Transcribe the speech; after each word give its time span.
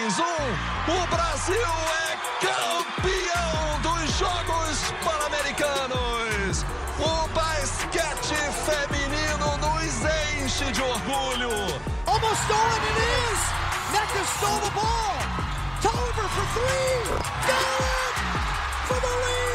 3, 0.00 0.18
1. 0.18 0.22
O 0.22 1.06
Brasil 1.08 1.68
é 2.08 2.16
campeão 2.40 3.80
dos 3.82 4.16
Jogos 4.16 4.94
Pan-Americanos. 5.04 6.64
O 6.98 7.28
basquete 7.34 8.34
feminino 8.64 9.58
nos 9.58 10.42
enche 10.42 10.72
de 10.72 10.80
orgulho. 10.80 11.50
Almost 12.06 12.40
stolen 12.44 12.82
it 12.88 12.98
is. 13.28 13.40
Nectar 13.92 14.24
stole 14.38 14.60
the 14.60 14.70
ball. 14.70 15.18
Tolliver 15.82 16.28
for 16.28 16.46
three. 16.54 17.02
It 17.50 18.16
for 18.88 19.00
the 19.00 19.06
lead. 19.06 19.49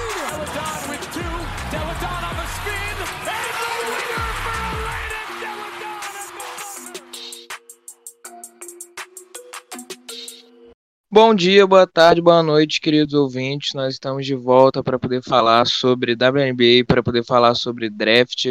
Bom 11.15 11.33
dia, 11.33 11.65
boa 11.65 11.87
tarde, 11.87 12.21
boa 12.21 12.43
noite, 12.43 12.81
queridos 12.81 13.13
ouvintes. 13.13 13.73
Nós 13.73 13.93
estamos 13.93 14.25
de 14.25 14.35
volta 14.35 14.83
para 14.83 14.99
poder 14.99 15.23
falar 15.23 15.65
sobre 15.65 16.11
WNBA, 16.11 16.83
para 16.85 17.01
poder 17.01 17.23
falar 17.23 17.55
sobre 17.55 17.89
draft 17.89 18.47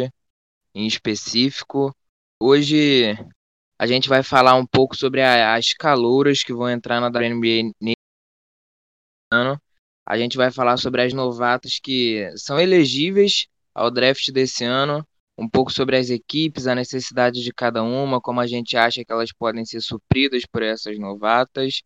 em 0.73 0.87
específico. 0.87 1.95
Hoje 2.41 3.15
a 3.77 3.85
gente 3.85 4.09
vai 4.09 4.23
falar 4.23 4.55
um 4.55 4.65
pouco 4.65 4.97
sobre 4.97 5.21
as 5.21 5.73
calouras 5.73 6.41
que 6.41 6.51
vão 6.51 6.67
entrar 6.67 6.99
na 6.99 7.05
WNBA 7.05 7.71
nesse 7.79 7.97
ano. 9.31 9.61
A 10.03 10.17
gente 10.17 10.35
vai 10.35 10.49
falar 10.49 10.77
sobre 10.77 11.03
as 11.03 11.13
novatas 11.13 11.77
que 11.79 12.27
são 12.35 12.59
elegíveis 12.59 13.45
ao 13.75 13.91
draft 13.91 14.31
desse 14.31 14.63
ano, 14.63 15.05
um 15.37 15.47
pouco 15.47 15.71
sobre 15.71 15.97
as 15.97 16.09
equipes, 16.09 16.65
a 16.65 16.73
necessidade 16.73 17.43
de 17.43 17.53
cada 17.53 17.83
uma, 17.83 18.19
como 18.19 18.41
a 18.41 18.47
gente 18.47 18.75
acha 18.75 19.05
que 19.05 19.11
elas 19.11 19.31
podem 19.31 19.63
ser 19.63 19.81
supridas 19.81 20.47
por 20.51 20.63
essas 20.63 20.97
novatas. 20.97 21.83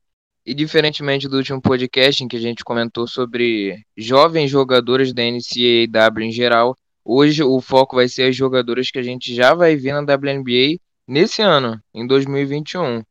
E 0.50 0.56
diferentemente 0.56 1.28
do 1.28 1.38
último 1.38 1.62
podcast 1.62 2.24
em 2.24 2.28
que 2.28 2.36
a 2.36 2.40
gente 2.40 2.64
comentou 2.64 3.06
sobre 3.06 3.86
jovens 3.96 4.50
jogadores 4.50 5.14
da 5.14 5.22
NCAA 5.22 6.24
em 6.24 6.32
geral, 6.32 6.76
hoje 7.06 7.44
o 7.44 7.62
foco 7.62 7.98
vai 7.98 8.08
ser 8.08 8.24
as 8.24 8.36
jogadoras 8.36 8.90
que 8.90 8.98
a 8.98 9.04
gente 9.04 9.32
já 9.36 9.54
vai 9.54 9.76
ver 9.76 9.94
na 9.94 10.00
WNBA 10.00 10.80
nesse 11.08 11.44
ano, 11.44 11.80
em 11.94 12.08
2021. 12.08 13.04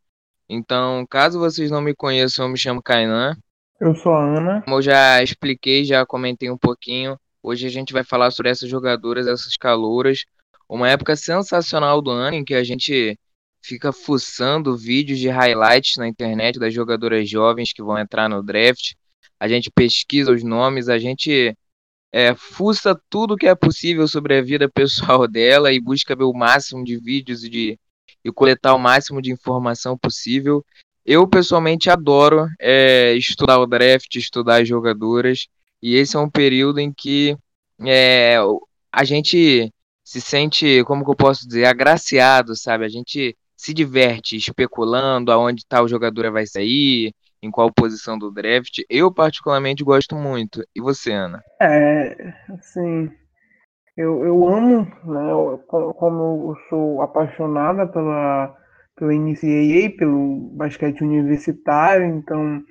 Então, 0.48 1.06
caso 1.08 1.38
vocês 1.38 1.70
não 1.70 1.80
me 1.80 1.94
conheçam, 1.94 2.46
eu 2.46 2.50
me 2.50 2.58
chamo 2.58 2.82
Kainan. 2.82 3.36
Eu 3.80 3.94
sou 3.94 4.14
a 4.14 4.36
Ana. 4.36 4.62
Como 4.62 4.78
eu 4.78 4.82
já 4.82 5.22
expliquei, 5.22 5.84
já 5.84 6.04
comentei 6.04 6.50
um 6.50 6.58
pouquinho, 6.58 7.16
hoje 7.40 7.68
a 7.68 7.70
gente 7.70 7.92
vai 7.92 8.02
falar 8.02 8.32
sobre 8.32 8.50
essas 8.50 8.68
jogadoras, 8.68 9.28
essas 9.28 9.56
calouras. 9.56 10.24
Uma 10.68 10.90
época 10.90 11.14
sensacional 11.14 12.02
do 12.02 12.10
ano 12.10 12.34
em 12.34 12.44
que 12.44 12.54
a 12.54 12.64
gente 12.64 13.16
fica 13.62 13.92
fuçando 13.92 14.76
vídeos 14.76 15.18
de 15.18 15.28
highlights 15.28 15.96
na 15.96 16.08
internet 16.08 16.58
das 16.58 16.72
jogadoras 16.72 17.28
jovens 17.28 17.72
que 17.72 17.82
vão 17.82 17.98
entrar 17.98 18.28
no 18.28 18.42
draft. 18.42 18.94
A 19.38 19.46
gente 19.48 19.70
pesquisa 19.70 20.32
os 20.32 20.42
nomes, 20.42 20.88
a 20.88 20.98
gente 20.98 21.56
é, 22.12 22.34
fuça 22.34 22.98
tudo 23.08 23.36
que 23.36 23.46
é 23.46 23.54
possível 23.54 24.08
sobre 24.08 24.36
a 24.36 24.42
vida 24.42 24.68
pessoal 24.72 25.26
dela 25.28 25.72
e 25.72 25.80
busca 25.80 26.16
ver 26.16 26.24
o 26.24 26.32
máximo 26.32 26.84
de 26.84 26.98
vídeos 26.98 27.44
e, 27.44 27.48
de, 27.48 27.78
e 28.24 28.32
coletar 28.32 28.74
o 28.74 28.78
máximo 28.78 29.20
de 29.20 29.30
informação 29.30 29.96
possível. 29.96 30.64
Eu 31.04 31.26
pessoalmente 31.26 31.88
adoro 31.88 32.46
é, 32.60 33.14
estudar 33.14 33.58
o 33.58 33.66
draft, 33.66 34.14
estudar 34.14 34.62
as 34.62 34.68
jogadoras, 34.68 35.46
e 35.80 35.94
esse 35.94 36.16
é 36.16 36.18
um 36.18 36.28
período 36.28 36.80
em 36.80 36.92
que 36.92 37.36
é, 37.80 38.36
a 38.92 39.04
gente 39.04 39.72
se 40.04 40.20
sente, 40.20 40.82
como 40.84 41.04
que 41.04 41.10
eu 41.10 41.16
posso 41.16 41.46
dizer, 41.46 41.66
agraciado, 41.66 42.56
sabe? 42.56 42.84
A 42.84 42.88
gente 42.88 43.36
se 43.58 43.74
diverte 43.74 44.36
especulando 44.36 45.32
aonde 45.32 45.66
tal 45.66 45.88
jogadora 45.88 46.30
vai 46.30 46.46
sair, 46.46 47.12
em 47.42 47.50
qual 47.50 47.72
posição 47.72 48.16
do 48.16 48.30
draft. 48.30 48.78
Eu, 48.88 49.12
particularmente, 49.12 49.82
gosto 49.82 50.14
muito. 50.14 50.64
E 50.74 50.80
você, 50.80 51.12
Ana? 51.12 51.42
É, 51.60 52.34
assim, 52.50 53.10
eu, 53.96 54.24
eu 54.24 54.48
amo, 54.48 54.84
né, 55.04 55.32
eu, 55.32 55.58
como 55.66 56.52
eu 56.52 56.56
sou 56.70 57.02
apaixonada 57.02 57.84
pela, 57.88 58.54
pela 58.96 59.12
NCAA, 59.12 59.96
pelo 59.98 60.50
basquete 60.54 61.02
universitário, 61.02 62.06
então 62.06 62.62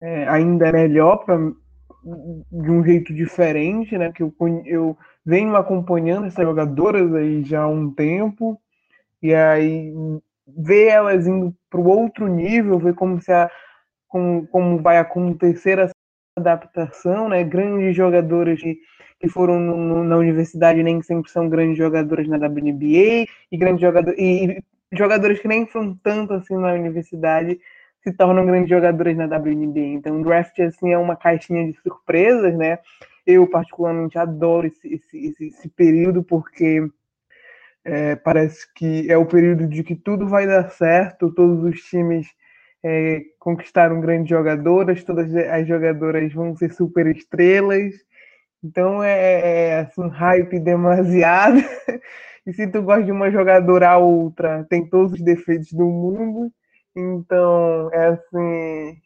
é, 0.00 0.26
ainda 0.26 0.68
é 0.68 0.72
melhor 0.72 1.18
pra, 1.18 1.36
de 1.36 2.70
um 2.70 2.82
jeito 2.82 3.12
diferente, 3.12 3.98
né, 3.98 4.10
que 4.10 4.22
eu, 4.22 4.34
eu 4.64 4.96
venho 5.24 5.54
acompanhando 5.54 6.26
essas 6.26 6.46
jogadoras 6.46 7.14
aí 7.14 7.44
já 7.44 7.64
há 7.64 7.68
um 7.68 7.92
tempo, 7.92 8.58
e 9.22 9.34
aí 9.34 9.92
ver 10.46 10.86
elas 10.88 11.26
indo 11.26 11.54
para 11.68 11.80
o 11.80 11.86
outro 11.86 12.26
nível, 12.26 12.78
ver 12.78 12.94
como, 12.94 13.20
se 13.20 13.32
a, 13.32 13.50
como, 14.08 14.46
como 14.48 14.78
vai 14.78 14.98
acontecer 14.98 15.78
essa 15.78 15.92
adaptação, 16.36 17.28
né? 17.28 17.44
Grandes 17.44 17.94
jogadores 17.96 18.60
que, 18.60 18.78
que 19.20 19.28
foram 19.28 19.58
no, 19.58 20.04
na 20.04 20.16
universidade 20.16 20.82
nem 20.82 21.02
sempre 21.02 21.30
são 21.30 21.48
grandes 21.48 21.76
jogadores 21.76 22.28
na 22.28 22.36
WNBA 22.36 23.26
e 23.50 23.56
grandes 23.56 23.80
jogadores 23.80 24.18
e, 24.18 24.58
e 24.92 24.96
jogadores 24.96 25.40
que 25.40 25.48
nem 25.48 25.66
foram 25.66 25.94
tanto 26.02 26.32
assim 26.34 26.56
na 26.56 26.72
universidade 26.72 27.58
se 28.02 28.12
tornam 28.12 28.46
grandes 28.46 28.70
jogadores 28.70 29.16
na 29.16 29.26
WNBA. 29.26 29.80
Então, 29.80 30.20
o 30.20 30.24
draft 30.24 30.58
assim 30.60 30.92
é 30.92 30.98
uma 30.98 31.16
caixinha 31.16 31.66
de 31.66 31.78
surpresas, 31.80 32.56
né? 32.56 32.78
Eu 33.26 33.46
particularmente 33.46 34.18
adoro 34.18 34.66
esse, 34.66 34.94
esse, 34.94 35.26
esse, 35.26 35.48
esse 35.48 35.68
período 35.68 36.22
porque 36.22 36.88
é, 37.88 38.16
parece 38.16 38.70
que 38.74 39.10
é 39.10 39.16
o 39.16 39.24
período 39.24 39.66
de 39.66 39.82
que 39.82 39.94
tudo 39.94 40.28
vai 40.28 40.46
dar 40.46 40.70
certo, 40.70 41.32
todos 41.32 41.64
os 41.64 41.80
times 41.82 42.26
é, 42.84 43.22
conquistaram 43.38 44.00
grandes 44.00 44.28
jogadoras, 44.28 45.02
todas 45.02 45.34
as 45.34 45.66
jogadoras 45.66 46.32
vão 46.34 46.54
ser 46.54 46.72
super 46.72 47.06
estrelas. 47.06 47.94
Então 48.62 49.02
é, 49.02 49.12
é, 49.12 49.68
é 49.68 49.80
assim, 49.80 50.06
hype 50.06 50.60
demasiado. 50.60 51.58
e 52.46 52.52
se 52.52 52.66
tu 52.66 52.82
gosta 52.82 53.04
de 53.04 53.12
uma 53.12 53.30
jogadora 53.30 53.90
a 53.90 53.98
outra, 53.98 54.66
tem 54.68 54.86
todos 54.86 55.12
os 55.12 55.22
defeitos 55.22 55.72
do 55.72 55.86
mundo. 55.86 56.52
Então 56.94 57.90
é 57.92 58.06
assim, 58.08 58.98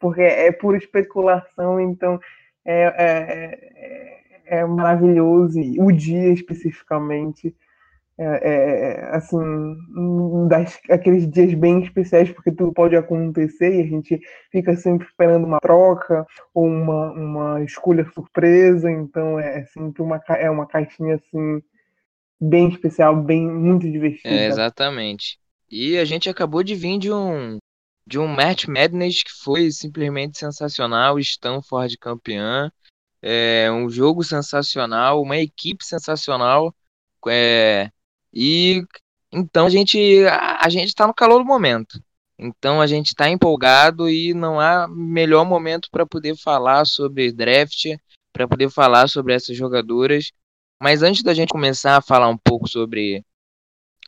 porque 0.00 0.22
é 0.22 0.50
pura 0.50 0.78
especulação, 0.78 1.80
então 1.80 2.18
é, 2.64 2.82
é, 2.82 4.40
é, 4.46 4.60
é 4.60 4.64
maravilhoso. 4.66 5.60
E 5.60 5.78
o 5.80 5.92
dia 5.92 6.32
especificamente 6.32 7.54
é, 8.18 8.24
é, 8.24 8.92
é, 8.92 9.16
assim, 9.16 9.38
das, 10.48 10.80
aqueles 10.88 11.30
dias 11.30 11.52
bem 11.52 11.82
especiais, 11.82 12.30
porque 12.30 12.50
tudo 12.50 12.72
pode 12.72 12.96
acontecer 12.96 13.74
e 13.74 13.82
a 13.82 13.86
gente 13.86 14.18
fica 14.50 14.74
sempre 14.74 15.06
esperando 15.06 15.44
uma 15.44 15.60
troca 15.60 16.26
ou 16.54 16.64
uma, 16.64 17.12
uma 17.12 17.62
escolha 17.62 18.10
surpresa, 18.14 18.90
então 18.90 19.38
é, 19.38 19.60
é 19.60 19.64
sempre 19.66 20.02
uma, 20.02 20.18
é 20.30 20.50
uma 20.50 20.66
caixinha 20.66 21.16
assim 21.16 21.62
bem 22.40 22.68
especial, 22.68 23.16
bem 23.16 23.46
muito 23.46 23.90
divertida. 23.90 24.34
É, 24.34 24.46
exatamente. 24.46 25.38
E 25.70 25.98
a 25.98 26.04
gente 26.04 26.30
acabou 26.30 26.62
de 26.62 26.74
vir 26.74 26.98
de 26.98 27.12
um 27.12 27.58
de 28.08 28.20
um 28.20 28.28
match 28.28 28.66
madness 28.66 29.24
que 29.24 29.32
foi 29.42 29.70
simplesmente 29.72 30.38
sensacional, 30.38 31.18
Stanford 31.18 31.98
campeã, 31.98 32.70
é 33.20 33.68
um 33.70 33.90
jogo 33.90 34.22
sensacional, 34.22 35.20
uma 35.20 35.36
equipe 35.36 35.84
sensacional, 35.84 36.72
é, 37.28 37.90
e 38.32 38.84
então 39.32 39.66
a 39.66 39.70
gente 39.70 40.24
a, 40.26 40.60
a 40.64 40.68
gente 40.68 40.88
está 40.88 41.06
no 41.06 41.14
calor 41.14 41.38
do 41.38 41.44
momento. 41.44 42.00
Então 42.38 42.80
a 42.80 42.86
gente 42.86 43.08
está 43.08 43.28
empolgado 43.30 44.08
e 44.10 44.34
não 44.34 44.60
há 44.60 44.86
melhor 44.88 45.44
momento 45.44 45.88
para 45.90 46.06
poder 46.06 46.36
falar 46.36 46.86
sobre 46.86 47.32
draft, 47.32 47.86
para 48.32 48.46
poder 48.46 48.70
falar 48.70 49.08
sobre 49.08 49.34
essas 49.34 49.56
jogadoras. 49.56 50.30
Mas 50.80 51.02
antes 51.02 51.22
da 51.22 51.32
gente 51.34 51.48
começar 51.48 51.96
a 51.96 52.02
falar 52.02 52.28
um 52.28 52.36
pouco 52.36 52.68
sobre 52.68 53.24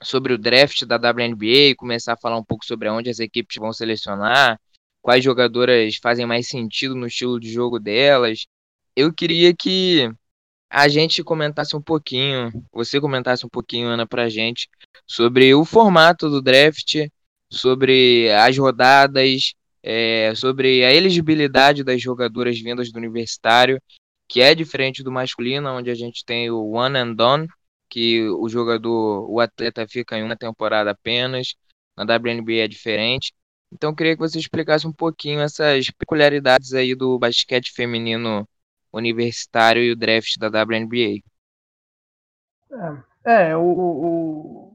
sobre 0.02 0.32
o 0.32 0.38
draft 0.38 0.84
da 0.84 0.96
WNBA, 0.96 1.74
começar 1.76 2.12
a 2.14 2.16
falar 2.16 2.36
um 2.38 2.44
pouco 2.44 2.64
sobre 2.64 2.88
onde 2.88 3.10
as 3.10 3.18
equipes 3.18 3.56
vão 3.56 3.72
selecionar, 3.72 4.60
quais 5.02 5.24
jogadoras 5.24 5.96
fazem 5.96 6.26
mais 6.26 6.48
sentido 6.48 6.94
no 6.94 7.06
estilo 7.06 7.40
de 7.40 7.50
jogo 7.50 7.80
delas, 7.80 8.46
eu 8.94 9.12
queria 9.12 9.54
que 9.54 10.10
a 10.70 10.88
gente 10.88 11.24
comentasse 11.24 11.74
um 11.76 11.82
pouquinho, 11.82 12.50
você 12.72 13.00
comentasse 13.00 13.44
um 13.44 13.48
pouquinho, 13.48 13.88
Ana, 13.88 14.06
pra 14.06 14.28
gente, 14.28 14.68
sobre 15.06 15.54
o 15.54 15.64
formato 15.64 16.28
do 16.28 16.42
draft, 16.42 17.08
sobre 17.50 18.30
as 18.32 18.56
rodadas, 18.56 19.54
é, 19.82 20.34
sobre 20.34 20.84
a 20.84 20.92
elegibilidade 20.92 21.82
das 21.82 22.00
jogadoras 22.00 22.58
vindas 22.60 22.92
do 22.92 22.98
universitário, 22.98 23.80
que 24.28 24.40
é 24.40 24.54
diferente 24.54 25.02
do 25.02 25.10
masculino, 25.10 25.70
onde 25.70 25.90
a 25.90 25.94
gente 25.94 26.24
tem 26.24 26.50
o 26.50 26.70
one 26.72 26.98
and 26.98 27.14
done, 27.14 27.48
que 27.88 28.28
o 28.28 28.48
jogador, 28.48 29.30
o 29.30 29.40
atleta 29.40 29.86
fica 29.88 30.18
em 30.18 30.22
uma 30.22 30.36
temporada 30.36 30.90
apenas, 30.90 31.54
na 31.96 32.04
WNBA 32.04 32.64
é 32.64 32.68
diferente. 32.68 33.32
Então 33.72 33.90
eu 33.90 33.96
queria 33.96 34.14
que 34.14 34.20
você 34.20 34.38
explicasse 34.38 34.86
um 34.86 34.92
pouquinho 34.92 35.40
essas 35.40 35.90
peculiaridades 35.90 36.74
aí 36.74 36.94
do 36.94 37.18
basquete 37.18 37.72
feminino 37.72 38.46
universitário 38.92 39.82
e 39.82 39.92
o 39.92 39.96
draft 39.96 40.36
da 40.38 40.48
WNBA. 40.48 41.22
É, 43.26 43.50
é 43.50 43.56
o, 43.56 43.62
o, 43.62 44.72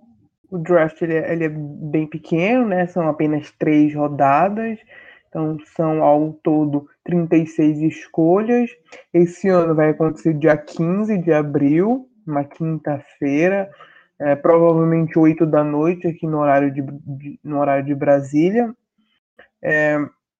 o 0.51 0.57
draft 0.57 1.01
ele 1.01 1.15
é, 1.15 1.33
ele 1.33 1.45
é, 1.45 1.49
bem 1.49 2.07
pequeno, 2.07 2.65
né? 2.67 2.85
São 2.87 3.07
apenas 3.07 3.51
três 3.51 3.93
rodadas. 3.95 4.79
Então, 5.27 5.57
são 5.75 6.03
ao 6.03 6.33
todo 6.43 6.87
36 7.03 7.81
escolhas. 7.81 8.69
Esse 9.11 9.49
ano 9.49 9.73
vai 9.73 9.89
acontecer 9.89 10.35
dia 10.35 10.55
15 10.55 11.17
de 11.17 11.33
abril, 11.33 12.07
uma 12.25 12.43
quinta-feira, 12.43 13.71
é, 14.19 14.35
provavelmente 14.35 15.17
8 15.17 15.43
da 15.47 15.63
noite, 15.63 16.07
aqui 16.07 16.27
no 16.27 16.37
horário 16.37 16.71
de, 16.71 16.81
de 16.81 17.39
no 17.43 17.59
horário 17.59 17.83
de 17.83 17.95
Brasília. 17.95 18.75
É, 19.59 19.97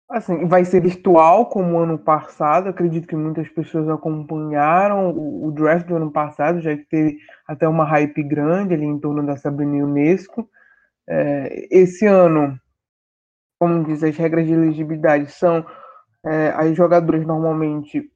assim, 0.10 0.46
vai 0.48 0.66
ser 0.66 0.82
virtual, 0.82 1.48
como 1.48 1.78
ano 1.78 1.98
passado. 1.98 2.70
Acredito 2.70 3.08
que 3.08 3.16
muitas 3.16 3.50
pessoas 3.50 3.90
acompanharam 3.90 5.12
o, 5.12 5.48
o 5.48 5.52
draft 5.52 5.88
do 5.88 5.96
ano 5.96 6.12
passado, 6.12 6.62
já 6.62 6.76
que 6.76 6.86
teve 6.86 7.20
até 7.48 7.68
uma 7.68 7.86
hype 7.86 8.24
grande 8.24 8.74
ali 8.74 8.86
em 8.86 9.00
torno 9.00 9.26
da 9.26 9.38
Sabrina 9.38 9.86
Unesco. 9.86 10.50
É, 11.08 11.68
esse 11.70 12.06
ano 12.06 12.58
como 13.64 13.86
diz, 13.86 14.04
as 14.04 14.18
regras 14.18 14.46
de 14.46 14.52
elegibilidade 14.52 15.32
são 15.32 15.66
é, 16.26 16.50
as 16.50 16.76
jogadoras 16.76 17.26
normalmente 17.26 18.12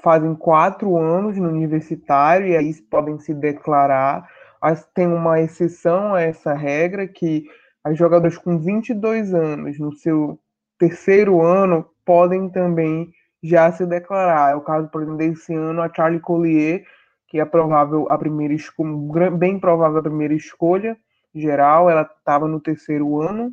fazem 0.00 0.36
quatro 0.36 0.96
anos 0.96 1.36
no 1.36 1.48
universitário 1.48 2.46
e 2.46 2.56
aí 2.56 2.72
podem 2.82 3.18
se 3.18 3.34
declarar. 3.34 4.28
Tem 4.94 5.08
uma 5.08 5.40
exceção 5.40 6.14
a 6.14 6.20
essa 6.20 6.54
regra 6.54 7.08
que 7.08 7.44
as 7.82 7.98
jogadoras 7.98 8.38
com 8.38 8.56
22 8.56 9.34
anos 9.34 9.80
no 9.80 9.92
seu 9.92 10.38
terceiro 10.78 11.42
ano 11.42 11.86
podem 12.04 12.48
também 12.48 13.12
já 13.42 13.70
se 13.72 13.86
declarar. 13.86 14.52
É 14.52 14.54
o 14.54 14.60
caso, 14.60 14.88
por 14.88 15.02
exemplo, 15.02 15.18
desse 15.18 15.54
ano, 15.54 15.82
a 15.82 15.92
Charlie 15.92 16.20
Collier, 16.20 16.84
que 17.26 17.40
é 17.40 17.44
provável 17.44 18.06
a 18.10 18.18
primeira 18.18 18.54
escolha, 18.54 19.30
bem 19.30 19.58
provável 19.58 19.98
a 19.98 20.02
primeira 20.02 20.34
escolha 20.34 20.96
geral, 21.34 21.88
ela 21.90 22.02
estava 22.02 22.48
no 22.48 22.60
terceiro 22.60 23.20
ano 23.20 23.52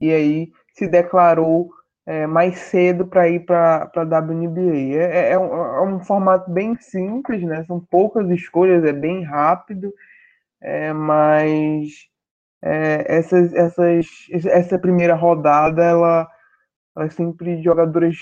e 0.00 0.10
aí 0.12 0.52
se 0.72 0.86
declarou 0.86 1.70
é, 2.06 2.26
mais 2.26 2.58
cedo 2.58 3.06
para 3.06 3.28
ir 3.28 3.40
para 3.40 3.90
a 3.94 4.02
WNBA. 4.02 4.96
É, 4.96 5.28
é, 5.28 5.32
é, 5.32 5.38
um, 5.38 5.54
é, 5.54 5.82
um, 5.82 6.00
formato 6.00 6.50
bem 6.50 6.76
simples, 6.76 7.42
né? 7.42 7.64
São 7.64 7.80
poucas 7.80 8.28
escolhas, 8.30 8.84
é 8.84 8.92
bem 8.92 9.22
rápido, 9.22 9.92
é, 10.60 10.92
mas 10.92 12.08
é, 12.62 13.04
essas, 13.08 13.52
essas, 13.54 14.06
essa 14.46 14.78
primeira 14.78 15.14
rodada 15.14 15.82
ela, 15.84 16.20
ela 16.20 16.28
é 16.98 17.08
sempre 17.10 17.56
de 17.56 17.62
jogadoras 17.62 18.16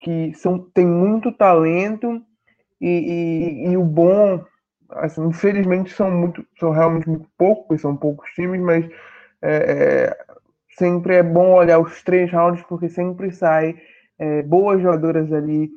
que 0.00 0.32
são, 0.34 0.58
tem 0.72 0.86
muito 0.86 1.32
talento 1.32 2.22
e, 2.80 2.88
e, 3.66 3.72
e 3.72 3.76
o 3.76 3.84
bom, 3.84 4.42
assim, 4.90 5.22
infelizmente 5.26 5.92
são 5.92 6.10
muito, 6.10 6.44
são 6.58 6.70
realmente 6.70 7.08
muito 7.08 7.28
poucos, 7.36 7.80
são 7.80 7.96
poucos 7.96 8.30
times, 8.30 8.60
mas 8.60 8.88
é, 9.42 10.16
sempre 10.78 11.16
é 11.16 11.22
bom 11.22 11.52
olhar 11.54 11.78
os 11.78 12.02
três 12.02 12.32
rounds, 12.32 12.62
porque 12.64 12.88
sempre 12.88 13.30
sai 13.32 13.78
é, 14.18 14.42
boas 14.42 14.80
jogadoras 14.80 15.32
ali 15.32 15.70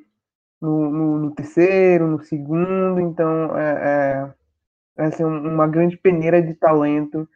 no, 0.62 0.90
no, 0.90 1.20
no, 1.20 1.32
terceiro, 1.32 2.08
no 2.08 2.24
segundo, 2.24 3.00
então 3.02 3.58
é, 3.58 4.34
é, 4.98 5.10
é 5.22 5.26
uma 5.26 5.68
grande 5.68 5.98
peneira 5.98 6.42
de 6.42 6.54
talento 6.54 7.28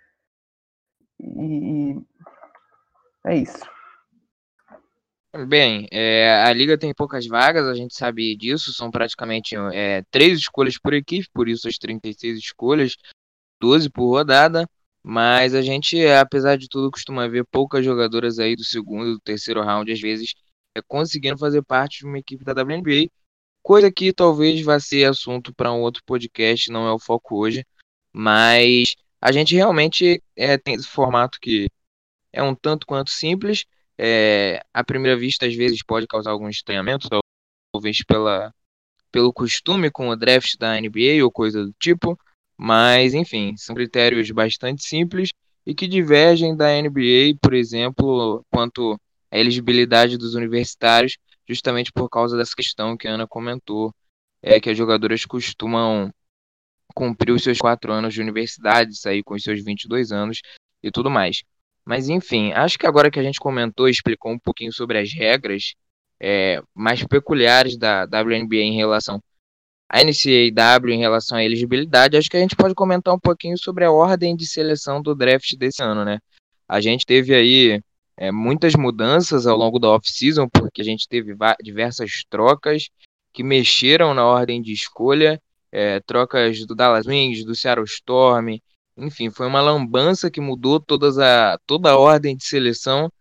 e, 1.19 1.91
e 1.91 2.01
é 3.25 3.35
isso. 3.35 3.76
Bem, 5.45 5.87
é, 5.91 6.41
a 6.41 6.51
liga 6.51 6.77
tem 6.77 6.93
poucas 6.95 7.27
vagas, 7.27 7.67
a 7.67 7.75
gente 7.75 7.93
sabe 7.95 8.35
disso, 8.35 8.73
são 8.73 8.89
praticamente 8.89 9.55
é, 9.73 10.01
três 10.09 10.39
escolhas 10.39 10.79
por 10.79 10.93
equipe, 10.93 11.27
por 11.31 11.47
isso 11.47 11.67
as 11.67 11.77
36 11.77 12.39
escolhas, 12.39 12.95
12 13.59 13.89
por 13.89 14.09
rodada. 14.09 14.67
Mas 15.03 15.53
a 15.53 15.61
gente, 15.61 16.05
apesar 16.07 16.57
de 16.57 16.67
tudo, 16.67 16.91
costuma 16.91 17.27
ver 17.27 17.45
poucas 17.45 17.85
jogadoras 17.85 18.39
aí 18.39 18.55
do 18.55 18.63
segundo, 18.63 19.13
do 19.13 19.19
terceiro 19.19 19.61
round, 19.61 19.91
às 19.91 20.01
vezes, 20.01 20.33
é, 20.75 20.81
conseguindo 20.87 21.37
fazer 21.37 21.61
parte 21.63 21.99
de 21.99 22.05
uma 22.05 22.17
equipe 22.19 22.43
da 22.43 22.53
WNBA. 22.53 23.09
Coisa 23.61 23.91
que 23.91 24.11
talvez 24.13 24.61
vá 24.63 24.79
ser 24.79 25.05
assunto 25.05 25.53
para 25.53 25.71
um 25.71 25.81
outro 25.81 26.03
podcast, 26.05 26.71
não 26.71 26.87
é 26.87 26.91
o 26.93 26.99
foco 26.99 27.37
hoje. 27.37 27.65
Mas 28.11 28.95
a 29.21 29.31
gente 29.31 29.55
realmente 29.55 30.21
é, 30.35 30.57
tem 30.57 30.75
esse 30.75 30.87
formato 30.87 31.37
que 31.41 31.69
é 32.33 32.41
um 32.43 32.55
tanto 32.55 32.87
quanto 32.87 33.11
simples. 33.11 33.65
É, 33.97 34.61
à 34.73 34.83
primeira 34.83 35.17
vista, 35.17 35.45
às 35.45 35.55
vezes, 35.55 35.83
pode 35.83 36.07
causar 36.07 36.31
algum 36.31 36.49
estranhamento, 36.49 37.07
talvez 37.73 38.03
pela, 38.03 38.53
pelo 39.11 39.33
costume 39.33 39.89
com 39.89 40.09
o 40.09 40.15
draft 40.15 40.55
da 40.57 40.79
NBA 40.79 41.23
ou 41.23 41.31
coisa 41.31 41.63
do 41.65 41.73
tipo. 41.79 42.17
Mas, 42.57 43.13
enfim, 43.13 43.55
são 43.57 43.75
critérios 43.75 44.29
bastante 44.31 44.83
simples 44.83 45.29
e 45.65 45.75
que 45.75 45.87
divergem 45.87 46.55
da 46.55 46.69
NBA, 46.81 47.37
por 47.41 47.53
exemplo, 47.53 48.43
quanto 48.51 48.99
à 49.31 49.37
elegibilidade 49.37 50.17
dos 50.17 50.33
universitários, 50.33 51.17
justamente 51.47 51.91
por 51.91 52.09
causa 52.09 52.37
dessa 52.37 52.55
questão 52.55 52.97
que 52.97 53.07
a 53.07 53.13
Ana 53.13 53.27
comentou, 53.27 53.93
é 54.41 54.59
que 54.59 54.69
as 54.69 54.77
jogadoras 54.77 55.25
costumam 55.25 56.11
cumprir 56.95 57.31
os 57.31 57.43
seus 57.43 57.59
quatro 57.59 57.91
anos 57.91 58.13
de 58.13 58.21
universidade, 58.21 58.97
sair 58.97 59.23
com 59.23 59.35
os 59.35 59.43
seus 59.43 59.63
22 59.63 60.11
anos 60.11 60.41
e 60.81 60.89
tudo 60.89 61.09
mais. 61.09 61.43
Mas, 61.87 62.09
enfim, 62.09 62.51
acho 62.51 62.77
que 62.77 62.85
agora 62.85 63.09
que 63.09 63.17
a 63.17 63.23
gente 63.23 63.39
comentou 63.39 63.87
explicou 63.87 64.33
um 64.33 64.37
pouquinho 64.37 64.73
sobre 64.73 64.99
as 64.99 65.13
regras 65.13 65.73
é, 66.19 66.61
mais 66.75 67.01
peculiares 67.05 67.77
da 67.77 68.03
WNBA 68.03 68.57
em 68.57 68.75
relação 68.75 69.21
a 69.89 70.03
NCAW 70.03 70.89
em 70.89 70.99
relação 70.99 71.37
à 71.37 71.45
elegibilidade, 71.45 72.17
acho 72.17 72.29
que 72.29 72.35
a 72.35 72.41
gente 72.41 72.57
pode 72.57 72.75
comentar 72.75 73.13
um 73.13 73.19
pouquinho 73.19 73.57
sobre 73.57 73.85
a 73.85 73.91
ordem 73.91 74.35
de 74.35 74.45
seleção 74.45 75.01
do 75.01 75.15
draft 75.15 75.55
desse 75.55 75.81
ano, 75.81 76.03
né? 76.03 76.19
A 76.67 76.81
gente 76.81 77.05
teve 77.05 77.33
aí 77.33 77.81
é, 78.17 78.29
muitas 78.33 78.75
mudanças 78.75 79.47
ao 79.47 79.55
longo 79.55 79.79
da 79.79 79.87
off-season, 79.87 80.49
porque 80.49 80.81
a 80.81 80.83
gente 80.83 81.07
teve 81.07 81.33
diversas 81.63 82.25
trocas 82.29 82.89
que 83.31 83.43
mexeram 83.43 84.13
na 84.13 84.25
ordem 84.25 84.61
de 84.61 84.73
escolha, 84.73 85.41
é, 85.71 86.01
trocas 86.01 86.65
do 86.65 86.75
Dallas 86.75 87.07
Wings, 87.07 87.45
do 87.45 87.55
Seattle 87.55 87.85
Storm, 87.85 88.59
enfim, 88.97 89.29
foi 89.29 89.47
uma 89.47 89.61
lambança 89.61 90.31
que 90.31 90.41
mudou 90.41 90.79
todas 90.79 91.19
a, 91.19 91.59
toda 91.65 91.91
a 91.91 91.97
ordem 91.97 92.35
de 92.35 92.45
seleção 92.45 93.11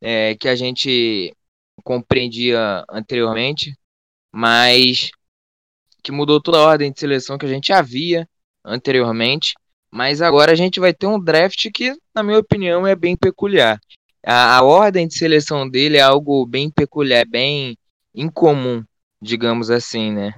é, 0.00 0.34
que 0.34 0.48
a 0.48 0.56
gente 0.56 1.32
compreendia 1.84 2.84
anteriormente, 2.90 3.72
mas 4.32 5.10
que 6.02 6.10
mudou 6.10 6.40
toda 6.40 6.58
a 6.58 6.64
ordem 6.64 6.92
de 6.92 6.98
seleção 6.98 7.38
que 7.38 7.46
a 7.46 7.48
gente 7.48 7.72
havia 7.72 8.26
anteriormente, 8.64 9.54
mas 9.90 10.20
agora 10.20 10.52
a 10.52 10.54
gente 10.54 10.80
vai 10.80 10.92
ter 10.92 11.06
um 11.06 11.22
draft 11.22 11.68
que, 11.72 11.94
na 12.14 12.22
minha 12.22 12.38
opinião, 12.38 12.86
é 12.86 12.96
bem 12.96 13.16
peculiar. 13.16 13.78
A, 14.24 14.56
a 14.58 14.62
ordem 14.62 15.06
de 15.06 15.16
seleção 15.16 15.68
dele 15.68 15.96
é 15.96 16.02
algo 16.02 16.44
bem 16.46 16.70
peculiar, 16.70 17.26
bem 17.26 17.76
incomum, 18.14 18.82
digamos 19.22 19.70
assim, 19.70 20.12
né? 20.12 20.34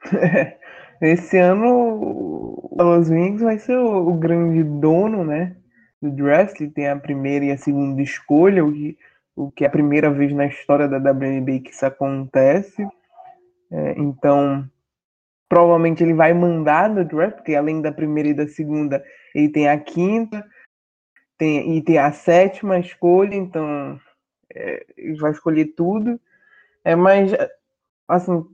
Esse 1.04 1.38
ano 1.38 2.64
o 2.76 2.82
Los 2.82 3.10
Wings 3.10 3.42
vai 3.42 3.58
ser 3.58 3.76
o, 3.76 4.08
o, 4.08 4.14
grande 4.14 4.62
dono, 4.62 5.24
né, 5.24 5.56
do 6.00 6.10
draft. 6.10 6.60
Ele 6.60 6.70
tem 6.70 6.88
a 6.88 6.96
primeira 6.96 7.44
e 7.44 7.50
a 7.52 7.58
segunda 7.58 8.00
escolha, 8.00 8.64
o 8.64 8.72
que, 8.72 8.98
o 9.36 9.50
que 9.50 9.64
é 9.64 9.66
a 9.66 9.70
primeira 9.70 10.10
vez 10.10 10.32
na 10.32 10.46
história 10.46 10.88
da 10.88 10.98
WNBA 10.98 11.60
que 11.60 11.70
isso 11.70 11.84
acontece. 11.84 12.86
É, 13.70 13.94
então, 13.98 14.68
provavelmente 15.48 16.02
ele 16.02 16.14
vai 16.14 16.32
mandar 16.32 16.88
no 16.88 17.04
draft, 17.04 17.36
porque 17.36 17.54
além 17.54 17.82
da 17.82 17.92
primeira 17.92 18.30
e 18.30 18.34
da 18.34 18.48
segunda, 18.48 19.04
ele 19.34 19.48
tem 19.50 19.68
a 19.68 19.78
quinta 19.78 20.44
tem, 21.36 21.76
e 21.76 21.82
tem 21.82 21.98
a 21.98 22.12
sétima 22.12 22.78
escolha, 22.78 23.34
então 23.34 24.00
é, 24.54 24.86
ele 24.96 25.16
vai 25.16 25.32
escolher 25.32 25.66
tudo. 25.76 26.20
É, 26.84 26.94
mas, 26.94 27.32
assim, 28.08 28.46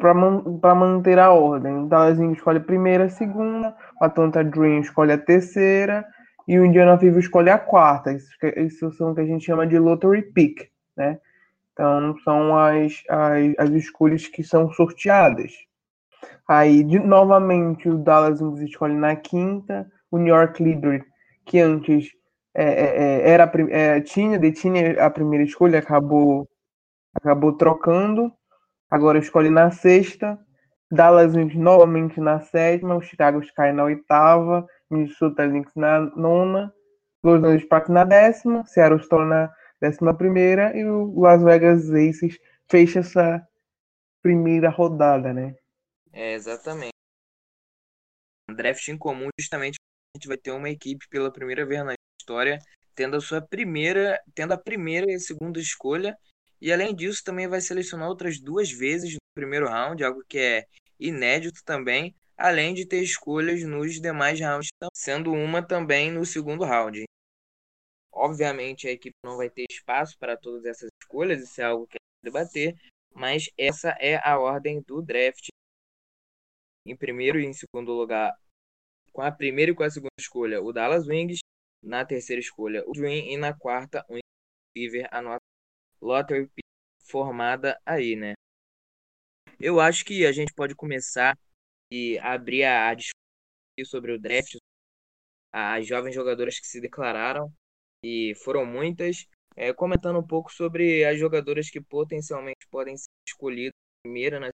para 0.00 0.14
man, 0.14 0.42
manter 0.74 1.18
a 1.18 1.30
ordem, 1.30 1.84
o 1.84 1.86
Dallaszinho 1.86 2.32
escolhe 2.32 2.58
a 2.58 2.62
primeira, 2.62 3.04
a 3.04 3.10
segunda, 3.10 3.76
o 4.00 4.04
Atlanta 4.04 4.42
Dream 4.42 4.80
escolhe 4.80 5.12
a 5.12 5.18
terceira 5.18 6.04
e 6.48 6.58
o 6.58 6.64
Indiana 6.64 6.98
Fever 6.98 7.20
escolhe 7.20 7.50
a 7.50 7.58
quarta. 7.58 8.12
Isso, 8.12 8.30
isso 8.56 8.90
são 8.92 9.12
o 9.12 9.14
que 9.14 9.20
a 9.20 9.26
gente 9.26 9.44
chama 9.44 9.66
de 9.66 9.78
lottery 9.78 10.22
pick, 10.22 10.68
né? 10.96 11.20
Então, 11.72 12.16
são 12.24 12.58
as, 12.58 13.02
as, 13.08 13.54
as 13.58 13.70
escolhas 13.70 14.26
que 14.26 14.42
são 14.42 14.70
sorteadas. 14.72 15.52
Aí, 16.48 16.82
de, 16.82 16.98
novamente, 16.98 17.88
o 17.88 17.96
Dallas 17.96 18.40
Wings 18.40 18.60
escolhe 18.62 18.94
na 18.94 19.14
quinta, 19.14 19.86
o 20.10 20.18
New 20.18 20.34
York 20.34 20.62
Liberty, 20.62 21.06
que 21.44 21.60
antes 21.60 22.10
é, 22.54 22.64
é, 22.64 22.96
é 22.96 23.30
era 23.30 23.50
é, 23.70 24.00
tinha, 24.00 24.38
detinha 24.38 25.04
a 25.04 25.08
primeira 25.08 25.44
escolha, 25.44 25.78
acabou, 25.78 26.48
acabou 27.14 27.52
trocando, 27.52 28.32
agora 28.90 29.18
escolhe 29.18 29.50
na 29.50 29.70
sexta, 29.70 30.38
Dallas 30.90 31.34
Wings 31.34 31.54
novamente 31.54 32.20
na 32.20 32.40
sétima, 32.40 32.96
o 32.96 33.00
Chicago 33.00 33.40
Sky 33.40 33.72
na 33.72 33.84
oitava, 33.84 34.66
Minnesota 34.90 35.46
Lynx 35.46 35.72
na 35.76 36.00
nona, 36.16 36.74
Los 37.22 37.44
Angeles 37.44 37.62
Sparks 37.62 37.90
na 37.90 38.04
décima, 38.04 38.66
Seattle 38.66 39.00
Storm 39.00 39.28
na 39.28 39.52
décima 39.80 40.16
primeira. 40.16 40.76
E 40.76 40.84
o 40.84 41.20
Las 41.20 41.42
Vegas 41.42 41.90
Aces 41.90 42.38
fecha 42.68 43.00
essa 43.00 43.46
primeira 44.20 44.68
rodada, 44.68 45.32
né? 45.32 45.54
É, 46.12 46.34
exatamente. 46.34 46.90
Um 48.50 48.54
draft 48.54 48.86
incomum 48.88 49.28
justamente 49.38 49.76
a 49.76 50.18
gente 50.18 50.26
vai 50.26 50.36
ter 50.36 50.50
uma 50.50 50.68
equipe 50.68 51.08
pela 51.08 51.32
primeira 51.32 51.64
vez 51.64 51.84
na 51.84 51.94
história 52.20 52.58
tendo 53.00 53.16
a 53.16 53.20
sua 53.20 53.40
primeira, 53.40 54.20
tendo 54.34 54.52
a 54.52 54.58
primeira 54.58 55.10
e 55.10 55.14
a 55.14 55.18
segunda 55.18 55.58
escolha, 55.58 56.18
e 56.60 56.72
além 56.72 56.94
disso 56.94 57.22
também 57.24 57.48
vai 57.48 57.60
selecionar 57.60 58.08
outras 58.08 58.38
duas 58.40 58.70
vezes 58.70 59.14
no 59.14 59.20
primeiro 59.34 59.68
round, 59.68 60.02
algo 60.04 60.22
que 60.28 60.38
é 60.38 60.66
inédito 60.98 61.64
também, 61.64 62.14
além 62.36 62.74
de 62.74 62.86
ter 62.86 63.02
escolhas 63.02 63.62
nos 63.62 64.00
demais 64.00 64.40
rounds, 64.40 64.68
sendo 64.94 65.32
uma 65.32 65.66
também 65.66 66.10
no 66.10 66.24
segundo 66.24 66.64
round. 66.64 67.04
Obviamente 68.12 68.88
a 68.88 68.90
equipe 68.90 69.16
não 69.24 69.36
vai 69.36 69.48
ter 69.48 69.64
espaço 69.70 70.18
para 70.18 70.36
todas 70.36 70.64
essas 70.64 70.90
escolhas, 71.00 71.42
isso 71.42 71.60
é 71.60 71.64
algo 71.64 71.86
que 71.86 71.96
debater, 72.22 72.74
mas 73.14 73.48
essa 73.56 73.96
é 73.98 74.16
a 74.22 74.38
ordem 74.38 74.82
do 74.82 75.00
draft. 75.00 75.48
Em 76.86 76.96
primeiro 76.96 77.40
e 77.40 77.46
em 77.46 77.52
segundo 77.52 77.92
lugar, 77.92 78.32
com 79.12 79.22
a 79.22 79.30
primeira 79.30 79.72
e 79.72 79.74
com 79.74 79.82
a 79.82 79.90
segunda 79.90 80.10
escolha, 80.18 80.62
o 80.62 80.72
Dallas 80.72 81.06
Wings, 81.06 81.40
na 81.82 82.04
terceira 82.04 82.40
escolha, 82.40 82.84
o 82.86 82.92
Dream 82.92 83.30
e 83.30 83.36
na 83.36 83.54
quarta, 83.54 84.04
o 84.08 84.18
Fever, 84.76 85.08
a 85.10 85.20
nossa 85.20 85.39
lottery 86.00 86.48
formada 87.08 87.80
aí, 87.84 88.16
né? 88.16 88.34
Eu 89.58 89.80
acho 89.80 90.04
que 90.04 90.24
a 90.24 90.32
gente 90.32 90.52
pode 90.54 90.74
começar 90.74 91.38
e 91.90 92.18
abrir 92.20 92.64
a, 92.64 92.88
a 92.88 92.94
discussão 92.94 93.20
sobre 93.84 94.12
o 94.12 94.18
draft, 94.18 94.56
as 95.52 95.86
jovens 95.86 96.14
jogadoras 96.14 96.58
que 96.58 96.66
se 96.66 96.80
declararam 96.80 97.52
e 98.02 98.34
foram 98.36 98.64
muitas, 98.64 99.26
é, 99.56 99.72
comentando 99.72 100.18
um 100.18 100.26
pouco 100.26 100.52
sobre 100.52 101.04
as 101.04 101.18
jogadoras 101.18 101.70
que 101.70 101.80
potencialmente 101.80 102.66
podem 102.70 102.96
ser 102.96 103.08
escolhidas 103.26 103.72
primeira 104.02 104.40
na 104.40 104.48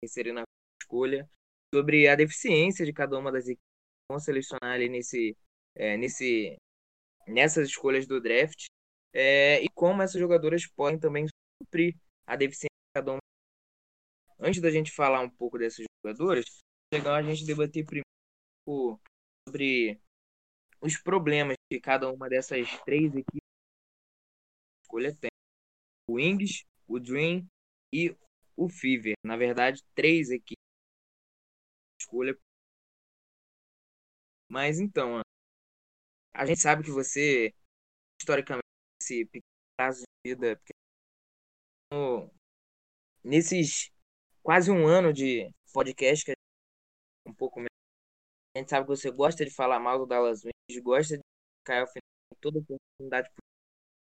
terceira 0.00 0.32
na 0.32 0.42
escolha, 0.80 1.28
sobre 1.72 2.08
a 2.08 2.16
deficiência 2.16 2.84
de 2.84 2.92
cada 2.92 3.18
uma 3.18 3.30
das 3.30 3.44
equipes 3.44 3.62
que 3.62 4.12
vão 4.12 4.20
selecionar 4.20 4.72
ali 4.74 4.88
nesse, 4.88 5.36
é, 5.74 5.96
nesse, 5.96 6.56
nessas 7.26 7.68
escolhas 7.68 8.06
do 8.06 8.20
draft 8.20 8.66
é, 9.14 9.62
e 9.62 9.68
como 9.70 10.02
essas 10.02 10.20
jogadoras 10.20 10.66
podem 10.66 10.98
também 10.98 11.26
suprir 11.62 11.96
a 12.26 12.36
deficiência 12.36 12.68
de 12.68 13.00
cada 13.00 13.12
uma. 13.12 13.20
Antes 14.38 14.60
da 14.60 14.70
gente 14.70 14.90
falar 14.90 15.20
um 15.20 15.30
pouco 15.30 15.56
dessas 15.58 15.86
jogadoras, 16.04 16.44
é 16.92 16.96
legal 16.96 17.14
a 17.14 17.22
gente 17.22 17.46
debater 17.46 17.84
primeiro 17.84 18.04
sobre 19.48 20.00
os 20.80 20.98
problemas 20.98 21.56
que 21.70 21.80
cada 21.80 22.10
uma 22.10 22.28
dessas 22.28 22.68
três 22.84 23.14
equipes 23.14 23.48
escolha 24.82 25.14
tem. 25.14 25.30
O 26.08 26.14
Wings, 26.14 26.64
o 26.86 26.98
Dream 26.98 27.46
e 27.92 28.14
o 28.56 28.68
Fever. 28.68 29.14
Na 29.24 29.36
verdade, 29.36 29.82
três 29.94 30.30
equipes 30.30 30.62
escolha. 32.00 32.36
Mas 34.48 34.78
então, 34.78 35.20
a 36.32 36.46
gente 36.46 36.60
sabe 36.60 36.82
que 36.84 36.90
você, 36.90 37.54
historicamente, 38.20 38.63
esse 39.04 39.28
prazo 39.76 40.02
de 40.24 40.34
vida, 40.34 40.60
nesses 43.22 43.90
quase 44.42 44.70
um 44.70 44.86
ano 44.86 45.12
de 45.12 45.50
podcast, 45.72 46.24
que 46.24 46.32
é 46.32 46.34
um 47.28 47.34
pouco 47.34 47.58
menos, 47.58 47.68
a 48.56 48.60
gente 48.60 48.70
sabe 48.70 48.86
que 48.86 48.96
você 48.96 49.10
gosta 49.10 49.44
de 49.44 49.50
falar 49.50 49.78
mal 49.78 49.98
do 49.98 50.06
Dallas 50.06 50.42
Wings, 50.44 50.82
gosta 50.82 51.16
de 51.16 51.22
cair 51.64 51.80
ao 51.80 51.86
final 51.86 52.02
toda 52.40 52.58
oportunidade. 52.58 53.30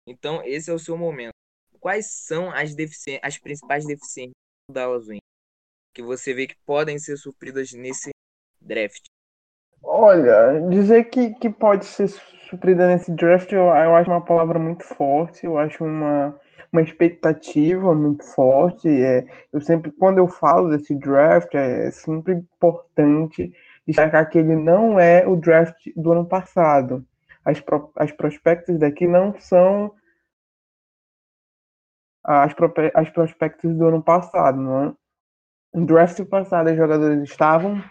Então, 0.06 0.42
esse 0.44 0.70
é 0.70 0.74
o 0.74 0.78
seu 0.78 0.96
momento. 0.96 1.32
Quais 1.80 2.10
são 2.10 2.50
as, 2.50 2.74
deficiências, 2.74 3.22
as 3.22 3.38
principais 3.38 3.86
deficiências 3.86 4.34
do 4.68 4.74
Dallas 4.74 5.06
Wings 5.06 5.24
que 5.94 6.02
você 6.02 6.34
vê 6.34 6.48
que 6.48 6.56
podem 6.66 6.98
ser 6.98 7.16
supridas 7.16 7.72
nesse 7.72 8.10
draft? 8.60 9.04
Olha, 9.82 10.60
dizer 10.68 11.04
que, 11.04 11.34
que 11.34 11.48
pode 11.48 11.84
ser 11.84 12.08
suprida 12.54 12.86
nesse 12.86 13.10
draft, 13.12 13.50
eu, 13.52 13.64
eu 13.64 13.96
acho 13.96 14.10
uma 14.10 14.24
palavra 14.24 14.58
muito 14.58 14.84
forte, 14.84 15.44
eu 15.44 15.58
acho 15.58 15.84
uma, 15.84 16.38
uma 16.72 16.82
expectativa 16.82 17.94
muito 17.94 18.24
forte. 18.24 18.88
É, 18.88 19.26
eu 19.52 19.60
sempre, 19.60 19.90
quando 19.90 20.18
eu 20.18 20.28
falo 20.28 20.70
desse 20.70 20.94
draft, 20.94 21.52
é 21.54 21.90
sempre 21.90 22.34
importante 22.34 23.52
destacar 23.86 24.28
que 24.30 24.38
ele 24.38 24.56
não 24.56 24.98
é 24.98 25.26
o 25.26 25.36
draft 25.36 25.88
do 25.96 26.12
ano 26.12 26.26
passado. 26.26 27.04
As, 27.44 27.60
pro, 27.60 27.92
as 27.96 28.10
prospectos 28.12 28.78
daqui 28.78 29.06
não 29.06 29.38
são 29.38 29.92
as, 32.22 32.54
as 32.94 33.10
prospectos 33.10 33.74
do 33.76 33.86
ano 33.86 34.02
passado. 34.02 34.60
Não 34.60 34.84
é? 34.84 34.94
No 35.74 35.86
draft 35.86 36.24
passado, 36.26 36.70
os 36.70 36.76
jogadores 36.76 37.22
estavam 37.28 37.82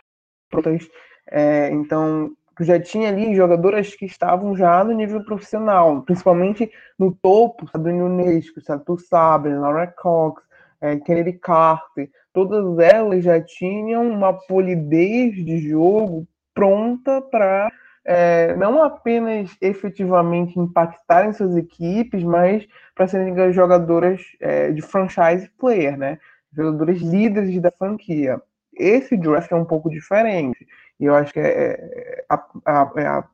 prontos, 0.50 0.90
é, 1.30 1.70
então 1.70 2.32
já 2.62 2.80
tinha 2.80 3.10
ali 3.10 3.36
jogadoras 3.36 3.96
que 3.96 4.06
estavam 4.06 4.56
já 4.56 4.84
no 4.84 4.92
nível 4.92 5.24
profissional, 5.24 6.02
principalmente 6.04 6.72
no 6.98 7.12
topo, 7.12 7.68
Sabrina 7.68 8.04
Unesco, 8.04 8.62
Satu 8.62 8.98
Sabre, 8.98 9.56
Laura 9.56 9.88
Cox, 9.88 10.44
é, 10.82 10.98
Kennedy 10.98 11.34
Carter, 11.34 12.10
todas 12.34 12.78
elas 12.80 13.24
já 13.24 13.42
tinham 13.42 14.08
uma 14.08 14.34
polidez 14.34 15.36
de 15.36 15.58
jogo 15.70 16.28
pronta 16.54 17.22
para 17.22 17.72
é, 18.06 18.56
não 18.58 18.84
apenas 18.84 19.56
efetivamente 19.62 20.60
impactarem 20.60 21.32
suas 21.32 21.56
equipes, 21.56 22.22
mas 22.24 22.68
para 22.94 23.08
serem 23.08 23.54
jogadoras 23.54 24.22
é, 24.40 24.72
de 24.72 24.82
franchise 24.82 25.50
player, 25.58 25.98
né? 25.98 26.20
Jogadoras 26.52 26.98
líderes 26.98 27.60
da 27.62 27.72
franquia. 27.72 28.42
Esse 28.76 29.16
draft 29.16 29.52
é 29.52 29.56
um 29.56 29.66
pouco 29.66 29.90
diferente. 29.90 30.68
E 31.00 31.06
eu 31.06 31.16
acho 31.16 31.34
que 31.34 31.40
é, 31.40 31.48
é, 31.48 32.26
a, 32.30 32.36
a, 32.66 32.92
é, 32.98 33.08
a, 33.08 33.28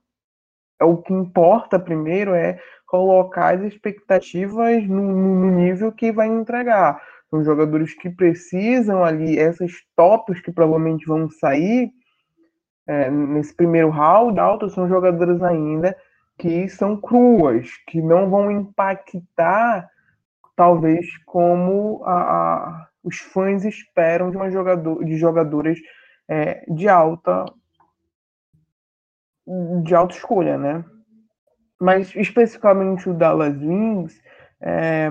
é 0.80 0.86
o 0.86 0.98
que 0.98 1.14
importa 1.14 1.80
primeiro 1.80 2.34
é 2.34 2.60
colocar 2.88 3.56
as 3.56 3.62
expectativas 3.62 4.88
no, 4.88 5.02
no 5.02 5.52
nível 5.52 5.92
que 5.92 6.12
vai 6.12 6.28
entregar. 6.28 7.02
São 7.30 7.44
jogadores 7.44 7.94
que 7.94 8.10
precisam 8.10 9.04
ali, 9.04 9.38
essas 9.38 9.72
tops 9.96 10.42
que 10.42 10.52
provavelmente 10.52 11.06
vão 11.06 11.30
sair 11.30 11.92
é, 12.88 13.12
nesse 13.12 13.54
primeiro 13.54 13.90
round 13.90 14.40
alto, 14.40 14.68
são 14.68 14.88
jogadoras 14.88 15.44
ainda 15.44 15.96
que 16.40 16.68
são 16.70 16.96
cruas, 16.96 17.70
que 17.86 18.02
não 18.02 18.30
vão 18.30 18.50
impactar, 18.50 19.88
talvez, 20.56 21.06
como 21.26 22.02
a, 22.06 22.14
a, 22.14 22.88
os 23.04 23.20
fãs 23.20 23.66
esperam 23.66 24.32
de, 24.32 24.38
uma 24.38 24.50
jogador, 24.50 25.04
de 25.04 25.18
jogadoras 25.18 25.78
é, 26.30 26.64
de 26.72 26.88
alta 26.88 27.46
de 29.84 29.96
alta 29.96 30.16
escolha, 30.16 30.58
né? 30.58 30.86
Mas 31.82 32.14
especificamente 32.16 33.10
o 33.10 33.14
Dallas 33.14 33.58
Wings, 33.60 34.22
é, 34.62 35.10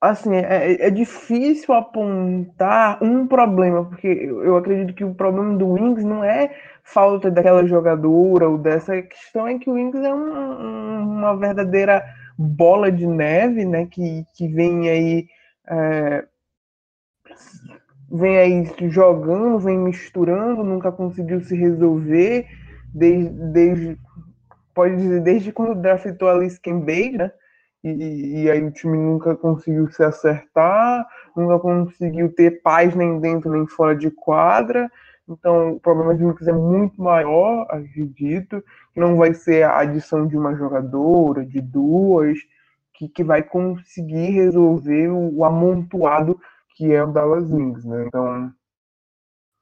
assim, 0.00 0.34
é, 0.34 0.72
é, 0.72 0.86
é, 0.86 0.90
difícil 0.90 1.74
apontar 1.74 3.02
um 3.02 3.26
problema, 3.26 3.84
porque 3.84 4.06
eu 4.06 4.56
acredito 4.56 4.94
que 4.94 5.04
o 5.04 5.14
problema 5.14 5.58
do 5.58 5.72
Wings 5.72 6.02
não 6.02 6.24
é 6.24 6.56
falta 6.82 7.30
daquela 7.30 7.66
jogadora 7.66 8.48
ou 8.48 8.56
dessa 8.56 9.02
questão, 9.02 9.46
é 9.46 9.58
que 9.58 9.68
o 9.68 9.74
Wings 9.74 10.02
é 10.02 10.14
um, 10.14 11.18
uma 11.18 11.36
verdadeira 11.36 12.02
bola 12.38 12.90
de 12.90 13.06
neve, 13.06 13.66
né, 13.66 13.86
que, 13.86 14.24
que 14.34 14.48
vem 14.48 14.88
aí 14.88 15.28
é, 15.68 16.24
vem 18.10 18.38
aí 18.38 18.72
jogando, 18.88 19.58
vem 19.58 19.78
misturando, 19.78 20.64
nunca 20.64 20.90
conseguiu 20.90 21.40
se 21.40 21.56
resolver 21.56 22.46
desde, 22.92 23.30
desde 23.52 23.98
pode 24.74 24.96
dizer 24.96 25.20
desde 25.20 25.52
quando 25.52 25.80
draftou 25.80 26.28
a 26.28 26.34
Liz 26.34 26.58
Cambage, 26.58 27.18
né? 27.18 27.30
e, 27.82 28.42
e, 28.42 28.50
aí 28.50 28.62
o 28.62 28.70
time 28.70 28.96
nunca 28.96 29.34
conseguiu 29.36 29.90
se 29.90 30.02
acertar, 30.02 31.06
nunca 31.36 31.58
conseguiu 31.58 32.32
ter 32.32 32.62
paz 32.62 32.94
nem 32.94 33.18
dentro 33.20 33.50
nem 33.50 33.66
fora 33.66 33.94
de 33.96 34.10
quadra. 34.10 34.90
Então 35.28 35.72
o 35.72 35.80
problema 35.80 36.14
de 36.14 36.24
Lucas 36.24 36.48
é 36.48 36.52
muito 36.52 37.00
maior, 37.00 37.66
acredito, 37.70 38.62
que 38.92 39.00
não 39.00 39.16
vai 39.16 39.32
ser 39.32 39.62
a 39.62 39.78
adição 39.78 40.26
de 40.26 40.36
uma 40.36 40.54
jogadora, 40.56 41.46
de 41.46 41.60
duas, 41.60 42.38
que, 42.94 43.08
que 43.08 43.24
vai 43.24 43.42
conseguir 43.42 44.30
resolver 44.30 45.08
o, 45.08 45.38
o 45.38 45.44
amontoado 45.44 46.38
que 46.80 46.92
é 46.92 47.04
o 47.04 47.12
Dallas 47.12 47.50
Wings, 47.50 47.84
né? 47.84 48.06
Então 48.06 48.52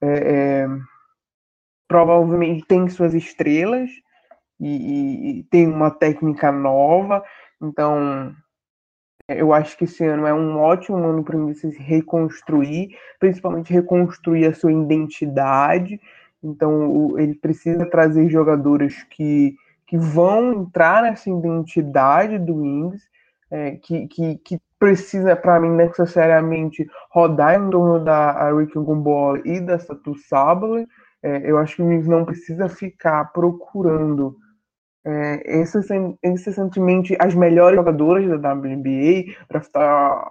é, 0.00 0.62
é, 0.62 0.68
provavelmente 1.88 2.64
tem 2.66 2.88
suas 2.88 3.14
estrelas 3.14 3.90
e, 4.60 4.68
e, 4.68 5.38
e 5.40 5.42
tem 5.44 5.66
uma 5.66 5.90
técnica 5.90 6.52
nova 6.52 7.24
então, 7.60 8.34
eu 9.28 9.52
acho 9.52 9.76
que 9.76 9.84
esse 9.84 10.04
ano 10.04 10.26
é 10.26 10.32
um 10.32 10.56
ótimo 10.58 10.98
ano 10.98 11.24
para 11.24 11.36
o 11.36 11.54
se 11.54 11.68
reconstruir, 11.70 12.96
principalmente 13.18 13.72
reconstruir 13.72 14.46
a 14.46 14.54
sua 14.54 14.72
identidade. 14.72 16.00
Então, 16.42 17.18
ele 17.18 17.34
precisa 17.34 17.84
trazer 17.84 18.28
jogadores 18.30 19.02
que, 19.04 19.56
que 19.86 19.98
vão 19.98 20.62
entrar 20.62 21.02
nessa 21.02 21.28
identidade 21.28 22.38
do 22.38 22.56
Wings, 22.56 23.02
é, 23.50 23.72
que, 23.72 24.06
que, 24.06 24.36
que 24.38 24.60
precisa, 24.78 25.34
para 25.34 25.60
mim, 25.60 25.70
necessariamente 25.70 26.86
rodar 27.10 27.54
em 27.54 27.70
torno 27.70 28.04
da 28.04 28.52
Rick 28.52 28.74
Gumball 28.74 29.38
e 29.44 29.60
da 29.60 29.78
Satu 29.78 30.14
Sabler. 30.16 30.86
É, 31.22 31.50
eu 31.50 31.58
acho 31.58 31.76
que 31.76 31.82
o 31.82 31.86
Wings 31.86 32.06
não 32.06 32.24
precisa 32.24 32.68
ficar 32.68 33.32
procurando 33.32 34.36
é, 35.04 35.62
incessantemente 36.22 37.16
as 37.18 37.34
melhores 37.34 37.76
jogadoras 37.76 38.40
da 38.40 38.52
WNBA 38.52 39.34
para 39.48 39.60
estar 39.60 40.30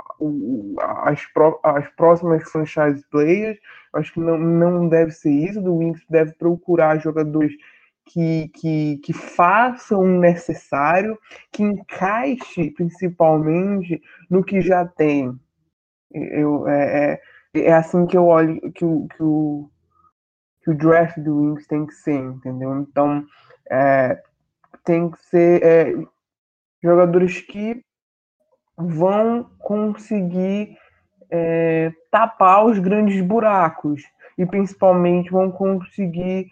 as, 1.04 1.26
as 1.64 1.90
próximas 1.96 2.50
franchise 2.50 3.04
players. 3.10 3.58
Eu 3.94 4.00
acho 4.00 4.14
que 4.14 4.20
não, 4.20 4.38
não 4.38 4.88
deve 4.88 5.12
ser 5.12 5.32
isso. 5.32 5.60
O 5.60 5.78
Wings 5.78 6.02
deve 6.10 6.34
procurar 6.34 7.00
jogadores 7.00 7.54
que, 8.08 8.50
que, 8.50 8.98
que 8.98 9.14
façam 9.14 10.00
o 10.00 10.20
necessário, 10.20 11.18
que 11.52 11.64
encaixe 11.64 12.72
principalmente 12.72 14.02
no 14.30 14.44
que 14.44 14.62
já 14.62 14.86
tem. 14.86 15.38
Eu, 16.12 16.68
é, 16.68 17.20
é, 17.54 17.60
é 17.68 17.74
assim 17.74 18.06
que 18.06 18.18
eu 18.18 18.26
olho 18.26 18.60
que 18.72 18.86
o, 18.86 19.08
que 19.08 19.24
o, 19.24 19.70
que 20.64 20.72
o 20.72 20.78
draft 20.78 21.18
do 21.20 21.38
Wings 21.38 21.68
tem 21.68 21.86
que 21.86 21.94
ser, 21.94 22.18
entendeu? 22.18 22.80
Então, 22.80 23.26
é, 23.70 24.22
tem 24.84 25.12
que 25.12 25.22
ser 25.26 25.64
é, 25.64 25.94
jogadores 26.82 27.42
que 27.42 27.84
vão 28.78 29.50
conseguir 29.60 30.78
é, 31.30 31.92
tapar 32.10 32.66
os 32.66 32.80
grandes 32.80 33.20
buracos 33.22 34.04
e 34.38 34.46
principalmente 34.46 35.32
vão 35.32 35.52
conseguir 35.52 36.50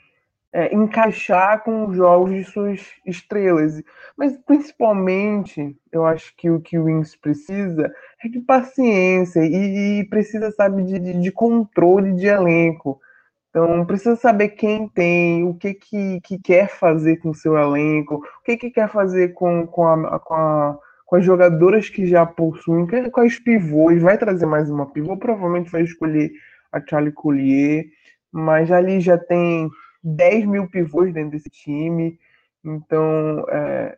é, 0.55 0.74
encaixar 0.74 1.62
com 1.65 1.85
os 1.88 1.97
jogos 1.97 2.31
de 2.31 2.45
suas 2.45 2.79
estrelas. 3.05 3.83
Mas 4.17 4.38
principalmente, 4.38 5.75
eu 5.91 6.05
acho 6.05 6.33
que 6.38 6.50
o 6.50 6.62
que 6.62 6.79
o 6.79 6.85
Wings 6.85 7.13
precisa 7.17 7.93
é 8.24 8.29
de 8.29 8.39
paciência 8.39 9.41
e, 9.41 10.00
e 10.00 10.05
precisa, 10.05 10.50
sabe, 10.51 10.83
de, 10.83 11.19
de, 11.19 11.31
controle 11.31 12.13
de 12.13 12.27
elenco. 12.27 13.01
Então, 13.50 13.85
precisa 13.85 14.15
saber 14.15 14.50
quem 14.50 14.88
tem, 14.88 15.43
o 15.43 15.53
que, 15.55 15.74
que, 15.74 16.21
que 16.21 16.39
quer 16.39 16.69
fazer 16.69 17.17
com 17.17 17.31
o 17.31 17.35
seu 17.35 17.57
elenco, 17.57 18.15
o 18.15 18.43
que, 18.43 18.55
que 18.55 18.71
quer 18.71 18.88
fazer 18.88 19.33
com, 19.33 19.67
com, 19.67 19.85
a, 19.85 20.19
com, 20.19 20.33
a, 20.33 20.79
com 21.05 21.15
as 21.17 21.25
jogadoras 21.25 21.89
que 21.89 22.05
já 22.05 22.25
possuem, 22.25 22.88
quais 23.12 23.38
pivôs, 23.39 24.01
vai 24.01 24.17
trazer 24.17 24.45
mais 24.45 24.69
uma 24.69 24.85
pivô, 24.85 25.17
provavelmente 25.17 25.69
vai 25.69 25.81
escolher 25.81 26.31
a 26.71 26.81
Charlie 26.85 27.12
Collier, 27.12 27.85
mas 28.31 28.71
ali 28.71 29.01
já 29.01 29.17
tem 29.17 29.69
10 30.05 30.45
mil 30.45 30.69
pivôs 30.69 31.13
dentro 31.13 31.31
desse 31.31 31.50
time. 31.50 32.19
Então, 32.63 33.45
é, 33.50 33.97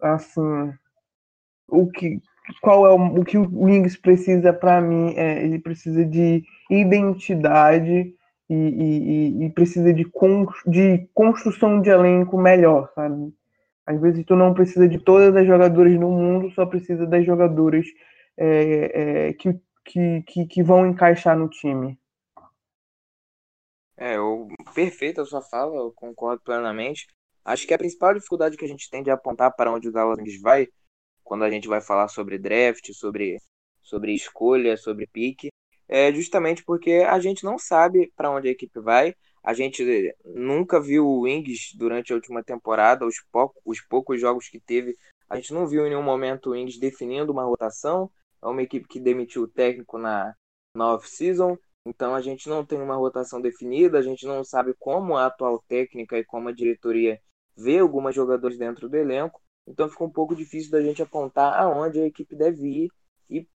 assim, 0.00 0.72
o 1.68 1.86
que, 1.90 2.20
qual 2.60 2.86
é 2.86 2.90
o, 2.90 3.20
o 3.20 3.24
que 3.24 3.38
o 3.38 3.64
Wings 3.64 3.96
precisa 3.96 4.52
para 4.52 4.80
mim? 4.80 5.14
É, 5.16 5.44
ele 5.44 5.58
precisa 5.58 6.04
de 6.04 6.42
identidade 6.70 8.14
e, 8.48 8.54
e, 8.54 9.44
e 9.44 9.50
precisa 9.50 9.92
de, 9.92 10.04
con, 10.04 10.46
de 10.66 11.08
construção 11.14 11.80
de 11.80 11.90
elenco 11.90 12.38
melhor, 12.38 12.90
sabe? 12.94 13.32
Às 13.86 14.00
vezes 14.00 14.24
tu 14.24 14.34
não 14.34 14.54
precisa 14.54 14.88
de 14.88 14.98
todas 14.98 15.36
as 15.36 15.46
jogadoras 15.46 15.94
no 15.98 16.10
mundo, 16.10 16.50
só 16.52 16.64
precisa 16.64 17.06
das 17.06 17.24
jogadoras 17.24 17.86
é, 18.36 19.28
é, 19.28 19.32
que, 19.34 20.22
que, 20.22 20.46
que 20.46 20.62
vão 20.62 20.86
encaixar 20.86 21.36
no 21.36 21.48
time. 21.48 21.98
É, 23.96 24.16
eu, 24.16 24.48
perfeita 24.74 25.22
a 25.22 25.24
sua 25.24 25.42
fala, 25.42 25.76
eu 25.76 25.92
concordo 25.92 26.42
plenamente. 26.42 27.06
Acho 27.44 27.66
que 27.66 27.74
a 27.74 27.78
principal 27.78 28.14
dificuldade 28.14 28.56
que 28.56 28.64
a 28.64 28.68
gente 28.68 28.88
tem 28.90 29.02
de 29.02 29.10
apontar 29.10 29.54
para 29.54 29.72
onde 29.72 29.88
o 29.88 29.92
Dallas 29.92 30.18
vai, 30.40 30.68
quando 31.22 31.44
a 31.44 31.50
gente 31.50 31.68
vai 31.68 31.80
falar 31.80 32.08
sobre 32.08 32.38
draft, 32.38 32.92
sobre, 32.92 33.38
sobre 33.82 34.14
escolha, 34.14 34.76
sobre 34.76 35.06
pique, 35.06 35.50
é 35.86 36.12
justamente 36.12 36.64
porque 36.64 37.04
a 37.06 37.18
gente 37.18 37.44
não 37.44 37.58
sabe 37.58 38.12
para 38.16 38.30
onde 38.30 38.48
a 38.48 38.50
equipe 38.50 38.80
vai. 38.80 39.14
A 39.42 39.52
gente 39.52 39.84
nunca 40.24 40.80
viu 40.80 41.06
o 41.06 41.20
Wings 41.20 41.74
durante 41.76 42.12
a 42.12 42.16
última 42.16 42.42
temporada, 42.42 43.06
os, 43.06 43.20
poucos, 43.30 43.60
os 43.64 43.80
poucos 43.82 44.18
jogos 44.18 44.48
que 44.48 44.58
teve, 44.58 44.96
a 45.28 45.36
gente 45.36 45.52
não 45.52 45.66
viu 45.66 45.86
em 45.86 45.90
nenhum 45.90 46.02
momento 46.02 46.50
o 46.50 46.52
Wings 46.52 46.78
definindo 46.78 47.32
uma 47.32 47.44
rotação. 47.44 48.10
É 48.42 48.46
uma 48.46 48.62
equipe 48.62 48.88
que 48.88 49.00
demitiu 49.00 49.42
o 49.42 49.48
técnico 49.48 49.98
na, 49.98 50.34
na 50.76 50.94
off-season, 50.94 51.58
então 51.86 52.14
a 52.14 52.20
gente 52.22 52.48
não 52.48 52.64
tem 52.64 52.80
uma 52.80 52.96
rotação 52.96 53.40
definida, 53.40 53.98
a 53.98 54.02
gente 54.02 54.26
não 54.26 54.42
sabe 54.42 54.74
como 54.78 55.16
a 55.16 55.26
atual 55.26 55.62
técnica 55.68 56.18
e 56.18 56.24
como 56.24 56.48
a 56.48 56.52
diretoria 56.52 57.20
vê 57.56 57.78
algumas 57.78 58.14
jogadores 58.14 58.58
dentro 58.58 58.88
do 58.88 58.96
elenco. 58.96 59.40
Então 59.66 59.88
fica 59.88 60.04
um 60.04 60.10
pouco 60.10 60.34
difícil 60.34 60.70
da 60.70 60.82
gente 60.82 61.02
apontar 61.02 61.54
aonde 61.58 62.00
a 62.00 62.06
equipe 62.06 62.34
deve 62.34 62.66
ir 62.66 62.90
e 63.28 63.46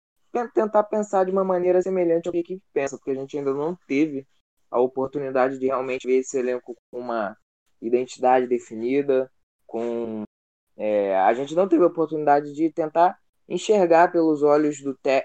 tentar 0.54 0.84
pensar 0.84 1.26
de 1.26 1.32
uma 1.32 1.44
maneira 1.44 1.82
semelhante 1.82 2.28
ao 2.28 2.32
que 2.32 2.38
a 2.38 2.42
equipe 2.42 2.64
pensa, 2.72 2.98
porque 2.98 3.12
a 3.12 3.16
gente 3.16 3.38
ainda 3.38 3.54
não 3.54 3.78
teve 3.88 4.28
a 4.70 4.80
oportunidade 4.80 5.58
de 5.58 5.66
realmente 5.66 6.08
ver 6.08 6.18
esse 6.18 6.38
elenco 6.38 6.76
com 6.92 7.00
uma 7.00 7.36
identidade 7.82 8.48
definida, 8.48 9.32
com 9.66 10.24
é, 10.78 11.18
a 11.18 11.34
gente 11.34 11.56
não 11.56 11.68
teve 11.68 11.84
a 11.84 11.88
oportunidade 11.88 12.54
de 12.54 12.72
tentar 12.72 13.18
enxergar 13.48 14.12
pelos 14.12 14.44
olhos 14.44 14.78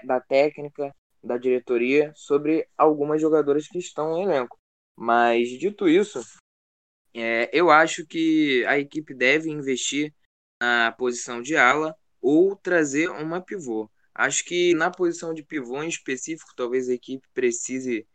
da 0.03 0.19
técnica 0.19 0.93
da 1.25 1.37
diretoria 1.37 2.13
sobre 2.15 2.67
algumas 2.77 3.19
jogadoras 3.19 3.67
que 3.67 3.79
estão 3.79 4.11
no 4.11 4.21
elenco. 4.21 4.57
Mas, 4.95 5.49
dito 5.49 5.89
isso, 5.89 6.21
é, 7.13 7.49
eu 7.51 7.69
acho 7.71 8.05
que 8.05 8.63
a 8.65 8.77
equipe 8.77 9.13
deve 9.13 9.49
investir 9.49 10.13
na 10.61 10.91
posição 10.91 11.41
de 11.41 11.55
ala 11.55 11.95
ou 12.21 12.55
trazer 12.55 13.09
uma 13.09 13.41
pivô. 13.41 13.89
Acho 14.13 14.45
que 14.45 14.73
na 14.75 14.89
posição 14.91 15.33
de 15.33 15.43
pivô 15.43 15.83
em 15.83 15.89
específico, 15.89 16.53
talvez 16.55 16.87
a 16.87 16.93
equipe 16.93 17.27
precise 17.33 18.07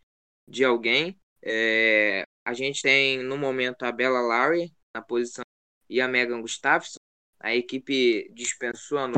de 0.49 0.65
alguém. 0.65 1.19
É, 1.43 2.23
a 2.45 2.55
gente 2.55 2.83
tem 2.83 3.23
no 3.23 3.37
momento 3.37 3.83
a 3.83 3.93
Bella 3.93 4.21
Larry 4.21 4.73
na 4.95 5.03
posição 5.03 5.45
e 5.89 6.01
a 6.01 6.09
Megan 6.09 6.41
Gustafsson. 6.41 6.99
A 7.39 7.55
equipe 7.55 8.31
dispensou 8.33 8.99
a. 8.99 9.11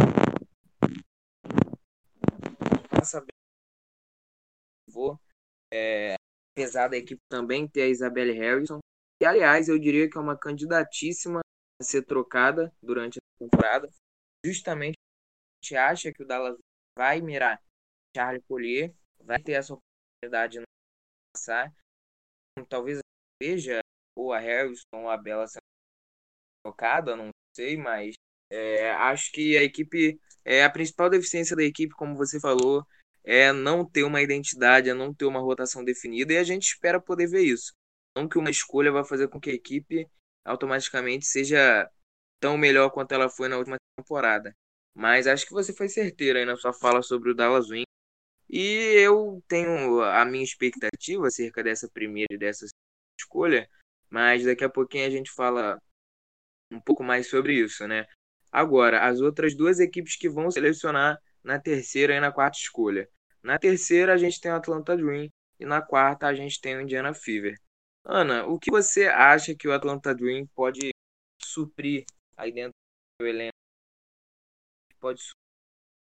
vou. 4.92 5.18
É, 5.72 6.14
apesar 6.52 6.88
da 6.88 6.96
equipe 6.96 7.20
também 7.30 7.66
ter 7.66 7.82
a 7.82 7.88
Isabelle 7.88 8.32
Harrison, 8.32 8.78
que 9.18 9.26
aliás 9.26 9.68
eu 9.68 9.78
diria 9.78 10.08
que 10.08 10.18
é 10.18 10.20
uma 10.20 10.38
candidatíssima 10.38 11.40
a 11.80 11.84
ser 11.84 12.02
trocada 12.02 12.72
durante 12.82 13.18
a 13.18 13.44
temporada. 13.44 13.88
Justamente 14.44 14.96
a 14.96 15.64
gente 15.64 15.76
acha 15.76 16.12
que 16.12 16.22
o 16.22 16.26
Dallas 16.26 16.56
vai 16.96 17.20
mirar 17.20 17.60
Charlie 18.14 18.42
Collier, 18.42 18.94
vai 19.20 19.42
ter 19.42 19.52
essa 19.52 19.74
oportunidade 19.74 20.58
de 20.58 20.64
passar. 21.34 21.72
Talvez 22.68 22.98
seja 23.42 23.80
ou 24.16 24.32
a 24.32 24.38
Harrison 24.38 24.84
ou 24.92 25.08
a 25.08 25.16
Bela 25.16 25.46
sendo 25.46 25.62
trocada, 26.64 27.16
não 27.16 27.30
sei, 27.56 27.76
mas 27.76 28.14
é, 28.50 28.90
acho 28.92 29.32
que 29.32 29.56
a 29.56 29.62
equipe 29.62 30.20
é 30.44 30.64
a 30.64 30.70
principal 30.70 31.08
deficiência 31.08 31.56
da 31.56 31.62
equipe, 31.62 31.94
como 31.94 32.16
você 32.16 32.38
falou, 32.38 32.86
é 33.24 33.52
não 33.52 33.84
ter 33.84 34.04
uma 34.04 34.22
identidade, 34.22 34.90
é 34.90 34.94
não 34.94 35.14
ter 35.14 35.24
uma 35.24 35.40
rotação 35.40 35.84
definida, 35.84 36.32
e 36.32 36.38
a 36.38 36.44
gente 36.44 36.64
espera 36.64 37.00
poder 37.00 37.28
ver 37.28 37.42
isso. 37.42 37.72
Não 38.16 38.28
que 38.28 38.38
uma 38.38 38.50
escolha 38.50 38.92
vai 38.92 39.04
fazer 39.04 39.28
com 39.28 39.40
que 39.40 39.50
a 39.50 39.54
equipe 39.54 40.06
automaticamente 40.44 41.26
seja 41.26 41.88
tão 42.40 42.58
melhor 42.58 42.90
quanto 42.90 43.12
ela 43.12 43.28
foi 43.28 43.48
na 43.48 43.58
última 43.58 43.76
temporada. 43.96 44.54
Mas 44.94 45.26
acho 45.26 45.46
que 45.46 45.52
você 45.52 45.72
foi 45.72 45.88
certeiro 45.88 46.38
aí 46.38 46.44
na 46.44 46.56
sua 46.56 46.72
fala 46.72 47.02
sobre 47.02 47.30
o 47.30 47.34
Dallas 47.34 47.70
Wing. 47.70 47.84
E 48.50 48.66
eu 48.98 49.42
tenho 49.48 50.02
a 50.02 50.24
minha 50.24 50.44
expectativa 50.44 51.26
acerca 51.26 51.62
dessa 51.62 51.88
primeira 51.88 52.34
e 52.34 52.38
dessa 52.38 52.66
escolha, 53.18 53.68
mas 54.10 54.44
daqui 54.44 54.64
a 54.64 54.68
pouquinho 54.68 55.06
a 55.06 55.10
gente 55.10 55.30
fala 55.30 55.80
um 56.70 56.80
pouco 56.80 57.02
mais 57.02 57.28
sobre 57.28 57.54
isso, 57.54 57.86
né? 57.86 58.06
Agora, 58.50 59.06
as 59.06 59.20
outras 59.20 59.56
duas 59.56 59.80
equipes 59.80 60.16
que 60.16 60.28
vão 60.28 60.50
selecionar 60.50 61.18
na 61.42 61.58
terceira 61.58 62.14
e 62.14 62.20
na 62.20 62.32
quarta 62.32 62.58
escolha. 62.58 63.08
Na 63.42 63.58
terceira 63.58 64.14
a 64.14 64.16
gente 64.16 64.40
tem 64.40 64.50
o 64.50 64.56
Atlanta 64.56 64.96
Dream 64.96 65.28
e 65.58 65.64
na 65.64 65.82
quarta 65.82 66.26
a 66.26 66.34
gente 66.34 66.60
tem 66.60 66.76
o 66.76 66.80
Indiana 66.80 67.12
Fever. 67.12 67.58
Ana, 68.04 68.46
o 68.46 68.58
que 68.58 68.70
você 68.70 69.06
acha 69.06 69.54
que 69.54 69.68
o 69.68 69.72
Atlanta 69.72 70.14
Dream 70.14 70.46
pode 70.54 70.90
suprir 71.40 72.04
aí 72.36 72.52
dentro 72.52 72.72
do 73.20 73.26
elenco? 73.26 73.52
Pode 75.00 75.20
suprir 75.20 75.36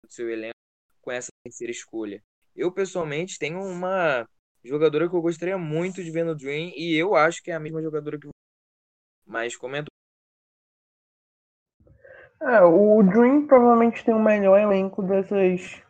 do 0.05 0.11
seu 0.11 0.29
elenco 0.29 0.55
com 1.01 1.11
essa 1.11 1.29
terceira 1.43 1.71
escolha? 1.71 2.23
Eu 2.55 2.71
pessoalmente 2.71 3.39
tenho 3.39 3.61
uma 3.61 4.27
jogadora 4.63 5.09
que 5.09 5.15
eu 5.15 5.21
gostaria 5.21 5.57
muito 5.57 6.03
de 6.03 6.11
ver 6.11 6.23
no 6.23 6.35
Dream 6.35 6.71
e 6.75 6.95
eu 6.95 7.15
acho 7.15 7.41
que 7.41 7.51
é 7.51 7.55
a 7.55 7.59
mesma 7.59 7.81
jogadora 7.81 8.19
que 8.19 8.29
mas 9.25 9.55
comenta 9.55 9.90
é, 12.41 12.61
o 12.61 13.01
Dream 13.03 13.45
provavelmente 13.47 14.03
tem 14.03 14.13
o 14.13 14.19
melhor 14.19 14.59
elenco 14.59 15.03
dessas, 15.03 15.81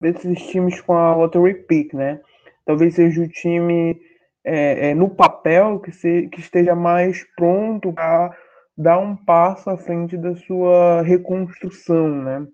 desses 0.00 0.46
times 0.46 0.80
com 0.80 0.94
a 0.94 1.14
lottery 1.14 1.54
pick, 1.54 1.94
né? 1.94 2.20
Talvez 2.64 2.94
seja 2.94 3.22
o 3.22 3.28
time 3.28 4.00
é, 4.44 4.90
é, 4.90 4.94
no 4.94 5.10
papel 5.10 5.80
que, 5.80 5.90
se, 5.92 6.28
que 6.28 6.40
esteja 6.40 6.74
mais 6.74 7.24
pronto 7.36 7.92
para 7.92 8.36
dar 8.76 8.98
um 8.98 9.16
passo 9.16 9.68
à 9.68 9.76
frente 9.76 10.16
da 10.16 10.34
sua 10.36 11.02
reconstrução, 11.02 12.08
né? 12.22 12.46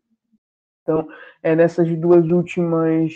Então, 0.83 1.09
é 1.43 1.55
nessas 1.55 1.89
duas 1.97 2.31
últimas 2.31 3.13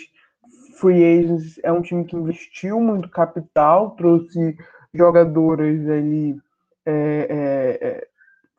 free 0.79 1.19
agents, 1.19 1.59
é 1.63 1.71
um 1.71 1.81
time 1.81 2.05
que 2.05 2.15
investiu 2.15 2.79
muito 2.79 3.09
capital, 3.09 3.91
trouxe 3.91 4.57
jogadoras 4.93 5.87
ali 5.89 6.37
é, 6.85 6.91
é, 6.91 7.87
é, 7.87 8.07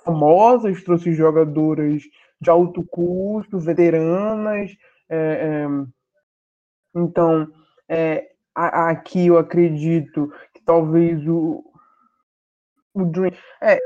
famosas, 0.05 0.83
trouxe 0.83 1.13
jogadoras 1.13 2.03
de 2.41 2.51
alto 2.51 2.85
custo, 2.85 3.59
veteranas. 3.59 4.71
É, 5.09 5.17
é, 5.17 5.67
então, 6.95 7.49
aqui 8.55 9.29
eu 9.29 9.39
acredito 9.39 10.33
que 10.55 10.63
talvez 10.63 11.27
o, 11.27 11.65
o 12.95 13.05
Dream. 13.05 13.33
É, 13.63 13.79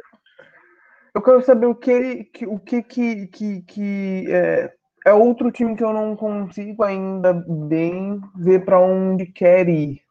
eu 1.14 1.22
quero 1.22 1.42
saber 1.42 1.66
o 1.66 1.74
que 1.74 1.90
ele, 1.90 2.24
que, 2.24 2.46
o 2.46 2.58
que 2.58 2.82
que, 2.82 3.26
que, 3.28 3.62
que 3.62 4.24
é, 4.28 4.72
é 5.06 5.12
outro 5.14 5.50
time 5.50 5.76
que 5.76 5.84
eu 5.84 5.92
não 5.92 6.14
consigo 6.14 6.82
ainda 6.82 7.32
bem 7.32 8.20
ver 8.34 8.64
para 8.64 8.80
onde 8.80 9.24
quer 9.26 9.68
ir. 9.68 10.02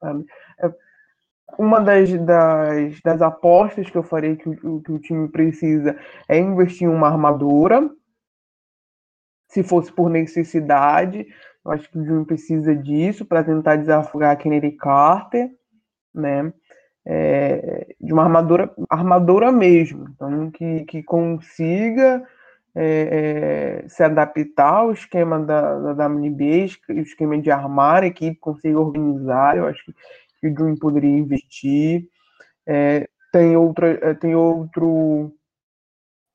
Sabe? 0.00 0.24
Uma 1.58 1.80
das, 1.80 2.10
das, 2.24 3.00
das 3.02 3.22
apostas 3.22 3.90
que 3.90 3.96
eu 3.96 4.02
farei 4.02 4.36
que 4.36 4.48
o, 4.48 4.80
que 4.80 4.92
o 4.92 4.98
time 4.98 5.28
precisa 5.28 5.96
é 6.28 6.38
investir 6.38 6.88
em 6.88 6.90
uma 6.90 7.08
armadura. 7.08 7.90
Se 9.48 9.62
fosse 9.62 9.92
por 9.92 10.08
necessidade, 10.08 11.26
eu 11.64 11.70
acho 11.70 11.90
que 11.90 11.98
o 11.98 12.02
time 12.02 12.24
precisa 12.24 12.74
disso 12.74 13.24
para 13.24 13.44
tentar 13.44 13.76
desafogar 13.76 14.32
a 14.32 14.36
Kennedy 14.36 14.72
Carter, 14.72 15.50
né? 16.14 16.52
É, 17.04 17.94
de 18.00 18.12
uma 18.12 18.22
armadura, 18.22 18.72
armadura 18.88 19.50
mesmo, 19.50 20.08
então 20.08 20.52
que, 20.52 20.84
que 20.84 21.02
consiga 21.02 22.24
é, 22.74 23.82
é, 23.84 23.88
se 23.88 24.02
adaptar 24.02 24.72
ao 24.72 24.92
esquema 24.92 25.38
da, 25.40 25.92
da 25.92 26.06
WNBA, 26.06 26.66
o 26.88 26.92
esquema 27.00 27.38
de 27.38 27.50
armar 27.50 28.02
a 28.02 28.06
equipe, 28.06 28.38
consiga 28.38 28.78
organizar, 28.78 29.56
eu 29.56 29.66
acho 29.66 29.84
que, 29.84 29.94
que 30.42 30.48
o 30.48 30.54
Dream 30.54 30.76
poderia 30.76 31.10
investir. 31.10 32.08
É, 32.66 33.08
tem, 33.32 33.56
outra, 33.56 33.98
é, 34.02 34.14
tem 34.14 34.34
outro, 34.34 35.32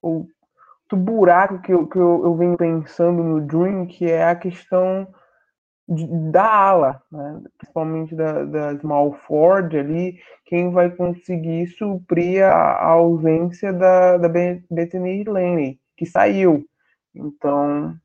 outro 0.02 0.98
buraco 0.98 1.62
que, 1.62 1.74
eu, 1.74 1.86
que 1.86 1.98
eu, 1.98 2.24
eu 2.24 2.36
venho 2.36 2.58
pensando 2.58 3.22
no 3.22 3.42
Dream, 3.42 3.86
que 3.86 4.06
é 4.06 4.24
a 4.24 4.36
questão 4.36 5.08
da 6.32 6.46
ala, 6.46 7.02
né? 7.12 7.42
principalmente 7.58 8.16
da, 8.16 8.44
da 8.44 8.80
Small 8.80 9.14
Ford 9.14 9.74
ali, 9.76 10.20
quem 10.46 10.72
vai 10.72 10.90
conseguir 10.90 11.68
suprir 11.68 12.44
a, 12.44 12.54
a 12.54 12.88
ausência 12.88 13.72
da, 13.72 14.18
da 14.18 14.28
Bethany 14.28 15.24
Lane 15.24 15.80
que 15.96 16.06
saiu. 16.06 16.66
Então, 17.16 17.98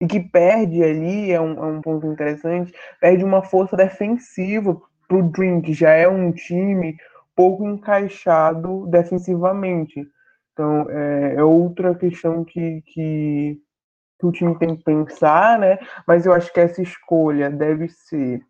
e 0.00 0.06
que 0.06 0.18
perde 0.18 0.82
ali, 0.82 1.30
é 1.30 1.40
um, 1.40 1.52
é 1.52 1.66
um 1.66 1.80
ponto 1.80 2.06
interessante, 2.06 2.72
perde 3.00 3.24
uma 3.24 3.42
força 3.42 3.76
defensiva 3.76 4.80
o 5.14 5.22
Dream, 5.22 5.60
que 5.60 5.72
já 5.72 5.90
é 5.90 6.08
um 6.08 6.32
time 6.32 6.96
pouco 7.34 7.66
encaixado 7.66 8.86
defensivamente. 8.88 10.06
Então, 10.52 10.88
é, 10.90 11.34
é 11.36 11.44
outra 11.44 11.94
questão 11.94 12.44
que, 12.44 12.82
que, 12.82 13.60
que, 14.18 14.26
o 14.26 14.32
time 14.32 14.58
tem 14.58 14.76
que 14.76 14.84
pensar, 14.84 15.58
né? 15.58 15.78
Mas 16.06 16.26
eu 16.26 16.32
acho 16.32 16.52
que 16.52 16.60
essa 16.60 16.82
escolha 16.82 17.50
deve 17.50 17.88
ser, 17.88 18.42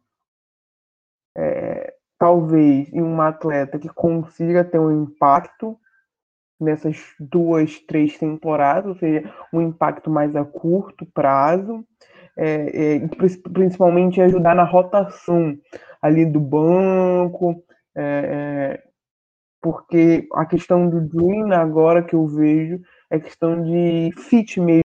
é, 1.36 1.94
talvez, 2.18 2.92
em 2.92 3.00
uma 3.02 3.28
atleta 3.28 3.78
que 3.78 3.88
consiga 3.88 4.64
ter 4.64 4.78
um 4.78 5.04
impacto 5.04 5.78
nessas 6.60 6.98
duas, 7.18 7.78
três 7.80 8.16
temporadas, 8.18 8.86
ou 8.86 8.96
seja, 8.96 9.32
um 9.52 9.60
impacto 9.60 10.10
mais 10.10 10.34
a 10.36 10.44
curto 10.44 11.04
prazo, 11.06 11.84
é, 12.36 12.96
é, 12.96 13.08
principalmente 13.52 14.20
ajudar 14.20 14.54
na 14.54 14.64
rotação 14.64 15.58
ali 16.00 16.24
do 16.24 16.40
banco, 16.40 17.62
é, 17.94 18.02
é, 18.02 18.92
porque 19.60 20.26
a 20.34 20.44
questão 20.44 20.88
do 20.88 21.00
Dream 21.00 21.52
agora 21.52 22.02
que 22.02 22.14
eu 22.14 22.26
vejo 22.26 22.80
é 23.10 23.20
questão 23.20 23.62
de 23.62 24.10
fit 24.16 24.60
mesmo, 24.60 24.82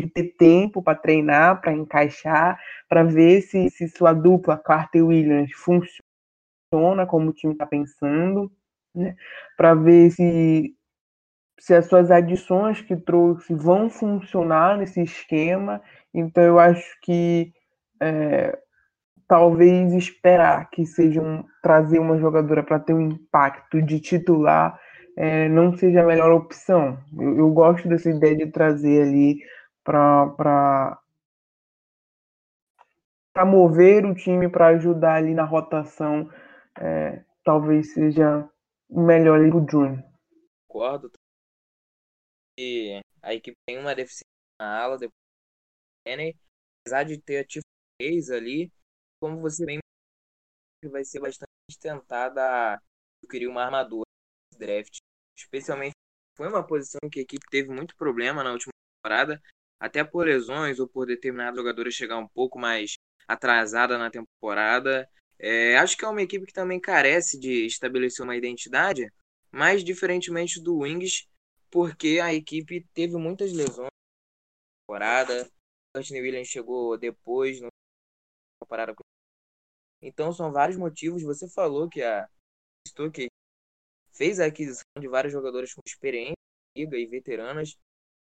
de 0.00 0.08
ter 0.08 0.34
tempo 0.36 0.82
para 0.82 0.98
treinar, 0.98 1.60
para 1.60 1.72
encaixar, 1.72 2.58
para 2.88 3.02
ver 3.02 3.42
se, 3.42 3.70
se 3.70 3.88
sua 3.88 4.12
dupla 4.12 4.58
Carter 4.58 5.04
Williams 5.04 5.50
funciona 5.52 7.06
como 7.06 7.30
o 7.30 7.32
time 7.32 7.52
está 7.52 7.66
pensando 7.66 8.52
né, 8.94 9.16
para 9.56 9.74
ver 9.74 10.10
se, 10.10 10.74
se 11.58 11.74
as 11.74 11.86
suas 11.86 12.10
adições 12.10 12.80
que 12.80 12.96
trouxe 12.96 13.54
vão 13.54 13.88
funcionar 13.88 14.76
nesse 14.76 15.02
esquema. 15.02 15.80
Então, 16.12 16.42
eu 16.42 16.58
acho 16.58 16.98
que 17.02 17.52
é, 18.00 18.58
talvez 19.26 19.92
esperar 19.92 20.68
que 20.70 20.84
sejam 20.84 21.44
trazer 21.62 21.98
uma 21.98 22.18
jogadora 22.18 22.62
para 22.62 22.78
ter 22.78 22.94
um 22.94 23.00
impacto 23.00 23.80
de 23.80 24.00
titular 24.00 24.78
é, 25.16 25.48
não 25.48 25.76
seja 25.76 26.02
a 26.02 26.06
melhor 26.06 26.32
opção. 26.32 26.98
Eu, 27.18 27.38
eu, 27.38 27.50
gosto 27.52 27.88
dessa 27.88 28.10
ideia 28.10 28.36
de 28.36 28.46
trazer 28.46 29.02
ali 29.02 29.38
para 29.84 30.98
para 33.32 33.44
mover 33.44 34.06
o 34.06 34.14
time 34.14 34.48
para 34.48 34.68
ajudar 34.68 35.16
ali 35.16 35.34
na 35.34 35.42
rotação, 35.42 36.30
é, 36.78 37.20
talvez 37.44 37.92
seja 37.92 38.48
melhor 38.88 39.40
ali 39.40 39.50
pro 39.50 39.66
Júnior. 39.68 40.04
Concordo. 40.68 41.10
A 43.22 43.34
equipe 43.34 43.56
tem 43.66 43.78
uma 43.78 43.94
deficiência 43.94 44.24
na 44.60 44.82
ala, 44.82 44.98
depois 44.98 45.14
apesar 46.86 47.04
de 47.04 47.18
ter 47.18 47.38
a 47.38 47.44
Tiff 47.44 47.64
ali, 48.32 48.70
como 49.20 49.40
você 49.40 49.64
bem 49.64 49.78
vai 50.90 51.04
ser 51.04 51.20
bastante 51.20 51.48
tentada 51.80 52.42
a 52.42 52.80
adquirir 53.22 53.48
uma 53.48 53.64
armadura 53.64 54.04
draft. 54.58 54.98
Especialmente 55.36 55.94
foi 56.36 56.48
uma 56.48 56.64
posição 56.64 57.00
que 57.10 57.20
a 57.20 57.22
equipe 57.22 57.46
teve 57.50 57.70
muito 57.70 57.96
problema 57.96 58.44
na 58.44 58.52
última 58.52 58.72
temporada, 59.02 59.42
até 59.80 60.04
por 60.04 60.26
lesões 60.26 60.78
ou 60.78 60.86
por 60.86 61.06
determinados 61.06 61.58
jogadores 61.58 61.94
chegar 61.94 62.18
um 62.18 62.28
pouco 62.28 62.58
mais 62.58 62.94
atrasada 63.26 63.96
na 63.96 64.10
temporada. 64.10 65.08
É, 65.38 65.78
acho 65.78 65.96
que 65.96 66.04
é 66.04 66.08
uma 66.08 66.22
equipe 66.22 66.46
que 66.46 66.52
também 66.52 66.78
carece 66.78 67.40
de 67.40 67.66
estabelecer 67.66 68.22
uma 68.24 68.36
identidade, 68.36 69.10
mas 69.50 69.82
diferentemente 69.82 70.62
do 70.62 70.78
Wings, 70.78 71.26
porque 71.74 72.20
a 72.22 72.32
equipe 72.32 72.86
teve 72.94 73.16
muitas 73.16 73.52
lesões 73.52 73.88
na 73.88 74.86
temporada. 74.86 75.50
Courtney 75.92 76.20
Williams 76.22 76.46
chegou 76.46 76.96
depois 76.96 77.58
comparado 78.62 78.94
com 78.94 79.02
então 80.00 80.32
são 80.32 80.52
vários 80.52 80.78
motivos. 80.78 81.24
Você 81.24 81.48
falou 81.48 81.88
que 81.88 82.00
a 82.00 82.28
Stuck 82.86 83.26
fez 84.12 84.38
a 84.38 84.46
aquisição 84.46 84.84
de 85.00 85.08
vários 85.08 85.32
jogadores 85.32 85.74
com 85.74 85.80
experiência 85.84 86.34
liga 86.76 86.96
e 86.96 87.06
veteranas, 87.06 87.76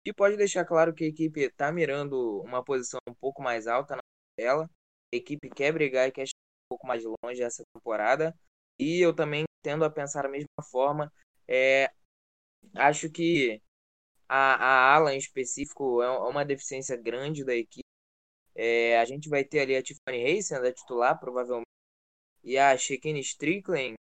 e 0.03 0.11
pode 0.13 0.37
deixar 0.37 0.65
claro 0.65 0.93
que 0.93 1.03
a 1.03 1.07
equipe 1.07 1.41
está 1.41 1.71
mirando 1.71 2.41
uma 2.41 2.63
posição 2.63 2.99
um 3.07 3.13
pouco 3.13 3.43
mais 3.43 3.67
alta 3.67 3.95
na 3.95 4.01
tela. 4.35 4.69
A 5.13 5.17
equipe 5.17 5.49
quer 5.51 5.71
brigar 5.71 6.07
e 6.07 6.11
quer 6.11 6.23
um 6.23 6.69
pouco 6.69 6.87
mais 6.87 7.03
longe 7.03 7.43
essa 7.43 7.63
temporada. 7.75 8.35
E 8.79 8.99
eu 8.99 9.15
também 9.15 9.45
tendo 9.63 9.85
a 9.85 9.89
pensar 9.89 10.23
da 10.23 10.29
mesma 10.29 10.47
forma. 10.63 11.11
É, 11.47 11.91
acho 12.73 13.09
que 13.09 13.61
a, 14.27 14.55
a 14.55 14.95
ala 14.95 15.13
em 15.13 15.17
específico 15.17 16.01
é, 16.01 16.05
é 16.05 16.09
uma 16.09 16.45
deficiência 16.45 16.97
grande 16.97 17.43
da 17.43 17.55
equipe. 17.55 17.83
É, 18.55 18.99
a 18.99 19.05
gente 19.05 19.29
vai 19.29 19.43
ter 19.43 19.61
ali 19.61 19.75
a 19.75 19.83
Tiffany 19.83 20.23
Hayes 20.23 20.47
sendo 20.47 20.65
a 20.65 20.73
titular, 20.73 21.19
provavelmente. 21.19 21.65
E 22.43 22.57
a 22.57 22.77
Shekine 22.77 23.19
Strickland 23.19 23.95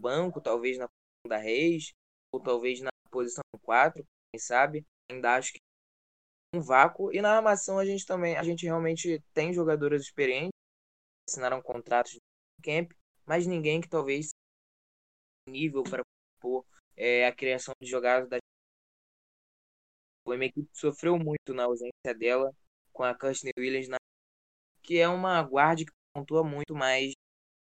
banco, 0.00 0.40
talvez 0.40 0.76
na 0.76 0.86
posição 0.86 1.28
da 1.28 1.38
Reis, 1.38 1.92
ou 2.32 2.40
talvez 2.40 2.80
na 2.80 2.90
posição 3.10 3.42
4, 3.62 4.04
quem 4.32 4.40
sabe. 4.40 4.84
Ainda 5.10 5.36
acho 5.36 5.52
que 5.52 5.58
um 6.54 6.60
vácuo. 6.60 7.12
E 7.12 7.20
na 7.22 7.36
armação 7.36 7.78
a 7.78 7.84
gente 7.84 8.04
também, 8.04 8.36
a 8.36 8.42
gente 8.42 8.66
realmente 8.66 9.22
tem 9.32 9.52
jogadoras 9.52 10.02
experientes 10.02 10.54
assinaram 11.28 11.62
contratos 11.62 12.12
de 12.12 12.20
camp, 12.62 12.92
mas 13.26 13.46
ninguém 13.46 13.80
que 13.80 13.88
talvez 13.88 14.30
nível 15.48 15.82
para 15.82 16.02
pôr 16.40 16.64
é, 16.96 17.26
a 17.26 17.34
criação 17.34 17.74
de 17.80 17.88
jogadas 17.88 18.28
da 18.28 18.38
a 20.26 20.34
equipe 20.44 20.68
sofreu 20.72 21.18
muito 21.18 21.52
na 21.54 21.64
ausência 21.64 22.14
dela 22.16 22.50
com 22.92 23.02
a 23.04 23.16
Kirsten 23.16 23.52
Williams, 23.58 23.88
na... 23.88 23.98
que 24.82 24.98
é 24.98 25.08
uma 25.08 25.42
guarda 25.42 25.84
que 25.84 25.92
pontua 26.14 26.42
muito 26.44 26.74
mais 26.74 27.12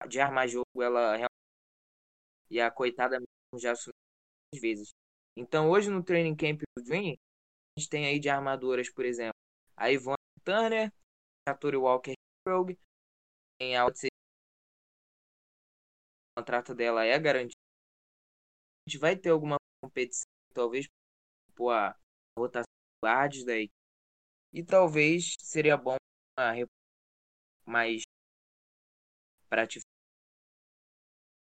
de 0.08 0.20
armar 0.20 0.48
jogo, 0.48 0.82
ela 0.82 1.16
e 2.50 2.60
a 2.60 2.70
coitada 2.70 3.18
já 3.56 3.72
assumiu 3.72 3.94
vezes. 4.60 4.90
Então 5.36 5.70
hoje 5.70 5.90
no 5.90 6.02
training 6.02 6.36
camp 6.36 6.60
do 6.76 6.84
Dream, 6.84 7.14
a 7.14 7.80
gente 7.80 7.88
tem 7.88 8.06
aí 8.06 8.18
de 8.18 8.28
armadoras, 8.28 8.90
por 8.90 9.04
exemplo, 9.04 9.34
a 9.76 9.90
Ivone 9.90 10.16
Turner, 10.44 10.92
a 11.48 11.54
Tori 11.54 11.76
Walker 11.76 12.12
Rogue, 12.46 12.78
em 13.60 13.76
alta 13.76 14.06
o 16.36 16.40
contrato 16.40 16.74
dela 16.74 17.04
é 17.04 17.18
garantido. 17.18 17.61
Gente 18.86 18.98
vai 18.98 19.16
ter 19.16 19.30
alguma 19.30 19.56
competição, 19.82 20.26
talvez 20.52 20.86
por 21.54 21.70
a 21.70 21.96
rotação 22.38 22.64
de 22.64 23.06
guardas 23.06 23.44
daí. 23.44 23.70
E 24.52 24.62
talvez 24.64 25.34
seria 25.40 25.76
bom 25.76 25.96
mais 27.64 28.02
para 29.48 29.66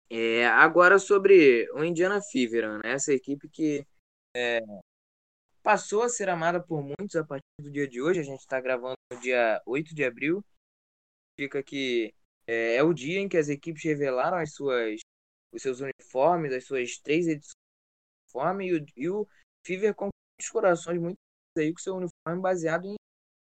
É, 0.09 0.47
agora 0.47 0.97
sobre 0.97 1.69
o 1.73 1.83
Indiana 1.83 2.19
Fever, 2.21 2.79
né? 2.79 2.93
essa 2.93 3.13
equipe 3.13 3.47
que 3.47 3.85
é, 4.35 4.59
passou 5.61 6.01
a 6.03 6.09
ser 6.09 6.29
amada 6.29 6.61
por 6.61 6.81
muitos 6.81 7.15
a 7.15 7.23
partir 7.23 7.45
do 7.61 7.71
dia 7.71 7.87
de 7.87 8.01
hoje. 8.01 8.19
A 8.19 8.23
gente 8.23 8.39
está 8.39 8.59
gravando 8.59 8.95
no 9.13 9.19
dia 9.19 9.61
8 9.65 9.93
de 9.93 10.03
abril. 10.03 10.43
Fica 11.39 11.61
que 11.63 12.13
é, 12.47 12.75
é, 12.75 12.83
o 12.83 12.93
dia 12.93 13.19
em 13.19 13.29
que 13.29 13.37
as 13.37 13.49
equipes 13.49 13.83
revelaram 13.83 14.37
as 14.37 14.53
suas, 14.53 14.99
os 15.53 15.61
seus 15.61 15.79
uniformes, 15.81 16.53
as 16.53 16.65
suas 16.65 16.97
três 16.97 17.27
edições 17.27 17.53
de 17.53 18.37
uniforme, 18.37 18.67
e 18.67 18.75
o, 18.75 18.85
e 18.95 19.09
o 19.09 19.27
Fever 19.65 19.93
com 19.95 20.09
os 20.39 20.49
corações 20.49 20.99
muito 20.99 21.17
aí 21.57 21.73
com 21.73 21.79
seu 21.79 21.95
uniforme 21.95 22.41
baseado 22.41 22.85
em 22.85 22.95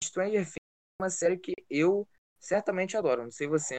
Stranger 0.02 0.44
Things, 0.44 0.56
uma 1.00 1.10
série 1.10 1.38
que 1.38 1.52
eu 1.68 2.06
certamente 2.38 2.96
adoro, 2.96 3.24
não 3.24 3.30
sei 3.30 3.46
você. 3.46 3.76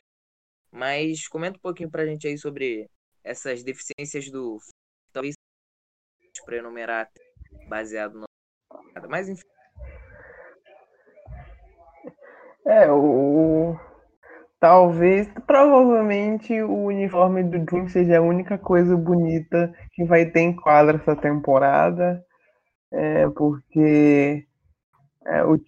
Mas 0.72 1.28
comenta 1.28 1.58
um 1.58 1.62
pouquinho 1.62 1.90
pra 1.90 2.06
gente 2.06 2.28
aí 2.28 2.38
sobre 2.38 2.90
essas 3.24 3.64
deficiências 3.64 4.30
do 4.30 4.60
talvez 5.12 5.34
para 6.46 6.58
enumerar 6.58 7.12
baseado 7.68 8.20
no 8.20 8.26
mas 9.10 9.28
enfim. 9.28 9.44
É, 12.66 12.90
o 12.92 13.76
talvez, 14.60 15.28
provavelmente 15.48 16.62
o 16.62 16.86
uniforme 16.86 17.44
do 17.44 17.60
Dream 17.60 17.88
seja 17.88 18.18
a 18.20 18.22
única 18.22 18.58
coisa 18.58 18.96
bonita 18.98 19.74
que 19.94 20.04
vai 20.04 20.26
ter 20.26 20.42
em 20.42 20.56
quadra 20.56 20.98
essa 20.98 21.16
temporada. 21.16 22.24
É, 22.92 23.28
porque 23.30 24.46
é, 25.26 25.44
o, 25.44 25.60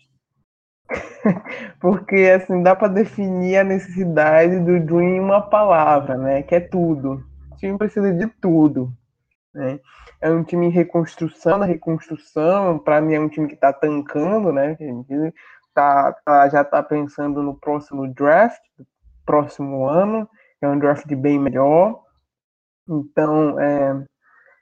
porque 1.80 2.16
assim 2.36 2.64
dá 2.64 2.76
para 2.76 2.88
definir 2.88 3.58
a 3.58 3.64
necessidade 3.64 4.60
do 4.60 4.80
Dream 4.80 5.02
em 5.02 5.20
uma 5.20 5.42
palavra, 5.42 6.18
né? 6.18 6.44
Que 6.44 6.56
é 6.56 6.60
tudo. 6.60 7.24
O 7.52 7.56
time 7.58 7.78
precisa 7.78 8.14
de 8.14 8.28
tudo. 8.42 8.92
Né? 9.54 9.80
É 10.22 10.32
um 10.32 10.44
time 10.44 10.68
em 10.68 10.72
reconstrução, 10.72 11.60
da 11.60 11.66
reconstrução, 11.66 12.80
para 12.80 13.02
mim 13.02 13.16
é 13.16 13.20
um 13.20 13.28
time 13.28 13.48
que 13.48 13.56
está 13.56 13.74
tancando, 13.74 14.52
né? 14.52 14.78
A 15.72 15.74
tá, 15.74 16.14
tá, 16.26 16.50
já 16.50 16.62
está 16.62 16.84
pensando 16.84 17.42
no 17.42 17.58
próximo 17.58 18.14
draft, 18.14 18.62
próximo 19.26 19.88
ano, 19.88 20.28
é 20.62 20.68
um 20.68 20.78
draft 20.78 21.08
bem 21.16 21.40
melhor. 21.40 22.02
Então, 22.90 23.60
é, 23.60 24.04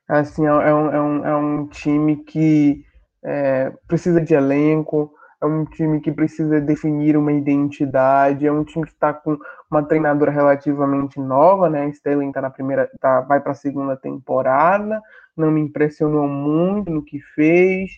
assim, 0.07 0.45
é, 0.45 0.49
é, 0.49 0.73
um, 0.73 0.91
é, 0.91 1.01
um, 1.01 1.25
é 1.25 1.35
um 1.35 1.67
time 1.67 2.17
que 2.17 2.83
é, 3.23 3.71
precisa 3.87 4.21
de 4.21 4.35
elenco, 4.35 5.11
é 5.41 5.45
um 5.45 5.65
time 5.65 5.99
que 5.99 6.11
precisa 6.11 6.61
definir 6.61 7.17
uma 7.17 7.31
identidade, 7.31 8.45
é 8.45 8.51
um 8.51 8.63
time 8.63 8.85
que 8.85 8.91
está 8.91 9.11
com 9.13 9.37
uma 9.71 9.83
treinadora 9.83 10.31
relativamente 10.31 11.19
nova, 11.19 11.69
né? 11.69 11.87
Sterling 11.89 12.31
tá 12.31 12.41
na 12.41 12.49
primeira, 12.49 12.89
tá, 12.99 13.21
vai 13.21 13.39
para 13.39 13.53
a 13.53 13.55
segunda 13.55 13.95
temporada, 13.97 15.01
não 15.35 15.49
me 15.49 15.61
impressionou 15.61 16.27
muito 16.27 16.91
no 16.91 17.03
que 17.03 17.19
fez. 17.33 17.91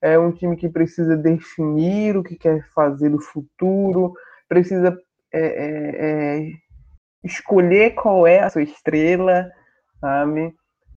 É 0.00 0.18
um 0.18 0.32
time 0.32 0.56
que 0.56 0.68
precisa 0.68 1.16
definir 1.16 2.16
o 2.16 2.22
que 2.22 2.36
quer 2.36 2.64
fazer 2.70 3.08
no 3.08 3.20
futuro, 3.20 4.14
precisa 4.48 4.96
é, 5.32 5.40
é, 5.40 6.40
é, 6.40 6.52
escolher 7.24 7.94
qual 7.94 8.26
é 8.26 8.40
a 8.40 8.50
sua 8.50 8.62
estrela, 8.62 9.50
sabe? 10.00 10.54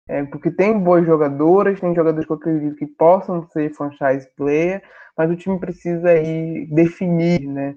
É, 0.09 0.25
porque 0.25 0.51
tem 0.51 0.79
boas 0.79 1.07
jogadoras, 1.07 1.81
tem 1.81 1.95
jogadores 1.95 2.27
que 2.27 2.33
eu 2.33 2.37
acredito 2.37 2.77
que 2.77 2.87
possam 2.87 3.49
ser 3.51 3.73
franchise 3.75 4.29
player, 4.37 4.83
mas 5.17 5.31
o 5.31 5.37
time 5.37 5.59
precisa 5.59 6.11
aí 6.11 6.67
definir, 6.67 7.41
né? 7.47 7.77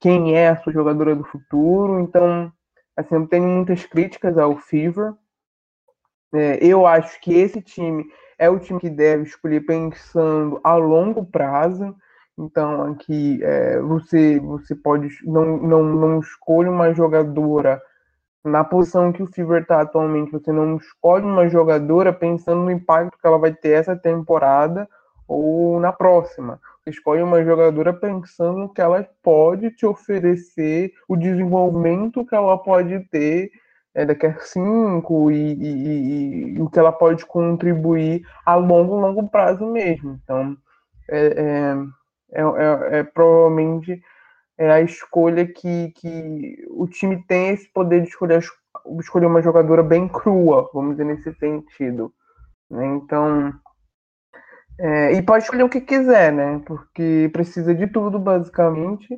Quem 0.00 0.36
é 0.36 0.48
a 0.48 0.56
sua 0.56 0.72
jogadora 0.72 1.14
do 1.14 1.24
futuro. 1.24 2.00
Então, 2.00 2.52
assim, 2.96 3.14
eu 3.14 3.26
tenho 3.26 3.46
muitas 3.46 3.84
críticas 3.86 4.36
ao 4.38 4.56
Fever. 4.58 5.14
É, 6.34 6.58
eu 6.64 6.86
acho 6.86 7.20
que 7.20 7.34
esse 7.34 7.60
time 7.60 8.04
é 8.42 8.50
o 8.50 8.58
time 8.58 8.80
que 8.80 8.90
deve 8.90 9.22
escolher 9.22 9.60
pensando 9.60 10.60
a 10.64 10.74
longo 10.74 11.24
prazo. 11.24 11.94
Então, 12.36 12.90
aqui 12.90 13.38
é, 13.40 13.80
você, 13.80 14.40
você 14.40 14.74
pode 14.74 15.08
não, 15.24 15.58
não, 15.58 15.84
não 15.84 16.18
escolhe 16.18 16.68
uma 16.68 16.92
jogadora 16.92 17.80
na 18.44 18.64
posição 18.64 19.12
que 19.12 19.22
o 19.22 19.28
Fever 19.28 19.62
está 19.62 19.80
atualmente, 19.80 20.32
você 20.32 20.50
não 20.50 20.76
escolhe 20.76 21.24
uma 21.24 21.48
jogadora 21.48 22.12
pensando 22.12 22.62
no 22.62 22.70
impacto 22.72 23.16
que 23.16 23.24
ela 23.24 23.38
vai 23.38 23.52
ter 23.52 23.78
essa 23.78 23.94
temporada 23.94 24.88
ou 25.28 25.78
na 25.78 25.92
próxima. 25.92 26.60
Você 26.82 26.90
escolhe 26.90 27.22
uma 27.22 27.44
jogadora 27.44 27.92
pensando 27.92 28.68
que 28.70 28.80
ela 28.80 29.08
pode 29.22 29.70
te 29.70 29.86
oferecer 29.86 30.92
o 31.06 31.16
desenvolvimento 31.16 32.26
que 32.26 32.34
ela 32.34 32.58
pode 32.58 32.98
ter 33.08 33.52
é, 33.94 34.06
daqui 34.06 34.26
a 34.26 34.38
cinco 34.40 35.30
e, 35.30 35.52
e, 35.54 36.54
e, 36.56 36.60
o 36.60 36.68
que 36.68 36.78
ela 36.78 36.92
pode 36.92 37.26
contribuir 37.26 38.22
a 38.44 38.54
longo, 38.54 38.96
longo 38.96 39.28
prazo 39.28 39.66
mesmo. 39.66 40.18
Então, 40.22 40.56
é, 41.10 41.26
é, 41.26 41.76
é, 42.32 42.42
é, 42.42 42.98
é 42.98 43.02
provavelmente 43.02 44.02
é 44.58 44.70
a 44.70 44.80
escolha 44.80 45.46
que, 45.46 45.92
que 45.96 46.64
o 46.70 46.86
time 46.86 47.22
tem 47.26 47.50
esse 47.50 47.70
poder 47.72 48.02
de 48.02 48.08
escolher, 48.08 48.42
escolher 49.00 49.26
uma 49.26 49.42
jogadora 49.42 49.82
bem 49.82 50.08
crua, 50.08 50.70
vamos 50.72 50.92
dizer 50.92 51.04
nesse 51.04 51.32
sentido. 51.34 52.12
Né? 52.70 52.86
Então, 52.86 53.52
é, 54.78 55.12
e 55.12 55.22
pode 55.22 55.44
escolher 55.44 55.64
o 55.64 55.68
que 55.68 55.80
quiser, 55.80 56.32
né? 56.32 56.60
Porque 56.66 57.30
precisa 57.32 57.74
de 57.74 57.86
tudo, 57.86 58.18
basicamente. 58.18 59.16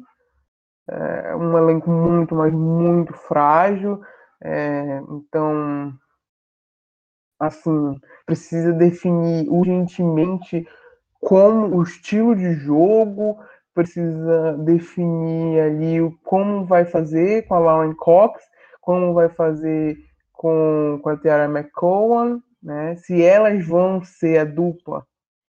É 0.86 1.34
um 1.34 1.56
elenco 1.56 1.90
muito, 1.90 2.34
mas 2.34 2.52
muito 2.52 3.14
frágil. 3.14 4.00
É, 4.44 5.00
então, 5.08 5.94
assim, 7.40 7.98
precisa 8.26 8.72
definir 8.74 9.48
urgentemente 9.48 10.68
como 11.18 11.74
o 11.74 11.82
estilo 11.82 12.36
de 12.36 12.52
jogo, 12.52 13.38
precisa 13.74 14.58
definir 14.58 15.60
ali 15.60 16.00
o 16.02 16.12
como 16.22 16.66
vai 16.66 16.84
fazer 16.84 17.46
com 17.46 17.54
a 17.54 17.58
Lauren 17.58 17.94
Cox, 17.94 18.42
como 18.82 19.14
vai 19.14 19.30
fazer 19.30 19.96
com, 20.30 21.00
com 21.02 21.08
a 21.08 21.16
Tiara 21.16 21.46
McCowan, 21.46 22.42
né? 22.62 22.96
Se 22.96 23.22
elas 23.22 23.66
vão 23.66 24.04
ser 24.04 24.38
a 24.38 24.44
dupla 24.44 25.06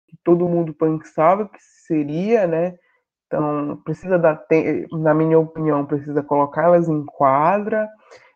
que 0.07 0.15
todo 0.23 0.47
mundo 0.47 0.71
pensava 0.73 1.49
que 1.49 1.57
seria, 1.59 2.45
né? 2.45 2.77
Então, 3.25 3.81
precisa 3.83 4.19
dar 4.19 4.45
na 4.91 5.13
minha 5.15 5.39
opinião, 5.39 5.83
precisa 5.87 6.21
colocá-las 6.21 6.87
em 6.87 7.03
quadra 7.03 7.89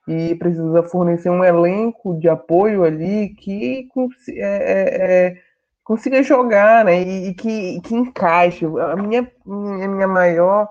e 0.07 0.35
precisa 0.35 0.83
fornecer 0.83 1.29
um 1.29 1.43
elenco 1.43 2.17
de 2.19 2.29
apoio 2.29 2.83
ali 2.83 3.29
que 3.35 3.87
é, 4.29 4.41
é, 4.41 5.27
é 5.27 5.47
consiga 5.83 6.21
jogar, 6.21 6.83
né? 6.85 7.01
E, 7.01 7.29
e 7.29 7.33
que, 7.33 7.79
que 7.81 7.95
encaixe. 7.95 8.65
A 8.65 8.95
minha, 8.95 9.31
minha, 9.45 9.87
minha 9.87 10.07
maior 10.07 10.69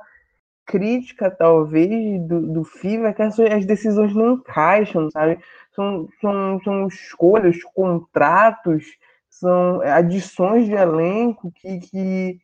crítica, 0.67 1.31
talvez, 1.31 2.21
do, 2.27 2.53
do 2.53 2.65
FIVA 2.65 3.09
é 3.09 3.13
que 3.15 3.23
as, 3.23 3.39
as 3.39 3.65
decisões 3.65 4.15
não 4.15 4.35
encaixam, 4.35 5.11
sabe? 5.11 5.39
São, 5.75 6.09
são, 6.21 6.61
são 6.65 6.87
escolhas, 6.89 7.63
contratos, 7.75 8.85
são 9.31 9.81
adições 9.83 10.67
de 10.67 10.73
elenco 10.73 11.53
que, 11.53 11.79
que, 11.81 12.39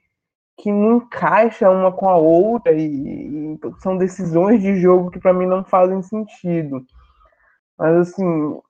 que 0.58 0.70
não 0.70 0.98
encaixam 0.98 1.74
uma 1.74 1.92
com 1.92 2.08
a 2.08 2.16
outra 2.16 2.72
e, 2.72 3.54
e 3.54 3.58
são 3.78 3.96
decisões 3.96 4.60
de 4.60 4.76
jogo 4.76 5.10
que 5.10 5.18
para 5.18 5.32
mim 5.32 5.46
não 5.46 5.64
fazem 5.64 6.02
sentido. 6.02 6.84
Mas 7.78 7.96
assim, 7.96 8.60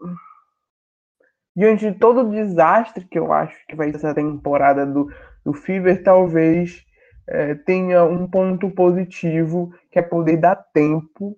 diante 1.57 1.91
de 1.91 1.99
todo 1.99 2.21
o 2.21 2.31
desastre 2.31 3.05
que 3.05 3.19
eu 3.19 3.33
acho 3.33 3.57
que 3.67 3.77
vai 3.77 3.91
ser 3.91 3.97
essa 3.97 4.15
temporada 4.15 4.87
do, 4.87 5.11
do 5.45 5.53
Fever, 5.53 6.03
talvez 6.03 6.85
é, 7.29 7.55
tenha 7.55 8.05
um 8.05 8.29
ponto 8.29 8.71
positivo, 8.71 9.73
que 9.91 9.99
é 9.99 10.03
poder 10.03 10.39
dar 10.39 10.57
tempo 10.57 11.37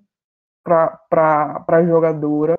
para 0.63 1.65
a 1.69 1.85
jogadora 1.85 2.59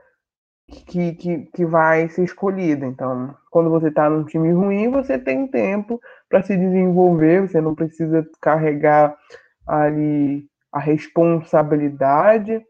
que, 0.87 1.13
que, 1.13 1.45
que 1.53 1.65
vai 1.65 2.09
ser 2.09 2.23
escolhida. 2.23 2.85
Então, 2.85 3.35
quando 3.49 3.69
você 3.69 3.87
está 3.87 4.09
num 4.09 4.25
time 4.25 4.51
ruim, 4.51 4.89
você 4.89 5.17
tem 5.17 5.47
tempo 5.47 5.99
para 6.35 6.43
se 6.43 6.57
desenvolver, 6.57 7.47
você 7.47 7.61
não 7.61 7.73
precisa 7.73 8.27
carregar 8.41 9.17
ali 9.65 10.45
a 10.69 10.81
responsabilidade 10.81 12.61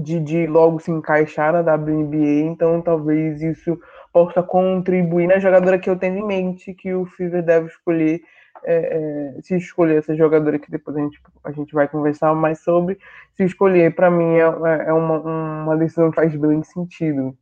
de, 0.00 0.20
de 0.20 0.46
logo 0.46 0.78
se 0.78 0.88
encaixar 0.88 1.52
na 1.52 1.74
WNBA, 1.74 2.46
então 2.46 2.80
talvez 2.80 3.42
isso 3.42 3.76
possa 4.12 4.40
contribuir 4.40 5.26
na 5.26 5.40
jogadora 5.40 5.80
que 5.80 5.90
eu 5.90 5.98
tenho 5.98 6.18
em 6.18 6.24
mente, 6.24 6.72
que 6.72 6.94
o 6.94 7.04
Fever 7.06 7.42
deve 7.42 7.66
escolher, 7.66 8.22
é, 8.62 9.34
é, 9.36 9.42
se 9.42 9.56
escolher 9.56 9.98
essa 9.98 10.14
jogadora 10.14 10.56
que 10.56 10.70
depois 10.70 10.96
a 10.96 11.00
gente, 11.00 11.20
a 11.42 11.50
gente 11.50 11.74
vai 11.74 11.88
conversar 11.88 12.36
mais 12.36 12.60
sobre, 12.60 13.00
se 13.36 13.42
escolher, 13.42 13.96
para 13.96 14.12
mim 14.12 14.36
é, 14.36 14.42
é 14.86 14.92
uma, 14.92 15.18
uma 15.18 15.76
decisão 15.76 16.08
que 16.08 16.16
faz 16.16 16.36
bem 16.36 16.62
sentido, 16.62 17.36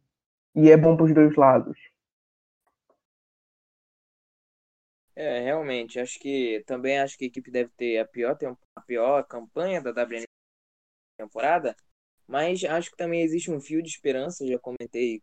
e 0.55 0.70
é 0.70 0.77
bom 0.79 0.96
para 0.96 1.05
os 1.05 1.12
dois 1.12 1.37
lados. 1.37 1.91
É, 5.14 5.40
realmente, 5.40 6.01
acho 6.01 6.18
que 6.18 6.62
também 6.66 6.98
acho 6.98 7.18
que 7.18 7.25
a 7.25 7.29
equipe 7.29 7.51
deve 7.51 7.70
ter 7.77 7.98
a 7.98 8.07
pior, 8.07 8.37
a 8.75 8.81
pior 8.81 9.22
campanha 9.25 9.83
da 9.83 9.90
WNBA 9.90 10.25
temporada, 11.18 11.77
Mas 12.27 12.64
acho 12.64 12.90
que 12.90 12.96
também 12.96 13.22
existe 13.22 13.51
um 13.51 13.61
fio 13.61 13.83
de 13.83 13.88
esperança, 13.90 14.46
já 14.46 14.59
comentei 14.59 15.22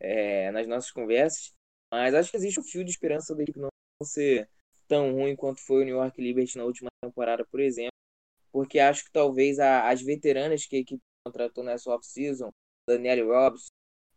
é, 0.00 0.50
nas 0.50 0.66
nossas 0.66 0.90
conversas. 0.90 1.52
Mas 1.92 2.14
acho 2.14 2.30
que 2.30 2.36
existe 2.36 2.60
um 2.60 2.64
fio 2.64 2.84
de 2.84 2.90
esperança 2.90 3.34
da 3.34 3.42
equipe 3.42 3.58
não 3.58 3.68
ser 4.04 4.48
tão 4.86 5.12
ruim 5.12 5.36
quanto 5.36 5.60
foi 5.60 5.82
o 5.82 5.84
New 5.84 5.96
York 5.96 6.20
Liberty 6.20 6.56
na 6.56 6.64
última 6.64 6.88
temporada, 7.02 7.44
por 7.46 7.60
exemplo. 7.60 7.92
Porque 8.52 8.78
acho 8.78 9.04
que 9.04 9.12
talvez 9.12 9.58
a, 9.58 9.88
as 9.88 10.02
veteranas 10.02 10.66
que 10.66 10.76
a 10.76 10.80
equipe 10.80 11.02
contratou 11.26 11.64
nessa 11.64 11.90
off-season, 11.90 12.50
Danielle 12.88 13.22
Robson, 13.22 13.68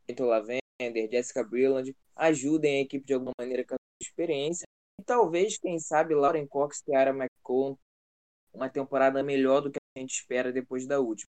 Vitor 0.08 0.28
Lavender, 0.28 1.10
Jessica 1.12 1.44
Brilland, 1.44 1.96
ajudem 2.16 2.80
a 2.80 2.82
equipe 2.82 3.06
de 3.06 3.14
alguma 3.14 3.32
maneira 3.40 3.66
com 3.66 3.76
a 3.76 3.78
experiência. 4.02 4.66
E 5.00 5.04
talvez, 5.04 5.58
quem 5.58 5.80
sabe, 5.80 6.14
Lauren 6.14 6.48
Cox 6.48 6.84
e 6.88 6.96
Ara 6.96 7.12
McCollum 7.12 7.76
uma 8.54 8.70
temporada 8.70 9.24
melhor 9.24 9.62
do 9.62 9.72
que 9.72 9.80
a 9.96 10.00
gente 10.00 10.12
espera 10.12 10.52
depois 10.52 10.86
da 10.86 11.00
última. 11.00 11.30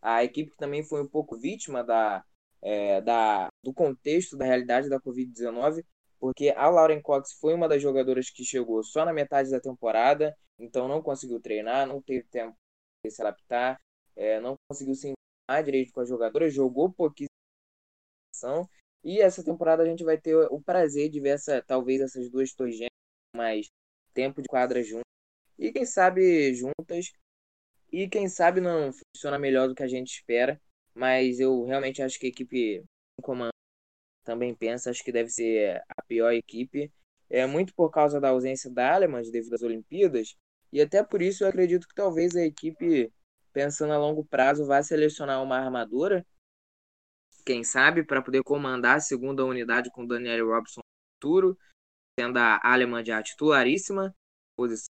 A 0.00 0.24
equipe 0.24 0.56
também 0.56 0.82
foi 0.82 1.02
um 1.02 1.08
pouco 1.08 1.38
vítima 1.38 1.82
da, 1.84 2.24
é, 2.60 3.00
da, 3.00 3.48
do 3.62 3.72
contexto 3.72 4.36
da 4.36 4.44
realidade 4.44 4.88
da 4.88 5.00
Covid-19, 5.00 5.84
porque 6.18 6.50
a 6.56 6.68
Lauren 6.68 7.00
Cox 7.00 7.32
foi 7.40 7.54
uma 7.54 7.68
das 7.68 7.82
jogadoras 7.82 8.30
que 8.30 8.44
chegou 8.44 8.82
só 8.82 9.04
na 9.04 9.12
metade 9.12 9.50
da 9.50 9.60
temporada, 9.60 10.36
então 10.58 10.88
não 10.88 11.02
conseguiu 11.02 11.40
treinar, 11.40 11.86
não 11.86 12.00
teve 12.00 12.26
tempo 12.28 12.56
de 13.04 13.10
se 13.10 13.20
adaptar, 13.20 13.80
é, 14.16 14.40
não 14.40 14.54
conseguiu 14.68 14.94
se 14.94 15.08
encontrar 15.08 15.62
direito 15.62 15.92
com 15.92 16.00
as 16.00 16.08
jogadoras, 16.08 16.54
jogou 16.54 16.92
pouquíssima 16.92 17.28
e 19.04 19.20
essa 19.20 19.44
temporada 19.44 19.82
a 19.82 19.86
gente 19.86 20.04
vai 20.04 20.18
ter 20.18 20.34
o 20.34 20.60
prazer 20.60 21.10
de 21.10 21.20
ver 21.20 21.30
essa, 21.30 21.62
talvez 21.62 22.00
essas 22.00 22.30
duas 22.30 22.52
torres 22.52 22.78
mais 23.34 23.66
tempo 24.14 24.40
de 24.40 24.48
quadra 24.48 24.82
juntas. 24.82 25.02
E 25.58 25.72
quem 25.72 25.84
sabe 25.86 26.54
juntas. 26.54 27.12
E 27.90 28.08
quem 28.08 28.28
sabe 28.28 28.60
não 28.60 28.90
funciona 28.92 29.38
melhor 29.38 29.68
do 29.68 29.74
que 29.74 29.82
a 29.82 29.88
gente 29.88 30.14
espera, 30.14 30.60
mas 30.94 31.38
eu 31.40 31.64
realmente 31.64 32.02
acho 32.02 32.18
que 32.18 32.26
a 32.26 32.28
equipe 32.30 32.82
comando 33.22 33.52
também 34.24 34.54
pensa, 34.54 34.90
acho 34.90 35.04
que 35.04 35.12
deve 35.12 35.28
ser 35.28 35.82
a 35.88 36.02
pior 36.02 36.32
equipe, 36.32 36.90
é 37.28 37.46
muito 37.46 37.74
por 37.74 37.90
causa 37.90 38.20
da 38.20 38.30
ausência 38.30 38.70
da 38.70 38.94
Alemães 38.94 39.30
devido 39.30 39.54
às 39.54 39.62
Olimpíadas, 39.62 40.36
e 40.72 40.80
até 40.80 41.02
por 41.02 41.20
isso 41.20 41.44
eu 41.44 41.48
acredito 41.48 41.86
que 41.86 41.94
talvez 41.94 42.34
a 42.34 42.42
equipe, 42.42 43.12
pensando 43.52 43.92
a 43.92 43.98
longo 43.98 44.24
prazo, 44.24 44.64
vá 44.64 44.82
selecionar 44.82 45.42
uma 45.42 45.58
armadura, 45.58 46.24
quem 47.44 47.64
sabe, 47.64 48.04
para 48.04 48.22
poder 48.22 48.42
comandar 48.42 48.96
a 48.96 49.00
segunda 49.00 49.44
unidade 49.44 49.90
com 49.90 50.06
Daniel 50.06 50.48
Robson 50.48 50.80
no 50.80 51.16
futuro, 51.16 51.58
sendo 52.18 52.38
a 52.38 52.60
alemã 52.62 53.02
titularíssima 53.02 54.14
posição 54.56 54.92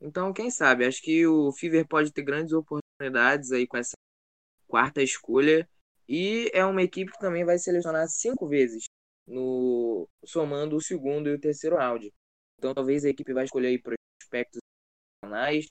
então, 0.00 0.32
quem 0.32 0.50
sabe? 0.50 0.86
Acho 0.86 1.02
que 1.02 1.26
o 1.26 1.52
Fever 1.52 1.86
pode 1.86 2.10
ter 2.12 2.22
grandes 2.22 2.54
oportunidades 2.54 3.52
aí 3.52 3.66
com 3.66 3.76
essa 3.76 3.94
quarta 4.66 5.02
escolha. 5.02 5.68
E 6.08 6.50
é 6.54 6.64
uma 6.64 6.82
equipe 6.82 7.12
que 7.12 7.18
também 7.18 7.44
vai 7.44 7.58
selecionar 7.58 8.08
cinco 8.08 8.48
vezes, 8.48 8.84
no 9.26 10.08
somando 10.24 10.76
o 10.76 10.82
segundo 10.82 11.28
e 11.28 11.34
o 11.34 11.40
terceiro 11.40 11.76
round. 11.76 12.10
Então, 12.58 12.74
talvez 12.74 13.04
a 13.04 13.10
equipe 13.10 13.32
vai 13.32 13.44
escolher 13.44 13.68
aí 13.68 13.78
prospectos 13.78 14.60
nacionais, 15.22 15.66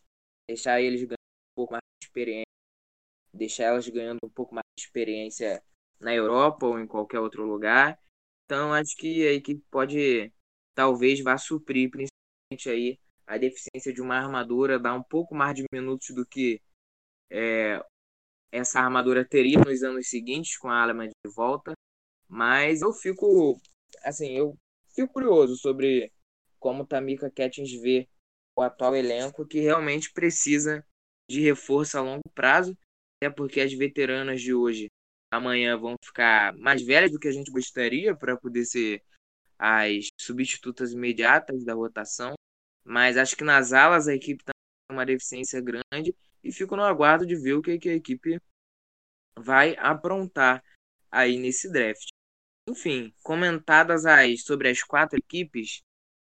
deixar 0.48 0.82
eles 0.82 1.02
ganhando 1.02 1.18
um 1.18 1.56
pouco 1.56 1.74
mais 1.74 1.84
de 2.02 2.08
experiência, 2.08 2.46
deixar 3.34 3.64
elas 3.66 3.90
ganhando 3.90 4.20
um 4.24 4.30
pouco 4.30 4.54
mais 4.54 4.66
de 4.78 4.86
experiência 4.86 5.62
na 6.00 6.14
Europa 6.14 6.66
ou 6.66 6.80
em 6.80 6.88
qualquer 6.88 7.20
outro 7.20 7.46
lugar. 7.46 8.00
Então, 8.46 8.74
acho 8.74 8.96
que 8.98 9.28
a 9.28 9.34
equipe 9.34 9.64
pode, 9.70 10.32
talvez, 10.74 11.22
vá 11.22 11.38
suprir, 11.38 11.90
principalmente 11.90 12.70
aí, 12.70 13.00
a 13.28 13.38
deficiência 13.38 13.94
de 13.94 14.02
uma 14.02 14.16
armadura, 14.16 14.80
dá 14.80 14.94
um 14.94 15.04
pouco 15.04 15.36
mais 15.36 15.56
de 15.56 15.64
minutos 15.72 16.10
do 16.16 16.26
que 16.26 16.62
é, 17.30 17.84
essa 18.52 18.80
armadura 18.80 19.26
teria 19.26 19.60
nos 19.60 19.84
anos 19.84 20.10
seguintes 20.10 20.58
com 20.58 20.70
a 20.70 20.82
Alemanha 20.82 21.12
de 21.26 21.32
volta. 21.34 21.74
Mas 22.28 22.82
eu 22.82 22.94
fico, 22.94 23.60
assim, 24.04 24.32
eu 24.32 24.58
fico 24.96 25.14
curioso 25.14 25.56
sobre 25.56 26.12
como 26.60 26.86
Tamika 26.86 27.32
Catins 27.32 27.72
vê 27.82 28.08
o 28.56 28.62
atual 28.62 28.96
elenco, 28.96 29.48
que 29.48 29.60
realmente 29.60 30.12
precisa 30.12 30.86
de 31.30 31.42
reforço 31.42 31.98
a 31.98 32.02
longo 32.02 32.30
prazo, 32.34 32.78
até 33.18 33.34
porque 33.34 33.62
as 33.62 33.74
veteranas 33.74 34.42
de 34.42 34.54
hoje, 34.54 34.88
amanhã, 35.32 35.78
vão 35.78 35.96
ficar 36.04 36.54
mais 36.58 36.82
velhas 36.84 37.12
do 37.12 37.20
que 37.20 37.28
a 37.28 37.32
gente 37.32 37.52
gostaria 37.52 38.16
para 38.16 38.38
poder 38.38 38.66
ser 38.66 39.04
as 39.58 40.08
substitutas 40.18 40.92
imediatas 40.94 41.64
da 41.64 41.74
rotação. 41.74 42.34
Mas 42.84 43.18
acho 43.18 43.36
que 43.36 43.44
nas 43.44 43.74
alas 43.74 44.08
a 44.08 44.16
equipe 44.16 44.44
tem 44.44 44.54
uma 44.92 45.06
deficiência 45.06 45.62
grande 45.62 46.16
e 46.44 46.52
fico 46.52 46.76
no 46.76 46.84
aguardo 46.84 47.26
de 47.26 47.36
ver 47.36 47.54
o 47.54 47.62
que, 47.62 47.72
a 47.72 47.94
equipe 47.94 48.40
vai 49.38 49.76
aprontar 49.78 50.64
aí 51.12 51.38
nesse 51.38 51.72
draft. 51.72 52.08
Enfim, 52.68 53.14
comentadas 53.24 54.06
as 54.06 54.44
sobre 54.44 54.70
as 54.70 54.82
quatro 54.84 55.18
equipes, 55.18 55.82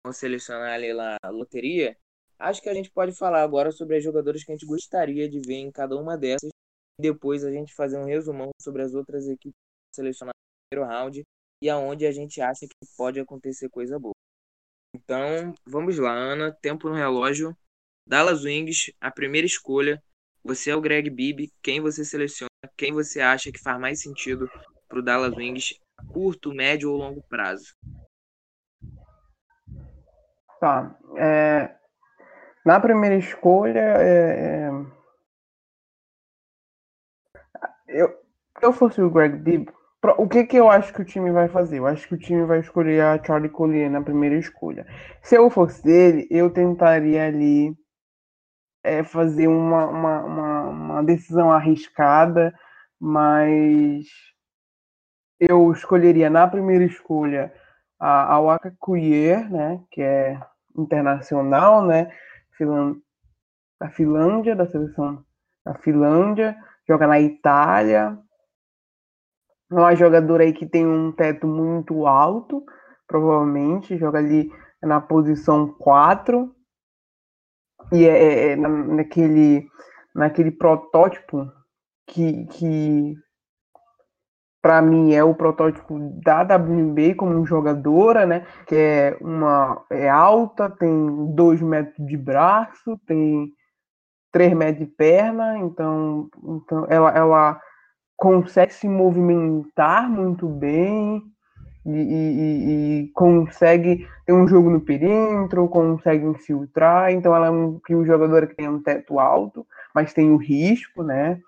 vou 0.04 0.12
selecionar 0.12 0.74
ali 0.74 0.92
lá 0.92 1.16
a 1.22 1.30
loteria, 1.30 1.96
acho 2.38 2.60
que 2.60 2.68
a 2.68 2.74
gente 2.74 2.90
pode 2.90 3.12
falar 3.12 3.42
agora 3.42 3.70
sobre 3.70 3.96
as 3.96 4.04
jogadoras 4.04 4.44
que 4.44 4.52
a 4.52 4.54
gente 4.54 4.66
gostaria 4.66 5.28
de 5.28 5.40
ver 5.40 5.54
em 5.54 5.70
cada 5.70 5.96
uma 5.96 6.16
dessas 6.16 6.50
e 6.98 7.02
depois 7.02 7.44
a 7.44 7.50
gente 7.50 7.74
fazer 7.74 7.98
um 7.98 8.04
resumão 8.04 8.50
sobre 8.60 8.82
as 8.82 8.94
outras 8.94 9.26
equipes 9.26 9.58
selecionadas 9.94 10.34
no 10.36 10.68
primeiro 10.70 10.92
round 10.92 11.22
e 11.62 11.70
aonde 11.70 12.06
a 12.06 12.12
gente 12.12 12.40
acha 12.40 12.66
que 12.66 12.74
pode 12.96 13.20
acontecer 13.20 13.68
coisa 13.68 13.98
boa. 13.98 14.12
Então, 14.94 15.54
vamos 15.66 15.98
lá, 15.98 16.12
Ana. 16.12 16.52
Tempo 16.52 16.88
no 16.88 16.94
relógio. 16.94 17.56
Dallas 18.06 18.44
Wings, 18.44 18.92
a 19.00 19.10
primeira 19.10 19.46
escolha. 19.46 20.02
Você 20.44 20.70
é 20.70 20.76
o 20.76 20.80
Greg 20.80 21.08
Bibb. 21.10 21.50
Quem 21.62 21.80
você 21.80 22.04
seleciona? 22.04 22.48
Quem 22.76 22.92
você 22.92 23.20
acha 23.20 23.50
que 23.50 23.58
faz 23.58 23.80
mais 23.80 24.00
sentido 24.00 24.48
para 24.88 24.98
o 24.98 25.02
Dallas 25.02 25.34
Wings, 25.34 25.78
curto, 26.12 26.52
médio 26.52 26.90
ou 26.90 26.98
longo 26.98 27.22
prazo? 27.28 27.74
Tá. 30.60 30.96
É, 31.16 31.74
na 32.64 32.78
primeira 32.78 33.16
escolha, 33.16 33.78
é, 33.78 34.68
é, 34.68 34.70
eu, 37.94 38.14
eu 38.62 38.72
fosse 38.72 39.00
o 39.00 39.10
Greg 39.10 39.36
Bibb, 39.36 39.72
o 40.18 40.28
que, 40.28 40.44
que 40.44 40.56
eu 40.56 40.68
acho 40.68 40.92
que 40.92 41.00
o 41.00 41.04
time 41.04 41.30
vai 41.32 41.48
fazer? 41.48 41.78
Eu 41.78 41.86
acho 41.86 42.06
que 42.06 42.14
o 42.14 42.18
time 42.18 42.44
vai 42.44 42.60
escolher 42.60 43.00
a 43.00 43.22
Charlie 43.22 43.48
Collier 43.48 43.90
na 43.90 44.02
primeira 44.02 44.36
escolha. 44.36 44.86
Se 45.22 45.36
eu 45.36 45.48
fosse 45.48 45.88
ele, 45.90 46.26
eu 46.30 46.50
tentaria 46.50 47.26
ali 47.26 47.74
é, 48.82 49.02
fazer 49.02 49.48
uma, 49.48 49.86
uma, 49.86 50.24
uma, 50.24 50.62
uma, 50.68 51.02
decisão 51.02 51.50
arriscada, 51.50 52.54
mas 53.00 54.06
eu 55.40 55.72
escolheria 55.72 56.28
na 56.28 56.46
primeira 56.46 56.84
escolha 56.84 57.52
a, 57.98 58.34
a 58.34 58.40
Waka 58.40 58.74
Collier, 58.78 59.50
né, 59.50 59.80
que 59.90 60.02
é 60.02 60.38
internacional, 60.76 61.82
né, 61.86 62.12
Finlândia, 63.92 64.54
da 64.54 64.66
seleção 64.66 65.24
da 65.64 65.74
Finlândia, 65.76 66.54
joga 66.86 67.06
na 67.06 67.20
Itália, 67.20 68.18
uma 69.70 69.94
jogadora 69.94 70.44
aí 70.44 70.52
que 70.52 70.66
tem 70.66 70.86
um 70.86 71.10
teto 71.10 71.46
muito 71.46 72.06
alto, 72.06 72.64
provavelmente, 73.06 73.98
joga 73.98 74.18
ali 74.18 74.50
na 74.82 75.00
posição 75.00 75.68
4. 75.78 76.54
E 77.92 78.06
é, 78.06 78.08
é, 78.08 78.48
é 78.52 78.56
naquele, 78.56 79.68
naquele 80.14 80.50
protótipo 80.50 81.50
que, 82.06 82.46
que 82.46 83.14
para 84.62 84.80
mim 84.80 85.12
é 85.12 85.22
o 85.22 85.34
protótipo 85.34 85.98
da 86.24 86.42
WNBA 86.42 87.14
como 87.16 87.44
jogadora, 87.44 88.24
né? 88.24 88.46
Que 88.66 88.74
é 88.76 89.18
uma 89.20 89.84
é 89.90 90.08
alta, 90.08 90.70
tem 90.70 91.34
dois 91.34 91.60
metros 91.60 92.06
de 92.06 92.16
braço, 92.16 92.98
tem 93.06 93.52
três 94.34 94.52
metros 94.52 94.84
de 94.84 94.92
perna, 94.92 95.56
então, 95.58 96.28
então 96.42 96.86
ela, 96.90 97.10
ela 97.16 97.60
consegue 98.16 98.74
se 98.74 98.88
movimentar 98.88 100.10
muito 100.10 100.48
bem 100.48 101.22
e, 101.86 101.90
e, 101.90 103.02
e, 103.04 103.08
consegue 103.12 104.08
ter 104.26 104.32
um 104.32 104.48
jogo 104.48 104.70
no 104.70 104.80
perímetro, 104.80 105.68
consegue 105.68 106.24
infiltrar. 106.26 107.12
Então, 107.12 107.32
ela 107.32 107.46
é 107.46 107.50
um, 107.50 107.80
um 107.90 108.04
jogador 108.04 108.48
que 108.48 108.56
tem 108.56 108.68
um 108.68 108.82
teto 108.82 109.20
alto, 109.20 109.64
mas 109.94 110.12
tem 110.12 110.32
o 110.32 110.36
risco, 110.36 111.04
né? 111.04 111.38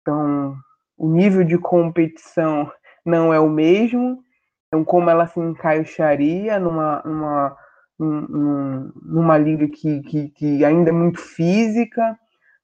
Então, 0.00 0.56
o 0.96 1.10
nível 1.10 1.44
de 1.44 1.58
competição 1.58 2.72
não 3.04 3.34
é 3.34 3.40
o 3.40 3.50
mesmo. 3.50 4.22
Então, 4.68 4.82
como 4.82 5.10
ela 5.10 5.26
se 5.26 5.38
encaixaria 5.38 6.58
numa, 6.58 7.02
numa, 7.04 7.56
numa, 7.98 8.92
numa 9.02 9.38
liga 9.38 9.68
que, 9.68 10.00
que, 10.02 10.28
que 10.30 10.64
ainda 10.64 10.88
é 10.88 10.92
muito 10.92 11.20
física, 11.20 12.16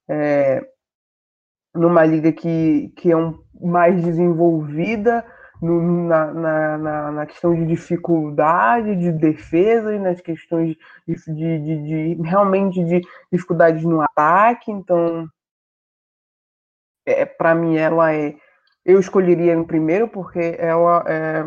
é, 0.09 0.61
numa 1.75 2.05
liga 2.05 2.33
que, 2.33 2.93
que 2.97 3.11
é 3.11 3.17
um, 3.17 3.39
mais 3.61 4.03
desenvolvida 4.03 5.25
no, 5.61 6.07
na, 6.07 6.33
na, 6.33 6.79
na, 6.79 7.13
na, 7.13 7.27
questão 7.27 7.55
de 7.55 7.67
dificuldade 7.67 8.97
de 8.97 9.13
defesa 9.13 9.95
e 9.95 9.99
nas 9.99 10.21
questões 10.21 10.77
de, 11.07 11.15
de, 11.15 11.59
de, 11.59 12.15
de, 12.15 12.23
realmente 12.23 12.83
de 12.85 13.01
dificuldades 13.33 13.83
no 13.85 14.01
ataque. 14.03 14.71
Então, 14.71 15.29
é, 17.07 17.25
para 17.25 17.55
mim 17.55 17.77
ela 17.77 18.13
é. 18.13 18.35
Eu 18.85 19.01
escolheria 19.01 19.53
em 19.53 19.65
primeiro 19.65 20.09
porque 20.09 20.57
ela 20.59 21.05
é 21.09 21.45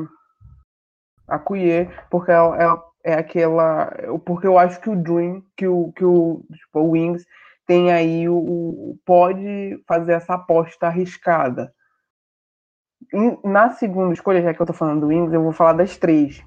a 1.28 1.40
Cuier, 1.40 2.06
porque 2.10 2.32
ela, 2.32 2.58
ela, 2.58 2.84
é 3.04 3.14
aquela. 3.14 3.94
Porque 4.26 4.48
eu 4.48 4.58
acho 4.58 4.82
que 4.82 4.90
o 4.90 4.96
Dream, 4.96 5.44
que 5.56 5.68
o, 5.68 5.92
que 5.94 6.04
o, 6.04 6.44
tipo, 6.52 6.80
o 6.80 6.92
Wings 6.92 7.26
tem 7.70 7.92
aí 7.92 8.28
o, 8.28 8.36
o, 8.36 9.00
pode 9.06 9.80
fazer 9.88 10.14
essa 10.14 10.34
aposta 10.34 10.88
arriscada. 10.88 11.72
na 13.44 13.70
segunda 13.70 14.12
escolha, 14.12 14.42
já 14.42 14.56
que 14.56 14.60
eu 14.60 14.66
tô 14.66 14.74
falando 14.74 15.02
do 15.02 15.08
Wings, 15.10 15.32
eu 15.32 15.44
vou 15.44 15.52
falar 15.52 15.74
das 15.74 15.96
três. 15.96 16.44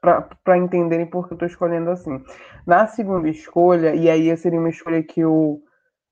para 0.00 0.58
entenderem 0.58 1.06
por 1.06 1.28
que 1.28 1.34
eu 1.34 1.38
tô 1.38 1.46
escolhendo 1.46 1.90
assim. 1.90 2.20
Na 2.66 2.88
segunda 2.88 3.28
escolha, 3.28 3.94
e 3.94 4.10
aí 4.10 4.36
seria 4.36 4.58
uma 4.58 4.68
escolha 4.68 5.00
que 5.00 5.20
eu, 5.20 5.62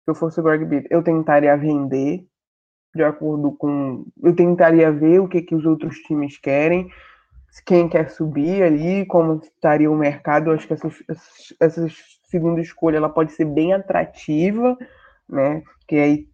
se 0.04 0.12
eu 0.12 0.14
fosse 0.14 0.38
o 0.38 0.44
Greg 0.44 0.64
Bitt, 0.64 0.86
eu 0.88 1.02
tentaria 1.02 1.56
vender 1.56 2.24
de 2.94 3.02
acordo 3.02 3.50
com. 3.50 4.04
Eu 4.22 4.36
tentaria 4.36 4.92
ver 4.92 5.18
o 5.18 5.26
que, 5.26 5.42
que 5.42 5.56
os 5.56 5.66
outros 5.66 5.96
times 6.02 6.38
querem 6.38 6.88
quem 7.66 7.88
quer 7.88 8.10
subir 8.10 8.62
ali, 8.62 9.04
como 9.06 9.40
estaria 9.42 9.90
o 9.90 9.96
mercado. 9.96 10.50
Eu 10.50 10.54
acho 10.54 10.66
que 10.66 10.72
essa, 10.72 10.88
essa 11.60 11.86
segunda 12.32 12.60
escolha 12.60 12.96
ela 12.96 13.10
pode 13.10 13.32
ser 13.32 13.44
bem 13.44 13.74
atrativa, 13.74 14.76
né? 15.28 15.62
Que 15.86 15.96
aí 15.96 16.28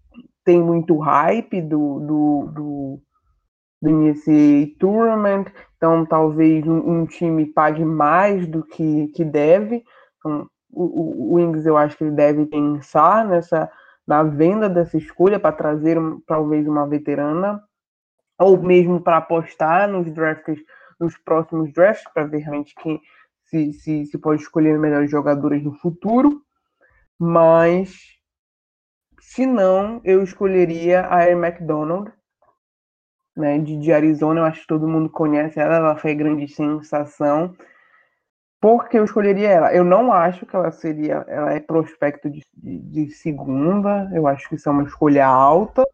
tem 0.44 0.62
muito 0.62 0.96
hype 0.96 1.60
do, 1.60 1.98
do, 1.98 2.52
do, 2.54 3.02
do 3.82 3.90
NCAA 3.90 4.74
Tournament, 4.78 5.46
então 5.76 6.06
talvez 6.06 6.66
um, 6.66 7.00
um, 7.02 7.06
time 7.06 7.44
pague 7.44 7.84
mais 7.84 8.46
do 8.46 8.62
que, 8.62 9.08
que 9.08 9.24
deve. 9.24 9.84
Então, 10.18 10.48
o, 10.72 11.32
o 11.32 11.34
Wings 11.34 11.66
eu 11.66 11.76
acho 11.76 11.98
que 11.98 12.04
ele 12.04 12.14
deve 12.14 12.46
pensar 12.46 13.26
nessa 13.26 13.70
na 14.06 14.22
venda 14.22 14.70
dessa 14.70 14.96
escolha 14.96 15.38
para 15.38 15.52
trazer 15.52 15.98
talvez 16.26 16.66
uma 16.66 16.86
veterana 16.86 17.62
ou 18.38 18.56
mesmo 18.56 19.02
para 19.02 19.18
apostar 19.18 19.86
nos 19.86 20.10
drafts 20.10 20.58
nos 20.98 21.16
próximos 21.18 21.72
drafts 21.72 22.10
para 22.12 22.24
ver 22.24 22.38
realmente 22.38 22.74
quem 22.76 23.00
se, 23.48 23.72
se, 23.72 24.06
se 24.06 24.18
pode 24.18 24.42
escolher 24.42 24.78
melhores 24.78 25.10
jogadores 25.10 25.62
no 25.62 25.74
futuro. 25.74 26.42
Mas 27.18 27.98
se 29.20 29.46
não, 29.46 30.00
eu 30.04 30.22
escolheria 30.22 31.02
a 31.02 31.18
Air 31.18 31.36
McDonald, 31.36 32.12
né, 33.36 33.58
de, 33.58 33.76
de 33.78 33.92
Arizona. 33.92 34.40
Eu 34.40 34.44
acho 34.44 34.62
que 34.62 34.66
todo 34.66 34.88
mundo 34.88 35.10
conhece 35.10 35.58
ela, 35.58 35.76
ela 35.76 35.96
foi 35.96 36.14
grande 36.14 36.48
sensação. 36.48 37.56
Porque 38.60 38.98
eu 38.98 39.04
escolheria 39.04 39.48
ela? 39.48 39.74
Eu 39.74 39.84
não 39.84 40.12
acho 40.12 40.44
que 40.44 40.56
ela 40.56 40.70
seria. 40.72 41.24
Ela 41.28 41.52
é 41.52 41.60
prospecto 41.60 42.28
de, 42.28 42.42
de, 42.54 42.78
de 42.78 43.10
segunda. 43.12 44.10
Eu 44.12 44.26
acho 44.26 44.48
que 44.48 44.56
isso 44.56 44.68
é 44.68 44.72
uma 44.72 44.82
escolha 44.82 45.26
alta. 45.26 45.84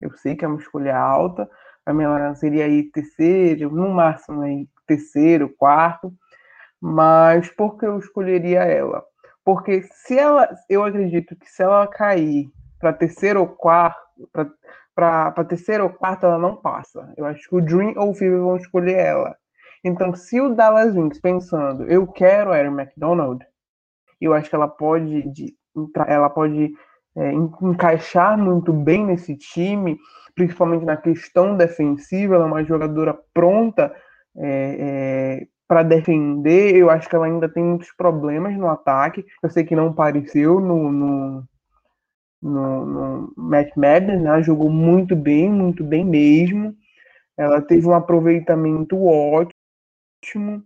Eu 0.00 0.12
sei 0.18 0.36
que 0.36 0.44
é 0.44 0.48
uma 0.48 0.60
escolha 0.60 0.96
alta 0.96 1.48
a 1.86 1.92
minha 1.92 2.34
seria 2.34 2.64
aí 2.64 2.84
terceiro, 2.90 3.70
no 3.70 3.90
máximo 3.90 4.42
aí 4.42 4.66
terceiro, 4.86 5.48
quarto, 5.48 6.12
mas 6.86 7.48
por 7.48 7.78
que 7.78 7.86
eu 7.86 7.98
escolheria 7.98 8.60
ela? 8.60 9.02
Porque 9.42 9.82
se 9.90 10.18
ela, 10.18 10.46
eu 10.68 10.84
acredito 10.84 11.34
que 11.34 11.50
se 11.50 11.62
ela 11.62 11.86
cair 11.86 12.50
para 12.78 12.92
terceiro 12.92 13.40
ou 13.40 13.48
quarto, 13.48 13.98
para 14.94 15.44
terceiro 15.44 15.84
ou 15.84 15.90
quarto, 15.90 16.26
ela 16.26 16.38
não 16.38 16.56
passa. 16.56 17.10
Eu 17.16 17.24
acho 17.24 17.48
que 17.48 17.56
o 17.56 17.60
Dream 17.62 17.94
ou 17.96 18.10
o 18.10 18.14
Fever 18.14 18.38
vão 18.38 18.58
escolher 18.58 18.98
ela. 18.98 19.34
Então, 19.82 20.14
se 20.14 20.38
o 20.38 20.54
Dallas 20.54 20.94
Wings 20.94 21.18
pensando, 21.20 21.84
eu 21.90 22.06
quero 22.06 22.52
a 22.52 22.58
Erin 22.58 22.78
McDonald, 22.78 23.42
eu 24.20 24.34
acho 24.34 24.50
que 24.50 24.54
ela 24.54 24.68
pode, 24.68 25.56
ela 26.06 26.28
pode 26.28 26.70
é, 27.16 27.32
encaixar 27.32 28.36
muito 28.36 28.74
bem 28.74 29.06
nesse 29.06 29.34
time 29.38 29.98
principalmente 30.34 30.84
na 30.84 30.96
questão 30.96 31.56
defensiva, 31.56 32.34
ela 32.34 32.44
é 32.44 32.48
uma 32.48 32.64
jogadora 32.64 33.16
pronta 33.32 33.94
é, 34.36 35.40
é, 35.40 35.46
para 35.66 35.82
defender. 35.82 36.76
Eu 36.76 36.90
acho 36.90 37.08
que 37.08 37.16
ela 37.16 37.26
ainda 37.26 37.48
tem 37.48 37.62
muitos 37.62 37.92
problemas 37.92 38.56
no 38.56 38.68
ataque. 38.68 39.24
Eu 39.42 39.50
sei 39.50 39.64
que 39.64 39.76
não 39.76 39.92
pareceu 39.92 40.60
no, 40.60 40.92
no, 40.92 41.44
no, 42.42 42.86
no 42.86 43.32
Matt 43.36 43.70
Madden, 43.76 44.20
né? 44.20 44.42
jogou 44.42 44.70
muito 44.70 45.16
bem, 45.16 45.50
muito 45.50 45.82
bem 45.82 46.04
mesmo. 46.04 46.74
Ela 47.36 47.60
teve 47.60 47.86
um 47.86 47.94
aproveitamento 47.94 48.96
ótimo 49.04 50.62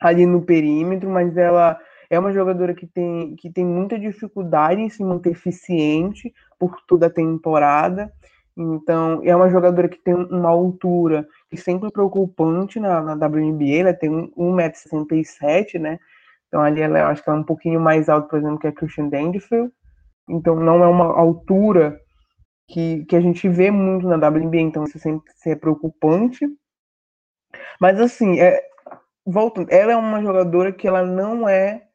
ali 0.00 0.24
no 0.24 0.42
perímetro, 0.42 1.10
mas 1.10 1.36
ela 1.36 1.78
é 2.08 2.18
uma 2.18 2.32
jogadora 2.32 2.74
que 2.74 2.86
tem, 2.86 3.36
que 3.36 3.50
tem 3.50 3.66
muita 3.66 3.98
dificuldade 3.98 4.80
em 4.80 4.88
se 4.88 5.02
manter 5.04 5.30
eficiente 5.30 6.32
por 6.58 6.80
toda 6.86 7.06
a 7.06 7.10
temporada. 7.10 8.10
Então, 8.60 9.20
é 9.22 9.36
uma 9.36 9.48
jogadora 9.48 9.88
que 9.88 9.98
tem 9.98 10.12
uma 10.12 10.48
altura 10.48 11.28
que 11.48 11.56
sempre 11.56 11.86
é 11.86 11.92
preocupante 11.92 12.80
na, 12.80 13.00
na 13.00 13.14
WNBA, 13.14 13.78
ela 13.78 13.94
tem 13.94 14.10
1,67m, 14.36 15.78
né? 15.78 16.00
Então, 16.48 16.60
ali 16.60 16.80
ela, 16.80 17.06
acho 17.06 17.22
que 17.22 17.30
ela 17.30 17.38
é 17.38 17.40
um 17.40 17.44
pouquinho 17.44 17.80
mais 17.80 18.08
alta, 18.08 18.26
por 18.28 18.40
exemplo, 18.40 18.58
que 18.58 18.66
a 18.66 18.72
Christian 18.72 19.10
Dangerfield. 19.10 19.72
Então, 20.28 20.56
não 20.56 20.82
é 20.82 20.88
uma 20.88 21.04
altura 21.04 22.00
que, 22.66 23.04
que 23.04 23.14
a 23.14 23.20
gente 23.20 23.48
vê 23.48 23.70
muito 23.70 24.08
na 24.08 24.16
WNBA, 24.16 24.58
então 24.58 24.82
isso 24.82 24.98
sempre 24.98 25.32
é 25.46 25.54
preocupante. 25.54 26.44
Mas, 27.80 28.00
assim, 28.00 28.40
é, 28.40 28.60
voltando, 29.24 29.70
ela 29.70 29.92
é 29.92 29.96
uma 29.96 30.20
jogadora 30.20 30.72
que 30.72 30.88
ela 30.88 31.04
não 31.04 31.48
é 31.48 31.86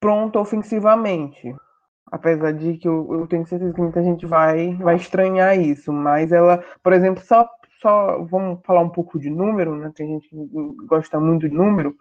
pronta 0.00 0.40
ofensivamente 0.40 1.54
apesar 2.10 2.52
de 2.52 2.76
que 2.76 2.88
eu, 2.88 3.08
eu, 3.12 3.26
tenho 3.26 3.46
certeza 3.46 3.72
que 3.72 3.80
muita 3.80 4.02
gente 4.02 4.26
vai, 4.26 4.74
vai 4.76 4.96
estranhar 4.96 5.58
isso, 5.58 5.92
mas 5.92 6.32
ela, 6.32 6.62
por 6.82 6.92
exemplo, 6.92 7.22
só, 7.24 7.48
só 7.80 8.22
vamos 8.24 8.60
falar 8.64 8.80
um 8.80 8.88
pouco 8.88 9.18
de 9.18 9.30
número, 9.30 9.76
né? 9.76 9.92
Tem 9.94 10.08
gente 10.08 10.28
que 10.28 10.36
gosta 10.86 11.20
muito 11.20 11.48
de 11.48 11.54
número. 11.54 11.94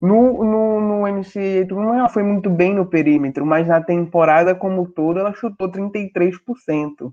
No, 0.00 0.44
no, 0.44 0.80
no 0.80 1.06
NCAA, 1.08 1.98
ela 1.98 2.08
foi 2.08 2.22
muito 2.22 2.48
bem 2.48 2.74
no 2.74 2.86
perímetro, 2.86 3.44
mas 3.44 3.66
na 3.66 3.82
temporada 3.82 4.54
como 4.54 4.88
toda 4.88 5.20
ela 5.20 5.32
chutou 5.32 5.70
33%. 5.70 7.12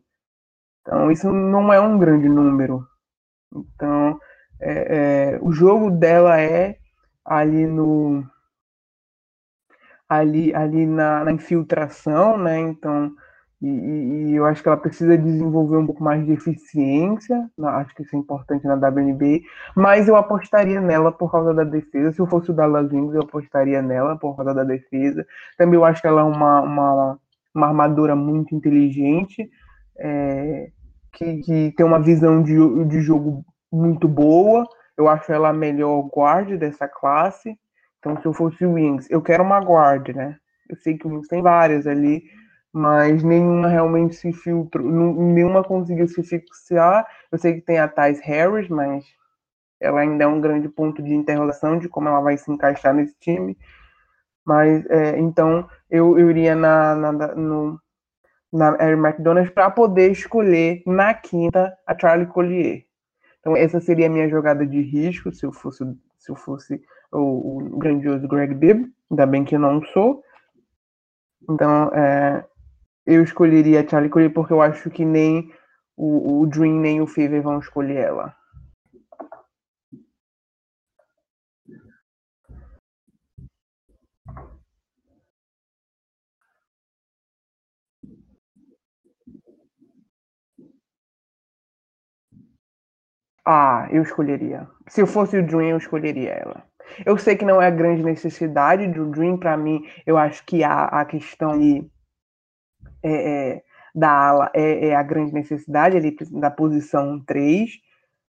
Então 0.82 1.10
isso 1.12 1.32
não 1.32 1.74
é 1.74 1.80
um 1.80 1.98
grande 1.98 2.30
número. 2.30 2.86
Então 3.52 4.20
é, 4.60 5.36
é, 5.36 5.40
o 5.42 5.52
jogo 5.52 5.90
dela 5.90 6.40
é 6.40 6.78
ali 7.24 7.66
no 7.66 8.24
ali, 10.08 10.54
ali 10.54 10.86
na, 10.86 11.24
na 11.24 11.32
infiltração, 11.32 12.38
né? 12.38 12.60
Então, 12.60 13.12
e, 13.62 13.68
e, 13.68 14.36
eu 14.36 14.46
acho 14.46 14.62
que 14.62 14.68
ela 14.68 14.78
precisa 14.78 15.18
desenvolver 15.18 15.78
um 15.78 15.86
pouco 15.86 16.04
mais 16.04 16.24
de 16.26 16.34
eficiência, 16.34 17.50
acho 17.64 17.96
que 17.96 18.04
isso 18.04 18.16
é 18.16 18.20
importante 18.20 18.66
na 18.68 18.76
WNBA, 18.76 19.40
mas 19.76 20.08
eu 20.08 20.16
apostaria 20.16 20.80
nela 20.82 21.12
por 21.12 21.32
causa 21.32 21.54
da 21.54 21.64
defesa. 21.64 22.12
Se 22.12 22.20
eu 22.20 22.28
fosse 22.28 22.52
o 22.52 22.54
Dallas 22.54 22.92
Wings, 22.92 23.16
eu 23.16 23.22
apostaria 23.22 23.82
nela 23.82 24.18
por 24.18 24.36
causa 24.36 24.54
da 24.54 24.64
defesa. 24.64 25.26
Também 25.58 25.76
eu 25.76 25.86
acho 25.86 26.02
que 26.02 26.08
ela 26.08 26.22
é 26.22 26.24
uma, 26.24 26.62
uma, 26.62 27.20
uma 27.56 27.68
armadura 27.68 28.16
muito 28.16 28.54
inteligente, 28.54 29.50
é, 29.98 30.70
que, 31.14 31.38
que 31.38 31.74
tem 31.76 31.86
uma 31.86 32.00
visão 32.00 32.44
de, 32.44 32.56
de 32.86 33.02
jogo 33.02 33.44
muito 33.72 34.08
boa. 34.08 34.66
Eu 34.98 35.08
acho 35.08 35.32
ela 35.32 35.50
a 35.50 35.54
melhor 35.54 36.04
guarda 36.04 36.58
dessa 36.58 36.88
classe. 36.88 37.58
Então, 38.06 38.22
se 38.22 38.28
eu 38.28 38.34
fosse 38.34 38.64
o 38.64 38.74
Wings, 38.74 39.10
eu 39.10 39.20
quero 39.20 39.42
uma 39.42 39.60
guarda, 39.60 40.14
né? 40.14 40.38
Eu 40.70 40.76
sei 40.76 40.96
que 40.96 41.08
o 41.08 41.10
Wings 41.10 41.28
tem 41.28 41.42
várias 41.42 41.88
ali, 41.88 42.24
mas 42.72 43.24
nenhuma 43.24 43.68
realmente 43.68 44.14
se 44.14 44.32
filtrou, 44.32 44.86
nenhuma 44.88 45.64
conseguiu 45.64 46.08
se 46.08 46.22
fixar. 46.22 47.04
Eu 47.32 47.40
sei 47.40 47.56
que 47.56 47.62
tem 47.62 47.80
a 47.80 47.88
Thais 47.88 48.20
Harris, 48.22 48.70
mas 48.70 49.04
ela 49.80 50.02
ainda 50.02 50.24
é 50.24 50.28
um 50.28 50.40
grande 50.40 50.70
ponto 50.70 51.02
de 51.02 51.16
interrogação 51.16 51.80
de 51.80 51.90
como 51.90 52.08
ela 52.08 52.22
vai 52.22 52.38
se 52.38 52.52
encaixar 52.52 52.94
nesse 52.94 53.16
time. 53.20 53.58
Mas, 54.46 54.86
é, 54.86 55.18
então, 55.18 55.68
eu, 55.90 56.20
eu 56.20 56.30
iria 56.30 56.54
na, 56.54 56.94
na, 56.94 57.12
no, 57.34 57.82
na 58.54 58.92
McDonald's 58.92 59.52
para 59.52 59.72
poder 59.72 60.12
escolher 60.12 60.84
na 60.86 61.12
quinta 61.12 61.76
a 61.88 61.98
Charlie 61.98 62.28
Collier. 62.28 62.86
Então, 63.40 63.58
essa 63.58 63.82
seria 63.82 64.06
a 64.06 64.12
minha 64.12 64.30
jogada 64.30 64.64
de 64.64 64.80
risco 64.80 65.32
se 65.32 65.44
eu 65.44 65.52
fosse, 65.52 65.84
se 66.20 66.32
eu 66.32 66.36
fosse 66.36 66.80
o, 67.16 67.58
o 67.58 67.78
grandioso 67.78 68.28
Greg 68.28 68.54
Bibb, 68.54 68.88
ainda 69.10 69.26
bem 69.26 69.44
que 69.44 69.56
eu 69.56 69.60
não 69.60 69.82
sou. 69.88 70.22
Então, 71.50 71.90
é, 71.94 72.46
eu 73.06 73.24
escolheria 73.24 73.82
a 73.82 73.88
Charlie 73.88 74.10
Collier 74.10 74.34
porque 74.34 74.54
eu 74.54 74.62
acho 74.62 74.90
que 74.90 75.06
nem 75.06 75.52
o, 75.98 76.42
o 76.42 76.48
Dream 76.48 76.80
nem 76.80 77.02
o 77.02 77.08
Fever 77.08 77.42
vão 77.42 77.60
escolher 77.60 77.98
ela. 77.98 78.36
Ah, 93.46 93.88
eu 93.92 94.04
escolheria. 94.04 94.68
Se 94.88 95.02
eu 95.02 95.08
fosse 95.08 95.38
o 95.38 95.46
Dream, 95.46 95.70
eu 95.70 95.78
escolheria 95.78 96.32
ela. 96.32 96.64
Eu 97.06 97.18
sei 97.18 97.36
que 97.36 97.46
não 97.46 97.62
é 97.62 97.68
a 97.68 97.72
grande 97.72 98.04
necessidade 98.04 98.88
do 98.88 99.10
Dream 99.10 99.38
para 99.38 99.58
mim. 99.58 99.86
Eu 100.06 100.18
acho 100.18 100.46
que 100.46 100.64
há 100.64 100.86
a 100.86 101.06
questão 101.06 101.58
de, 101.60 101.86
é, 103.04 103.54
é, 103.54 103.64
da 103.94 104.12
ala 104.12 104.52
é, 104.54 104.88
é 104.88 104.96
a 104.96 105.04
grande 105.04 105.34
necessidade 105.34 105.96
ali 105.96 106.16
da 106.32 106.52
posição 106.52 107.20
3, 107.26 107.70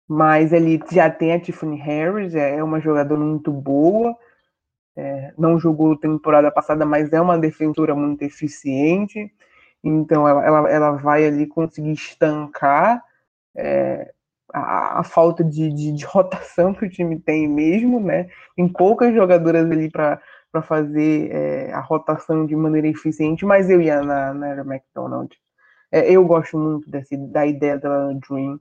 mas 0.09 0.53
ele 0.53 0.81
já 0.91 1.11
tem 1.11 1.33
a 1.33 1.41
Tiffany 1.41 1.77
Harris, 1.77 2.35
é, 2.35 2.57
é 2.57 2.65
uma 2.65 2.81
jogadora 2.81 3.21
muito 3.21 3.53
boa, 3.53 4.17
é, 4.97 5.33
não 5.37 5.59
jogou 5.59 5.97
temporada 5.97 6.51
passada, 6.51 6.87
mas 6.87 7.13
é 7.13 7.21
uma 7.21 7.39
defensora 7.39 7.95
muito 7.95 8.23
eficiente, 8.23 9.33
então 9.83 10.27
ela, 10.29 10.45
ela, 10.45 10.71
ela 10.71 10.91
vai 10.93 11.27
ali 11.27 11.47
conseguir 11.47 11.93
estancar 11.93 13.03
é, 13.57 14.13
a, 14.53 15.03
falta 15.05 15.45
de, 15.45 15.73
de, 15.73 15.93
de 15.93 16.05
rotação 16.05 16.75
que 16.75 16.87
o 16.87 16.91
time 16.91 17.19
tem 17.19 17.47
mesmo, 17.49 18.01
né? 18.01 18.29
Tem 18.57 18.69
poucas 18.69 19.15
jogadoras 19.15 19.71
ali 19.71 19.91
para 19.91 20.21
fazer 20.63 21.31
é, 21.31 21.73
a 21.73 21.81
rotação 21.81 22.47
de 22.47 22.57
maneira 22.57 22.89
eficiente, 22.89 23.45
mas 23.45 23.69
eu 23.69 23.81
ia 23.81 24.03
na, 24.03 24.33
na 24.33 24.61
McDonald. 24.63 25.35
É, 25.93 26.11
eu 26.11 26.25
gosto 26.25 26.59
muito 26.59 26.91
desse, 26.91 27.17
da 27.17 27.47
ideia 27.47 27.79
dela 27.79 28.13
no 28.13 28.21
Dream, 28.21 28.61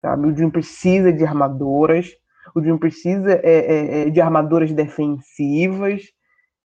sabe? 0.00 0.28
O 0.28 0.32
Dream 0.32 0.50
precisa 0.50 1.12
de 1.12 1.24
armadoras, 1.24 2.10
o 2.54 2.60
Dream 2.60 2.78
precisa 2.78 3.32
é, 3.42 3.42
é, 3.42 4.00
é 4.02 4.10
de 4.10 4.20
armadoras 4.20 4.72
defensivas, 4.72 6.02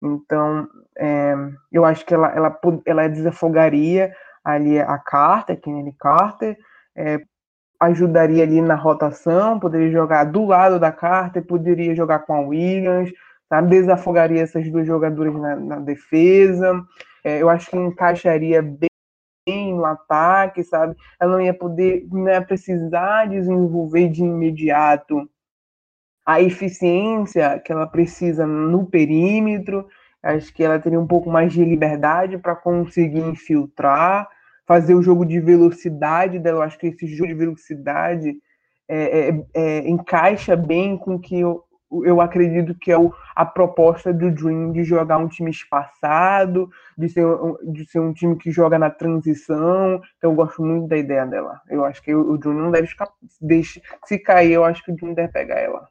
então 0.03 0.67
é, 0.99 1.35
eu 1.71 1.85
acho 1.85 2.05
que 2.07 2.15
ela, 2.15 2.29
ela, 2.35 2.61
ela 2.87 3.09
desafogaria 3.09 4.15
ali 4.43 4.79
a 4.79 4.99
Carter, 4.99 5.61
Kennedy 5.61 5.95
Carter, 5.99 6.57
é, 6.97 7.21
ajudaria 7.81 8.45
ali 8.45 8.61
na 8.61 8.75
rotação, 8.75 9.59
poderia 9.59 9.91
jogar 9.91 10.25
do 10.25 10.45
lado 10.45 10.79
da 10.79 10.93
Carter, 10.93 11.43
poderia 11.45 11.95
jogar 11.95 12.21
com 12.21 12.35
a 12.35 12.41
Williams, 12.41 13.11
desafogaria 13.69 14.43
essas 14.43 14.71
duas 14.71 14.87
jogadoras 14.87 15.35
na, 15.35 15.57
na 15.57 15.77
defesa, 15.81 16.85
é, 17.25 17.43
eu 17.43 17.49
acho 17.49 17.71
que 17.71 17.77
encaixaria 17.77 18.63
bem 18.63 19.75
no 19.75 19.85
ataque, 19.85 20.63
sabe? 20.63 20.97
Ela 21.19 21.33
não 21.33 21.41
ia 21.41 21.55
poder, 21.55 22.07
não 22.11 22.29
ia 22.29 22.43
precisar 22.43 23.27
desenvolver 23.27 24.09
de 24.09 24.23
imediato 24.23 25.29
a 26.25 26.41
eficiência 26.41 27.59
que 27.59 27.73
ela 27.73 27.87
precisa 27.87 28.47
no 28.47 28.87
perímetro. 28.87 29.89
Acho 30.23 30.53
que 30.53 30.63
ela 30.63 30.79
teria 30.79 31.01
um 31.01 31.07
pouco 31.07 31.31
mais 31.31 31.53
de 31.53 31.65
liberdade 31.65 32.39
para 32.39 32.55
conseguir 32.55 33.21
infiltrar, 33.21 34.29
fazer 34.71 34.95
o 34.95 35.03
jogo 35.03 35.27
de 35.27 35.41
velocidade 35.41 36.39
dela. 36.39 36.59
Eu 36.59 36.63
acho 36.63 36.79
que 36.79 36.87
esse 36.87 37.05
jogo 37.09 37.27
de 37.27 37.35
velocidade 37.35 38.37
é, 38.89 39.29
é, 39.29 39.45
é, 39.53 39.91
encaixa 39.91 40.55
bem 40.55 40.97
com 40.97 41.17
o 41.17 41.19
que 41.19 41.41
eu, 41.41 41.65
eu 42.05 42.21
acredito 42.21 42.77
que 42.77 42.93
é 42.93 42.97
o, 42.97 43.13
a 43.35 43.45
proposta 43.45 44.13
do 44.13 44.31
Dream 44.31 44.71
de 44.71 44.85
jogar 44.85 45.19
um 45.19 45.27
time 45.27 45.51
espaçado, 45.51 46.71
de 46.97 47.09
ser, 47.09 47.27
de 47.73 47.85
ser 47.85 47.99
um 47.99 48.13
time 48.13 48.37
que 48.37 48.53
joga 48.53 48.79
na 48.79 48.91
transição. 48.91 50.01
Então, 50.19 50.31
eu 50.31 50.35
gosto 50.35 50.63
muito 50.63 50.87
da 50.87 50.97
ideia 50.97 51.27
dela. 51.27 51.61
Eu 51.69 51.85
acho 51.85 52.01
que 52.01 52.15
o, 52.15 52.31
o 52.31 52.39
Dream 52.39 52.55
não 52.55 52.71
deve 52.71 52.87
ficar. 52.87 53.09
Se 54.05 54.21
cair, 54.21 54.53
eu 54.53 54.65
acho 54.65 54.85
que 54.85 54.93
o 54.93 54.95
Dream 54.95 55.15
deve 55.15 55.33
pegar 55.33 55.59
ela. 55.59 55.89